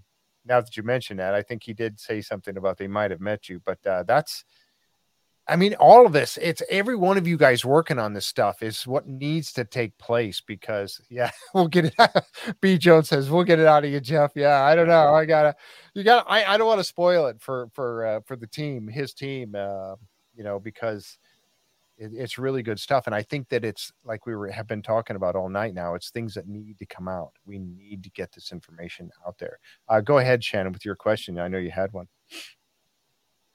now 0.45 0.61
that 0.61 0.75
you 0.75 0.83
mention 0.83 1.17
that, 1.17 1.33
I 1.33 1.41
think 1.41 1.63
he 1.63 1.73
did 1.73 1.99
say 1.99 2.21
something 2.21 2.57
about 2.57 2.77
they 2.77 2.87
might 2.87 3.11
have 3.11 3.21
met 3.21 3.49
you, 3.49 3.61
but 3.65 3.85
uh, 3.85 4.03
that's. 4.03 4.43
I 5.47 5.55
mean, 5.55 5.73
all 5.73 6.05
of 6.05 6.13
this, 6.13 6.37
it's 6.39 6.61
every 6.69 6.95
one 6.95 7.17
of 7.17 7.27
you 7.27 7.35
guys 7.35 7.65
working 7.65 7.97
on 7.97 8.13
this 8.13 8.27
stuff 8.27 8.61
is 8.61 8.85
what 8.85 9.07
needs 9.07 9.51
to 9.53 9.65
take 9.65 9.97
place 9.97 10.39
because, 10.39 11.01
yeah, 11.09 11.31
we'll 11.53 11.67
get 11.67 11.85
it. 11.85 11.95
B. 12.61 12.77
Jones 12.77 13.09
says, 13.09 13.29
we'll 13.29 13.43
get 13.43 13.59
it 13.59 13.65
out 13.65 13.83
of 13.83 13.89
you, 13.89 13.99
Jeff. 13.99 14.31
Yeah, 14.35 14.61
I 14.61 14.75
don't 14.75 14.87
know. 14.87 15.13
I 15.13 15.25
gotta, 15.25 15.55
you 15.93 16.03
gotta, 16.03 16.29
I, 16.29 16.53
I 16.53 16.57
don't 16.57 16.67
want 16.67 16.79
to 16.79 16.85
spoil 16.85 17.25
it 17.25 17.41
for, 17.41 17.69
for, 17.73 18.05
uh, 18.05 18.19
for 18.25 18.35
the 18.35 18.47
team, 18.47 18.87
his 18.87 19.13
team, 19.13 19.55
uh, 19.55 19.95
you 20.35 20.43
know, 20.43 20.59
because 20.59 21.17
it, 22.01 22.11
it's 22.13 22.37
really 22.37 22.63
good 22.63 22.79
stuff. 22.79 23.05
And 23.05 23.15
I 23.15 23.21
think 23.21 23.49
that 23.49 23.63
it's 23.63 23.91
like 24.03 24.25
we 24.25 24.35
were, 24.35 24.49
have 24.49 24.67
been 24.67 24.81
talking 24.81 25.15
about 25.15 25.35
all 25.35 25.49
night 25.49 25.73
now. 25.73 25.93
It's 25.93 26.09
things 26.09 26.33
that 26.33 26.47
need 26.47 26.79
to 26.79 26.85
come 26.85 27.07
out. 27.07 27.33
We 27.45 27.59
need 27.59 28.03
to 28.03 28.09
get 28.09 28.31
this 28.33 28.51
information 28.51 29.11
out 29.25 29.37
there. 29.37 29.59
Uh, 29.87 30.01
go 30.01 30.17
ahead, 30.17 30.43
Shannon, 30.43 30.73
with 30.73 30.85
your 30.85 30.95
question. 30.95 31.39
I 31.39 31.47
know 31.47 31.59
you 31.59 31.71
had 31.71 31.93
one. 31.93 32.07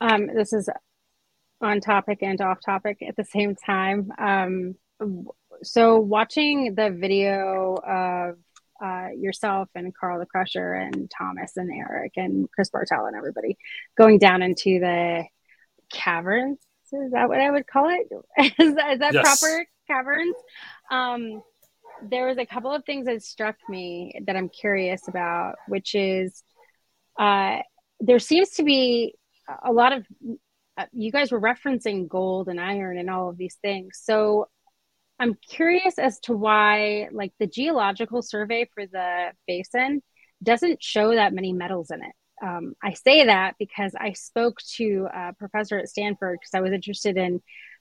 Um, 0.01 0.29
this 0.29 0.53
is 0.53 0.69
on 1.61 1.81
topic 1.81 2.19
and 2.23 2.41
off 2.41 2.59
topic 2.65 2.99
at 3.07 3.17
the 3.17 3.25
same 3.25 3.57
time. 3.57 4.13
Um, 4.19 4.75
so 5.63 5.99
watching 5.99 6.75
the 6.75 6.91
video 6.91 7.77
of 7.87 8.37
uh, 8.83 9.09
yourself 9.17 9.69
and 9.75 9.95
Carl 9.95 10.19
the 10.19 10.27
Crusher 10.27 10.75
and 10.75 11.11
Thomas 11.11 11.57
and 11.57 11.71
Eric 11.73 12.13
and 12.17 12.47
Chris 12.53 12.69
Bartell 12.69 13.07
and 13.07 13.17
everybody 13.17 13.57
going 13.97 14.19
down 14.19 14.43
into 14.43 14.79
the 14.79 15.25
caverns. 15.91 16.59
Is 16.93 17.13
that 17.13 17.29
what 17.29 17.41
I 17.41 17.51
would 17.51 17.67
call 17.67 17.89
it? 17.91 18.09
is 18.59 18.75
that, 18.75 18.93
is 18.95 18.99
that 19.01 19.15
yes. 19.15 19.41
proper 19.41 19.67
caverns? 19.87 20.37
Um, 20.91 21.43
there 22.03 22.27
was 22.27 22.39
a 22.39 22.47
couple 22.47 22.73
of 22.73 22.85
things 22.85 23.07
that 23.07 23.23
struck 23.23 23.57
me 23.69 24.21
that 24.27 24.37
I'm 24.37 24.49
curious 24.49 25.09
about, 25.09 25.57
which 25.69 25.95
is 25.95 26.43
uh, 27.19 27.59
there 28.01 28.19
seems 28.19 28.51
to 28.51 28.63
be 28.63 29.15
a 29.65 29.73
lot 29.73 29.93
of 29.93 30.07
uh, 30.79 30.87
you 30.93 31.11
guys 31.11 31.33
were 31.33 31.41
referencing 31.41 32.07
gold 32.09 32.49
and 32.49 32.61
iron 32.61 32.99
and 32.99 33.09
all 33.09 33.31
of 33.31 33.39
these 33.39 33.57
things. 33.63 33.99
So 34.03 34.49
I'm 35.19 35.35
curious 35.49 35.99
as 35.99 36.21
to 36.21 36.35
why, 36.35 37.09
like, 37.11 37.33
the 37.39 37.47
geological 37.47 38.21
survey 38.21 38.69
for 38.75 38.85
the 38.87 39.31
basin 39.47 40.03
doesn't 40.43 40.83
show 40.83 41.15
that 41.15 41.33
many 41.33 41.55
metals 41.55 41.91
in 41.91 42.03
it. 42.03 42.13
Um, 42.43 42.75
I 42.83 42.93
say 42.93 43.25
that 43.27 43.55
because 43.59 43.95
I 43.99 44.13
spoke 44.13 44.59
to 44.77 45.09
a 45.15 45.33
professor 45.33 45.79
at 45.79 45.89
Stanford 45.89 46.39
because 46.41 46.55
I 46.55 46.61
was 46.61 46.73
interested 46.73 47.17
in 47.17 47.41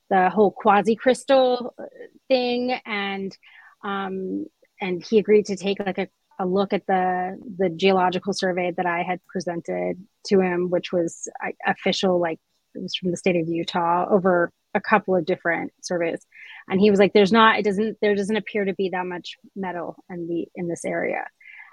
the 0.09 0.29
whole 0.29 0.51
quasi 0.51 0.95
crystal 0.95 1.73
uh, 1.79 1.83
thing, 2.27 2.71
and 2.85 3.35
um, 3.83 4.45
and 4.79 5.03
he 5.03 5.17
agreed 5.17 5.45
to 5.47 5.55
take 5.55 5.79
like 5.79 5.97
a, 5.97 6.07
a 6.39 6.45
look 6.45 6.73
at 6.73 6.85
the 6.87 7.37
the 7.57 7.69
geological 7.69 8.33
survey 8.33 8.71
that 8.77 8.85
I 8.85 9.03
had 9.03 9.19
presented 9.27 10.03
to 10.27 10.39
him, 10.39 10.69
which 10.69 10.91
was 10.91 11.27
uh, 11.45 11.51
official, 11.65 12.19
like 12.19 12.39
it 12.75 12.81
was 12.81 12.95
from 12.95 13.11
the 13.11 13.17
state 13.17 13.35
of 13.35 13.47
Utah 13.47 14.05
over 14.09 14.51
a 14.75 14.81
couple 14.81 15.15
of 15.15 15.25
different 15.25 15.71
surveys. 15.81 16.25
And 16.67 16.79
he 16.79 16.91
was 16.91 16.99
like 16.99 17.13
there's 17.13 17.31
not 17.31 17.57
it 17.57 17.63
doesn't 17.63 17.97
there 18.01 18.15
doesn't 18.15 18.35
appear 18.35 18.65
to 18.65 18.73
be 18.73 18.89
that 18.89 19.05
much 19.05 19.37
metal 19.55 19.95
in 20.09 20.27
the 20.27 20.47
in 20.55 20.67
this 20.67 20.85
area. 20.85 21.25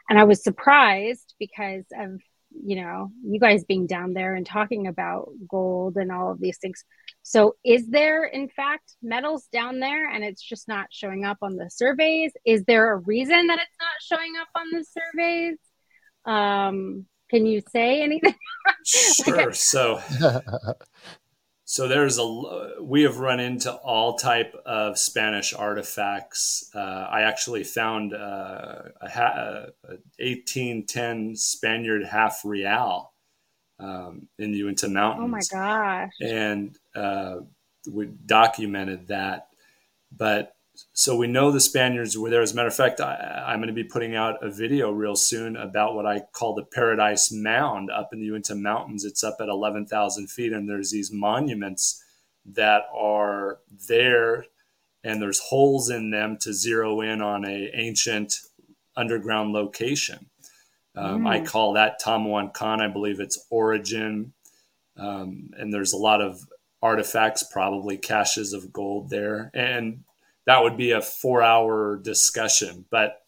And 0.08 0.18
i 0.18 0.24
was 0.24 0.42
surprised 0.42 1.34
because 1.38 1.84
of 1.96 2.20
you 2.64 2.76
know 2.82 3.10
you 3.24 3.38
guys 3.38 3.64
being 3.64 3.86
down 3.86 4.12
there 4.12 4.34
and 4.34 4.46
talking 4.46 4.86
about 4.86 5.30
gold 5.48 5.96
and 5.96 6.10
all 6.10 6.30
of 6.30 6.40
these 6.40 6.58
things. 6.58 6.84
So 7.22 7.56
is 7.64 7.88
there 7.88 8.24
in 8.24 8.48
fact 8.48 8.96
metals 9.02 9.46
down 9.52 9.80
there 9.80 10.08
and 10.08 10.24
it's 10.24 10.42
just 10.42 10.68
not 10.68 10.86
showing 10.90 11.24
up 11.24 11.38
on 11.42 11.56
the 11.56 11.70
surveys? 11.70 12.32
Is 12.44 12.64
there 12.64 12.92
a 12.92 12.98
reason 12.98 13.46
that 13.46 13.58
it's 13.58 13.76
not 13.80 14.18
showing 14.18 14.34
up 14.40 14.48
on 14.54 14.66
the 14.72 14.84
surveys? 14.84 15.58
Um 16.24 17.06
can 17.30 17.46
you 17.46 17.62
say 17.70 18.02
anything? 18.02 18.34
Sure. 18.84 19.52
So 19.52 20.00
So 21.72 21.88
there's 21.88 22.18
a 22.18 22.82
we 22.82 23.04
have 23.04 23.16
run 23.16 23.40
into 23.40 23.72
all 23.72 24.18
type 24.18 24.54
of 24.66 24.98
Spanish 24.98 25.54
artifacts. 25.54 26.68
Uh, 26.74 27.08
I 27.10 27.22
actually 27.22 27.64
found 27.64 28.12
uh, 28.12 28.82
a, 29.00 29.06
a, 29.06 29.68
a, 29.88 29.96
1810 30.18 31.34
Spaniard 31.34 32.04
half 32.04 32.42
real 32.44 33.14
um, 33.78 34.28
in 34.38 34.52
the 34.52 34.58
Uinta 34.58 34.86
Mountains. 34.86 35.24
Oh 35.24 35.28
my 35.28 35.40
gosh! 35.50 36.12
And 36.20 36.78
uh, 36.94 37.36
we 37.90 38.10
documented 38.26 39.08
that, 39.08 39.46
but 40.14 40.54
so 40.92 41.16
we 41.16 41.26
know 41.26 41.50
the 41.50 41.60
Spaniards 41.60 42.16
were 42.16 42.30
there. 42.30 42.42
As 42.42 42.52
a 42.52 42.56
matter 42.56 42.68
of 42.68 42.74
fact, 42.74 43.00
I, 43.00 43.52
am 43.52 43.58
going 43.58 43.68
to 43.68 43.74
be 43.74 43.84
putting 43.84 44.14
out 44.14 44.42
a 44.42 44.50
video 44.50 44.90
real 44.90 45.16
soon 45.16 45.56
about 45.56 45.94
what 45.94 46.06
I 46.06 46.20
call 46.32 46.54
the 46.54 46.64
Paradise 46.64 47.30
Mound 47.32 47.90
up 47.90 48.10
in 48.12 48.20
the 48.20 48.26
Uinta 48.26 48.54
Mountains. 48.54 49.04
It's 49.04 49.24
up 49.24 49.36
at 49.40 49.48
11,000 49.48 50.28
feet, 50.28 50.52
and 50.52 50.68
there's 50.68 50.90
these 50.90 51.10
monuments 51.12 52.02
that 52.44 52.82
are 52.94 53.58
there, 53.88 54.46
and 55.04 55.20
there's 55.20 55.40
holes 55.40 55.90
in 55.90 56.10
them 56.10 56.38
to 56.40 56.52
zero 56.52 57.00
in 57.00 57.20
on 57.20 57.44
a 57.44 57.70
ancient 57.74 58.34
underground 58.96 59.52
location. 59.52 60.30
Um, 60.94 61.22
mm. 61.22 61.28
I 61.28 61.44
call 61.44 61.72
that 61.74 62.00
Tamoanchan. 62.00 62.80
I 62.80 62.88
believe 62.88 63.20
it's 63.20 63.46
origin, 63.50 64.32
um, 64.96 65.50
and 65.56 65.72
there's 65.72 65.92
a 65.92 65.98
lot 65.98 66.20
of 66.20 66.40
artifacts, 66.82 67.42
probably 67.42 67.96
caches 67.96 68.52
of 68.52 68.72
gold 68.72 69.08
there, 69.08 69.50
and 69.54 70.04
that 70.46 70.62
would 70.62 70.76
be 70.76 70.90
a 70.90 71.00
four 71.00 71.42
hour 71.42 71.96
discussion. 71.96 72.84
But 72.90 73.20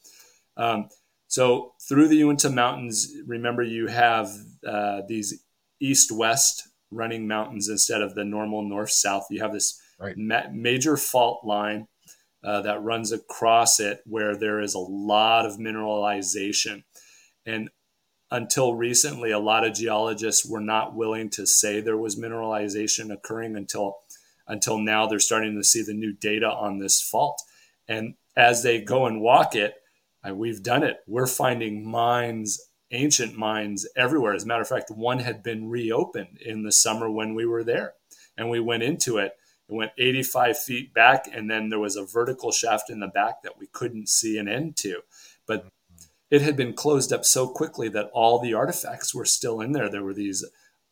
um, 0.57 0.89
so 1.29 1.75
through 1.89 2.09
the 2.09 2.17
Uinta 2.17 2.51
Mountains, 2.51 3.13
remember 3.27 3.63
you 3.63 3.87
have 3.89 4.31
uh, 4.67 5.03
these 5.09 5.43
east 5.81 6.13
west 6.13 6.69
running 6.91 7.27
mountains 7.27 7.69
instead 7.69 8.03
of 8.03 8.15
the 8.15 8.25
normal 8.25 8.63
north 8.63 8.91
south. 8.91 9.27
You 9.31 9.43
have 9.43 9.53
this 9.53 9.81
right. 9.99 10.17
ma- 10.17 10.49
major 10.53 10.97
fault 10.97 11.45
line 11.45 11.89
uh, 12.45 12.61
that 12.63 12.83
runs 12.83 13.11
across 13.11 13.81
it 13.81 14.01
where 14.05 14.37
there 14.37 14.61
is 14.61 14.75
a 14.75 14.79
lot 14.79 15.47
of 15.47 15.59
mineralization. 15.59 16.85
And 17.47 17.71
until 18.31 18.75
recently, 18.75 19.31
a 19.31 19.39
lot 19.39 19.67
of 19.67 19.75
geologists 19.75 20.45
were 20.47 20.61
not 20.61 20.95
willing 20.95 21.31
to 21.31 21.47
say 21.47 21.81
there 21.81 21.97
was 21.97 22.17
mineralization 22.17 23.13
occurring 23.13 23.57
until 23.57 23.99
until 24.47 24.79
now 24.79 25.07
they're 25.07 25.19
starting 25.19 25.57
to 25.57 25.65
see 25.65 25.83
the 25.83 25.95
new 25.95 26.13
data 26.13 26.47
on 26.47 26.79
this 26.79 27.01
fault. 27.01 27.43
And 27.89 28.15
as 28.37 28.63
they 28.63 28.81
go 28.81 29.07
and 29.07 29.21
walk 29.21 29.55
it, 29.55 29.75
we've 30.33 30.63
done 30.63 30.83
it. 30.83 30.99
We're 31.07 31.27
finding 31.27 31.87
mines, 31.87 32.61
ancient 32.91 33.37
mines 33.37 33.87
everywhere. 33.97 34.35
As 34.35 34.45
a 34.45 34.47
matter 34.47 34.63
of 34.63 34.69
fact, 34.69 34.91
one 34.91 35.21
had 35.21 35.43
been 35.43 35.69
reopened 35.69 36.39
in 36.45 36.63
the 36.63 36.73
summer 36.73 37.11
when 37.11 37.35
we 37.35 37.47
were 37.47 37.65
there. 37.65 37.95
And 38.37 38.51
we 38.51 38.61
went 38.61 38.83
into 38.83 39.19
it. 39.19 39.33
It 39.69 39.75
went 39.75 39.93
85 39.97 40.59
feet 40.59 40.93
back, 40.93 41.27
and 41.33 41.51
then 41.51 41.71
there 41.71 41.79
was 41.79 41.97
a 41.97 42.05
vertical 42.05 42.53
shaft 42.53 42.91
in 42.91 43.01
the 43.01 43.07
back 43.07 43.43
that 43.43 43.59
we 43.59 43.67
couldn't 43.67 44.09
see 44.09 44.37
an 44.37 44.49
end 44.49 44.77
to. 44.79 45.01
But 45.47 45.69
it 46.31 46.43
had 46.43 46.57
been 46.57 46.75
closed 46.75 47.13
up 47.13 47.25
so 47.25 47.49
quickly 47.49 47.89
that 47.91 48.11
all 48.13 48.39
the 48.39 48.53
artifacts 48.53 49.15
were 49.15 49.25
still 49.25 49.61
in 49.61 49.73
there. 49.73 49.89
There 49.89 50.03
were 50.03 50.13
these 50.13 50.45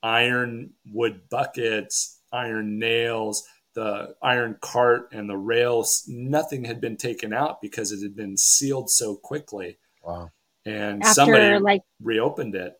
iron 0.02 0.70
wood 0.90 1.28
buckets, 1.28 2.20
iron 2.32 2.78
nails, 2.78 3.46
the 3.74 4.14
iron 4.22 4.56
cart, 4.60 5.08
and 5.12 5.28
the 5.28 5.36
rails. 5.36 6.04
Nothing 6.08 6.64
had 6.64 6.80
been 6.80 6.96
taken 6.96 7.32
out 7.32 7.60
because 7.60 7.92
it 7.92 8.02
had 8.02 8.16
been 8.16 8.36
sealed 8.36 8.90
so 8.90 9.16
quickly. 9.16 9.78
Wow. 10.04 10.30
And 10.64 11.02
After, 11.02 11.14
somebody 11.14 11.58
like 11.58 11.82
reopened 12.00 12.54
it. 12.54 12.74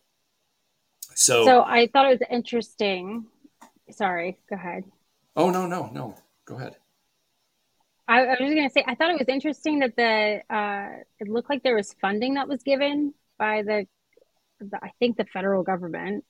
So, 1.15 1.45
so 1.45 1.61
I 1.63 1.87
thought 1.87 2.05
it 2.07 2.19
was 2.19 2.27
interesting. 2.29 3.25
Sorry, 3.91 4.37
go 4.49 4.55
ahead. 4.55 4.83
Oh 5.35 5.49
no, 5.49 5.67
no, 5.67 5.89
no. 5.93 6.15
Go 6.45 6.55
ahead. 6.55 6.75
I, 8.07 8.21
I 8.21 8.29
was 8.31 8.53
going 8.53 8.67
to 8.67 8.69
say, 8.69 8.83
I 8.85 8.95
thought 8.95 9.11
it 9.11 9.19
was 9.19 9.29
interesting 9.29 9.79
that 9.79 9.95
the 9.95 10.41
uh, 10.53 11.03
it 11.19 11.27
looked 11.27 11.49
like 11.49 11.63
there 11.63 11.75
was 11.75 11.93
funding 12.01 12.33
that 12.33 12.47
was 12.47 12.61
given 12.63 13.13
by 13.37 13.63
the, 13.63 13.87
the 14.59 14.77
I 14.81 14.91
think 14.99 15.17
the 15.17 15.25
federal 15.25 15.63
government 15.63 16.25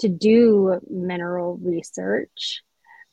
to 0.00 0.08
do 0.08 0.80
mineral 0.88 1.58
research 1.62 2.62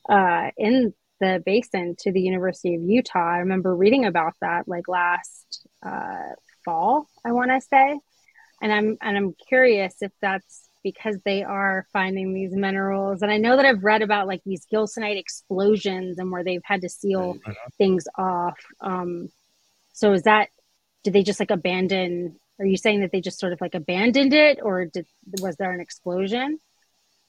uh, 0.08 0.50
in 0.56 0.94
the 1.20 1.42
basin 1.44 1.96
to 2.00 2.12
the 2.12 2.20
University 2.20 2.74
of 2.74 2.82
Utah. 2.82 3.34
I 3.34 3.38
remember 3.38 3.74
reading 3.74 4.04
about 4.04 4.34
that 4.40 4.68
like 4.68 4.88
last 4.88 5.66
uh, 5.84 6.34
fall, 6.64 7.08
I 7.24 7.32
want 7.32 7.50
to 7.50 7.60
say, 7.60 7.98
and 8.60 8.72
I'm 8.72 8.96
and 9.00 9.16
I'm 9.16 9.34
curious 9.48 9.94
if 10.00 10.12
that's 10.20 10.68
because 10.82 11.16
they 11.24 11.42
are 11.42 11.86
finding 11.92 12.34
these 12.34 12.52
minerals. 12.52 13.22
And 13.22 13.32
I 13.32 13.38
know 13.38 13.56
that 13.56 13.64
I've 13.64 13.82
read 13.82 14.02
about 14.02 14.26
like 14.26 14.42
these 14.44 14.66
gilsonite 14.72 15.18
explosions 15.18 16.18
and 16.18 16.30
where 16.30 16.44
they've 16.44 16.60
had 16.62 16.82
to 16.82 16.88
seal 16.90 17.34
mm-hmm. 17.34 17.52
things 17.78 18.04
off. 18.18 18.58
Um, 18.82 19.30
so 19.94 20.12
is 20.12 20.24
that 20.24 20.50
did 21.02 21.12
they 21.12 21.22
just 21.22 21.40
like 21.40 21.50
abandon? 21.50 22.36
Are 22.58 22.66
you 22.66 22.76
saying 22.76 23.00
that 23.00 23.12
they 23.12 23.20
just 23.20 23.40
sort 23.40 23.52
of 23.52 23.60
like 23.60 23.74
abandoned 23.74 24.34
it, 24.34 24.60
or 24.62 24.84
did 24.84 25.06
was 25.40 25.56
there 25.56 25.72
an 25.72 25.80
explosion? 25.80 26.58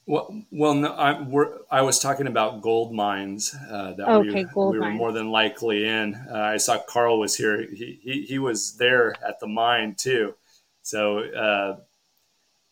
Well, 0.08 0.42
well, 0.52 0.74
no, 0.74 0.92
I, 0.92 1.78
I 1.78 1.82
was 1.82 1.98
talking 1.98 2.28
about 2.28 2.62
gold 2.62 2.94
mines 2.94 3.52
uh, 3.68 3.92
that 3.94 4.08
okay, 4.08 4.46
we, 4.54 4.70
we 4.70 4.78
were 4.78 4.92
more 4.92 5.10
than 5.10 5.30
likely 5.30 5.84
in. 5.84 6.14
Uh, 6.14 6.38
I 6.38 6.58
saw 6.58 6.78
Carl 6.78 7.18
was 7.18 7.34
here. 7.34 7.66
He, 7.68 7.98
he, 8.02 8.22
he 8.22 8.38
was 8.38 8.76
there 8.76 9.14
at 9.26 9.40
the 9.40 9.48
mine 9.48 9.96
too. 9.98 10.34
So, 10.82 11.18
uh, 11.18 11.78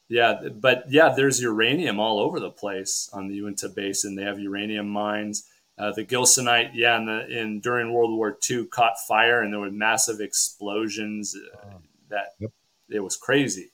yeah, 0.09 0.43
but 0.55 0.85
yeah, 0.89 1.13
there's 1.17 1.43
uranium 1.43 1.99
all 1.99 2.21
over 2.21 2.39
the 2.39 2.51
place 2.51 3.11
on 3.13 3.27
the 3.27 3.35
Uinta 3.35 3.69
Basin. 3.69 4.15
They 4.15 4.23
have 4.23 4.39
uranium 4.39 4.89
mines. 4.89 5.49
Uh, 5.77 5.91
the 5.91 6.05
gilsonite, 6.05 6.71
yeah, 6.75 6.97
in, 6.99 7.07
the, 7.07 7.27
in 7.27 7.59
during 7.59 7.93
World 7.93 8.17
War 8.17 8.39
II 8.49 8.67
caught 8.67 8.95
fire 9.09 9.43
and 9.43 9.53
there 9.53 9.59
were 9.59 9.73
massive 9.73 10.21
explosions. 10.21 11.37
Uh, 11.53 11.79
that 12.11 12.35
yep. 12.39 12.53
it 12.91 13.01
was 13.01 13.17
crazy. 13.17 13.73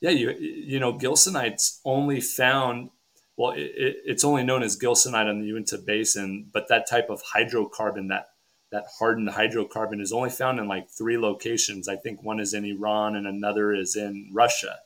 Yeah, 0.00 0.10
you 0.10 0.30
you 0.30 0.78
know, 0.78 0.92
gilsonite's 0.92 1.80
only 1.84 2.20
found. 2.20 2.90
Well, 3.36 3.52
it, 3.52 3.72
it's 4.04 4.24
only 4.24 4.44
known 4.44 4.62
as 4.62 4.78
gilsonite 4.78 5.28
on 5.28 5.40
the 5.40 5.46
Uinta 5.46 5.78
Basin, 5.78 6.48
but 6.52 6.68
that 6.68 6.88
type 6.88 7.10
of 7.10 7.22
hydrocarbon, 7.34 8.08
that 8.08 8.30
that 8.70 8.84
hardened 8.98 9.30
hydrocarbon, 9.30 10.00
is 10.00 10.12
only 10.12 10.30
found 10.30 10.58
in 10.58 10.68
like 10.68 10.88
three 10.88 11.18
locations. 11.18 11.88
I 11.88 11.96
think 11.96 12.22
one 12.22 12.40
is 12.40 12.54
in 12.54 12.64
Iran 12.64 13.16
and 13.16 13.26
another 13.26 13.74
is 13.74 13.96
in 13.96 14.30
Russia, 14.32 14.76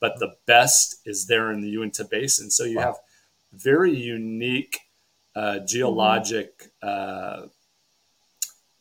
but 0.00 0.18
the 0.18 0.34
best 0.46 1.00
is 1.06 1.26
there 1.26 1.50
in 1.50 1.60
the 1.60 1.70
Uinta 1.70 2.04
Basin. 2.04 2.50
So 2.50 2.64
you 2.64 2.76
wow. 2.76 2.82
have 2.82 2.96
very 3.52 3.94
unique 3.94 4.80
uh, 5.34 5.60
geologic 5.60 6.70
uh, 6.82 7.46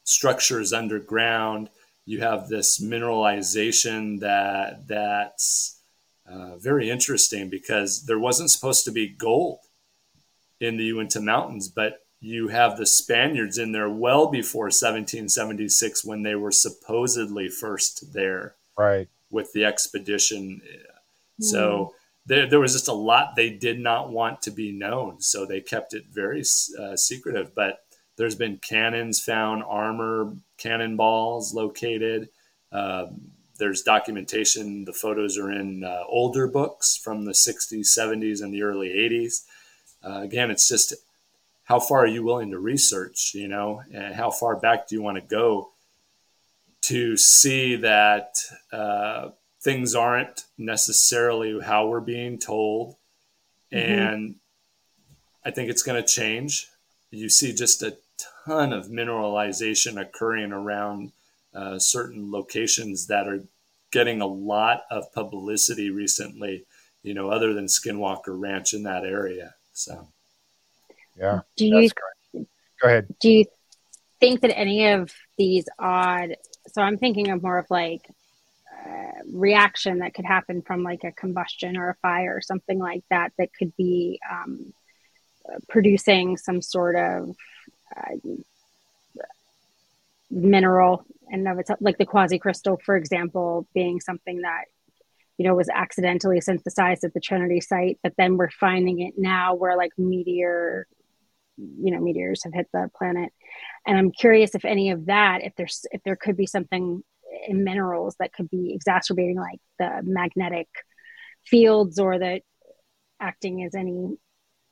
structures 0.04 0.74
underground 0.74 1.70
you 2.08 2.22
have 2.22 2.48
this 2.48 2.82
mineralization 2.82 4.22
that 4.22 4.88
that's 4.88 5.77
uh, 6.28 6.58
very 6.58 6.90
interesting 6.90 7.50
because 7.50 8.06
there 8.06 8.20
wasn't 8.20 8.52
supposed 8.52 8.86
to 8.86 8.92
be 8.92 9.08
gold 9.08 9.60
in 10.60 10.78
the 10.78 10.86
Uinta 10.86 11.22
Mountains, 11.22 11.68
but 11.68 12.02
you 12.20 12.48
have 12.48 12.78
the 12.78 12.86
Spaniards 12.86 13.58
in 13.58 13.72
there 13.72 13.90
well 13.90 14.28
before 14.28 14.66
1776 14.66 16.04
when 16.04 16.24
they 16.24 16.36
were 16.36 16.52
supposedly 16.52 17.48
first 17.48 18.14
there, 18.14 18.56
right, 18.78 19.08
with 19.30 19.54
the 19.54 19.64
expedition. 19.64 20.62
Mm. 21.40 21.46
So 21.46 21.94
there, 22.26 22.50
there 22.50 22.60
was 22.60 22.74
just 22.74 22.88
a 22.88 22.94
lot 22.94 23.36
they 23.36 23.52
did 23.52 23.80
not 23.80 24.12
want 24.12 24.42
to 24.44 24.52
be 24.52 24.72
known, 24.72 25.22
so 25.22 25.46
they 25.46 25.62
kept 25.62 25.94
it 25.94 26.06
very 26.12 26.44
uh, 26.80 26.96
secretive. 26.96 27.54
But 27.56 27.80
there's 28.18 28.36
been 28.36 28.58
cannons 28.58 29.22
found, 29.22 29.64
armor, 29.64 30.34
cannonballs 30.58 31.54
located. 31.54 32.30
Um, 32.72 33.32
there's 33.58 33.82
documentation. 33.82 34.86
The 34.86 34.94
photos 34.94 35.38
are 35.38 35.52
in 35.52 35.84
uh, 35.84 36.04
older 36.08 36.48
books 36.48 36.98
from 36.98 37.26
the 37.26 37.32
60s, 37.32 37.88
70s, 37.98 38.42
and 38.42 38.54
the 38.54 38.64
early 38.64 38.90
80s. 38.90 39.44
Uh, 40.04 40.22
again, 40.22 40.52
it's 40.52 40.68
just 40.68 40.94
how 41.66 41.80
far 41.80 42.04
are 42.04 42.08
you 42.08 42.24
willing 42.24 42.52
to 42.52 42.60
research, 42.60 43.34
you 43.34 43.48
know, 43.48 43.82
and 43.94 44.16
how 44.16 44.32
far 44.32 44.56
back 44.56 44.88
do 44.88 44.96
you 44.96 45.02
want 45.02 45.18
to 45.18 45.22
go 45.22 45.72
to 46.84 47.18
see 47.18 47.76
that 47.76 48.40
uh, 48.72 49.30
things 49.60 49.94
aren't 49.94 50.46
necessarily 50.58 51.60
how 51.62 51.88
we're 51.88 52.00
being 52.00 52.38
told. 52.40 52.96
Mm-hmm. 53.74 53.92
And 53.92 54.36
I 55.44 55.52
think 55.52 55.70
it's 55.70 55.84
going 55.84 56.02
to 56.02 56.08
change. 56.08 56.70
You 57.12 57.28
see 57.28 57.54
just 57.54 57.84
a 57.84 57.98
ton 58.46 58.72
of 58.72 58.88
mineralization 58.88 60.00
occurring 60.00 60.54
around 60.54 61.12
uh, 61.58 61.80
certain 61.80 62.32
locations 62.32 63.08
that 63.08 63.28
are 63.28 63.44
getting 63.92 64.22
a 64.22 64.28
lot 64.28 64.84
of 64.92 65.12
publicity 65.12 65.90
recently, 65.90 66.66
you 67.02 67.14
know, 67.14 67.30
other 67.30 67.54
than 67.54 67.66
Skinwalker 67.66 68.40
Ranch 68.40 68.74
in 68.74 68.84
that 68.84 69.04
area. 69.04 69.56
So, 69.74 70.08
yeah. 71.18 71.42
Do 71.56 71.66
you 71.66 71.90
go 72.80 72.88
ahead? 72.88 73.08
Do 73.20 73.30
you 73.32 73.46
think 74.20 74.42
that 74.42 74.56
any 74.56 74.88
of 74.90 75.12
these 75.38 75.66
odd? 75.80 76.36
So 76.68 76.82
I'm 76.82 76.98
thinking 76.98 77.32
of 77.32 77.42
more 77.42 77.58
of 77.58 77.66
like 77.72 78.08
uh, 78.86 79.24
reaction 79.34 80.00
that 80.00 80.14
could 80.14 80.26
happen 80.26 80.62
from 80.62 80.84
like 80.84 81.04
a 81.04 81.12
combustion 81.12 81.76
or 81.76 81.90
a 81.90 81.96
fire 81.96 82.36
or 82.36 82.42
something 82.42 82.78
like 82.78 83.04
that 83.10 83.32
that 83.40 83.50
could 83.58 83.76
be 83.78 84.20
um, 84.30 84.74
producing 85.70 86.38
some 86.38 86.62
sort 86.62 86.96
of 86.96 87.36
uh, 87.96 88.16
mineral 90.30 91.06
and 91.30 91.48
of 91.48 91.60
itself, 91.60 91.80
like 91.82 91.98
the 91.98 92.06
quasi 92.06 92.40
crystal, 92.40 92.80
for 92.84 92.96
example, 92.96 93.68
being 93.74 94.00
something 94.00 94.42
that 94.42 94.66
you 95.38 95.46
know 95.46 95.56
was 95.56 95.70
accidentally 95.70 96.42
synthesized 96.42 97.04
at 97.04 97.14
the 97.14 97.20
Trinity 97.20 97.62
site, 97.62 98.00
but 98.04 98.14
then 98.18 98.38
we're 98.38 98.50
finding 98.50 99.02
it 99.02 99.14
now 99.18 99.56
where 99.56 99.78
like 99.78 99.92
meteor, 99.98 100.88
you 101.58 101.92
know, 101.92 102.00
meteors 102.00 102.44
have 102.44 102.54
hit 102.54 102.68
the 102.74 102.90
planet, 102.98 103.32
and 103.86 103.98
I'm 103.98 104.12
curious 104.12 104.56
if 104.56 104.66
any 104.66 104.92
of 104.92 105.08
that, 105.08 105.44
if 105.44 105.54
there's 105.56 105.86
if 105.92 106.02
there 106.04 106.16
could 106.16 106.38
be 106.38 106.48
something 106.48 107.04
in 107.48 107.64
minerals 107.64 108.16
that 108.20 108.34
could 108.34 108.50
be 108.50 108.74
exacerbating 108.74 109.38
like 109.38 109.60
the 109.80 110.02
magnetic 110.04 110.68
fields 111.46 112.00
or 112.00 112.18
that 112.20 112.42
acting 113.20 113.64
as 113.64 113.76
any 113.76 114.18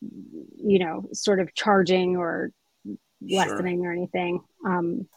you 0.02 0.80
know 0.80 1.08
sort 1.14 1.40
of 1.40 1.54
charging 1.54 2.16
or 2.18 2.52
lessening 3.22 3.80
sure. 3.80 3.90
or 3.90 3.94
anything 3.94 4.42
um 4.66 5.08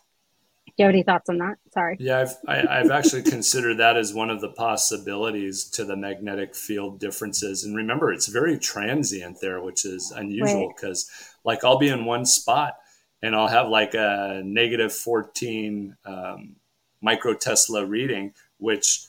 you 0.78 0.86
have 0.86 0.94
any 0.94 1.02
thoughts 1.02 1.28
on 1.28 1.38
that? 1.38 1.56
Sorry. 1.72 1.96
Yeah 1.98 2.20
i've 2.20 2.36
I, 2.46 2.56
have 2.56 2.66
i 2.66 2.76
have 2.78 2.90
actually 2.90 3.22
considered 3.22 3.78
that 3.78 3.96
as 3.96 4.14
one 4.14 4.30
of 4.30 4.40
the 4.40 4.50
possibilities 4.50 5.64
to 5.70 5.84
the 5.84 5.96
magnetic 5.96 6.55
field 6.55 7.00
differences. 7.00 7.64
And 7.64 7.76
remember 7.76 8.12
it's 8.12 8.28
very 8.28 8.59
transient 8.59 9.40
there 9.40 9.62
which 9.62 9.84
is 9.84 10.12
unusual 10.12 10.72
because 10.74 11.10
right. 11.44 11.52
like 11.52 11.64
i'll 11.64 11.78
be 11.78 11.88
in 11.88 12.05
one 12.05 12.24
spot 12.24 12.74
and 13.22 13.34
i'll 13.34 13.48
have 13.48 13.68
like 13.68 13.94
a 13.94 14.42
negative 14.44 14.92
14 14.92 15.96
um, 16.05 16.56
micro 17.00 17.34
Tesla 17.34 17.84
reading, 17.84 18.32
which 18.59 19.06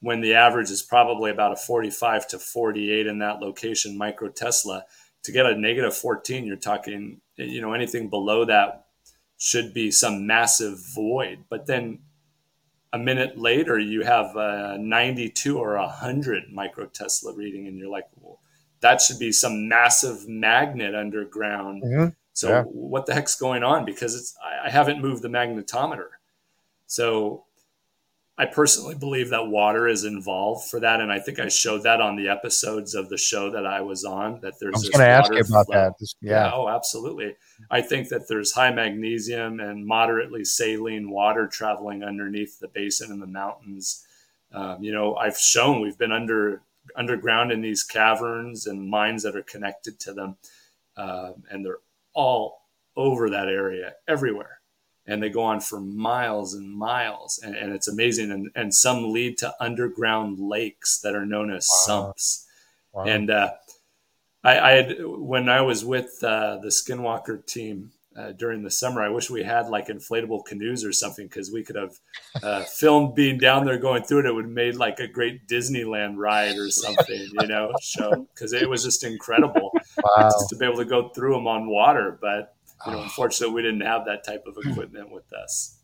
when 0.00 0.20
the 0.20 0.34
average 0.34 0.70
is 0.70 0.82
probably 0.82 1.30
about 1.30 1.52
a 1.52 1.56
45 1.56 2.26
to 2.28 2.38
48 2.38 3.06
in 3.06 3.18
that 3.18 3.40
location 3.40 3.96
micro 3.96 4.28
Tesla, 4.28 4.84
to 5.22 5.32
get 5.32 5.46
a 5.46 5.56
negative 5.56 5.96
14, 5.96 6.44
you're 6.44 6.56
talking, 6.56 7.20
you 7.36 7.60
know, 7.60 7.72
anything 7.72 8.08
below 8.08 8.44
that 8.44 8.81
should 9.42 9.74
be 9.74 9.90
some 9.90 10.24
massive 10.24 10.78
void. 10.94 11.44
But 11.50 11.66
then 11.66 11.98
a 12.92 12.98
minute 12.98 13.36
later, 13.36 13.76
you 13.76 14.02
have 14.02 14.36
a 14.36 14.78
92 14.78 15.58
or 15.58 15.74
a 15.74 15.86
100 15.86 16.52
micro 16.52 16.86
Tesla 16.86 17.34
reading, 17.34 17.66
and 17.66 17.76
you're 17.76 17.90
like, 17.90 18.06
well, 18.20 18.38
that 18.82 19.00
should 19.00 19.18
be 19.18 19.32
some 19.32 19.68
massive 19.68 20.28
magnet 20.28 20.94
underground. 20.94 21.82
Mm-hmm. 21.82 22.08
So 22.32 22.48
yeah. 22.50 22.62
what 22.62 23.06
the 23.06 23.14
heck's 23.14 23.34
going 23.34 23.64
on? 23.64 23.84
Because 23.84 24.14
it's 24.14 24.36
I 24.64 24.70
haven't 24.70 25.02
moved 25.02 25.22
the 25.22 25.28
magnetometer. 25.28 26.10
So 26.86 27.44
I 28.38 28.46
personally 28.46 28.94
believe 28.94 29.28
that 29.28 29.48
water 29.48 29.86
is 29.86 30.04
involved 30.04 30.70
for 30.70 30.80
that, 30.80 31.00
and 31.00 31.12
I 31.12 31.18
think 31.18 31.38
I 31.38 31.48
showed 31.48 31.82
that 31.82 32.00
on 32.00 32.16
the 32.16 32.28
episodes 32.28 32.94
of 32.94 33.10
the 33.10 33.18
show 33.18 33.50
that 33.50 33.66
I 33.66 33.82
was 33.82 34.04
on. 34.04 34.40
That 34.40 34.54
there's. 34.58 34.74
I 34.74 34.78
was 34.78 34.88
going 34.88 35.04
to 35.04 35.10
ask 35.10 35.32
you 35.32 35.40
about 35.40 35.66
flow. 35.66 35.74
that. 35.74 35.98
This, 36.00 36.14
yeah. 36.22 36.46
yeah. 36.46 36.50
Oh, 36.54 36.68
absolutely. 36.68 37.36
I 37.70 37.82
think 37.82 38.08
that 38.08 38.28
there's 38.28 38.52
high 38.52 38.72
magnesium 38.72 39.60
and 39.60 39.86
moderately 39.86 40.44
saline 40.44 41.10
water 41.10 41.46
traveling 41.46 42.02
underneath 42.02 42.58
the 42.58 42.68
basin 42.68 43.12
in 43.12 43.20
the 43.20 43.26
mountains. 43.26 44.06
Um, 44.50 44.82
you 44.82 44.92
know, 44.92 45.14
I've 45.16 45.38
shown 45.38 45.82
we've 45.82 45.98
been 45.98 46.12
under 46.12 46.62
underground 46.96 47.52
in 47.52 47.60
these 47.60 47.84
caverns 47.84 48.66
and 48.66 48.88
mines 48.88 49.24
that 49.24 49.36
are 49.36 49.42
connected 49.42 50.00
to 50.00 50.14
them, 50.14 50.36
um, 50.96 51.42
and 51.50 51.66
they're 51.66 51.78
all 52.14 52.62
over 52.96 53.28
that 53.28 53.48
area, 53.48 53.92
everywhere 54.08 54.61
and 55.06 55.22
they 55.22 55.28
go 55.28 55.42
on 55.42 55.60
for 55.60 55.80
miles 55.80 56.54
and 56.54 56.70
miles 56.70 57.40
and, 57.42 57.56
and 57.56 57.72
it's 57.72 57.88
amazing 57.88 58.30
and, 58.30 58.50
and 58.54 58.74
some 58.74 59.10
lead 59.10 59.36
to 59.38 59.54
underground 59.60 60.38
lakes 60.38 61.00
that 61.00 61.14
are 61.14 61.26
known 61.26 61.50
as 61.50 61.68
wow. 61.70 61.86
sumps 61.86 62.46
wow. 62.92 63.04
and 63.04 63.30
uh, 63.30 63.50
I, 64.44 64.58
I, 64.58 64.70
had 64.72 64.96
when 65.00 65.48
i 65.48 65.60
was 65.60 65.84
with 65.84 66.18
uh, 66.22 66.58
the 66.58 66.68
skinwalker 66.68 67.44
team 67.46 67.90
uh, 68.16 68.32
during 68.32 68.62
the 68.62 68.70
summer 68.70 69.02
i 69.02 69.08
wish 69.08 69.30
we 69.30 69.42
had 69.42 69.68
like 69.68 69.88
inflatable 69.88 70.44
canoes 70.44 70.84
or 70.84 70.92
something 70.92 71.26
because 71.26 71.50
we 71.50 71.62
could 71.62 71.76
have 71.76 71.98
uh, 72.42 72.62
filmed 72.72 73.14
being 73.14 73.38
down 73.38 73.64
there 73.64 73.78
going 73.78 74.02
through 74.04 74.20
it 74.20 74.26
it 74.26 74.34
would 74.34 74.44
have 74.44 74.52
made 74.52 74.76
like 74.76 75.00
a 75.00 75.08
great 75.08 75.48
disneyland 75.48 76.16
ride 76.16 76.56
or 76.56 76.70
something 76.70 77.26
you 77.40 77.46
know 77.48 77.72
show 77.80 78.28
because 78.34 78.52
it 78.52 78.68
was 78.68 78.84
just 78.84 79.02
incredible 79.02 79.72
wow. 80.04 80.30
just 80.30 80.48
to 80.48 80.56
be 80.56 80.66
able 80.66 80.76
to 80.76 80.84
go 80.84 81.08
through 81.08 81.32
them 81.32 81.46
on 81.46 81.66
water 81.66 82.18
but 82.20 82.54
you 82.86 82.92
know, 82.92 83.02
unfortunately, 83.02 83.54
we 83.54 83.62
didn't 83.62 83.82
have 83.82 84.04
that 84.06 84.24
type 84.24 84.44
of 84.46 84.56
equipment 84.64 85.10
with 85.10 85.32
us. 85.32 85.78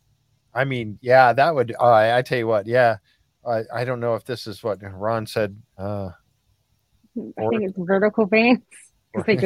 I 0.54 0.64
mean, 0.64 0.98
yeah, 1.00 1.32
that 1.32 1.54
would. 1.54 1.74
Uh, 1.78 2.14
I 2.16 2.22
tell 2.22 2.38
you 2.38 2.46
what, 2.46 2.66
yeah, 2.66 2.96
I, 3.46 3.62
I 3.72 3.84
don't 3.84 4.00
know 4.00 4.14
if 4.14 4.24
this 4.24 4.46
is 4.46 4.62
what 4.62 4.78
Ron 4.82 5.26
said. 5.26 5.56
Uh, 5.76 6.10
I 7.16 7.48
think 7.48 7.62
it's 7.62 7.78
vertical 7.78 8.26
veins. 8.26 8.60
I 9.16 9.22
think 9.22 9.42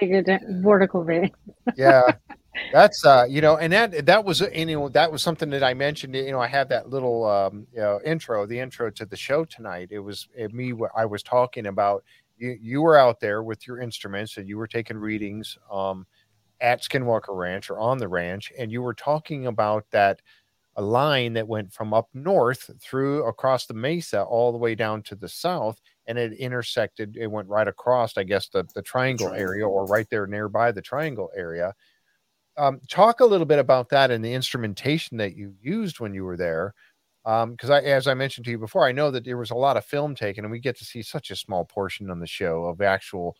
it's 0.00 0.44
vertical 0.62 1.04
veins. 1.04 1.30
yeah, 1.76 2.02
that's 2.72 3.04
uh, 3.04 3.26
you 3.28 3.40
know, 3.40 3.56
and 3.56 3.72
that 3.72 4.06
that 4.06 4.24
was 4.24 4.40
you 4.40 4.66
know 4.66 4.88
that 4.90 5.10
was 5.10 5.22
something 5.22 5.50
that 5.50 5.62
I 5.62 5.74
mentioned. 5.74 6.14
You 6.14 6.32
know, 6.32 6.40
I 6.40 6.48
had 6.48 6.68
that 6.70 6.88
little 6.88 7.24
um, 7.24 7.66
you 7.72 7.80
know 7.80 8.00
intro, 8.04 8.46
the 8.46 8.58
intro 8.58 8.90
to 8.90 9.04
the 9.06 9.16
show 9.16 9.44
tonight. 9.44 9.88
It 9.90 10.00
was 10.00 10.28
it, 10.34 10.52
me. 10.52 10.72
I 10.96 11.04
was 11.04 11.22
talking 11.22 11.66
about 11.66 12.04
you. 12.36 12.56
You 12.60 12.82
were 12.82 12.96
out 12.96 13.20
there 13.20 13.42
with 13.42 13.66
your 13.66 13.80
instruments 13.80 14.36
and 14.36 14.48
you 14.48 14.56
were 14.56 14.66
taking 14.66 14.96
readings. 14.96 15.58
Um, 15.70 16.06
at 16.60 16.82
Skinwalker 16.82 17.36
Ranch 17.36 17.70
or 17.70 17.78
on 17.78 17.98
the 17.98 18.08
ranch, 18.08 18.52
and 18.58 18.70
you 18.70 18.82
were 18.82 18.94
talking 18.94 19.46
about 19.46 19.84
that 19.90 20.20
a 20.78 20.82
line 20.82 21.32
that 21.32 21.48
went 21.48 21.72
from 21.72 21.94
up 21.94 22.08
north 22.12 22.70
through 22.80 23.24
across 23.24 23.64
the 23.64 23.74
mesa 23.74 24.22
all 24.22 24.52
the 24.52 24.58
way 24.58 24.74
down 24.74 25.02
to 25.02 25.14
the 25.14 25.28
south, 25.28 25.80
and 26.06 26.18
it 26.18 26.34
intersected. 26.34 27.16
It 27.16 27.28
went 27.28 27.48
right 27.48 27.66
across, 27.66 28.16
I 28.16 28.24
guess, 28.24 28.48
the 28.48 28.66
the 28.74 28.82
triangle, 28.82 29.28
triangle. 29.28 29.48
area, 29.48 29.68
or 29.68 29.86
right 29.86 30.08
there 30.10 30.26
nearby 30.26 30.72
the 30.72 30.82
triangle 30.82 31.30
area. 31.34 31.74
Um, 32.58 32.80
talk 32.88 33.20
a 33.20 33.26
little 33.26 33.46
bit 33.46 33.58
about 33.58 33.90
that 33.90 34.10
and 34.10 34.24
the 34.24 34.32
instrumentation 34.32 35.18
that 35.18 35.36
you 35.36 35.54
used 35.60 36.00
when 36.00 36.14
you 36.14 36.24
were 36.24 36.38
there 36.38 36.74
because 37.26 37.70
um, 37.70 37.72
I, 37.72 37.80
as 37.80 38.06
I 38.06 38.14
mentioned 38.14 38.44
to 38.44 38.52
you 38.52 38.58
before, 38.58 38.86
I 38.86 38.92
know 38.92 39.10
that 39.10 39.24
there 39.24 39.36
was 39.36 39.50
a 39.50 39.56
lot 39.56 39.76
of 39.76 39.84
film 39.84 40.14
taken, 40.14 40.44
and 40.44 40.52
we 40.52 40.60
get 40.60 40.78
to 40.78 40.84
see 40.84 41.02
such 41.02 41.32
a 41.32 41.36
small 41.36 41.64
portion 41.64 42.08
on 42.08 42.20
the 42.20 42.26
show 42.26 42.66
of 42.66 42.80
actual 42.80 43.36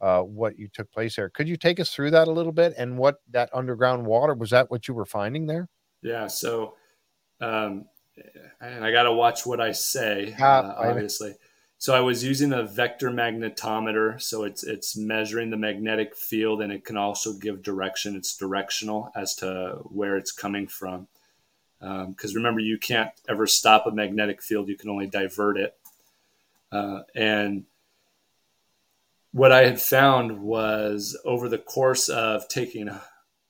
uh, 0.00 0.20
what 0.20 0.58
you 0.58 0.68
took 0.68 0.90
place 0.92 1.16
there. 1.16 1.28
Could 1.28 1.48
you 1.48 1.56
take 1.56 1.80
us 1.80 1.92
through 1.92 2.12
that 2.12 2.28
a 2.28 2.32
little 2.32 2.52
bit 2.52 2.74
and 2.78 2.96
what 2.96 3.20
that 3.30 3.50
underground 3.52 4.06
water 4.06 4.34
was 4.34 4.50
that 4.50 4.70
what 4.70 4.88
you 4.88 4.94
were 4.94 5.06
finding 5.06 5.46
there? 5.46 5.68
Yeah. 6.02 6.28
So, 6.28 6.74
um, 7.40 7.86
and 8.60 8.84
I 8.84 8.92
got 8.92 9.04
to 9.04 9.12
watch 9.12 9.46
what 9.46 9.60
I 9.60 9.72
say, 9.72 10.34
uh, 10.40 10.74
obviously. 10.76 11.34
So 11.80 11.94
I 11.94 12.00
was 12.00 12.24
using 12.24 12.52
a 12.52 12.64
vector 12.64 13.10
magnetometer. 13.10 14.20
So 14.20 14.42
it's 14.42 14.64
it's 14.64 14.96
measuring 14.96 15.50
the 15.50 15.56
magnetic 15.56 16.16
field, 16.16 16.60
and 16.60 16.72
it 16.72 16.84
can 16.84 16.96
also 16.96 17.32
give 17.32 17.62
direction. 17.62 18.16
It's 18.16 18.36
directional 18.36 19.12
as 19.14 19.36
to 19.36 19.78
where 19.84 20.16
it's 20.16 20.32
coming 20.32 20.66
from. 20.66 21.06
Because 21.80 22.30
um, 22.30 22.36
remember, 22.36 22.60
you 22.60 22.78
can't 22.78 23.12
ever 23.28 23.46
stop 23.46 23.86
a 23.86 23.92
magnetic 23.92 24.42
field; 24.42 24.68
you 24.68 24.76
can 24.76 24.90
only 24.90 25.06
divert 25.06 25.56
it. 25.56 25.76
Uh, 26.72 27.02
and 27.14 27.64
what 29.38 29.52
I 29.52 29.64
had 29.64 29.80
found 29.80 30.40
was 30.40 31.16
over 31.24 31.48
the 31.48 31.58
course 31.58 32.08
of 32.08 32.48
taking 32.48 32.90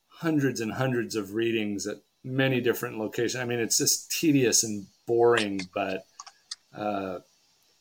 hundreds 0.08 0.60
and 0.60 0.70
hundreds 0.70 1.16
of 1.16 1.32
readings 1.32 1.86
at 1.86 1.96
many 2.22 2.60
different 2.60 2.98
locations. 2.98 3.40
I 3.40 3.46
mean, 3.46 3.58
it's 3.58 3.78
just 3.78 4.10
tedious 4.10 4.64
and 4.64 4.86
boring, 5.06 5.62
but 5.74 6.04
uh, 6.76 7.20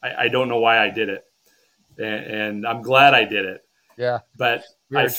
I, 0.02 0.24
I, 0.24 0.28
don't 0.30 0.48
know 0.48 0.60
why 0.60 0.80
I 0.80 0.90
did 0.90 1.10
it, 1.10 1.26
and, 1.98 2.26
and 2.26 2.68
I'm 2.68 2.82
glad 2.82 3.14
I 3.14 3.26
did 3.26 3.44
it. 3.44 3.62
Yeah, 3.98 4.20
but 4.38 4.64
I, 4.96 5.10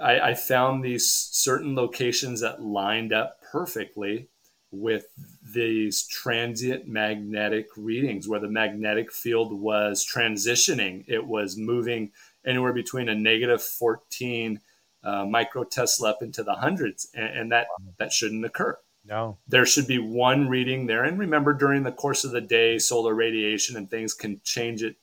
I, 0.00 0.20
I 0.30 0.34
found 0.34 0.82
these 0.82 1.08
certain 1.08 1.76
locations 1.76 2.40
that 2.40 2.60
lined 2.60 3.12
up 3.12 3.36
perfectly 3.52 4.28
with 4.74 5.06
these 5.42 6.06
transient 6.06 6.88
magnetic 6.88 7.68
readings 7.76 8.28
where 8.28 8.40
the 8.40 8.48
magnetic 8.48 9.12
field 9.12 9.52
was 9.52 10.06
transitioning. 10.06 11.04
It 11.06 11.26
was 11.26 11.56
moving 11.56 12.12
anywhere 12.44 12.72
between 12.72 13.08
a 13.08 13.14
negative 13.14 13.62
14 13.62 14.60
uh, 15.02 15.24
microtesla 15.24 16.08
up 16.08 16.22
into 16.22 16.42
the 16.42 16.54
hundreds, 16.54 17.08
and, 17.14 17.38
and 17.38 17.52
that 17.52 17.66
that 17.98 18.12
shouldn't 18.12 18.44
occur. 18.44 18.78
No, 19.06 19.36
there 19.46 19.66
should 19.66 19.86
be 19.86 19.98
one 19.98 20.48
reading 20.48 20.86
there. 20.86 21.04
And 21.04 21.18
remember, 21.18 21.52
during 21.52 21.82
the 21.82 21.92
course 21.92 22.24
of 22.24 22.30
the 22.30 22.40
day, 22.40 22.78
solar 22.78 23.14
radiation 23.14 23.76
and 23.76 23.88
things 23.88 24.14
can 24.14 24.40
change 24.44 24.82
it 24.82 24.96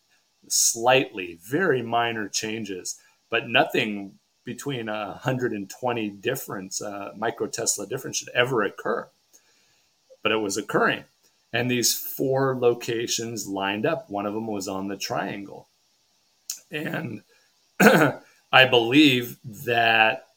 slightly, 0.47 1.37
very 1.43 1.83
minor 1.83 2.27
changes, 2.27 2.97
but 3.29 3.47
nothing 3.47 4.13
between 4.43 4.89
a 4.89 5.09
120 5.09 6.09
difference, 6.09 6.81
uh, 6.81 7.11
microtesla 7.17 7.87
difference 7.87 8.17
should 8.17 8.29
ever 8.29 8.63
occur. 8.63 9.07
But 10.23 10.31
it 10.31 10.37
was 10.37 10.57
occurring. 10.57 11.05
And 11.53 11.69
these 11.69 11.93
four 11.93 12.57
locations 12.57 13.47
lined 13.47 13.85
up. 13.85 14.09
One 14.09 14.25
of 14.25 14.33
them 14.33 14.47
was 14.47 14.67
on 14.67 14.87
the 14.87 14.97
triangle. 14.97 15.67
And 16.69 17.23
I 17.79 18.65
believe 18.69 19.37
that 19.43 20.27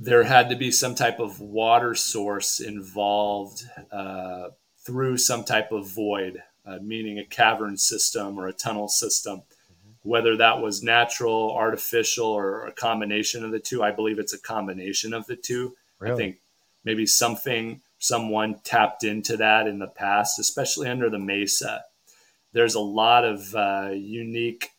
there 0.00 0.24
had 0.24 0.48
to 0.48 0.56
be 0.56 0.70
some 0.70 0.94
type 0.94 1.20
of 1.20 1.40
water 1.40 1.94
source 1.94 2.58
involved 2.58 3.64
uh, 3.92 4.48
through 4.78 5.18
some 5.18 5.44
type 5.44 5.72
of 5.72 5.86
void, 5.86 6.42
uh, 6.64 6.78
meaning 6.80 7.18
a 7.18 7.24
cavern 7.24 7.76
system 7.76 8.38
or 8.38 8.48
a 8.48 8.52
tunnel 8.52 8.88
system. 8.88 9.42
Whether 10.02 10.38
that 10.38 10.62
was 10.62 10.82
natural, 10.82 11.54
artificial, 11.54 12.26
or 12.26 12.66
a 12.66 12.72
combination 12.72 13.44
of 13.44 13.50
the 13.50 13.58
two, 13.58 13.82
I 13.82 13.90
believe 13.90 14.18
it's 14.18 14.32
a 14.32 14.40
combination 14.40 15.12
of 15.12 15.26
the 15.26 15.36
two. 15.36 15.76
Really? 15.98 16.14
I 16.14 16.16
think 16.16 16.36
maybe 16.82 17.04
something, 17.04 17.82
someone 18.00 18.60
tapped 18.64 19.04
into 19.04 19.36
that 19.36 19.68
in 19.68 19.78
the 19.78 19.86
past, 19.86 20.40
especially 20.40 20.88
under 20.88 21.08
the 21.08 21.18
Mesa. 21.18 21.84
There's 22.52 22.74
a 22.74 22.80
lot 22.80 23.24
of 23.24 23.54
uh, 23.54 23.90
unique 23.92 24.70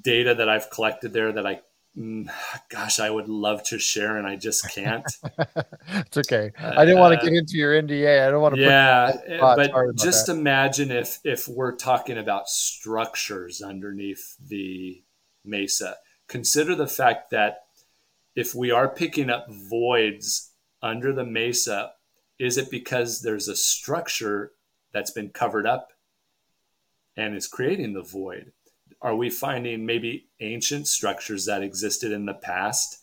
data 0.00 0.34
that 0.34 0.48
I've 0.48 0.70
collected 0.70 1.12
there 1.12 1.32
that 1.32 1.46
I 1.46 1.60
Mm, 1.98 2.30
gosh, 2.68 3.00
I 3.00 3.10
would 3.10 3.28
love 3.28 3.64
to 3.64 3.78
share, 3.78 4.18
and 4.18 4.26
I 4.26 4.36
just 4.36 4.70
can't. 4.72 5.04
it's 5.88 6.16
okay. 6.16 6.52
I 6.56 6.84
didn't 6.84 6.98
uh, 6.98 7.00
want 7.00 7.20
to 7.20 7.26
get 7.26 7.36
into 7.36 7.56
your 7.56 7.72
NDA. 7.72 8.24
I 8.24 8.30
don't 8.30 8.40
want 8.40 8.54
to. 8.54 8.60
Yeah, 8.60 9.16
eh, 9.26 9.38
but 9.40 9.96
just 9.96 10.26
that. 10.26 10.32
imagine 10.32 10.92
if 10.92 11.18
if 11.24 11.48
we're 11.48 11.74
talking 11.74 12.16
about 12.16 12.48
structures 12.48 13.60
underneath 13.60 14.36
the 14.38 15.02
mesa. 15.44 15.96
Consider 16.28 16.76
the 16.76 16.86
fact 16.86 17.30
that 17.30 17.64
if 18.36 18.54
we 18.54 18.70
are 18.70 18.88
picking 18.88 19.28
up 19.28 19.46
voids 19.50 20.47
under 20.82 21.12
the 21.12 21.24
mesa, 21.24 21.92
is 22.38 22.56
it 22.56 22.70
because 22.70 23.22
there's 23.22 23.48
a 23.48 23.56
structure 23.56 24.52
that's 24.92 25.10
been 25.10 25.30
covered 25.30 25.66
up 25.66 25.88
and 27.16 27.36
is 27.36 27.48
creating 27.48 27.94
the 27.94 28.02
void? 28.02 28.52
are 29.00 29.14
we 29.14 29.30
finding 29.30 29.86
maybe 29.86 30.28
ancient 30.40 30.86
structures 30.86 31.46
that 31.46 31.62
existed 31.62 32.12
in 32.12 32.26
the 32.26 32.34
past? 32.34 33.02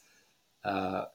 Uh, 0.63 1.05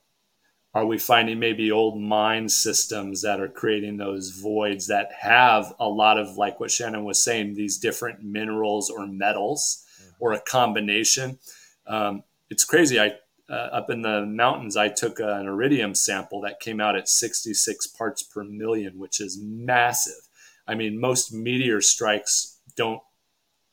are 0.72 0.86
we 0.86 0.98
finding 0.98 1.38
maybe 1.38 1.70
old 1.70 2.00
mine 2.00 2.48
systems 2.48 3.22
that 3.22 3.40
are 3.40 3.48
creating 3.48 3.96
those 3.96 4.30
voids 4.30 4.86
that 4.86 5.10
have 5.18 5.74
a 5.80 5.88
lot 5.88 6.18
of, 6.18 6.36
like 6.36 6.60
what 6.60 6.70
Shannon 6.70 7.04
was 7.04 7.22
saying, 7.22 7.54
these 7.54 7.78
different 7.78 8.22
minerals 8.22 8.88
or 8.88 9.06
metals 9.06 9.84
mm-hmm. 10.00 10.10
or 10.20 10.32
a 10.32 10.40
combination? 10.40 11.38
Um, 11.86 12.22
it's 12.48 12.64
crazy. 12.64 13.00
I 13.00 13.14
uh, 13.50 13.68
up 13.72 13.90
in 13.90 14.02
the 14.02 14.24
mountains, 14.24 14.76
I 14.76 14.88
took 14.88 15.18
an 15.18 15.46
iridium 15.46 15.94
sample 15.94 16.40
that 16.42 16.60
came 16.60 16.80
out 16.80 16.96
at 16.96 17.08
66 17.08 17.86
parts 17.88 18.22
per 18.22 18.44
million, 18.44 18.98
which 18.98 19.20
is 19.20 19.40
massive. 19.42 20.28
I 20.68 20.76
mean, 20.76 21.00
most 21.00 21.32
meteor 21.32 21.80
strikes 21.80 22.60
don't 22.76 23.00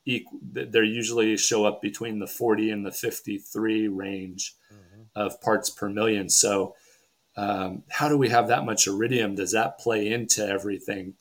equal, 0.05 0.39
they 0.51 0.79
usually 0.79 1.37
show 1.37 1.65
up 1.65 1.81
between 1.81 2.17
the 2.19 2.27
40 2.27 2.71
and 2.71 2.85
the 2.85 2.91
53 2.91 3.87
range 3.87 4.55
mm-hmm. 4.73 5.01
of 5.15 5.39
parts 5.41 5.69
per 5.69 5.89
million. 5.89 6.29
So, 6.29 6.75
um, 7.35 7.83
how 7.89 8.09
do 8.09 8.17
we 8.17 8.29
have 8.29 8.47
that 8.47 8.65
much 8.65 8.87
iridium? 8.87 9.35
Does 9.35 9.51
that 9.51 9.77
play 9.77 10.11
into 10.11 10.47
everything? 10.47 11.13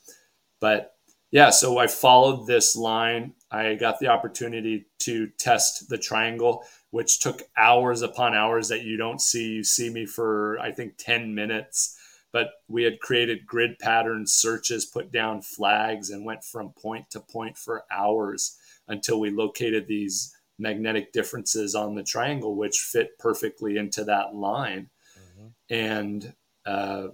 But 0.60 0.94
yeah, 1.30 1.50
so 1.50 1.76
I 1.76 1.88
followed 1.88 2.46
this 2.46 2.74
line. 2.74 3.34
I 3.50 3.74
got 3.74 3.98
the 3.98 4.08
opportunity 4.08 4.86
to 5.00 5.28
test 5.38 5.90
the 5.90 5.98
triangle, 5.98 6.64
which 6.96 7.18
took 7.18 7.42
hours 7.58 8.00
upon 8.00 8.34
hours 8.34 8.68
that 8.68 8.84
you 8.84 8.96
don't 8.96 9.20
see. 9.20 9.56
You 9.56 9.64
see 9.64 9.90
me 9.90 10.06
for, 10.06 10.58
I 10.58 10.72
think, 10.72 10.94
10 10.96 11.34
minutes. 11.34 11.94
But 12.32 12.52
we 12.68 12.84
had 12.84 13.00
created 13.00 13.44
grid 13.44 13.78
pattern 13.78 14.26
searches, 14.26 14.86
put 14.86 15.12
down 15.12 15.42
flags, 15.42 16.08
and 16.08 16.24
went 16.24 16.42
from 16.42 16.70
point 16.70 17.10
to 17.10 17.20
point 17.20 17.58
for 17.58 17.84
hours 17.90 18.56
until 18.88 19.20
we 19.20 19.28
located 19.28 19.86
these 19.86 20.34
magnetic 20.58 21.12
differences 21.12 21.74
on 21.74 21.96
the 21.96 22.02
triangle, 22.02 22.56
which 22.56 22.78
fit 22.78 23.18
perfectly 23.18 23.76
into 23.76 24.02
that 24.04 24.34
line. 24.34 24.88
Mm-hmm. 25.18 25.74
And 25.74 26.34
uh, 26.64 27.08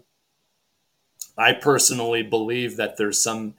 I 1.36 1.54
personally 1.54 2.22
believe 2.22 2.76
that 2.76 2.98
there's 2.98 3.20
some 3.20 3.54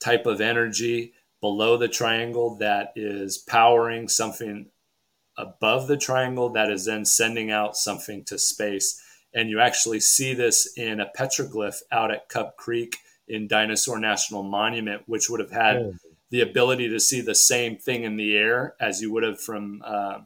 type 0.00 0.26
of 0.26 0.40
energy 0.40 1.12
below 1.40 1.76
the 1.76 1.86
triangle 1.86 2.56
that 2.56 2.92
is 2.96 3.38
powering 3.38 4.08
something 4.08 4.66
above 5.36 5.88
the 5.88 5.96
triangle 5.96 6.50
that 6.50 6.70
is 6.70 6.86
then 6.86 7.04
sending 7.04 7.50
out 7.50 7.76
something 7.76 8.24
to 8.24 8.38
space. 8.38 9.02
And 9.34 9.50
you 9.50 9.60
actually 9.60 10.00
see 10.00 10.32
this 10.34 10.72
in 10.76 11.00
a 11.00 11.10
petroglyph 11.16 11.82
out 11.92 12.10
at 12.10 12.28
Cub 12.28 12.56
Creek 12.56 12.98
in 13.28 13.48
Dinosaur 13.48 13.98
National 13.98 14.42
Monument, 14.42 15.02
which 15.06 15.28
would 15.28 15.40
have 15.40 15.50
had 15.50 15.76
oh 15.76 15.94
the 16.30 16.40
ability 16.40 16.88
to 16.88 17.00
see 17.00 17.20
the 17.20 17.34
same 17.34 17.76
thing 17.76 18.02
in 18.02 18.16
the 18.16 18.36
air 18.36 18.74
as 18.80 19.00
you 19.00 19.12
would 19.12 19.22
have 19.22 19.40
from 19.40 19.82
uh, 19.84 20.18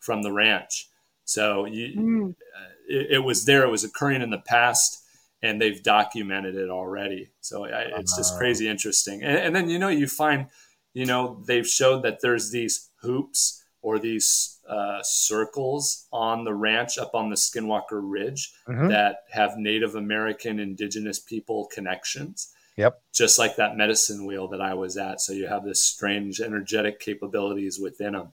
from 0.00 0.22
the 0.22 0.32
ranch. 0.32 0.88
So 1.24 1.64
you, 1.64 2.00
mm. 2.00 2.30
uh, 2.30 2.68
it, 2.88 3.06
it, 3.12 3.18
was 3.18 3.44
there. 3.44 3.64
It 3.64 3.70
was 3.70 3.84
occurring 3.84 4.22
in 4.22 4.30
the 4.30 4.38
past, 4.38 5.02
and 5.42 5.60
they've 5.60 5.82
documented 5.82 6.54
it 6.54 6.70
already. 6.70 7.30
So 7.40 7.64
I, 7.64 7.98
it's 7.98 8.16
just 8.16 8.36
crazy 8.36 8.68
interesting. 8.68 9.22
And, 9.22 9.36
and, 9.38 9.56
then 9.56 9.70
you 9.70 9.78
know 9.78 9.88
you 9.88 10.06
find, 10.06 10.48
you 10.92 11.06
know, 11.06 11.42
they've 11.46 11.66
showed 11.66 12.02
that 12.02 12.20
there's 12.20 12.50
these 12.50 12.90
hoops 13.00 13.62
or 13.84 13.98
these 13.98 14.60
uh, 14.66 14.98
circles 15.02 16.06
on 16.10 16.42
the 16.42 16.54
ranch 16.54 16.96
up 16.96 17.14
on 17.14 17.28
the 17.28 17.36
Skinwalker 17.36 18.00
Ridge 18.02 18.54
mm-hmm. 18.66 18.88
that 18.88 19.24
have 19.30 19.58
Native 19.58 19.94
American 19.94 20.58
Indigenous 20.58 21.18
people 21.18 21.66
connections. 21.66 22.54
Yep. 22.78 23.02
Just 23.12 23.38
like 23.38 23.56
that 23.56 23.76
medicine 23.76 24.24
wheel 24.24 24.48
that 24.48 24.62
I 24.62 24.72
was 24.72 24.96
at. 24.96 25.20
So 25.20 25.34
you 25.34 25.46
have 25.46 25.66
this 25.66 25.84
strange 25.84 26.40
energetic 26.40 26.98
capabilities 26.98 27.78
within 27.78 28.14
them. 28.14 28.32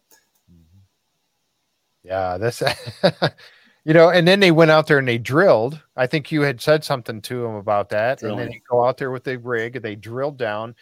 Mm-hmm. 0.50 0.80
Yeah, 2.04 2.38
that's 2.38 2.64
you 3.84 3.94
know, 3.94 4.10
and 4.10 4.26
then 4.26 4.40
they 4.40 4.52
went 4.52 4.72
out 4.72 4.88
there 4.88 5.00
and 5.00 5.08
they 5.08 5.18
drilled. 5.18 5.82
I 5.98 6.08
think 6.08 6.32
you 6.32 6.44
had 6.44 6.62
said 6.62 6.86
something 6.86 7.22
to 7.24 7.42
them 7.42 7.56
about 7.56 7.90
that. 7.90 8.20
Drilling. 8.20 8.40
And 8.40 8.48
then 8.48 8.54
you 8.54 8.62
go 8.70 8.86
out 8.86 8.98
there 8.98 9.12
with 9.12 9.26
the 9.26 9.38
rig, 9.38 9.82
they 9.82 9.96
drilled 9.96 10.38
down, 10.38 10.76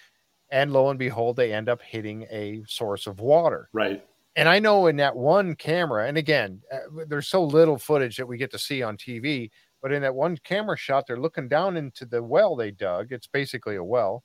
and 0.51 0.71
lo 0.71 0.91
and 0.91 0.99
behold, 0.99 1.37
they 1.37 1.53
end 1.53 1.69
up 1.69 1.81
hitting 1.81 2.27
a 2.29 2.61
source 2.67 3.07
of 3.07 3.19
water. 3.19 3.67
Right. 3.73 4.05
And 4.35 4.47
I 4.47 4.59
know 4.59 4.87
in 4.87 4.97
that 4.97 5.15
one 5.15 5.55
camera, 5.55 6.07
and 6.07 6.17
again, 6.17 6.61
uh, 6.71 7.03
there's 7.07 7.27
so 7.27 7.43
little 7.43 7.77
footage 7.77 8.17
that 8.17 8.27
we 8.27 8.37
get 8.37 8.51
to 8.51 8.59
see 8.59 8.81
on 8.81 8.95
TV 8.95 9.49
but 9.81 9.91
in 9.91 10.01
that 10.01 10.15
one 10.15 10.37
camera 10.37 10.77
shot, 10.77 11.07
they're 11.07 11.19
looking 11.19 11.47
down 11.47 11.77
into 11.77 12.05
the 12.05 12.21
well 12.21 12.55
they 12.55 12.71
dug. 12.71 13.11
It's 13.11 13.27
basically 13.27 13.75
a 13.75 13.83
well. 13.83 14.23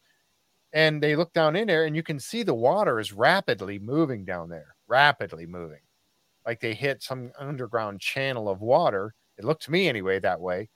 And 0.72 1.00
they 1.00 1.14
look 1.14 1.32
down 1.32 1.54
in 1.54 1.68
there, 1.68 1.84
and 1.84 1.94
you 1.94 2.02
can 2.02 2.18
see 2.18 2.42
the 2.42 2.54
water 2.54 2.98
is 2.98 3.12
rapidly 3.12 3.78
moving 3.78 4.24
down 4.24 4.48
there, 4.48 4.74
rapidly 4.88 5.46
moving. 5.46 5.80
Like 6.44 6.60
they 6.60 6.74
hit 6.74 7.02
some 7.02 7.30
underground 7.38 8.00
channel 8.00 8.48
of 8.48 8.60
water. 8.60 9.14
It 9.38 9.44
looked 9.44 9.62
to 9.64 9.70
me 9.70 9.88
anyway 9.88 10.18
that 10.18 10.40
way. 10.40 10.68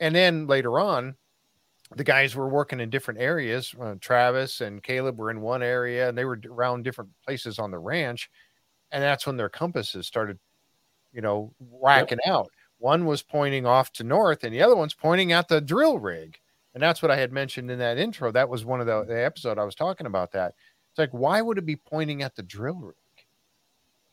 And 0.00 0.14
then 0.14 0.46
later 0.46 0.80
on, 0.80 1.16
the 1.94 2.04
guys 2.04 2.34
were 2.34 2.48
working 2.48 2.80
in 2.80 2.90
different 2.90 3.20
areas. 3.20 3.74
Uh, 3.78 3.96
Travis 4.00 4.60
and 4.62 4.82
Caleb 4.82 5.18
were 5.18 5.30
in 5.30 5.40
one 5.40 5.62
area, 5.62 6.08
and 6.08 6.16
they 6.16 6.24
were 6.24 6.40
around 6.48 6.84
different 6.84 7.10
places 7.24 7.58
on 7.58 7.70
the 7.70 7.78
ranch. 7.78 8.30
And 8.90 9.02
that's 9.02 9.26
when 9.26 9.36
their 9.36 9.48
compasses 9.48 10.06
started, 10.06 10.38
you 11.12 11.20
know, 11.20 11.52
whacking 11.58 12.18
yep. 12.24 12.34
out 12.34 12.50
one 12.78 13.04
was 13.04 13.22
pointing 13.22 13.66
off 13.66 13.92
to 13.92 14.04
north 14.04 14.44
and 14.44 14.54
the 14.54 14.62
other 14.62 14.76
one's 14.76 14.94
pointing 14.94 15.32
at 15.32 15.48
the 15.48 15.60
drill 15.60 15.98
rig. 15.98 16.38
And 16.74 16.82
that's 16.82 17.02
what 17.02 17.10
I 17.10 17.16
had 17.16 17.32
mentioned 17.32 17.70
in 17.70 17.78
that 17.80 17.98
intro. 17.98 18.30
That 18.30 18.48
was 18.48 18.64
one 18.64 18.80
of 18.80 18.86
the, 18.86 19.04
the 19.04 19.24
episode 19.24 19.58
I 19.58 19.64
was 19.64 19.74
talking 19.74 20.06
about 20.06 20.32
that. 20.32 20.54
It's 20.90 20.98
like, 20.98 21.10
why 21.10 21.42
would 21.42 21.58
it 21.58 21.66
be 21.66 21.76
pointing 21.76 22.22
at 22.22 22.36
the 22.36 22.42
drill 22.42 22.76
rig? 22.80 22.94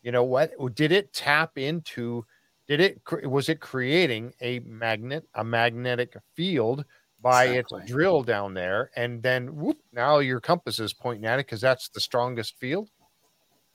You 0.02 0.12
know 0.12 0.24
what? 0.24 0.52
Did 0.74 0.92
it 0.92 1.14
tap 1.14 1.58
into? 1.58 2.26
Did 2.68 2.80
it 2.80 3.02
was 3.28 3.50
it 3.50 3.60
creating 3.60 4.34
a 4.42 4.60
magnet, 4.60 5.28
a 5.36 5.44
magnetic 5.44 6.16
field 6.34 6.86
by 7.22 7.46
exactly. 7.46 7.82
its 7.82 7.92
drill 7.92 8.24
down 8.24 8.54
there, 8.54 8.92
and 8.96 9.22
then 9.22 9.56
whoop, 9.56 9.78
now 9.92 10.20
your 10.20 10.40
compass 10.40 10.80
is 10.80 10.94
pointing 10.94 11.26
at 11.26 11.40
it 11.40 11.46
because 11.46 11.62
that's 11.62 11.90
the 11.90 12.00
strongest 12.00 12.58
field. 12.60 12.90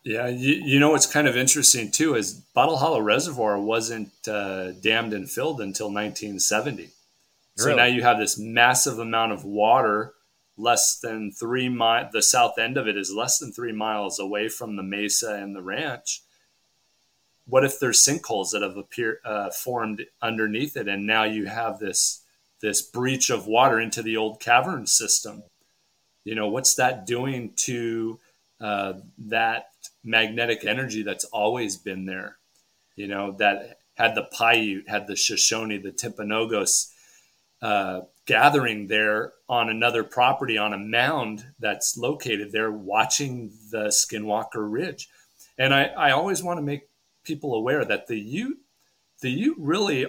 Yeah, 0.02 0.28
you, 0.28 0.54
you 0.54 0.80
know 0.80 0.90
what's 0.90 1.06
kind 1.06 1.28
of 1.28 1.36
interesting 1.36 1.90
too 1.90 2.14
is 2.14 2.32
Bottle 2.32 2.78
Hollow 2.78 3.00
Reservoir 3.00 3.58
wasn't 3.58 4.10
uh, 4.26 4.72
dammed 4.72 5.12
and 5.12 5.30
filled 5.30 5.60
until 5.60 5.88
1970. 5.88 6.90
So 7.56 7.66
really? 7.66 7.76
now 7.76 7.84
you 7.84 8.02
have 8.02 8.18
this 8.18 8.38
massive 8.38 8.98
amount 8.98 9.32
of 9.32 9.44
water, 9.44 10.14
less 10.56 10.98
than 10.98 11.32
three 11.32 11.68
miles. 11.68 12.12
The 12.12 12.22
south 12.22 12.58
end 12.58 12.78
of 12.78 12.88
it 12.88 12.96
is 12.96 13.12
less 13.12 13.38
than 13.38 13.52
three 13.52 13.72
miles 13.72 14.18
away 14.18 14.48
from 14.48 14.76
the 14.76 14.82
mesa 14.82 15.34
and 15.34 15.54
the 15.54 15.62
ranch. 15.62 16.22
What 17.46 17.64
if 17.64 17.78
there's 17.78 18.06
sinkholes 18.06 18.52
that 18.52 18.62
have 18.62 18.76
appeared 18.76 19.18
uh, 19.24 19.50
formed 19.50 20.06
underneath 20.22 20.76
it, 20.76 20.88
and 20.88 21.06
now 21.06 21.24
you 21.24 21.46
have 21.46 21.78
this 21.78 22.22
this 22.62 22.80
breach 22.82 23.30
of 23.30 23.46
water 23.46 23.80
into 23.80 24.02
the 24.02 24.16
old 24.16 24.40
cavern 24.40 24.86
system. 24.86 25.42
You 26.24 26.34
know, 26.34 26.48
what's 26.48 26.74
that 26.74 27.06
doing 27.06 27.52
to 27.56 28.20
uh, 28.60 28.94
that 29.18 29.69
magnetic 30.04 30.64
energy 30.64 31.02
that's 31.02 31.24
always 31.24 31.76
been 31.76 32.06
there? 32.06 32.38
You 32.96 33.08
know, 33.08 33.32
that 33.38 33.78
had 33.94 34.14
the 34.14 34.28
Paiute, 34.32 34.88
had 34.88 35.06
the 35.06 35.16
Shoshone, 35.16 35.78
the 35.78 35.92
Timpanogos 35.92 36.90
uh, 37.62 38.02
gathering 38.26 38.86
there 38.86 39.32
on 39.48 39.68
another 39.68 40.02
property 40.02 40.56
on 40.56 40.72
a 40.72 40.78
mound 40.78 41.44
that's 41.58 41.96
located 41.96 42.52
there, 42.52 42.70
watching 42.70 43.52
the 43.70 43.88
Skinwalker 43.88 44.70
Ridge. 44.70 45.08
And 45.58 45.74
I, 45.74 45.84
I 45.84 46.10
always 46.12 46.42
want 46.42 46.58
to 46.58 46.62
make 46.62 46.88
people 47.24 47.54
aware 47.54 47.84
that 47.84 48.06
the 48.06 48.18
Ute, 48.18 48.58
the 49.20 49.30
Ute 49.30 49.56
really 49.58 50.06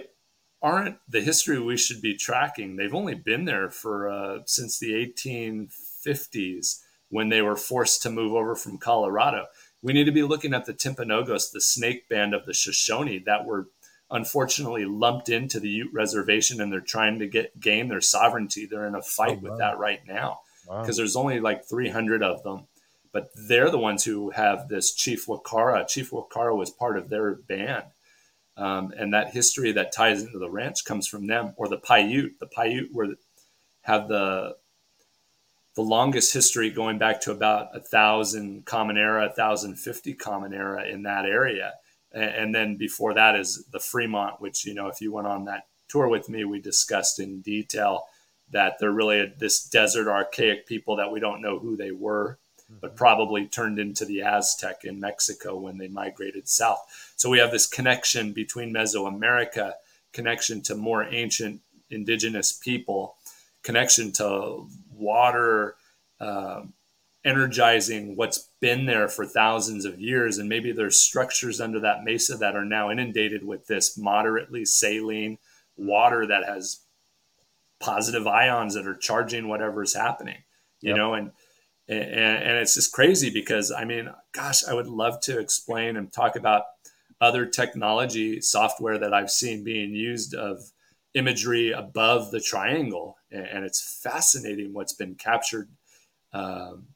aren't 0.62 0.96
the 1.08 1.20
history 1.20 1.58
we 1.58 1.76
should 1.76 2.00
be 2.00 2.16
tracking. 2.16 2.76
They've 2.76 2.94
only 2.94 3.14
been 3.14 3.44
there 3.44 3.68
for 3.68 4.08
uh, 4.08 4.38
since 4.46 4.78
the 4.78 4.92
1850s 4.92 6.80
when 7.08 7.28
they 7.28 7.42
were 7.42 7.56
forced 7.56 8.02
to 8.02 8.10
move 8.10 8.32
over 8.32 8.54
from 8.54 8.78
Colorado. 8.78 9.46
We 9.82 9.92
need 9.92 10.04
to 10.04 10.12
be 10.12 10.22
looking 10.22 10.54
at 10.54 10.64
the 10.64 10.74
Timpanogos, 10.74 11.50
the 11.50 11.60
snake 11.60 12.08
band 12.08 12.34
of 12.34 12.46
the 12.46 12.54
Shoshone 12.54 13.22
that 13.26 13.44
were 13.44 13.68
unfortunately 14.10 14.84
lumped 14.84 15.28
into 15.28 15.58
the 15.58 15.68
Ute 15.68 15.92
reservation 15.92 16.60
and 16.60 16.72
they're 16.72 16.80
trying 16.80 17.18
to 17.18 17.26
get 17.26 17.58
gain 17.58 17.88
their 17.88 18.00
sovereignty. 18.00 18.66
They're 18.66 18.86
in 18.86 18.94
a 18.94 19.02
fight 19.02 19.38
oh, 19.42 19.44
wow. 19.44 19.50
with 19.50 19.58
that 19.58 19.78
right 19.78 20.00
now 20.06 20.40
because 20.66 20.96
wow. 20.96 21.02
there's 21.02 21.16
only 21.16 21.40
like 21.40 21.64
300 21.64 22.22
of 22.22 22.42
them. 22.42 22.66
But 23.12 23.30
they're 23.34 23.70
the 23.70 23.78
ones 23.78 24.04
who 24.04 24.30
have 24.30 24.68
this 24.68 24.94
Chief 24.94 25.26
Wakara. 25.26 25.86
Chief 25.86 26.10
Wakara 26.10 26.56
was 26.56 26.70
part 26.70 26.96
of 26.96 27.10
their 27.10 27.34
band 27.34 27.84
um, 28.56 28.92
and 28.96 29.14
that 29.14 29.32
history 29.32 29.72
that 29.72 29.92
ties 29.92 30.22
into 30.22 30.38
the 30.38 30.50
ranch 30.50 30.84
comes 30.84 31.08
from 31.08 31.26
them, 31.26 31.54
or 31.56 31.68
the 31.68 31.78
Paiute. 31.78 32.38
The 32.38 32.46
Paiute 32.46 32.92
were 32.92 33.14
have 33.82 34.08
the 34.08 34.56
the 35.74 35.82
longest 35.82 36.34
history 36.34 36.70
going 36.70 36.98
back 36.98 37.20
to 37.22 37.32
about 37.32 37.74
a 37.74 37.80
thousand 37.80 38.66
common 38.66 38.96
era, 38.96 39.26
a 39.26 39.32
thousand 39.32 39.76
fifty 39.76 40.14
common 40.14 40.52
era 40.52 40.86
in 40.86 41.02
that 41.04 41.24
area, 41.24 41.74
and, 42.12 42.54
then 42.54 42.76
before 42.76 43.14
that 43.14 43.36
is 43.36 43.64
the 43.72 43.80
Fremont, 43.80 44.40
which 44.40 44.64
you 44.66 44.74
know 44.74 44.88
if 44.88 45.00
you 45.00 45.12
went 45.12 45.26
on 45.26 45.46
that 45.46 45.66
tour 45.88 46.08
with 46.08 46.28
me, 46.28 46.44
we 46.44 46.60
discussed 46.60 47.18
in 47.18 47.40
detail 47.40 48.04
that 48.50 48.78
they're 48.78 48.92
really 48.92 49.20
a, 49.20 49.32
this 49.38 49.64
desert 49.64 50.08
archaic 50.08 50.66
people 50.66 50.96
that 50.96 51.10
we 51.10 51.20
don't 51.20 51.40
know 51.40 51.58
who 51.58 51.76
they 51.76 51.90
were 51.90 52.38
but 52.80 52.90
mm-hmm. 52.90 52.96
probably 52.96 53.46
turned 53.46 53.78
into 53.78 54.04
the 54.04 54.22
Aztec 54.22 54.84
in 54.84 55.00
Mexico 55.00 55.56
when 55.56 55.78
they 55.78 55.88
migrated 55.88 56.48
south. 56.48 56.80
So 57.16 57.30
we 57.30 57.38
have 57.38 57.50
this 57.50 57.66
connection 57.66 58.32
between 58.32 58.72
Mesoamerica, 58.72 59.74
connection 60.12 60.62
to 60.62 60.74
more 60.74 61.04
ancient 61.04 61.60
indigenous 61.90 62.52
people, 62.52 63.16
connection 63.62 64.12
to 64.12 64.66
water, 65.02 65.76
uh, 66.20 66.62
energizing 67.24 68.16
what's 68.16 68.48
been 68.60 68.86
there 68.86 69.08
for 69.08 69.24
thousands 69.24 69.84
of 69.84 70.00
years. 70.00 70.38
And 70.38 70.48
maybe 70.48 70.72
there's 70.72 71.00
structures 71.00 71.60
under 71.60 71.80
that 71.80 72.04
mesa 72.04 72.36
that 72.36 72.56
are 72.56 72.64
now 72.64 72.90
inundated 72.90 73.44
with 73.44 73.66
this 73.66 73.96
moderately 73.96 74.64
saline 74.64 75.38
water 75.76 76.26
that 76.26 76.44
has 76.44 76.80
positive 77.80 78.26
ions 78.26 78.74
that 78.74 78.86
are 78.86 78.96
charging 78.96 79.48
whatever's 79.48 79.94
happening, 79.94 80.38
you 80.80 80.90
yep. 80.90 80.96
know, 80.96 81.14
and 81.14 81.32
and, 81.88 81.98
and 81.98 82.58
it's 82.58 82.74
just 82.74 82.92
crazy 82.92 83.30
because 83.30 83.72
I 83.72 83.84
mean, 83.84 84.08
gosh, 84.32 84.64
I 84.64 84.74
would 84.74 84.86
love 84.86 85.20
to 85.22 85.38
explain 85.38 85.96
and 85.96 86.12
talk 86.12 86.36
about 86.36 86.64
other 87.20 87.46
technology 87.46 88.40
software 88.40 88.98
that 88.98 89.12
I've 89.12 89.30
seen 89.30 89.64
being 89.64 89.94
used 89.94 90.34
of 90.34 90.60
imagery 91.14 91.72
above 91.72 92.30
the 92.30 92.40
triangle, 92.40 93.16
and 93.30 93.64
it's 93.64 94.00
fascinating 94.02 94.72
what's 94.72 94.94
been 94.94 95.14
captured. 95.14 95.68
Um, 96.32 96.86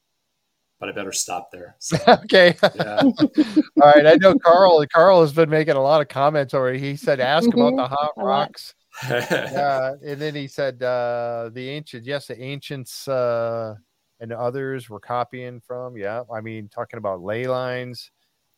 but 0.78 0.88
I 0.88 0.93
better 0.93 1.12
stop 1.12 1.51
there. 1.51 1.76
So, 1.78 1.97
okay. 2.09 2.55
Yeah. 2.74 3.02
All 3.02 3.93
right. 3.93 4.06
I 4.06 4.16
know 4.20 4.34
Carl. 4.38 4.84
Carl 4.93 5.20
has 5.22 5.32
been 5.32 5.48
making 5.48 5.74
a 5.74 5.82
lot 5.82 6.01
of 6.01 6.09
comments 6.09 6.55
already. 6.55 6.78
He 6.78 6.97
said, 6.97 7.20
"Ask 7.20 7.48
about 7.52 7.76
the 7.76 7.88
hot 7.88 8.12
rocks." 8.16 8.74
yeah, 9.09 9.94
and 10.05 10.20
then 10.20 10.34
he 10.34 10.48
said, 10.48 10.82
uh, 10.82 11.51
"The 11.52 11.68
ancient, 11.70 12.05
yes, 12.05 12.26
the 12.26 12.40
ancients." 12.40 13.09
Uh, 13.09 13.74
and 14.20 14.32
others 14.32 14.88
were 14.88 15.01
copying 15.01 15.60
from. 15.60 15.97
Yeah, 15.97 16.22
I 16.34 16.40
mean, 16.40 16.68
talking 16.68 16.98
about 16.98 17.22
ley 17.22 17.47
lines. 17.47 18.10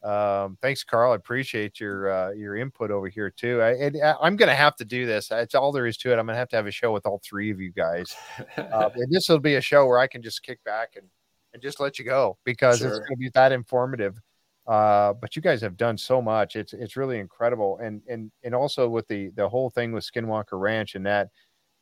Um, 0.03 0.57
thanks, 0.63 0.85
Carl. 0.85 1.13
I 1.13 1.17
appreciate 1.17 1.81
your 1.81 2.11
uh, 2.11 2.31
your 2.31 2.57
input 2.57 2.91
over 2.91 3.09
here 3.09 3.31
too. 3.31 3.61
I, 3.61 3.71
and 3.73 4.01
uh, 4.01 4.17
I'm 4.21 4.37
going 4.37 4.49
to 4.49 4.55
have 4.55 4.77
to 4.77 4.85
do 4.85 5.07
this. 5.07 5.31
It's 5.31 5.55
all 5.55 5.73
there 5.73 5.87
is 5.87 5.97
to 5.99 6.13
it. 6.13 6.19
I'm 6.19 6.27
going 6.27 6.35
to 6.35 6.39
have 6.39 6.49
to 6.51 6.57
have 6.57 6.67
a 6.67 6.71
show 6.71 6.93
with 6.93 7.05
all 7.05 7.21
three 7.25 7.51
of 7.51 7.61
you 7.61 7.73
guys. 7.73 8.15
Uh, 8.57 8.91
and 8.95 9.13
this 9.13 9.29
will 9.29 9.41
be 9.41 9.57
a 9.57 9.61
show 9.61 9.87
where 9.87 9.99
I 9.99 10.07
can 10.07 10.23
just 10.23 10.43
kick 10.43 10.63
back 10.65 10.95
and 10.97 11.07
and 11.53 11.63
just 11.63 11.81
let 11.81 11.99
you 11.99 12.05
go 12.05 12.39
because 12.45 12.79
sure. 12.79 12.89
it's 12.89 12.99
going 12.99 13.11
to 13.11 13.17
be 13.17 13.31
that 13.35 13.53
informative. 13.53 14.21
Uh, 14.67 15.15
but 15.15 15.35
you 15.35 15.41
guys 15.41 15.63
have 15.63 15.77
done 15.77 15.97
so 15.97 16.23
much. 16.23 16.55
It's 16.55 16.75
it's 16.75 16.97
really 16.97 17.19
incredible. 17.19 17.79
And 17.79 18.03
and 18.09 18.31
and 18.45 18.55
also 18.55 18.89
with 18.89 19.09
the 19.09 19.31
the 19.31 19.49
whole 19.49 19.71
thing 19.71 19.93
with 19.93 20.05
Skinwalker 20.05 20.61
Ranch 20.61 20.95
and 20.95 21.07
that, 21.07 21.31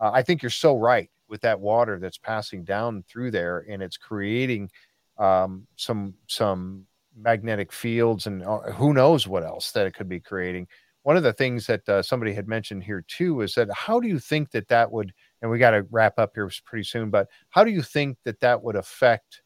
uh, 0.01 0.11
I 0.15 0.23
think 0.23 0.43
you're 0.43 0.51
so 0.51 0.77
right 0.77 1.11
with 1.29 1.41
that 1.43 1.61
water 1.61 1.99
that's 1.99 2.19
passing 2.19 2.65
down 2.65 3.05
through 3.09 3.33
there 3.33 3.67
and 3.69 3.83
it's 3.83 3.97
creating 3.97 4.71
um, 5.19 5.67
some 5.77 6.15
some 6.29 6.87
magnetic 7.17 7.73
fields 7.73 8.27
and 8.27 8.43
uh, 8.43 8.61
who 8.73 8.93
knows 8.93 9.27
what 9.27 9.45
else 9.45 9.73
that 9.73 9.87
it 9.87 9.95
could 9.95 10.09
be 10.09 10.21
creating. 10.21 10.67
One 11.03 11.17
of 11.17 11.23
the 11.23 11.33
things 11.33 11.67
that 11.67 11.89
uh, 11.89 12.03
somebody 12.03 12.35
had 12.35 12.49
mentioned 12.49 12.83
here 12.83 13.05
too 13.07 13.41
is 13.41 13.55
that 13.55 13.69
how 13.73 14.01
do 14.01 14.09
you 14.09 14.19
think 14.19 14.51
that 14.51 14.69
that 14.69 14.91
would 14.91 15.13
and 15.41 15.51
we 15.51 15.59
got 15.59 15.71
to 15.71 15.87
wrap 15.91 16.19
up 16.19 16.33
here 16.35 16.51
pretty 16.65 16.85
soon 16.85 17.11
but 17.11 17.29
how 17.51 17.63
do 17.63 17.71
you 17.71 17.83
think 17.83 18.19
that 18.25 18.41
that 18.41 18.63
would 18.63 18.77
affect 18.77 19.43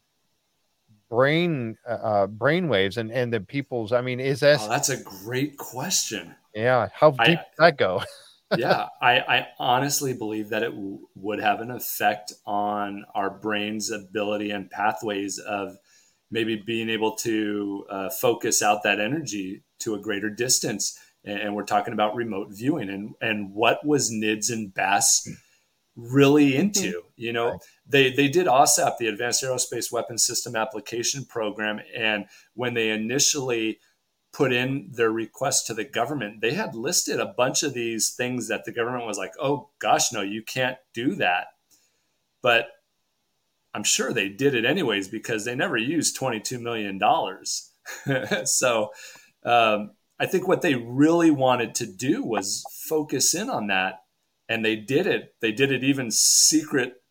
brain 1.09 1.77
uh, 1.87 1.91
uh 1.91 2.27
brain 2.27 2.67
waves 2.67 2.97
and 2.97 3.11
and 3.11 3.31
the 3.33 3.39
people's 3.41 3.91
i 3.91 4.01
mean 4.01 4.19
is 4.19 4.39
that 4.39 4.59
oh, 4.61 4.69
that's 4.69 4.89
a 4.89 5.03
great 5.03 5.57
question. 5.57 6.33
Yeah 6.55 6.87
how 6.93 7.11
deep 7.11 7.39
I, 7.39 7.45
that 7.59 7.77
go? 7.77 8.01
Yeah, 8.57 8.87
I, 9.01 9.19
I, 9.19 9.47
honestly 9.59 10.11
believe 10.13 10.49
that 10.49 10.61
it 10.61 10.71
w- 10.71 11.07
would 11.15 11.39
have 11.39 11.61
an 11.61 11.71
effect 11.71 12.33
on 12.45 13.05
our 13.15 13.29
brain's 13.29 13.91
ability 13.91 14.51
and 14.51 14.69
pathways 14.69 15.39
of 15.39 15.77
maybe 16.31 16.55
being 16.55 16.89
able 16.89 17.15
to 17.17 17.85
uh, 17.89 18.09
focus 18.09 18.61
out 18.61 18.83
that 18.83 18.99
energy 18.99 19.63
to 19.79 19.93
a 19.95 19.99
greater 19.99 20.29
distance. 20.29 20.97
And, 21.23 21.53
we're 21.53 21.63
talking 21.63 21.93
about 21.93 22.15
remote 22.15 22.47
viewing 22.49 22.89
and, 22.89 23.13
and 23.21 23.53
what 23.53 23.85
was 23.85 24.11
NIDS 24.11 24.51
and 24.51 24.73
BAASS 24.73 25.27
really 25.95 26.55
into. 26.55 26.87
Mm-hmm. 26.87 27.07
You 27.15 27.33
know, 27.33 27.49
right. 27.51 27.59
they, 27.85 28.11
they 28.11 28.27
did 28.27 28.47
AAWSAP, 28.47 28.97
the 28.97 29.07
Advanced 29.07 29.43
Aerospace 29.43 29.91
Weapons 29.91 30.25
System 30.25 30.55
Application 30.55 31.25
Program. 31.25 31.79
And 31.95 32.25
when 32.55 32.73
they 32.73 32.89
initially 32.89 33.79
put 34.33 34.53
in 34.53 34.89
their 34.93 35.11
request 35.11 35.67
to 35.67 35.73
the 35.73 35.83
government, 35.83 36.41
they 36.41 36.53
had 36.53 36.73
listed 36.73 37.19
a 37.19 37.33
bunch 37.37 37.63
of 37.63 37.73
these 37.73 38.11
things 38.11 38.47
that 38.47 38.65
the 38.65 38.71
government 38.71 39.05
was 39.05 39.17
like, 39.17 39.33
oh 39.39 39.69
gosh, 39.79 40.11
no, 40.11 40.21
you 40.21 40.41
can't 40.41 40.77
do 40.93 41.15
that. 41.15 41.47
But 42.41 42.67
I'm 43.73 43.83
sure 43.83 44.11
they 44.11 44.29
did 44.29 44.53
it 44.53 44.65
anyways 44.65 45.07
because 45.07 45.45
they 45.45 45.55
never 45.55 45.77
used 45.77 46.19
$22 46.19 46.59
million. 46.59 46.99
so 48.45 48.91
um, 49.43 49.91
I 50.19 50.25
think 50.25 50.47
what 50.47 50.61
they 50.61 50.75
really 50.75 51.31
wanted 51.31 51.75
to 51.75 51.85
do 51.85 52.23
was 52.23 52.63
focus 52.87 53.33
in 53.33 53.49
on 53.49 53.67
that. 53.67 54.03
And 54.49 54.65
they 54.65 54.75
did 54.75 55.07
it. 55.07 55.35
They 55.41 55.53
did 55.53 55.71
it 55.71 55.83
even 55.83 56.11
secret 56.11 57.01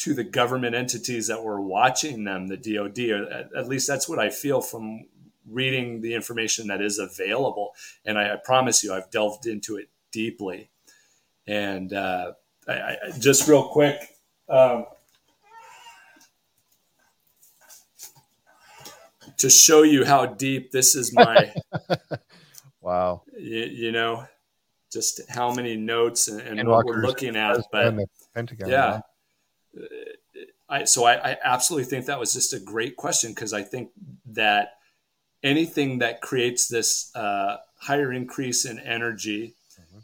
to 0.00 0.14
the 0.14 0.24
government 0.24 0.74
entities 0.74 1.28
that 1.28 1.42
were 1.42 1.60
watching 1.60 2.24
them, 2.24 2.48
the 2.48 2.56
DoD. 2.56 2.98
Or 3.10 3.48
at 3.56 3.68
least 3.68 3.88
that's 3.88 4.08
what 4.08 4.18
I 4.18 4.28
feel 4.28 4.60
from 4.60 5.06
reading 5.48 6.00
the 6.00 6.14
information 6.14 6.66
that 6.66 6.82
is 6.82 6.98
available. 6.98 7.72
And 8.04 8.18
I, 8.18 8.34
I 8.34 8.36
promise 8.36 8.84
you, 8.84 8.92
I've 8.92 9.10
delved 9.10 9.46
into 9.46 9.76
it 9.76 9.88
deeply. 10.10 10.70
And 11.46 11.92
uh, 11.92 12.32
I, 12.68 12.72
I, 12.72 12.96
just 13.18 13.48
real 13.48 13.68
quick, 13.68 14.00
um, 14.48 14.86
to 19.42 19.50
show 19.50 19.82
you 19.82 20.04
how 20.04 20.24
deep 20.24 20.70
this 20.70 20.94
is 20.94 21.12
my 21.12 21.52
wow 22.80 23.22
you, 23.36 23.64
you, 23.64 23.92
know 23.92 24.24
just 24.92 25.20
how 25.28 25.52
many 25.52 25.76
notes 25.76 26.28
and, 26.28 26.60
and 26.60 26.68
what 26.68 26.86
we're 26.86 27.02
looking 27.02 27.36
at 27.36 27.58
but 27.72 27.94
Pentagon, 28.34 28.68
yeah 28.68 29.00
I, 30.68 30.84
so 30.84 31.04
I, 31.04 31.32
I 31.32 31.36
absolutely 31.44 31.90
think 31.90 32.06
that 32.06 32.18
was 32.18 32.32
just 32.32 32.54
a 32.54 32.58
great 32.58 32.96
question 32.96 33.32
because 33.32 33.52
I 33.52 33.62
think 33.62 33.90
that 34.26 34.74
anything 35.42 35.98
that 35.98 36.22
creates 36.22 36.68
this 36.68 37.14
uh, 37.14 37.58
higher 37.78 38.10
increase 38.10 38.64
in 38.64 38.78
energy 38.78 39.54
mm-hmm. 39.78 39.98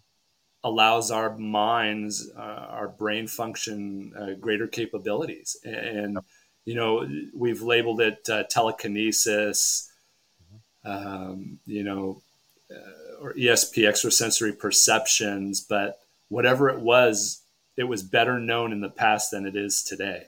allows 0.65 1.10
our 1.10 1.39
minds, 1.39 2.31
uh, 2.36 2.40
our 2.69 2.89
brain 2.89 3.27
function, 3.27 4.12
uh, 4.19 4.35
greater 4.39 4.66
capabilities. 4.66 5.56
And, 5.65 6.15
yep. 6.15 6.24
You 6.69 6.74
know, 6.74 7.09
we've 7.32 7.62
labeled 7.62 8.03
it 8.03 8.28
uh, 8.28 8.43
telekinesis, 8.43 9.90
mm-hmm. 10.85 10.90
um, 10.90 11.59
you 11.65 11.82
know, 11.82 12.20
uh, 12.70 13.23
or 13.23 13.32
ESP, 13.32 13.89
extrasensory 13.89 14.53
perceptions. 14.53 15.62
But 15.62 15.99
whatever 16.28 16.69
it 16.69 16.81
was, 16.81 17.40
it 17.78 17.85
was 17.85 18.03
better 18.03 18.39
known 18.39 18.73
in 18.73 18.82
the 18.82 18.90
past 18.90 19.31
than 19.31 19.47
it 19.47 19.57
is 19.57 19.82
today. 19.82 20.24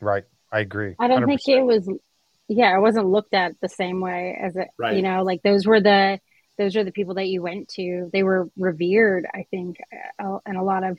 Right. 0.00 0.24
I 0.52 0.60
agree. 0.60 0.94
I 1.00 1.08
don't 1.08 1.26
think 1.26 1.40
it 1.48 1.64
was 1.64 1.90
yeah, 2.46 2.76
it 2.76 2.80
wasn't 2.80 3.08
looked 3.08 3.34
at 3.34 3.56
the 3.60 3.68
same 3.68 4.00
way 4.00 4.38
as 4.40 4.54
it 4.54 4.68
right. 4.78 4.94
you 4.94 5.02
know, 5.02 5.24
like 5.24 5.42
those 5.42 5.66
were 5.66 5.80
the 5.80 6.20
those 6.58 6.76
are 6.76 6.84
the 6.84 6.92
people 6.92 7.14
that 7.14 7.26
you 7.26 7.42
went 7.42 7.66
to. 7.70 8.08
They 8.12 8.22
were 8.22 8.48
revered, 8.56 9.26
I 9.34 9.46
think, 9.50 9.78
uh, 10.22 10.38
in 10.46 10.54
a 10.54 10.62
lot 10.62 10.84
of 10.84 10.96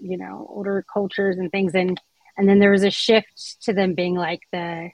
you 0.00 0.18
know 0.18 0.48
older 0.50 0.84
cultures 0.92 1.36
and 1.38 1.52
things, 1.52 1.76
and 1.76 2.00
and 2.36 2.48
then 2.48 2.58
there 2.58 2.70
was 2.70 2.84
a 2.84 2.90
shift 2.90 3.62
to 3.62 3.72
them 3.72 3.94
being 3.94 4.14
like 4.14 4.42
the 4.52 4.90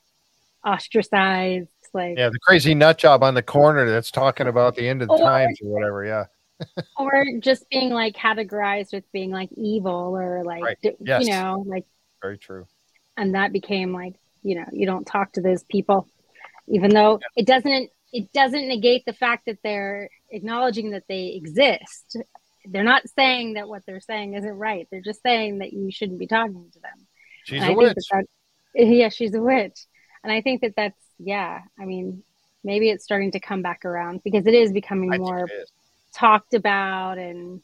ostracized, 0.66 1.68
like 1.94 2.18
yeah, 2.18 2.28
the 2.28 2.38
crazy 2.40 2.74
nut 2.74 2.98
job 2.98 3.22
on 3.22 3.34
the 3.34 3.42
corner 3.42 3.88
that's 3.90 4.10
talking 4.10 4.46
about 4.46 4.76
the 4.76 4.88
end 4.88 5.02
of 5.02 5.08
the 5.08 5.14
or, 5.14 5.18
times 5.18 5.58
or 5.62 5.72
whatever, 5.72 6.04
yeah. 6.04 6.24
or 6.98 7.24
just 7.40 7.68
being 7.70 7.90
like 7.90 8.14
categorized 8.14 8.92
with 8.92 9.10
being 9.12 9.30
like 9.30 9.50
evil 9.52 10.16
or 10.16 10.44
like 10.44 10.62
right. 10.62 10.78
yes. 11.00 11.24
you 11.24 11.30
know 11.30 11.64
like 11.66 11.84
very 12.20 12.38
true 12.38 12.66
and 13.16 13.34
that 13.34 13.52
became 13.52 13.92
like 13.92 14.14
you 14.42 14.54
know 14.54 14.66
you 14.72 14.86
don't 14.86 15.06
talk 15.06 15.32
to 15.32 15.40
those 15.40 15.62
people 15.64 16.08
even 16.68 16.90
though 16.90 17.18
yeah. 17.20 17.42
it 17.42 17.46
doesn't 17.46 17.90
it 18.12 18.32
doesn't 18.32 18.68
negate 18.68 19.04
the 19.06 19.12
fact 19.12 19.46
that 19.46 19.58
they're 19.62 20.08
acknowledging 20.30 20.90
that 20.90 21.04
they 21.08 21.28
exist 21.28 22.16
they're 22.66 22.84
not 22.84 23.08
saying 23.16 23.54
that 23.54 23.68
what 23.68 23.82
they're 23.86 24.00
saying 24.00 24.34
isn't 24.34 24.58
right 24.58 24.86
they're 24.90 25.00
just 25.00 25.22
saying 25.22 25.58
that 25.58 25.72
you 25.72 25.90
shouldn't 25.90 26.18
be 26.18 26.26
talking 26.26 26.68
to 26.72 26.80
them 26.80 27.06
she's 27.50 27.62
and 27.62 27.70
a 27.70 27.74
I 27.74 27.76
witch 27.76 27.94
that 28.10 28.26
that, 28.74 28.84
yeah 28.86 29.08
she's 29.08 29.34
a 29.34 29.40
witch 29.40 29.86
and 30.24 30.32
i 30.32 30.40
think 30.40 30.62
that 30.62 30.74
that's 30.76 31.00
yeah 31.18 31.60
i 31.78 31.84
mean 31.84 32.22
maybe 32.64 32.90
it's 32.90 33.04
starting 33.04 33.32
to 33.32 33.40
come 33.40 33.62
back 33.62 33.84
around 33.84 34.22
because 34.24 34.46
it 34.46 34.54
is 34.54 34.72
becoming 34.72 35.12
I 35.12 35.18
more 35.18 35.48
talked 36.14 36.54
about 36.54 37.18
and 37.18 37.60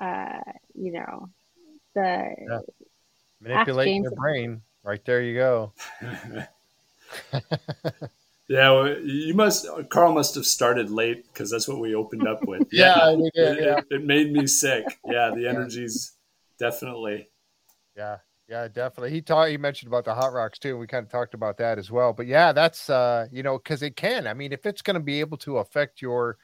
uh 0.00 0.40
you 0.74 0.92
know 0.92 1.28
the 1.94 2.34
yeah. 2.48 2.60
manipulating 3.40 4.02
your 4.02 4.12
brain 4.12 4.62
Right 4.86 5.04
there, 5.04 5.20
you 5.20 5.34
go. 5.34 5.72
yeah, 8.48 8.70
well, 8.70 8.96
you 9.00 9.34
must. 9.34 9.66
Carl 9.88 10.12
must 10.12 10.36
have 10.36 10.46
started 10.46 10.90
late 10.90 11.26
because 11.26 11.50
that's 11.50 11.66
what 11.66 11.80
we 11.80 11.96
opened 11.96 12.28
up 12.28 12.46
with. 12.46 12.68
yeah, 12.70 13.10
yeah, 13.10 13.16
did, 13.34 13.64
yeah. 13.64 13.78
It, 13.78 13.86
it, 13.90 14.04
made 14.04 14.32
me 14.32 14.46
sick. 14.46 14.84
Yeah, 15.04 15.32
the 15.34 15.48
energies 15.48 16.12
definitely. 16.60 17.28
Yeah, 17.96 18.18
yeah, 18.48 18.68
definitely. 18.68 19.10
He 19.10 19.22
talked. 19.22 19.50
He 19.50 19.56
mentioned 19.58 19.88
about 19.88 20.04
the 20.04 20.14
hot 20.14 20.32
rocks 20.32 20.58
too. 20.58 20.78
We 20.78 20.86
kind 20.86 21.04
of 21.04 21.10
talked 21.10 21.34
about 21.34 21.56
that 21.58 21.78
as 21.78 21.90
well. 21.90 22.12
But 22.12 22.26
yeah, 22.26 22.52
that's 22.52 22.88
uh, 22.88 23.26
you 23.32 23.42
know, 23.42 23.58
because 23.58 23.82
it 23.82 23.96
can. 23.96 24.26
I 24.26 24.34
mean, 24.34 24.52
if 24.52 24.66
it's 24.66 24.82
going 24.82 24.94
to 24.94 25.00
be 25.00 25.18
able 25.20 25.36
to 25.38 25.58
affect 25.58 26.00
your 26.00 26.38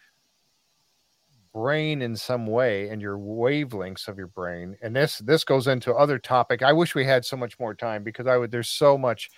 brain 1.53 2.01
in 2.01 2.17
some 2.17 2.47
way 2.47 2.89
and 2.89 3.03
your 3.03 3.19
wavelengths 3.19 4.09
of 4.09 4.17
your 4.17 4.27
brain 4.27 4.75
and 4.83 4.97
this 4.97 5.19
this 5.19 5.45
goes 5.45 5.67
into 5.67 5.93
other 5.95 6.19
topic 6.19 6.63
i 6.63 6.73
wish 6.73 6.95
we 6.95 7.05
had 7.05 7.27
so 7.27 7.37
much 7.37 7.59
more 7.61 7.75
time 7.75 8.03
because 8.03 8.27
i 8.27 8.39
would 8.39 8.51
there's 8.51 8.71
so 8.71 8.97
much 8.97 9.29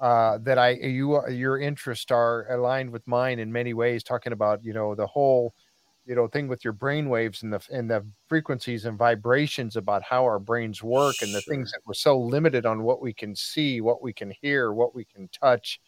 uh, 0.00 0.36
that 0.42 0.58
i 0.58 0.70
you 0.70 1.26
your 1.30 1.58
interests 1.58 2.10
are 2.10 2.46
aligned 2.52 2.90
with 2.90 3.06
mine 3.06 3.38
in 3.38 3.50
many 3.50 3.72
ways 3.72 4.02
talking 4.02 4.34
about 4.34 4.62
you 4.62 4.74
know 4.74 4.94
the 4.94 5.06
whole 5.06 5.54
you 6.06 6.14
know 6.14 6.26
thing 6.26 6.48
with 6.48 6.64
your 6.64 6.72
brain 6.72 7.08
waves 7.08 7.42
and 7.42 7.52
the 7.52 7.66
and 7.70 7.90
the 7.90 8.04
frequencies 8.28 8.84
and 8.84 8.98
vibrations 8.98 9.76
about 9.76 10.02
how 10.02 10.24
our 10.24 10.38
brains 10.38 10.82
work 10.82 11.14
and 11.22 11.34
the 11.34 11.40
sure. 11.40 11.54
things 11.54 11.72
that 11.72 11.80
we're 11.86 11.94
so 11.94 12.18
limited 12.18 12.66
on 12.66 12.82
what 12.82 13.00
we 13.00 13.12
can 13.12 13.34
see 13.34 13.80
what 13.80 14.02
we 14.02 14.12
can 14.12 14.32
hear 14.42 14.72
what 14.72 14.94
we 14.94 15.04
can 15.04 15.28
touch 15.28 15.80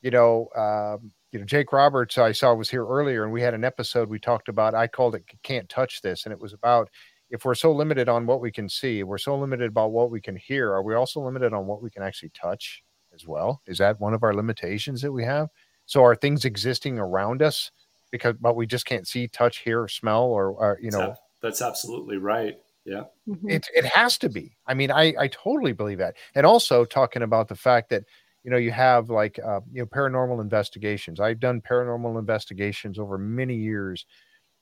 you 0.00 0.10
know 0.10 0.48
um, 0.56 1.12
you 1.36 1.40
know, 1.40 1.44
Jake 1.44 1.70
Roberts, 1.70 2.16
I 2.16 2.32
saw 2.32 2.54
was 2.54 2.70
here 2.70 2.86
earlier, 2.86 3.22
and 3.22 3.30
we 3.30 3.42
had 3.42 3.52
an 3.52 3.62
episode 3.62 4.08
we 4.08 4.18
talked 4.18 4.48
about. 4.48 4.74
I 4.74 4.86
called 4.86 5.14
it 5.14 5.24
"Can't 5.42 5.68
Touch 5.68 6.00
This," 6.00 6.24
and 6.24 6.32
it 6.32 6.40
was 6.40 6.54
about 6.54 6.88
if 7.28 7.44
we're 7.44 7.54
so 7.54 7.72
limited 7.72 8.08
on 8.08 8.26
what 8.26 8.40
we 8.40 8.50
can 8.50 8.70
see, 8.70 9.02
we're 9.02 9.18
so 9.18 9.36
limited 9.36 9.68
about 9.68 9.90
what 9.90 10.10
we 10.10 10.18
can 10.18 10.36
hear. 10.36 10.72
Are 10.72 10.82
we 10.82 10.94
also 10.94 11.20
limited 11.20 11.52
on 11.52 11.66
what 11.66 11.82
we 11.82 11.90
can 11.90 12.02
actually 12.02 12.30
touch 12.30 12.82
as 13.14 13.26
well? 13.26 13.60
Is 13.66 13.76
that 13.78 14.00
one 14.00 14.14
of 14.14 14.22
our 14.22 14.32
limitations 14.32 15.02
that 15.02 15.12
we 15.12 15.24
have? 15.24 15.48
So, 15.84 16.02
are 16.04 16.14
things 16.14 16.46
existing 16.46 16.98
around 16.98 17.42
us 17.42 17.70
because, 18.10 18.34
but 18.40 18.56
we 18.56 18.66
just 18.66 18.86
can't 18.86 19.06
see, 19.06 19.28
touch, 19.28 19.58
hear, 19.58 19.88
smell, 19.88 20.24
or, 20.24 20.50
or 20.50 20.78
you 20.80 20.90
know? 20.90 21.14
That's 21.42 21.62
absolutely 21.62 22.16
right. 22.16 22.58
Yeah. 22.84 23.04
Mm-hmm. 23.28 23.50
It, 23.50 23.66
it 23.74 23.84
has 23.84 24.16
to 24.18 24.28
be. 24.28 24.56
I 24.66 24.74
mean, 24.74 24.90
I, 24.90 25.14
I 25.18 25.28
totally 25.28 25.72
believe 25.72 25.98
that. 25.98 26.16
And 26.34 26.46
also 26.46 26.84
talking 26.84 27.22
about 27.22 27.48
the 27.48 27.56
fact 27.56 27.90
that 27.90 28.04
you 28.46 28.52
know 28.52 28.56
you 28.56 28.70
have 28.70 29.10
like 29.10 29.38
uh, 29.44 29.60
you 29.72 29.82
know 29.82 29.86
paranormal 29.86 30.40
investigations 30.40 31.18
i've 31.18 31.40
done 31.40 31.60
paranormal 31.60 32.18
investigations 32.18 32.98
over 32.98 33.18
many 33.18 33.56
years 33.56 34.06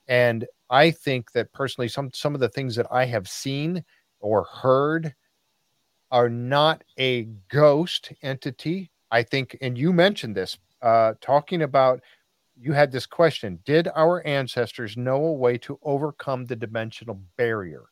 and 0.08 0.46
i 0.70 0.90
think 0.90 1.30
that 1.32 1.52
personally 1.52 1.86
some 1.86 2.10
some 2.14 2.34
of 2.34 2.40
the 2.40 2.48
things 2.48 2.74
that 2.74 2.86
i 2.90 3.04
have 3.04 3.28
seen 3.28 3.84
or 4.20 4.44
heard 4.44 5.14
are 6.10 6.30
not 6.30 6.82
a 6.98 7.24
ghost 7.50 8.10
entity 8.22 8.90
i 9.10 9.22
think 9.22 9.56
and 9.60 9.76
you 9.76 9.92
mentioned 9.92 10.34
this 10.34 10.58
uh 10.80 11.12
talking 11.20 11.62
about 11.62 12.00
you 12.56 12.72
had 12.72 12.92
this 12.92 13.06
question 13.06 13.58
did 13.64 13.88
our 13.94 14.24
ancestors 14.26 14.96
know 14.96 15.24
a 15.24 15.32
way 15.32 15.58
to 15.58 15.78
overcome 15.82 16.44
the 16.46 16.56
dimensional 16.56 17.20
barrier 17.36 17.86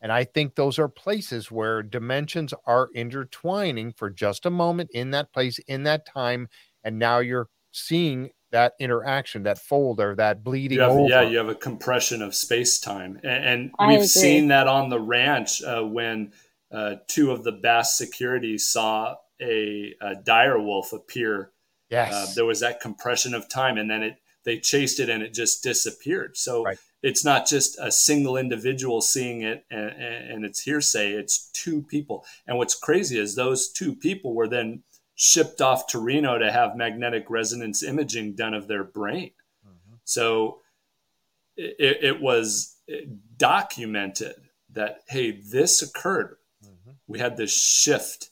and 0.00 0.12
I 0.12 0.24
think 0.24 0.54
those 0.54 0.78
are 0.78 0.88
places 0.88 1.50
where 1.50 1.82
dimensions 1.82 2.52
are 2.66 2.90
intertwining 2.94 3.92
for 3.92 4.10
just 4.10 4.46
a 4.46 4.50
moment 4.50 4.90
in 4.92 5.10
that 5.12 5.32
place, 5.32 5.58
in 5.66 5.84
that 5.84 6.06
time. 6.06 6.48
And 6.84 6.98
now 6.98 7.18
you're 7.18 7.48
seeing 7.72 8.30
that 8.52 8.74
interaction, 8.78 9.42
that 9.44 9.58
folder, 9.58 10.14
that 10.16 10.44
bleeding. 10.44 10.76
You 10.76 10.82
have, 10.82 10.92
over. 10.92 11.08
Yeah, 11.08 11.22
you 11.22 11.38
have 11.38 11.48
a 11.48 11.54
compression 11.54 12.22
of 12.22 12.34
space 12.34 12.78
time. 12.78 13.18
And, 13.24 13.72
and 13.78 13.88
we've 13.88 14.06
seen 14.06 14.48
that 14.48 14.68
on 14.68 14.90
the 14.90 15.00
ranch 15.00 15.62
uh, 15.62 15.82
when 15.82 16.32
uh, 16.70 16.96
two 17.08 17.32
of 17.32 17.42
the 17.42 17.52
BAASS 17.52 17.96
security 17.96 18.58
saw 18.58 19.16
a, 19.40 19.94
a 20.00 20.14
dire 20.24 20.60
wolf 20.60 20.92
appear. 20.92 21.50
Yes. 21.90 22.12
Uh, 22.12 22.32
there 22.34 22.44
was 22.44 22.60
that 22.60 22.80
compression 22.80 23.34
of 23.34 23.48
time, 23.48 23.78
and 23.78 23.90
then 23.90 24.02
it 24.02 24.16
they 24.44 24.58
chased 24.58 25.00
it 25.00 25.08
and 25.08 25.22
it 25.22 25.34
just 25.34 25.62
disappeared. 25.62 26.36
So 26.36 26.64
right 26.64 26.78
it's 27.06 27.24
not 27.24 27.46
just 27.46 27.78
a 27.80 27.92
single 27.92 28.36
individual 28.36 29.00
seeing 29.00 29.42
it 29.42 29.64
and, 29.70 29.90
and, 29.90 30.44
it's 30.44 30.62
hearsay 30.62 31.12
it's 31.12 31.50
two 31.52 31.82
people 31.82 32.24
and 32.46 32.58
what's 32.58 32.74
crazy 32.74 33.16
is 33.16 33.34
those 33.34 33.70
two 33.70 33.94
people 33.94 34.34
were 34.34 34.48
then 34.48 34.82
shipped 35.14 35.60
off 35.60 35.86
to 35.86 36.00
reno 36.00 36.36
to 36.36 36.50
have 36.50 36.76
magnetic 36.76 37.30
resonance 37.30 37.82
imaging 37.82 38.34
done 38.34 38.54
of 38.54 38.66
their 38.66 38.82
brain 38.82 39.30
mm-hmm. 39.64 39.94
so 40.04 40.58
it, 41.56 41.98
it, 42.02 42.20
was 42.20 42.76
documented 43.36 44.34
that 44.70 45.02
hey 45.08 45.30
this 45.30 45.82
occurred 45.82 46.36
mm-hmm. 46.64 46.90
we 47.06 47.18
had 47.18 47.36
this 47.36 47.56
shift 47.56 48.30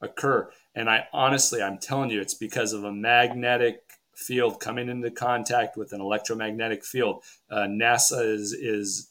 occur 0.00 0.50
and 0.76 0.88
i 0.88 1.04
honestly 1.12 1.60
i'm 1.60 1.78
telling 1.78 2.10
you 2.10 2.20
it's 2.20 2.34
because 2.34 2.72
of 2.72 2.84
a 2.84 2.92
magnetic 2.92 3.86
field 4.16 4.58
coming 4.60 4.88
into 4.88 5.10
contact 5.10 5.76
with 5.76 5.92
an 5.92 6.00
electromagnetic 6.00 6.84
field. 6.84 7.22
Uh, 7.50 7.66
NASA 7.68 8.26
is 8.26 8.52
is 8.52 9.10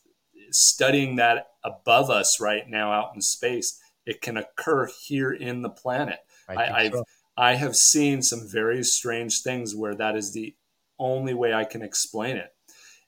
studying 0.50 1.16
that 1.18 1.48
above 1.64 2.10
us 2.10 2.40
right 2.40 2.68
now 2.68 2.92
out 2.92 3.12
in 3.14 3.22
space. 3.22 3.80
It 4.06 4.22
can 4.22 4.38
occur 4.38 4.90
here 5.06 5.32
in 5.32 5.62
the 5.62 5.70
planet. 5.70 6.20
I, 6.48 6.84
have 6.84 6.94
so. 6.94 7.04
I 7.38 7.56
have 7.56 7.76
seen 7.76 8.22
some 8.22 8.48
very 8.48 8.84
strange 8.84 9.42
things 9.42 9.76
where 9.76 9.96
that 9.96 10.16
is 10.16 10.34
the 10.34 10.56
only 11.00 11.34
way 11.34 11.54
I 11.54 11.66
can 11.66 11.82
explain 11.82 12.38
it. 12.38 12.54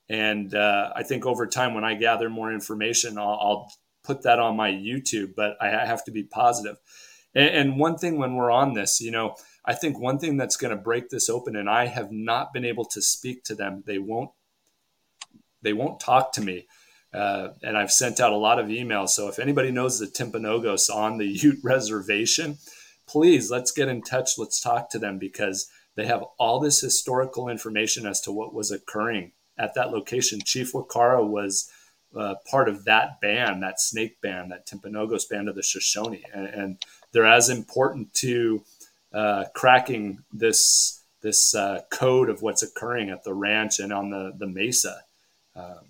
And 0.09 0.55
uh, 0.55 0.91
I 0.95 1.03
think 1.03 1.25
over 1.25 1.45
time, 1.45 1.73
when 1.73 1.83
I 1.83 1.93
gather 1.93 2.29
more 2.29 2.51
information, 2.51 3.17
I'll, 3.17 3.39
I'll 3.41 3.71
put 4.03 4.23
that 4.23 4.39
on 4.39 4.55
my 4.55 4.71
YouTube. 4.71 5.35
But 5.35 5.57
I 5.61 5.85
have 5.85 6.03
to 6.05 6.11
be 6.11 6.23
positive. 6.23 6.77
And, 7.35 7.49
and 7.49 7.79
one 7.79 7.97
thing 7.97 8.17
when 8.17 8.35
we're 8.35 8.51
on 8.51 8.73
this, 8.73 9.01
you 9.01 9.11
know, 9.11 9.35
I 9.65 9.73
think 9.73 9.99
one 9.99 10.17
thing 10.17 10.37
that's 10.37 10.57
going 10.57 10.75
to 10.75 10.81
break 10.81 11.09
this 11.09 11.29
open, 11.29 11.55
and 11.55 11.69
I 11.69 11.87
have 11.87 12.11
not 12.11 12.53
been 12.53 12.65
able 12.65 12.85
to 12.85 13.01
speak 13.01 13.43
to 13.45 13.55
them. 13.55 13.83
They 13.85 13.97
won't. 13.97 14.31
They 15.61 15.73
won't 15.73 15.99
talk 15.99 16.31
to 16.33 16.41
me. 16.41 16.67
Uh, 17.13 17.49
and 17.63 17.77
I've 17.77 17.91
sent 17.91 18.19
out 18.19 18.31
a 18.31 18.37
lot 18.37 18.59
of 18.59 18.67
emails. 18.67 19.09
So 19.09 19.27
if 19.27 19.39
anybody 19.39 19.71
knows 19.71 19.99
the 19.99 20.05
Timpanogos 20.05 20.93
on 20.93 21.17
the 21.17 21.25
Ute 21.43 21.59
Reservation, 21.63 22.57
please 23.07 23.49
let's 23.49 23.71
get 23.71 23.87
in 23.87 24.01
touch. 24.01 24.37
Let's 24.37 24.61
talk 24.61 24.89
to 24.91 24.99
them 24.99 25.17
because 25.17 25.69
they 25.95 26.05
have 26.05 26.23
all 26.37 26.59
this 26.59 26.79
historical 26.79 27.49
information 27.49 28.05
as 28.05 28.21
to 28.21 28.31
what 28.31 28.53
was 28.53 28.71
occurring 28.71 29.31
at 29.57 29.73
that 29.73 29.91
location. 29.91 30.39
Chief 30.45 30.73
Wakara 30.73 31.27
was 31.27 31.71
uh, 32.15 32.35
part 32.49 32.69
of 32.69 32.85
that 32.85 33.19
band, 33.19 33.63
that 33.63 33.81
snake 33.81 34.21
band, 34.21 34.51
that 34.51 34.67
Timpanogos 34.67 35.27
band 35.27 35.49
of 35.49 35.55
the 35.55 35.63
Shoshone, 35.63 36.23
and, 36.33 36.45
and 36.45 36.85
they're 37.11 37.25
as 37.25 37.49
important 37.49 38.13
to 38.15 38.63
uh, 39.13 39.45
cracking 39.53 40.23
this 40.31 41.03
this 41.21 41.55
uh, 41.55 41.81
code 41.89 42.29
of 42.29 42.41
what's 42.41 42.63
occurring 42.63 43.09
at 43.09 43.23
the 43.23 43.33
ranch 43.33 43.79
and 43.79 43.91
on 43.91 44.09
the 44.09 44.33
the 44.37 44.47
mesa. 44.47 45.03
Um, 45.55 45.85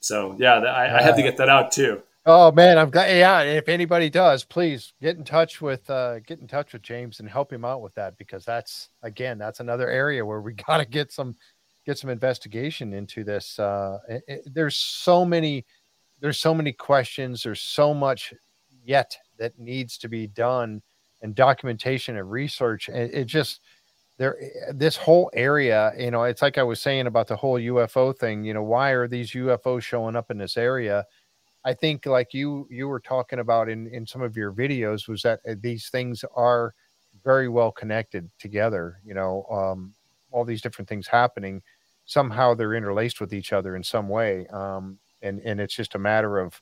so 0.00 0.36
yeah, 0.38 0.54
I, 0.54 0.98
I, 0.98 1.02
had 1.02 1.16
to 1.16 1.22
get 1.22 1.36
that 1.36 1.48
out 1.48 1.70
too. 1.70 2.02
Oh 2.24 2.50
man, 2.50 2.76
I'm 2.76 2.90
glad. 2.90 3.16
Yeah, 3.16 3.42
if 3.42 3.68
anybody 3.68 4.10
does, 4.10 4.42
please 4.42 4.92
get 5.00 5.16
in 5.16 5.24
touch 5.24 5.60
with 5.60 5.88
uh, 5.88 6.18
get 6.20 6.40
in 6.40 6.48
touch 6.48 6.72
with 6.72 6.82
James 6.82 7.20
and 7.20 7.28
help 7.28 7.52
him 7.52 7.64
out 7.64 7.82
with 7.82 7.94
that 7.94 8.18
because 8.18 8.44
that's 8.44 8.88
again 9.02 9.38
that's 9.38 9.60
another 9.60 9.88
area 9.88 10.26
where 10.26 10.40
we 10.40 10.52
got 10.66 10.78
to 10.78 10.84
get 10.84 11.12
some 11.12 11.36
get 11.84 11.98
some 11.98 12.10
investigation 12.10 12.92
into 12.92 13.22
this. 13.22 13.58
Uh, 13.58 13.98
it, 14.08 14.24
it, 14.26 14.54
there's 14.54 14.76
so 14.76 15.24
many 15.24 15.64
there's 16.20 16.38
so 16.38 16.52
many 16.52 16.72
questions. 16.72 17.42
There's 17.42 17.60
so 17.60 17.94
much 17.94 18.34
yet 18.84 19.16
that 19.38 19.58
needs 19.58 19.98
to 19.98 20.08
be 20.08 20.26
done 20.26 20.82
and 21.22 21.34
documentation 21.34 22.16
and 22.16 22.30
research. 22.30 22.88
It, 22.88 23.12
it 23.14 23.24
just 23.26 23.60
there 24.18 24.36
this 24.72 24.96
whole 24.96 25.30
area 25.34 25.92
you 25.98 26.10
know 26.10 26.24
it's 26.24 26.42
like 26.42 26.58
i 26.58 26.62
was 26.62 26.80
saying 26.80 27.06
about 27.06 27.26
the 27.26 27.36
whole 27.36 27.58
ufo 27.58 28.16
thing 28.16 28.44
you 28.44 28.54
know 28.54 28.62
why 28.62 28.90
are 28.90 29.08
these 29.08 29.32
ufos 29.32 29.82
showing 29.82 30.16
up 30.16 30.30
in 30.30 30.38
this 30.38 30.56
area 30.56 31.04
i 31.64 31.72
think 31.74 32.06
like 32.06 32.32
you 32.32 32.66
you 32.70 32.88
were 32.88 33.00
talking 33.00 33.38
about 33.40 33.68
in 33.68 33.86
in 33.88 34.06
some 34.06 34.22
of 34.22 34.36
your 34.36 34.52
videos 34.52 35.08
was 35.08 35.22
that 35.22 35.40
uh, 35.48 35.54
these 35.60 35.88
things 35.90 36.24
are 36.34 36.74
very 37.24 37.48
well 37.48 37.72
connected 37.72 38.30
together 38.38 38.98
you 39.04 39.14
know 39.14 39.44
um 39.50 39.94
all 40.30 40.44
these 40.44 40.62
different 40.62 40.88
things 40.88 41.06
happening 41.06 41.62
somehow 42.04 42.54
they're 42.54 42.74
interlaced 42.74 43.20
with 43.20 43.32
each 43.34 43.52
other 43.52 43.76
in 43.76 43.82
some 43.82 44.08
way 44.08 44.46
um 44.48 44.98
and 45.22 45.40
and 45.40 45.60
it's 45.60 45.74
just 45.74 45.94
a 45.94 45.98
matter 45.98 46.38
of 46.38 46.60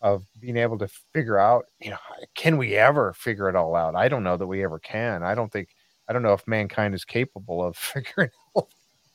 of 0.00 0.24
being 0.40 0.56
able 0.56 0.78
to 0.78 0.88
figure 1.12 1.38
out 1.38 1.64
you 1.80 1.90
know 1.90 1.96
can 2.34 2.56
we 2.56 2.76
ever 2.76 3.12
figure 3.14 3.48
it 3.48 3.56
all 3.56 3.74
out 3.74 3.96
i 3.96 4.08
don't 4.08 4.22
know 4.22 4.36
that 4.36 4.46
we 4.46 4.62
ever 4.62 4.78
can 4.78 5.22
i 5.22 5.34
don't 5.34 5.52
think 5.52 5.68
I 6.08 6.12
don't 6.12 6.22
know 6.22 6.32
if 6.32 6.46
mankind 6.48 6.94
is 6.94 7.04
capable 7.04 7.62
of 7.62 7.76
figuring 7.76 8.30
out. 8.56 8.68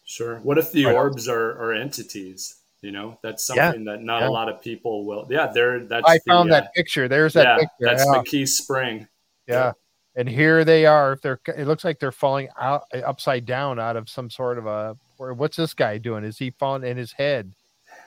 Sure. 0.06 0.38
What 0.40 0.58
if 0.58 0.72
the 0.72 0.86
orbs 0.86 1.28
are, 1.28 1.52
are 1.52 1.74
entities? 1.74 2.60
You 2.82 2.92
know, 2.92 3.18
that's 3.24 3.46
something 3.46 3.86
yeah, 3.86 3.94
that 3.94 4.04
not 4.04 4.22
yeah. 4.22 4.28
a 4.28 4.30
lot 4.30 4.50
of 4.50 4.62
people 4.62 5.06
will. 5.06 5.26
Yeah, 5.30 5.48
there. 5.48 5.86
That's. 5.86 6.04
I 6.06 6.18
the, 6.18 6.24
found 6.28 6.52
that 6.52 6.66
uh, 6.66 6.70
picture. 6.76 7.08
There's 7.08 7.32
that 7.34 7.44
yeah, 7.46 7.58
picture. 7.58 7.72
That's 7.80 8.06
yeah. 8.06 8.12
McKee 8.12 8.48
Spring. 8.48 9.08
Yeah. 9.48 9.72
and 10.18 10.28
here 10.28 10.66
they 10.66 10.86
are. 10.86 11.14
If 11.14 11.22
they're, 11.22 11.40
it 11.56 11.66
looks 11.66 11.86
like 11.86 12.00
they're 12.00 12.12
falling 12.12 12.50
out 12.60 12.84
upside 12.94 13.46
down 13.46 13.80
out 13.80 13.96
of 13.96 14.10
some 14.10 14.30
sort 14.30 14.58
of 14.58 14.66
a. 14.66 14.98
What's 15.18 15.56
this 15.56 15.74
guy 15.74 15.98
doing? 15.98 16.26
Is 16.26 16.38
he 16.38 16.50
falling 16.50 16.84
in 16.84 16.98
his 16.98 17.14
head? 17.14 17.54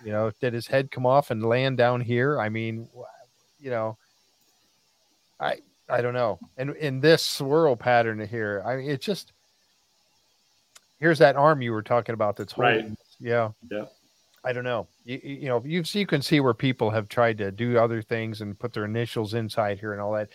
You 0.05 0.12
know, 0.12 0.31
did 0.40 0.52
his 0.52 0.66
head 0.66 0.90
come 0.90 1.06
off 1.06 1.31
and 1.31 1.44
land 1.44 1.78
down 1.78 2.01
here? 2.01 2.40
I 2.40 2.48
mean, 2.48 2.89
you 3.59 3.70
know, 3.70 3.97
I 5.40 5.59
I 5.89 6.02
don't 6.02 6.14
know. 6.14 6.39
And 6.56 6.74
in 6.77 7.01
this 7.01 7.23
swirl 7.23 7.77
pattern 7.77 8.27
here, 8.27 8.62
I 8.66 8.77
mean, 8.77 8.90
it's 8.90 9.05
just 9.05 9.32
here's 10.98 11.18
that 11.18 11.36
arm 11.36 11.62
you 11.62 11.73
were 11.73 11.82
talking 11.82 12.14
about. 12.14 12.36
That's 12.36 12.59
right. 12.59 12.86
Yeah. 13.20 13.51
Yeah. 13.70 13.86
I 14.44 14.52
don't 14.52 14.64
know. 14.64 14.86
You, 15.05 15.20
you 15.23 15.48
know, 15.48 15.62
you 15.64 15.82
see 15.85 16.01
you 16.01 16.06
can 16.06 16.23
see 16.23 16.40
where 16.40 16.55
people 16.55 16.90
have 16.90 17.09
tried 17.09 17.39
to 17.39 17.51
do 17.51 17.78
other 17.78 18.01
things 18.01 18.40
and 18.40 18.59
put 18.59 18.73
their 18.73 18.85
initials 18.85 19.35
inside 19.35 19.78
here 19.81 19.93
and 19.93 20.01
all 20.01 20.12
that. 20.12 20.28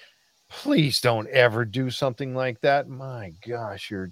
Please 0.49 0.99
don't 0.99 1.29
ever 1.29 1.63
do 1.63 1.89
something 1.89 2.35
like 2.35 2.59
that. 2.61 2.89
My 2.89 3.33
gosh, 3.47 3.89
you're 3.89 4.11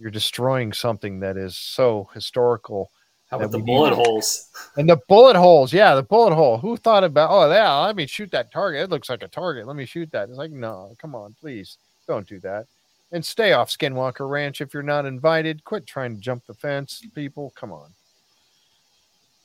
you're 0.00 0.10
destroying 0.10 0.72
something 0.72 1.20
that 1.20 1.36
is 1.36 1.56
so 1.56 2.08
historical 2.12 2.90
how 3.30 3.36
about 3.36 3.52
the 3.52 3.60
bullet 3.60 3.94
holes? 3.94 4.48
And 4.76 4.88
the 4.88 5.00
bullet 5.08 5.36
holes, 5.36 5.72
yeah, 5.72 5.94
the 5.94 6.02
bullet 6.02 6.34
hole. 6.34 6.58
Who 6.58 6.76
thought 6.76 7.04
about? 7.04 7.30
Oh, 7.30 7.50
yeah, 7.50 7.72
let 7.78 7.94
me 7.94 8.06
shoot 8.06 8.30
that 8.32 8.50
target. 8.50 8.82
It 8.82 8.90
looks 8.90 9.08
like 9.08 9.22
a 9.22 9.28
target. 9.28 9.68
Let 9.68 9.76
me 9.76 9.86
shoot 9.86 10.10
that. 10.10 10.28
It's 10.28 10.36
like, 10.38 10.50
no, 10.50 10.96
come 11.00 11.14
on, 11.14 11.36
please, 11.40 11.78
don't 12.08 12.26
do 12.26 12.40
that. 12.40 12.66
And 13.12 13.24
stay 13.24 13.52
off 13.52 13.70
Skinwalker 13.70 14.28
Ranch 14.28 14.60
if 14.60 14.74
you're 14.74 14.82
not 14.82 15.06
invited. 15.06 15.64
Quit 15.64 15.86
trying 15.86 16.16
to 16.16 16.20
jump 16.20 16.44
the 16.46 16.54
fence, 16.54 17.02
people. 17.14 17.52
Come 17.54 17.72
on. 17.72 17.90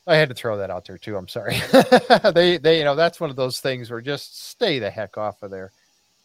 I 0.08 0.16
had 0.16 0.30
to 0.30 0.36
throw 0.36 0.58
that 0.58 0.72
out 0.72 0.86
there 0.86 0.98
too. 0.98 1.16
I'm 1.16 1.28
sorry. 1.28 1.58
they, 2.34 2.58
they, 2.58 2.80
you 2.80 2.84
know, 2.84 2.96
that's 2.96 3.20
one 3.20 3.30
of 3.30 3.36
those 3.36 3.60
things 3.60 3.90
where 3.90 4.02
just 4.02 4.50
stay 4.50 4.80
the 4.80 4.90
heck 4.90 5.18
off 5.18 5.42
of 5.44 5.52
there. 5.52 5.72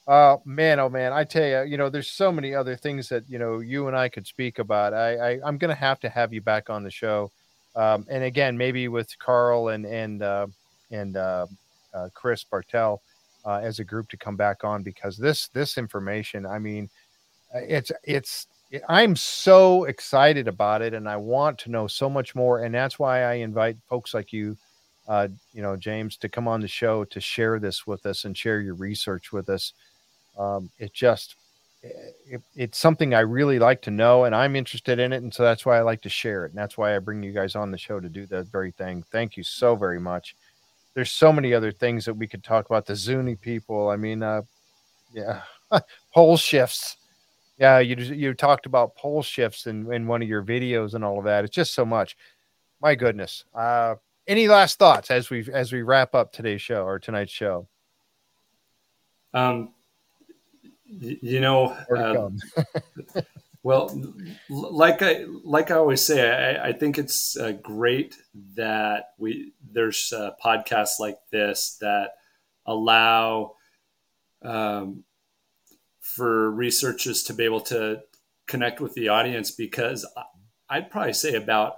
Uh, 0.06 0.38
man, 0.46 0.80
oh 0.80 0.88
man, 0.88 1.12
I 1.12 1.24
tell 1.24 1.46
you, 1.46 1.70
you 1.70 1.76
know, 1.76 1.88
there's 1.88 2.10
so 2.10 2.32
many 2.32 2.54
other 2.54 2.74
things 2.74 3.08
that 3.10 3.28
you 3.28 3.38
know 3.38 3.60
you 3.60 3.86
and 3.86 3.96
I 3.96 4.08
could 4.08 4.26
speak 4.26 4.58
about. 4.58 4.92
I, 4.92 5.16
I 5.16 5.40
I'm 5.44 5.56
gonna 5.56 5.74
have 5.74 6.00
to 6.00 6.08
have 6.08 6.32
you 6.32 6.40
back 6.40 6.68
on 6.68 6.82
the 6.82 6.90
show 6.90 7.30
um, 7.76 8.06
and 8.08 8.24
again, 8.24 8.56
maybe 8.56 8.88
with 8.88 9.16
Carl 9.18 9.68
and 9.68 9.86
and 9.86 10.22
uh, 10.22 10.46
and 10.90 11.16
uh, 11.16 11.46
uh, 11.94 12.08
Chris 12.14 12.44
Bartel 12.44 13.00
uh, 13.44 13.60
as 13.62 13.78
a 13.78 13.84
group 13.84 14.08
to 14.10 14.16
come 14.16 14.36
back 14.36 14.64
on 14.64 14.82
because 14.82 15.16
this 15.16 15.48
this 15.48 15.78
information, 15.78 16.46
I 16.46 16.58
mean, 16.58 16.88
uh, 17.54 17.60
it's 17.60 17.92
it's 18.04 18.46
I'm 18.88 19.16
so 19.16 19.84
excited 19.84 20.48
about 20.48 20.82
it, 20.82 20.94
and 20.94 21.08
I 21.08 21.16
want 21.16 21.58
to 21.60 21.70
know 21.70 21.86
so 21.86 22.10
much 22.10 22.34
more, 22.34 22.64
and 22.64 22.74
that's 22.74 22.98
why 22.98 23.22
I 23.22 23.34
invite 23.34 23.76
folks 23.88 24.14
like 24.14 24.32
you, 24.32 24.56
uh, 25.08 25.28
you 25.52 25.62
know, 25.62 25.76
James, 25.76 26.16
to 26.18 26.28
come 26.28 26.48
on 26.48 26.60
the 26.60 26.68
show 26.68 27.04
to 27.04 27.20
share 27.20 27.58
this 27.58 27.86
with 27.86 28.06
us 28.06 28.24
and 28.24 28.36
share 28.36 28.60
your 28.60 28.74
research 28.74 29.32
with 29.32 29.48
us. 29.48 29.72
Um, 30.38 30.70
it 30.78 30.92
just 30.92 31.34
it, 31.82 32.42
it's 32.54 32.78
something 32.78 33.14
I 33.14 33.20
really 33.20 33.58
like 33.58 33.82
to 33.82 33.90
know, 33.90 34.24
and 34.24 34.34
I'm 34.34 34.56
interested 34.56 34.98
in 34.98 35.12
it, 35.12 35.22
and 35.22 35.32
so 35.32 35.42
that's 35.42 35.64
why 35.64 35.78
I 35.78 35.82
like 35.82 36.02
to 36.02 36.08
share 36.08 36.44
it, 36.44 36.50
and 36.50 36.58
that's 36.58 36.76
why 36.76 36.94
I 36.94 36.98
bring 36.98 37.22
you 37.22 37.32
guys 37.32 37.54
on 37.56 37.70
the 37.70 37.78
show 37.78 38.00
to 38.00 38.08
do 38.08 38.26
that 38.26 38.48
very 38.48 38.72
thing. 38.72 39.04
Thank 39.10 39.36
you 39.36 39.42
so 39.42 39.76
very 39.76 40.00
much. 40.00 40.36
There's 40.94 41.10
so 41.10 41.32
many 41.32 41.54
other 41.54 41.72
things 41.72 42.04
that 42.04 42.14
we 42.14 42.26
could 42.26 42.44
talk 42.44 42.66
about. 42.66 42.86
The 42.86 42.96
Zuni 42.96 43.36
people. 43.36 43.88
I 43.88 43.96
mean, 43.96 44.22
uh, 44.22 44.42
yeah, 45.12 45.42
pole 46.14 46.36
shifts. 46.36 46.96
Yeah, 47.58 47.78
you 47.78 47.96
you 47.96 48.34
talked 48.34 48.66
about 48.66 48.96
pole 48.96 49.22
shifts 49.22 49.66
in, 49.66 49.92
in 49.92 50.06
one 50.06 50.22
of 50.22 50.28
your 50.28 50.42
videos 50.42 50.94
and 50.94 51.04
all 51.04 51.18
of 51.18 51.24
that. 51.24 51.44
It's 51.44 51.54
just 51.54 51.74
so 51.74 51.84
much. 51.84 52.16
My 52.82 52.94
goodness. 52.94 53.44
Uh, 53.54 53.96
any 54.26 54.48
last 54.48 54.78
thoughts 54.78 55.10
as 55.10 55.30
we 55.30 55.46
as 55.52 55.72
we 55.72 55.82
wrap 55.82 56.14
up 56.14 56.32
today's 56.32 56.62
show 56.62 56.84
or 56.84 56.98
tonight's 56.98 57.32
show? 57.32 57.68
Um, 59.32 59.72
you 60.98 61.40
know, 61.40 61.76
uh, 61.94 62.30
well, 63.62 63.94
like 64.48 65.02
I 65.02 65.24
like 65.44 65.70
I 65.70 65.76
always 65.76 66.04
say, 66.04 66.56
I, 66.58 66.68
I 66.68 66.72
think 66.72 66.98
it's 66.98 67.36
uh, 67.36 67.52
great 67.52 68.16
that 68.56 69.10
we 69.18 69.52
there's 69.72 70.12
uh, 70.12 70.32
podcasts 70.44 70.98
like 70.98 71.18
this 71.30 71.76
that 71.80 72.12
allow 72.66 73.54
um, 74.42 75.04
for 76.00 76.50
researchers 76.50 77.22
to 77.24 77.34
be 77.34 77.44
able 77.44 77.60
to 77.60 78.00
connect 78.46 78.80
with 78.80 78.94
the 78.94 79.08
audience 79.08 79.50
because 79.50 80.06
I'd 80.68 80.90
probably 80.90 81.12
say 81.12 81.34
about 81.34 81.76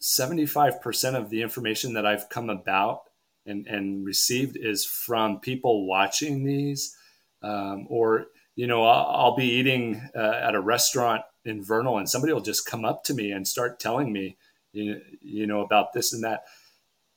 75% 0.00 1.14
of 1.14 1.30
the 1.30 1.42
information 1.42 1.94
that 1.94 2.06
I've 2.06 2.28
come 2.28 2.50
about 2.50 3.02
and, 3.46 3.66
and 3.66 4.04
received 4.04 4.56
is 4.56 4.84
from 4.84 5.40
people 5.40 5.86
watching 5.86 6.44
these 6.44 6.96
um, 7.42 7.86
or 7.88 8.26
you 8.56 8.66
know, 8.66 8.84
I'll, 8.84 9.06
I'll 9.08 9.36
be 9.36 9.46
eating 9.46 10.08
uh, 10.14 10.40
at 10.42 10.54
a 10.54 10.60
restaurant 10.60 11.22
in 11.44 11.62
Vernal 11.62 11.98
and 11.98 12.08
somebody 12.08 12.32
will 12.32 12.40
just 12.40 12.66
come 12.66 12.84
up 12.84 13.04
to 13.04 13.14
me 13.14 13.30
and 13.32 13.46
start 13.46 13.80
telling 13.80 14.12
me, 14.12 14.36
you, 14.72 15.00
you 15.20 15.46
know, 15.46 15.60
about 15.60 15.92
this 15.92 16.12
and 16.12 16.24
that. 16.24 16.44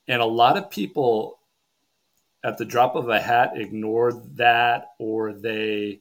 And 0.06 0.20
a 0.20 0.26
lot 0.26 0.56
of 0.56 0.70
people 0.70 1.38
at 2.44 2.58
the 2.58 2.64
drop 2.64 2.94
of 2.94 3.08
a 3.08 3.20
hat 3.20 3.52
ignore 3.54 4.12
that 4.34 4.92
or 4.98 5.32
they 5.32 6.00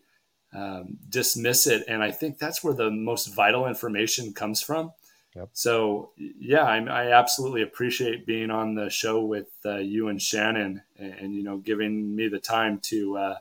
um, 0.53 0.97
dismiss 1.09 1.67
it. 1.67 1.83
And 1.87 2.01
I 2.01 2.11
think 2.11 2.37
that's 2.37 2.63
where 2.63 2.73
the 2.73 2.89
most 2.89 3.27
vital 3.27 3.67
information 3.67 4.33
comes 4.33 4.61
from. 4.61 4.93
Yep. 5.35 5.49
So 5.53 6.11
yeah, 6.17 6.63
I, 6.63 6.77
I, 6.77 7.11
absolutely 7.11 7.61
appreciate 7.61 8.25
being 8.25 8.49
on 8.49 8.73
the 8.73 8.89
show 8.89 9.23
with 9.23 9.49
uh, 9.65 9.77
you 9.77 10.07
and 10.07 10.19
Shannon, 10.19 10.81
and, 10.97 11.13
and, 11.13 11.35
you 11.35 11.43
know, 11.43 11.57
giving 11.57 12.15
me 12.15 12.27
the 12.27 12.39
time 12.39 12.79
to 12.83 13.17
uh, 13.17 13.37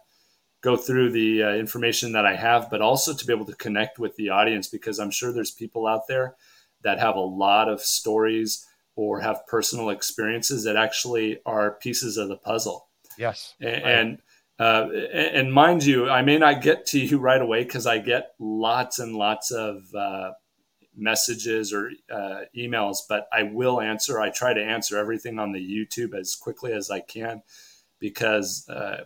go 0.63 0.77
through 0.77 1.11
the 1.11 1.43
uh, 1.43 1.51
information 1.55 2.13
that 2.13 2.27
I 2.27 2.35
have, 2.37 2.69
but 2.71 2.81
also 2.81 3.15
to 3.15 3.27
be 3.27 3.33
able 3.33 3.47
to 3.47 3.55
connect 3.55 3.99
with 3.99 4.17
the 4.17 4.31
audience 4.31 4.69
because 4.69 4.99
I'm 4.99 5.11
sure 5.11 5.33
there's 5.33 5.51
people 5.51 5.87
out 5.87 6.09
there 6.09 6.35
that 6.83 6.99
have 6.99 7.17
a 7.17 7.21
lot 7.21 7.69
of 7.69 7.81
stories 7.81 8.67
or 8.97 9.21
have 9.21 9.47
personal 9.47 9.91
experiences 9.91 10.65
that 10.65 10.77
actually 10.77 11.41
are 11.45 11.73
pieces 11.73 12.17
of 12.17 12.29
the 12.29 12.37
puzzle. 12.37 12.89
Yes. 13.19 13.55
And, 13.61 13.85
right. 13.85 13.93
and 13.93 14.19
Uh, 14.59 14.89
and 15.13 15.53
mind 15.53 15.85
you, 15.85 16.09
I 16.09 16.23
may 16.23 16.39
not 16.39 16.63
get 16.63 16.87
to 16.87 16.99
you 16.99 17.19
right 17.19 17.43
away 17.43 17.63
because 17.63 17.87
I 17.87 17.99
get 17.99 18.33
lots 18.39 18.99
and 18.99 19.15
lots 19.15 19.51
of 19.51 19.95
uh, 19.95 20.33
messages 20.97 21.75
or 21.75 21.91
uh, 22.11 22.41
emails, 22.57 23.01
but 23.07 23.29
I 23.31 23.43
will 23.43 23.83
answer. 23.83 24.19
I 24.19 24.31
try 24.31 24.55
to 24.55 24.65
answer 24.65 24.97
everything 24.97 25.39
on 25.39 25.53
the 25.53 25.61
YouTube 25.61 26.19
as 26.19 26.35
quickly 26.35 26.73
as 26.73 26.91
I 26.91 27.01
can 27.01 27.43
because 27.99 28.67
uh, 28.71 29.05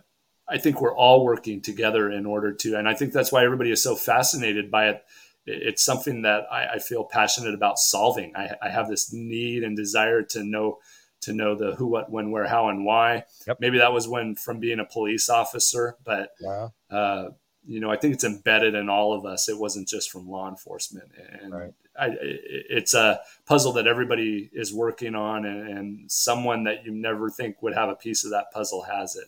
I 0.51 0.57
think 0.57 0.81
we're 0.81 0.95
all 0.95 1.23
working 1.23 1.61
together 1.61 2.11
in 2.11 2.25
order 2.25 2.51
to, 2.53 2.75
and 2.77 2.87
I 2.87 2.93
think 2.93 3.13
that's 3.13 3.31
why 3.31 3.43
everybody 3.45 3.71
is 3.71 3.81
so 3.81 3.95
fascinated 3.95 4.69
by 4.69 4.89
it. 4.89 5.03
It's 5.45 5.83
something 5.83 6.23
that 6.23 6.43
I, 6.51 6.73
I 6.73 6.79
feel 6.79 7.05
passionate 7.05 7.55
about 7.55 7.79
solving. 7.79 8.35
I, 8.35 8.55
I 8.61 8.69
have 8.69 8.89
this 8.89 9.11
need 9.13 9.63
and 9.63 9.75
desire 9.75 10.21
to 10.23 10.43
know 10.43 10.79
to 11.21 11.33
know 11.33 11.55
the 11.55 11.75
who, 11.75 11.87
what, 11.87 12.11
when, 12.11 12.31
where, 12.31 12.47
how, 12.47 12.69
and 12.69 12.83
why. 12.83 13.25
Yep. 13.47 13.57
Maybe 13.59 13.77
that 13.77 13.93
was 13.93 14.07
when 14.07 14.35
from 14.35 14.59
being 14.59 14.79
a 14.79 14.85
police 14.85 15.29
officer, 15.29 15.95
but 16.03 16.31
wow. 16.41 16.73
uh, 16.89 17.29
you 17.65 17.79
know, 17.79 17.91
I 17.91 17.95
think 17.95 18.15
it's 18.15 18.23
embedded 18.23 18.73
in 18.73 18.89
all 18.89 19.13
of 19.13 19.25
us. 19.25 19.47
It 19.47 19.57
wasn't 19.57 19.87
just 19.87 20.11
from 20.11 20.27
law 20.27 20.49
enforcement, 20.49 21.11
and 21.41 21.53
right. 21.53 21.73
I, 21.97 22.09
it's 22.19 22.93
a 22.93 23.21
puzzle 23.45 23.73
that 23.73 23.87
everybody 23.87 24.49
is 24.51 24.73
working 24.73 25.15
on, 25.15 25.45
and, 25.45 25.67
and 25.67 26.11
someone 26.11 26.63
that 26.63 26.85
you 26.85 26.91
never 26.91 27.29
think 27.29 27.61
would 27.61 27.75
have 27.75 27.89
a 27.89 27.95
piece 27.95 28.25
of 28.25 28.31
that 28.31 28.51
puzzle 28.51 28.83
has 28.83 29.15
it. 29.15 29.25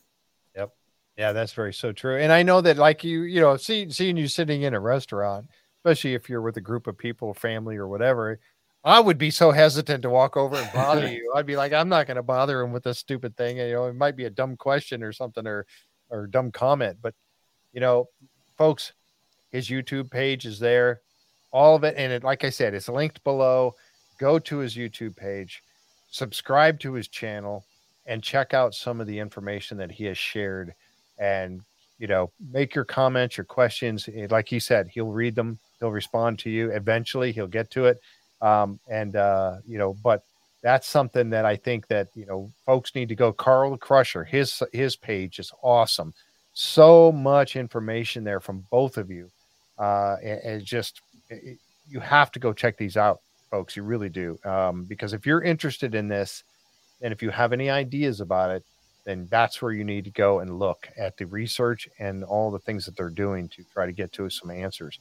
Yeah, 1.18 1.32
that's 1.32 1.54
very 1.54 1.74
so 1.74 1.92
true. 1.92 2.18
And 2.18 2.32
I 2.32 2.44
know 2.44 2.62
that, 2.62 2.78
like 2.78 3.04
you, 3.04 3.22
you 3.22 3.40
know, 3.40 3.56
see, 3.58 3.90
seeing 3.90 4.18
you 4.18 4.28
sitting 4.28 4.64
in 4.64 4.74
a 4.74 4.80
restaurant, 4.80 5.48
especially 5.80 6.16
if 6.16 6.28
you're 6.28 6.42
with 6.42 6.58
a 6.58 6.62
group 6.62 6.88
of 6.88 6.98
people, 6.98 7.34
family, 7.34 7.76
or 7.76 7.88
whatever, 7.88 8.40
I 8.84 9.00
would 9.00 9.18
be 9.18 9.30
so 9.30 9.52
hesitant 9.52 10.02
to 10.04 10.10
walk 10.10 10.36
over 10.36 10.56
and 10.56 10.74
bother 10.74 11.08
you. 11.12 11.32
I'd 11.36 11.46
be 11.46 11.56
like, 11.56 11.72
I'm 11.72 11.90
not 11.90 12.08
going 12.08 12.18
to 12.18 12.24
bother 12.24 12.62
him 12.62 12.72
with 12.72 12.84
this 12.84 13.00
stupid 13.00 13.38
thing. 13.38 13.58
You 13.58 13.72
know, 13.74 13.86
it 13.86 13.96
might 13.96 14.16
be 14.16 14.26
a 14.26 14.30
dumb 14.30 14.58
question 14.58 15.04
or 15.04 15.14
something 15.14 15.46
or 15.46 15.66
or 16.10 16.28
dumb 16.28 16.52
comment, 16.52 16.98
but 17.02 17.14
you 17.74 17.80
know, 17.80 18.08
folks, 18.58 18.94
his 19.52 19.68
YouTube 19.70 20.10
page 20.10 20.46
is 20.46 20.60
there, 20.60 21.02
all 21.52 21.76
of 21.76 21.84
it, 21.84 21.96
and 21.98 22.12
it, 22.12 22.24
like 22.24 22.44
I 22.44 22.50
said, 22.50 22.74
it's 22.74 22.90
linked 22.90 23.24
below. 23.24 23.76
Go 24.20 24.40
to 24.40 24.58
his 24.58 24.76
YouTube 24.76 25.16
page, 25.16 25.64
subscribe 26.10 26.80
to 26.82 26.94
his 26.94 27.08
channel, 27.08 27.66
and 28.06 28.22
check 28.22 28.54
out 28.54 28.76
some 28.76 29.00
of 29.02 29.08
the 29.08 29.20
information 29.20 29.78
that 29.78 29.92
he 29.92 30.06
has 30.06 30.18
shared. 30.18 30.74
And 31.18 31.62
you 32.00 32.08
know, 32.08 32.32
make 32.52 32.76
your 32.76 32.86
comments, 32.86 33.38
your 33.38 33.46
questions. 33.46 34.10
Like 34.30 34.50
he 34.50 34.60
said, 34.60 34.88
he'll 34.88 35.12
read 35.12 35.36
them. 35.36 35.60
He'll 35.80 35.92
respond 35.92 36.40
to 36.40 36.50
you. 36.50 36.72
Eventually, 36.72 37.32
he'll 37.32 37.48
get 37.48 37.70
to 37.72 37.86
it 37.86 38.02
um, 38.44 38.80
and 38.90 39.16
uh, 39.16 39.56
you 39.66 39.80
know, 39.80 39.96
but 40.04 40.22
that's 40.62 40.88
something 40.88 41.30
that 41.32 41.46
I 41.46 41.56
think 41.56 41.88
that 41.88 42.10
you 42.14 42.26
know 42.26 42.52
folks 42.66 42.94
need 42.94 43.10
to 43.10 43.16
go. 43.16 43.32
Carl 43.32 43.78
Crusher, 43.78 44.24
his 44.24 44.62
his 44.74 44.96
page 44.96 45.40
is 45.40 45.52
awesome. 45.64 46.14
So 46.54 47.12
much 47.12 47.56
information 47.56 48.24
there 48.24 48.40
from 48.40 48.66
both 48.70 48.98
of 48.98 49.10
you, 49.10 49.32
uh, 49.80 50.18
and, 50.22 50.40
and 50.42 50.66
just 50.66 51.02
it, 51.30 51.58
you 51.90 52.00
have 52.02 52.32
to 52.34 52.40
go 52.40 52.54
check 52.54 52.78
these 52.78 52.98
out, 52.98 53.22
folks. 53.50 53.78
You 53.78 53.84
really 53.84 54.10
do, 54.10 54.38
um, 54.44 54.84
because 54.84 55.14
if 55.14 55.26
you're 55.26 55.42
interested 55.42 55.96
in 55.96 56.10
this, 56.10 56.44
and 57.02 57.14
if 57.14 57.24
you 57.24 57.30
have 57.30 57.54
any 57.54 57.70
ideas 57.70 58.20
about 58.20 58.52
it, 58.52 58.64
then 59.06 59.28
that's 59.30 59.62
where 59.62 59.72
you 59.72 59.84
need 59.84 60.06
to 60.06 60.12
go 60.12 60.40
and 60.40 60.60
look 60.60 60.88
at 60.98 61.18
the 61.18 61.26
research 61.26 61.88
and 62.00 62.24
all 62.24 62.52
the 62.52 62.60
things 62.60 62.86
that 62.86 62.96
they're 62.96 63.10
doing 63.10 63.50
to 63.50 63.64
try 63.74 63.86
to 63.86 63.92
get 63.92 64.12
to 64.14 64.30
some 64.30 64.50
answers. 64.50 65.00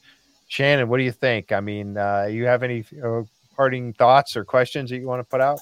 Shannon, 0.48 0.88
what 0.88 0.98
do 0.98 1.04
you 1.04 1.12
think? 1.12 1.52
I 1.52 1.60
mean, 1.60 1.96
uh, 1.96 2.28
you 2.30 2.46
have 2.46 2.62
any 2.62 2.84
uh, 3.02 3.22
parting 3.56 3.92
thoughts 3.92 4.36
or 4.36 4.44
questions 4.44 4.90
that 4.90 4.98
you 4.98 5.06
want 5.06 5.20
to 5.20 5.24
put 5.24 5.40
out? 5.40 5.60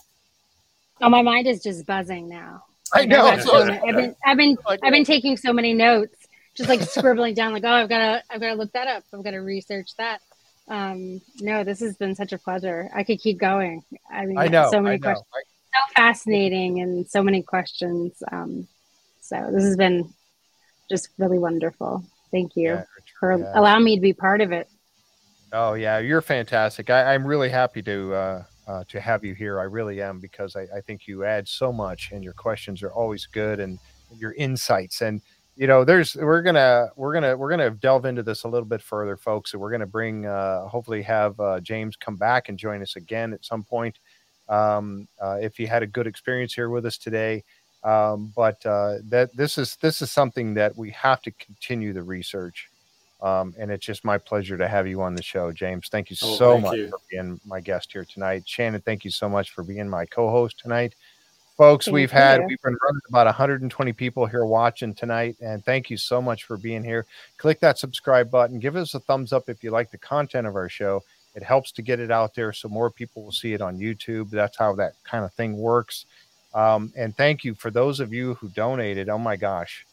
Oh, 1.01 1.09
my 1.09 1.23
mind 1.23 1.47
is 1.47 1.63
just 1.63 1.87
buzzing 1.87 2.29
now. 2.29 2.65
I 2.93 3.05
know. 3.05 3.25
I've, 3.25 3.49
I've 3.49 3.95
been, 3.95 4.17
I've 4.27 4.37
been, 4.37 4.59
I've 4.83 4.93
been 4.93 5.05
taking 5.05 5.37
so 5.37 5.53
many 5.53 5.73
notes, 5.73 6.27
just 6.57 6.69
like 6.69 6.81
scribbling 6.81 7.35
down, 7.35 7.53
like, 7.53 7.65
oh, 7.65 7.69
I've 7.69 7.89
got 7.89 7.99
to, 7.99 8.23
I've 8.31 8.41
got 8.41 8.49
to 8.49 8.55
look 8.55 8.73
that 8.73 8.89
up. 8.89 9.05
I've 9.15 9.23
got 9.23 9.31
to 9.31 9.39
research 9.39 9.95
that. 9.97 10.21
Um, 10.69 11.21
no, 11.41 11.65
this 11.65 11.81
has 11.81 11.97
been 11.97 12.15
such 12.15 12.33
a 12.33 12.39
pleasure. 12.39 12.91
I 12.95 13.05
could 13.05 13.21
keep 13.21 13.39
going. 13.39 13.83
I 14.11 14.27
mean, 14.27 14.39
I 14.39 14.49
know, 14.49 14.69
so 14.71 14.81
many 14.81 14.95
I 14.95 14.99
know. 14.99 15.03
questions, 15.03 15.27
so 15.75 15.95
fascinating, 15.95 16.81
and 16.81 17.09
so 17.09 17.23
many 17.23 17.43
questions. 17.43 18.23
Um, 18.31 18.69
so 19.21 19.51
this 19.53 19.65
has 19.65 19.77
been 19.77 20.13
just 20.91 21.11
really 21.19 21.39
wonderful. 21.39 22.05
Thank 22.31 22.57
you 22.57 22.71
yeah, 22.71 22.85
for 23.19 23.39
yeah. 23.39 23.53
allowing 23.55 23.85
me 23.85 23.97
to 23.97 24.01
be 24.01 24.13
part 24.13 24.41
of 24.41 24.53
it. 24.53 24.69
Oh 25.53 25.75
yeah, 25.75 25.99
you're 25.99 26.21
fantastic. 26.21 26.91
I, 26.91 27.15
am 27.15 27.27
really 27.27 27.49
happy 27.49 27.83
to 27.83 28.15
uh, 28.15 28.45
uh, 28.69 28.85
to 28.89 29.01
have 29.01 29.25
you 29.25 29.35
here. 29.35 29.59
I 29.59 29.65
really 29.65 30.01
am 30.01 30.21
because 30.21 30.55
I, 30.55 30.63
I, 30.75 30.81
think 30.81 31.09
you 31.09 31.25
add 31.25 31.49
so 31.49 31.73
much, 31.73 32.11
and 32.13 32.23
your 32.23 32.35
questions 32.35 32.83
are 32.83 32.93
always 32.93 33.27
good, 33.27 33.59
and 33.59 33.79
your 34.17 34.33
insights. 34.35 35.01
And 35.01 35.21
you 35.57 35.67
know, 35.67 35.85
there's 35.85 36.15
we're 36.15 36.43
gonna 36.43 36.89
we're 36.95 37.13
gonna 37.13 37.37
we're 37.37 37.51
gonna 37.51 37.71
delve 37.71 38.05
into 38.05 38.23
this 38.23 38.45
a 38.45 38.49
little 38.49 38.69
bit 38.69 38.81
further, 38.81 39.17
folks. 39.17 39.53
And 39.53 39.61
we're 39.61 39.73
gonna 39.73 39.87
bring 39.87 40.25
uh, 40.25 40.69
hopefully 40.69 41.03
have 41.03 41.39
uh, 41.41 41.59
James 41.61 41.97
come 41.97 42.17
back 42.17 42.49
and 42.49 42.57
join 42.57 42.81
us 42.81 42.95
again 42.95 43.33
at 43.33 43.45
some 43.45 43.65
point. 43.65 43.99
Um, 44.51 45.09
uh, 45.19 45.39
if 45.41 45.59
you 45.59 45.67
had 45.67 45.83
a 45.83 45.87
good 45.87 46.07
experience 46.07 46.53
here 46.53 46.69
with 46.69 46.85
us 46.85 46.99
today. 46.99 47.45
Um, 47.83 48.31
but 48.37 48.65
uh, 48.67 48.97
that 49.05 49.35
this 49.35 49.57
is 49.57 49.77
this 49.77 50.03
is 50.03 50.11
something 50.11 50.53
that 50.53 50.77
we 50.77 50.91
have 50.91 51.23
to 51.23 51.31
continue 51.31 51.95
the 51.95 52.03
research 52.03 52.69
um, 53.23 53.55
and 53.59 53.71
it's 53.71 53.85
just 53.85 54.05
my 54.05 54.19
pleasure 54.19 54.57
to 54.57 54.67
have 54.67 54.87
you 54.87 55.03
on 55.03 55.15
the 55.15 55.23
show, 55.23 55.53
James. 55.53 55.89
Thank 55.89 56.11
you 56.11 56.17
oh, 56.23 56.35
so 56.37 56.53
thank 56.53 56.65
much 56.65 56.77
you. 56.77 56.89
for 56.89 56.99
being 57.11 57.41
my 57.45 57.61
guest 57.61 57.93
here 57.93 58.05
tonight. 58.05 58.45
Shannon, 58.47 58.81
thank 58.81 59.05
you 59.05 59.11
so 59.11 59.29
much 59.29 59.51
for 59.51 59.63
being 59.63 59.89
my 59.89 60.07
co-host 60.07 60.59
tonight. 60.59 60.95
Folks, 61.59 61.85
thank 61.85 61.95
we've 61.95 62.13
you. 62.13 62.19
had 62.19 62.41
we've 62.47 62.61
been 62.63 62.77
running 62.83 63.01
about 63.09 63.27
120 63.27 63.93
people 63.93 64.25
here 64.25 64.47
watching 64.47 64.95
tonight, 64.95 65.37
and 65.43 65.63
thank 65.65 65.91
you 65.91 65.99
so 65.99 66.23
much 66.23 66.45
for 66.45 66.57
being 66.57 66.83
here. 66.83 67.05
Click 67.37 67.61
that 67.61 67.79
subscribe 67.79 68.31
button. 68.31 68.59
Give 68.59 68.77
us 68.77 68.95
a 68.95 69.01
thumbs 69.01 69.35
up 69.35 69.51
if 69.51 69.63
you 69.63 69.71
like 69.71 69.91
the 69.91 69.99
content 69.99 70.47
of 70.47 70.57
our 70.57 70.71
show. 70.71 71.03
It 71.35 71.43
helps 71.43 71.73
to 71.73 71.83
get 71.83 72.01
it 72.01 72.11
out 72.11 72.35
there 72.35 72.53
so 72.53 72.69
more 72.69 72.91
people 72.91 73.23
will 73.23 73.33
see 73.33 73.53
it 73.53 73.61
on 73.61 73.79
YouTube. 73.79 74.31
That's 74.31 74.57
how 74.57 74.75
that 74.77 74.95
kind 75.05 75.25
of 75.25 75.33
thing 75.35 75.57
works. 75.57 76.07
Um, 76.55 76.93
and 76.97 77.17
thank 77.17 77.45
you 77.45 77.55
for 77.55 77.71
those 77.71 78.01
of 78.01 78.13
you 78.13 78.35
who 78.35 78.49
donated. 78.49 79.09
Oh 79.09 79.19
my 79.19 79.37
gosh, 79.37 79.87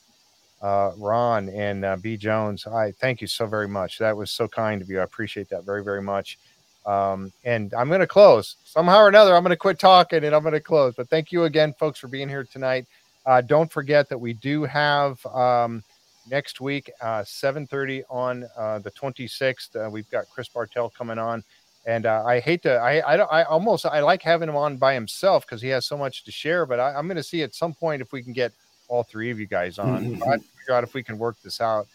uh, 0.62 0.92
Ron 0.98 1.50
and 1.50 1.86
uh, 1.86 1.98
B. 1.98 2.18
Jones. 2.18 2.66
I 2.66 2.92
thank 2.92 3.22
you 3.22 3.28
so 3.28 3.46
very 3.46 3.68
much. 3.68 4.00
That 4.00 4.18
was 4.18 4.32
so 4.32 4.48
kind 4.48 4.82
of 4.82 4.90
you. 4.90 5.00
I 5.00 5.04
appreciate 5.04 5.50
that 5.50 5.66
very, 5.66 5.84
very 5.84 6.02
much. 6.02 6.40
Um, 6.86 7.34
and 7.44 7.74
I'm 7.74 7.90
going 7.90 8.00
to 8.00 8.08
close 8.08 8.56
somehow 8.64 9.00
or 9.00 9.10
another. 9.10 9.36
I'm 9.36 9.44
going 9.44 9.52
to 9.52 9.58
quit 9.58 9.78
talking 9.78 10.24
and 10.24 10.34
I'm 10.34 10.42
going 10.42 10.54
to 10.54 10.62
close. 10.62 10.96
But 10.96 11.10
thank 11.10 11.32
you 11.32 11.44
again, 11.44 11.76
folks, 11.78 12.00
for 12.00 12.08
being 12.08 12.30
here 12.30 12.46
tonight. 12.46 12.88
Uh, 13.26 13.42
don't 13.42 13.70
forget 13.72 14.08
that 14.08 14.18
we 14.18 14.34
do 14.34 14.64
have 14.64 15.24
um, 15.28 15.84
next 16.30 16.62
week, 16.62 16.92
uh, 17.02 17.24
7:30 17.24 18.04
on 18.10 18.46
uh, 18.58 18.80
the 18.80 18.92
26th. 18.92 19.76
Uh, 19.76 19.90
we've 19.90 20.10
got 20.10 20.30
Chris 20.30 20.48
Bartell 20.48 20.90
coming 20.90 21.18
on, 21.18 21.44
and 21.86 22.06
uh, 22.06 22.24
I 22.26 22.40
hate 22.40 22.64
to, 22.64 22.76
I, 22.76 23.00
I, 23.00 23.16
I 23.16 23.44
almost, 23.44 23.86
I 23.86 24.02
like 24.02 24.22
having 24.22 24.50
him 24.50 24.56
on 24.56 24.78
by 24.78 24.94
himself 24.94 25.46
because 25.46 25.62
he 25.62 25.70
has 25.70 25.86
so 25.86 25.98
much 25.98 26.24
to 26.26 26.32
share. 26.32 26.66
But 26.66 26.80
I, 26.80 26.94
I'm 26.94 27.08
going 27.08 27.18
to 27.18 27.24
see 27.24 27.44
at 27.44 27.56
some 27.56 27.74
point 27.74 28.02
if 28.02 28.12
we 28.12 28.22
can 28.22 28.34
get 28.34 28.52
all 28.88 29.04
three 29.04 29.32
of 29.32 29.40
you 29.40 29.48
guys 29.48 29.80
on. 29.80 30.04
Mm-hmm. 30.04 30.24
I 30.24 30.38
figure 30.38 30.74
out 30.74 30.84
if 30.84 30.94
we 30.94 31.04
can 31.04 31.18
work 31.18 31.38
this 31.44 31.62
out. 31.62 31.88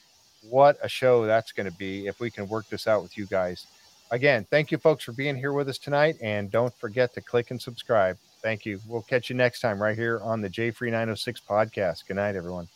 What 0.48 0.78
a 0.82 0.88
show 0.88 1.24
that's 1.26 1.52
going 1.52 1.70
to 1.70 1.76
be 1.76 2.06
if 2.06 2.20
we 2.20 2.30
can 2.30 2.48
work 2.48 2.68
this 2.68 2.86
out 2.86 3.02
with 3.02 3.16
you 3.16 3.26
guys. 3.26 3.66
Again, 4.10 4.46
thank 4.50 4.70
you 4.70 4.78
folks 4.78 5.04
for 5.04 5.12
being 5.12 5.36
here 5.36 5.52
with 5.52 5.68
us 5.68 5.78
tonight. 5.78 6.16
And 6.20 6.50
don't 6.50 6.74
forget 6.78 7.14
to 7.14 7.20
click 7.20 7.50
and 7.50 7.60
subscribe. 7.60 8.18
Thank 8.42 8.66
you. 8.66 8.80
We'll 8.86 9.02
catch 9.02 9.30
you 9.30 9.36
next 9.36 9.60
time 9.60 9.80
right 9.80 9.96
here 9.96 10.20
on 10.22 10.40
the 10.40 10.48
J 10.48 10.70
Free 10.70 10.90
906 10.90 11.40
podcast. 11.48 12.06
Good 12.06 12.16
night, 12.16 12.34
everyone. 12.34 12.68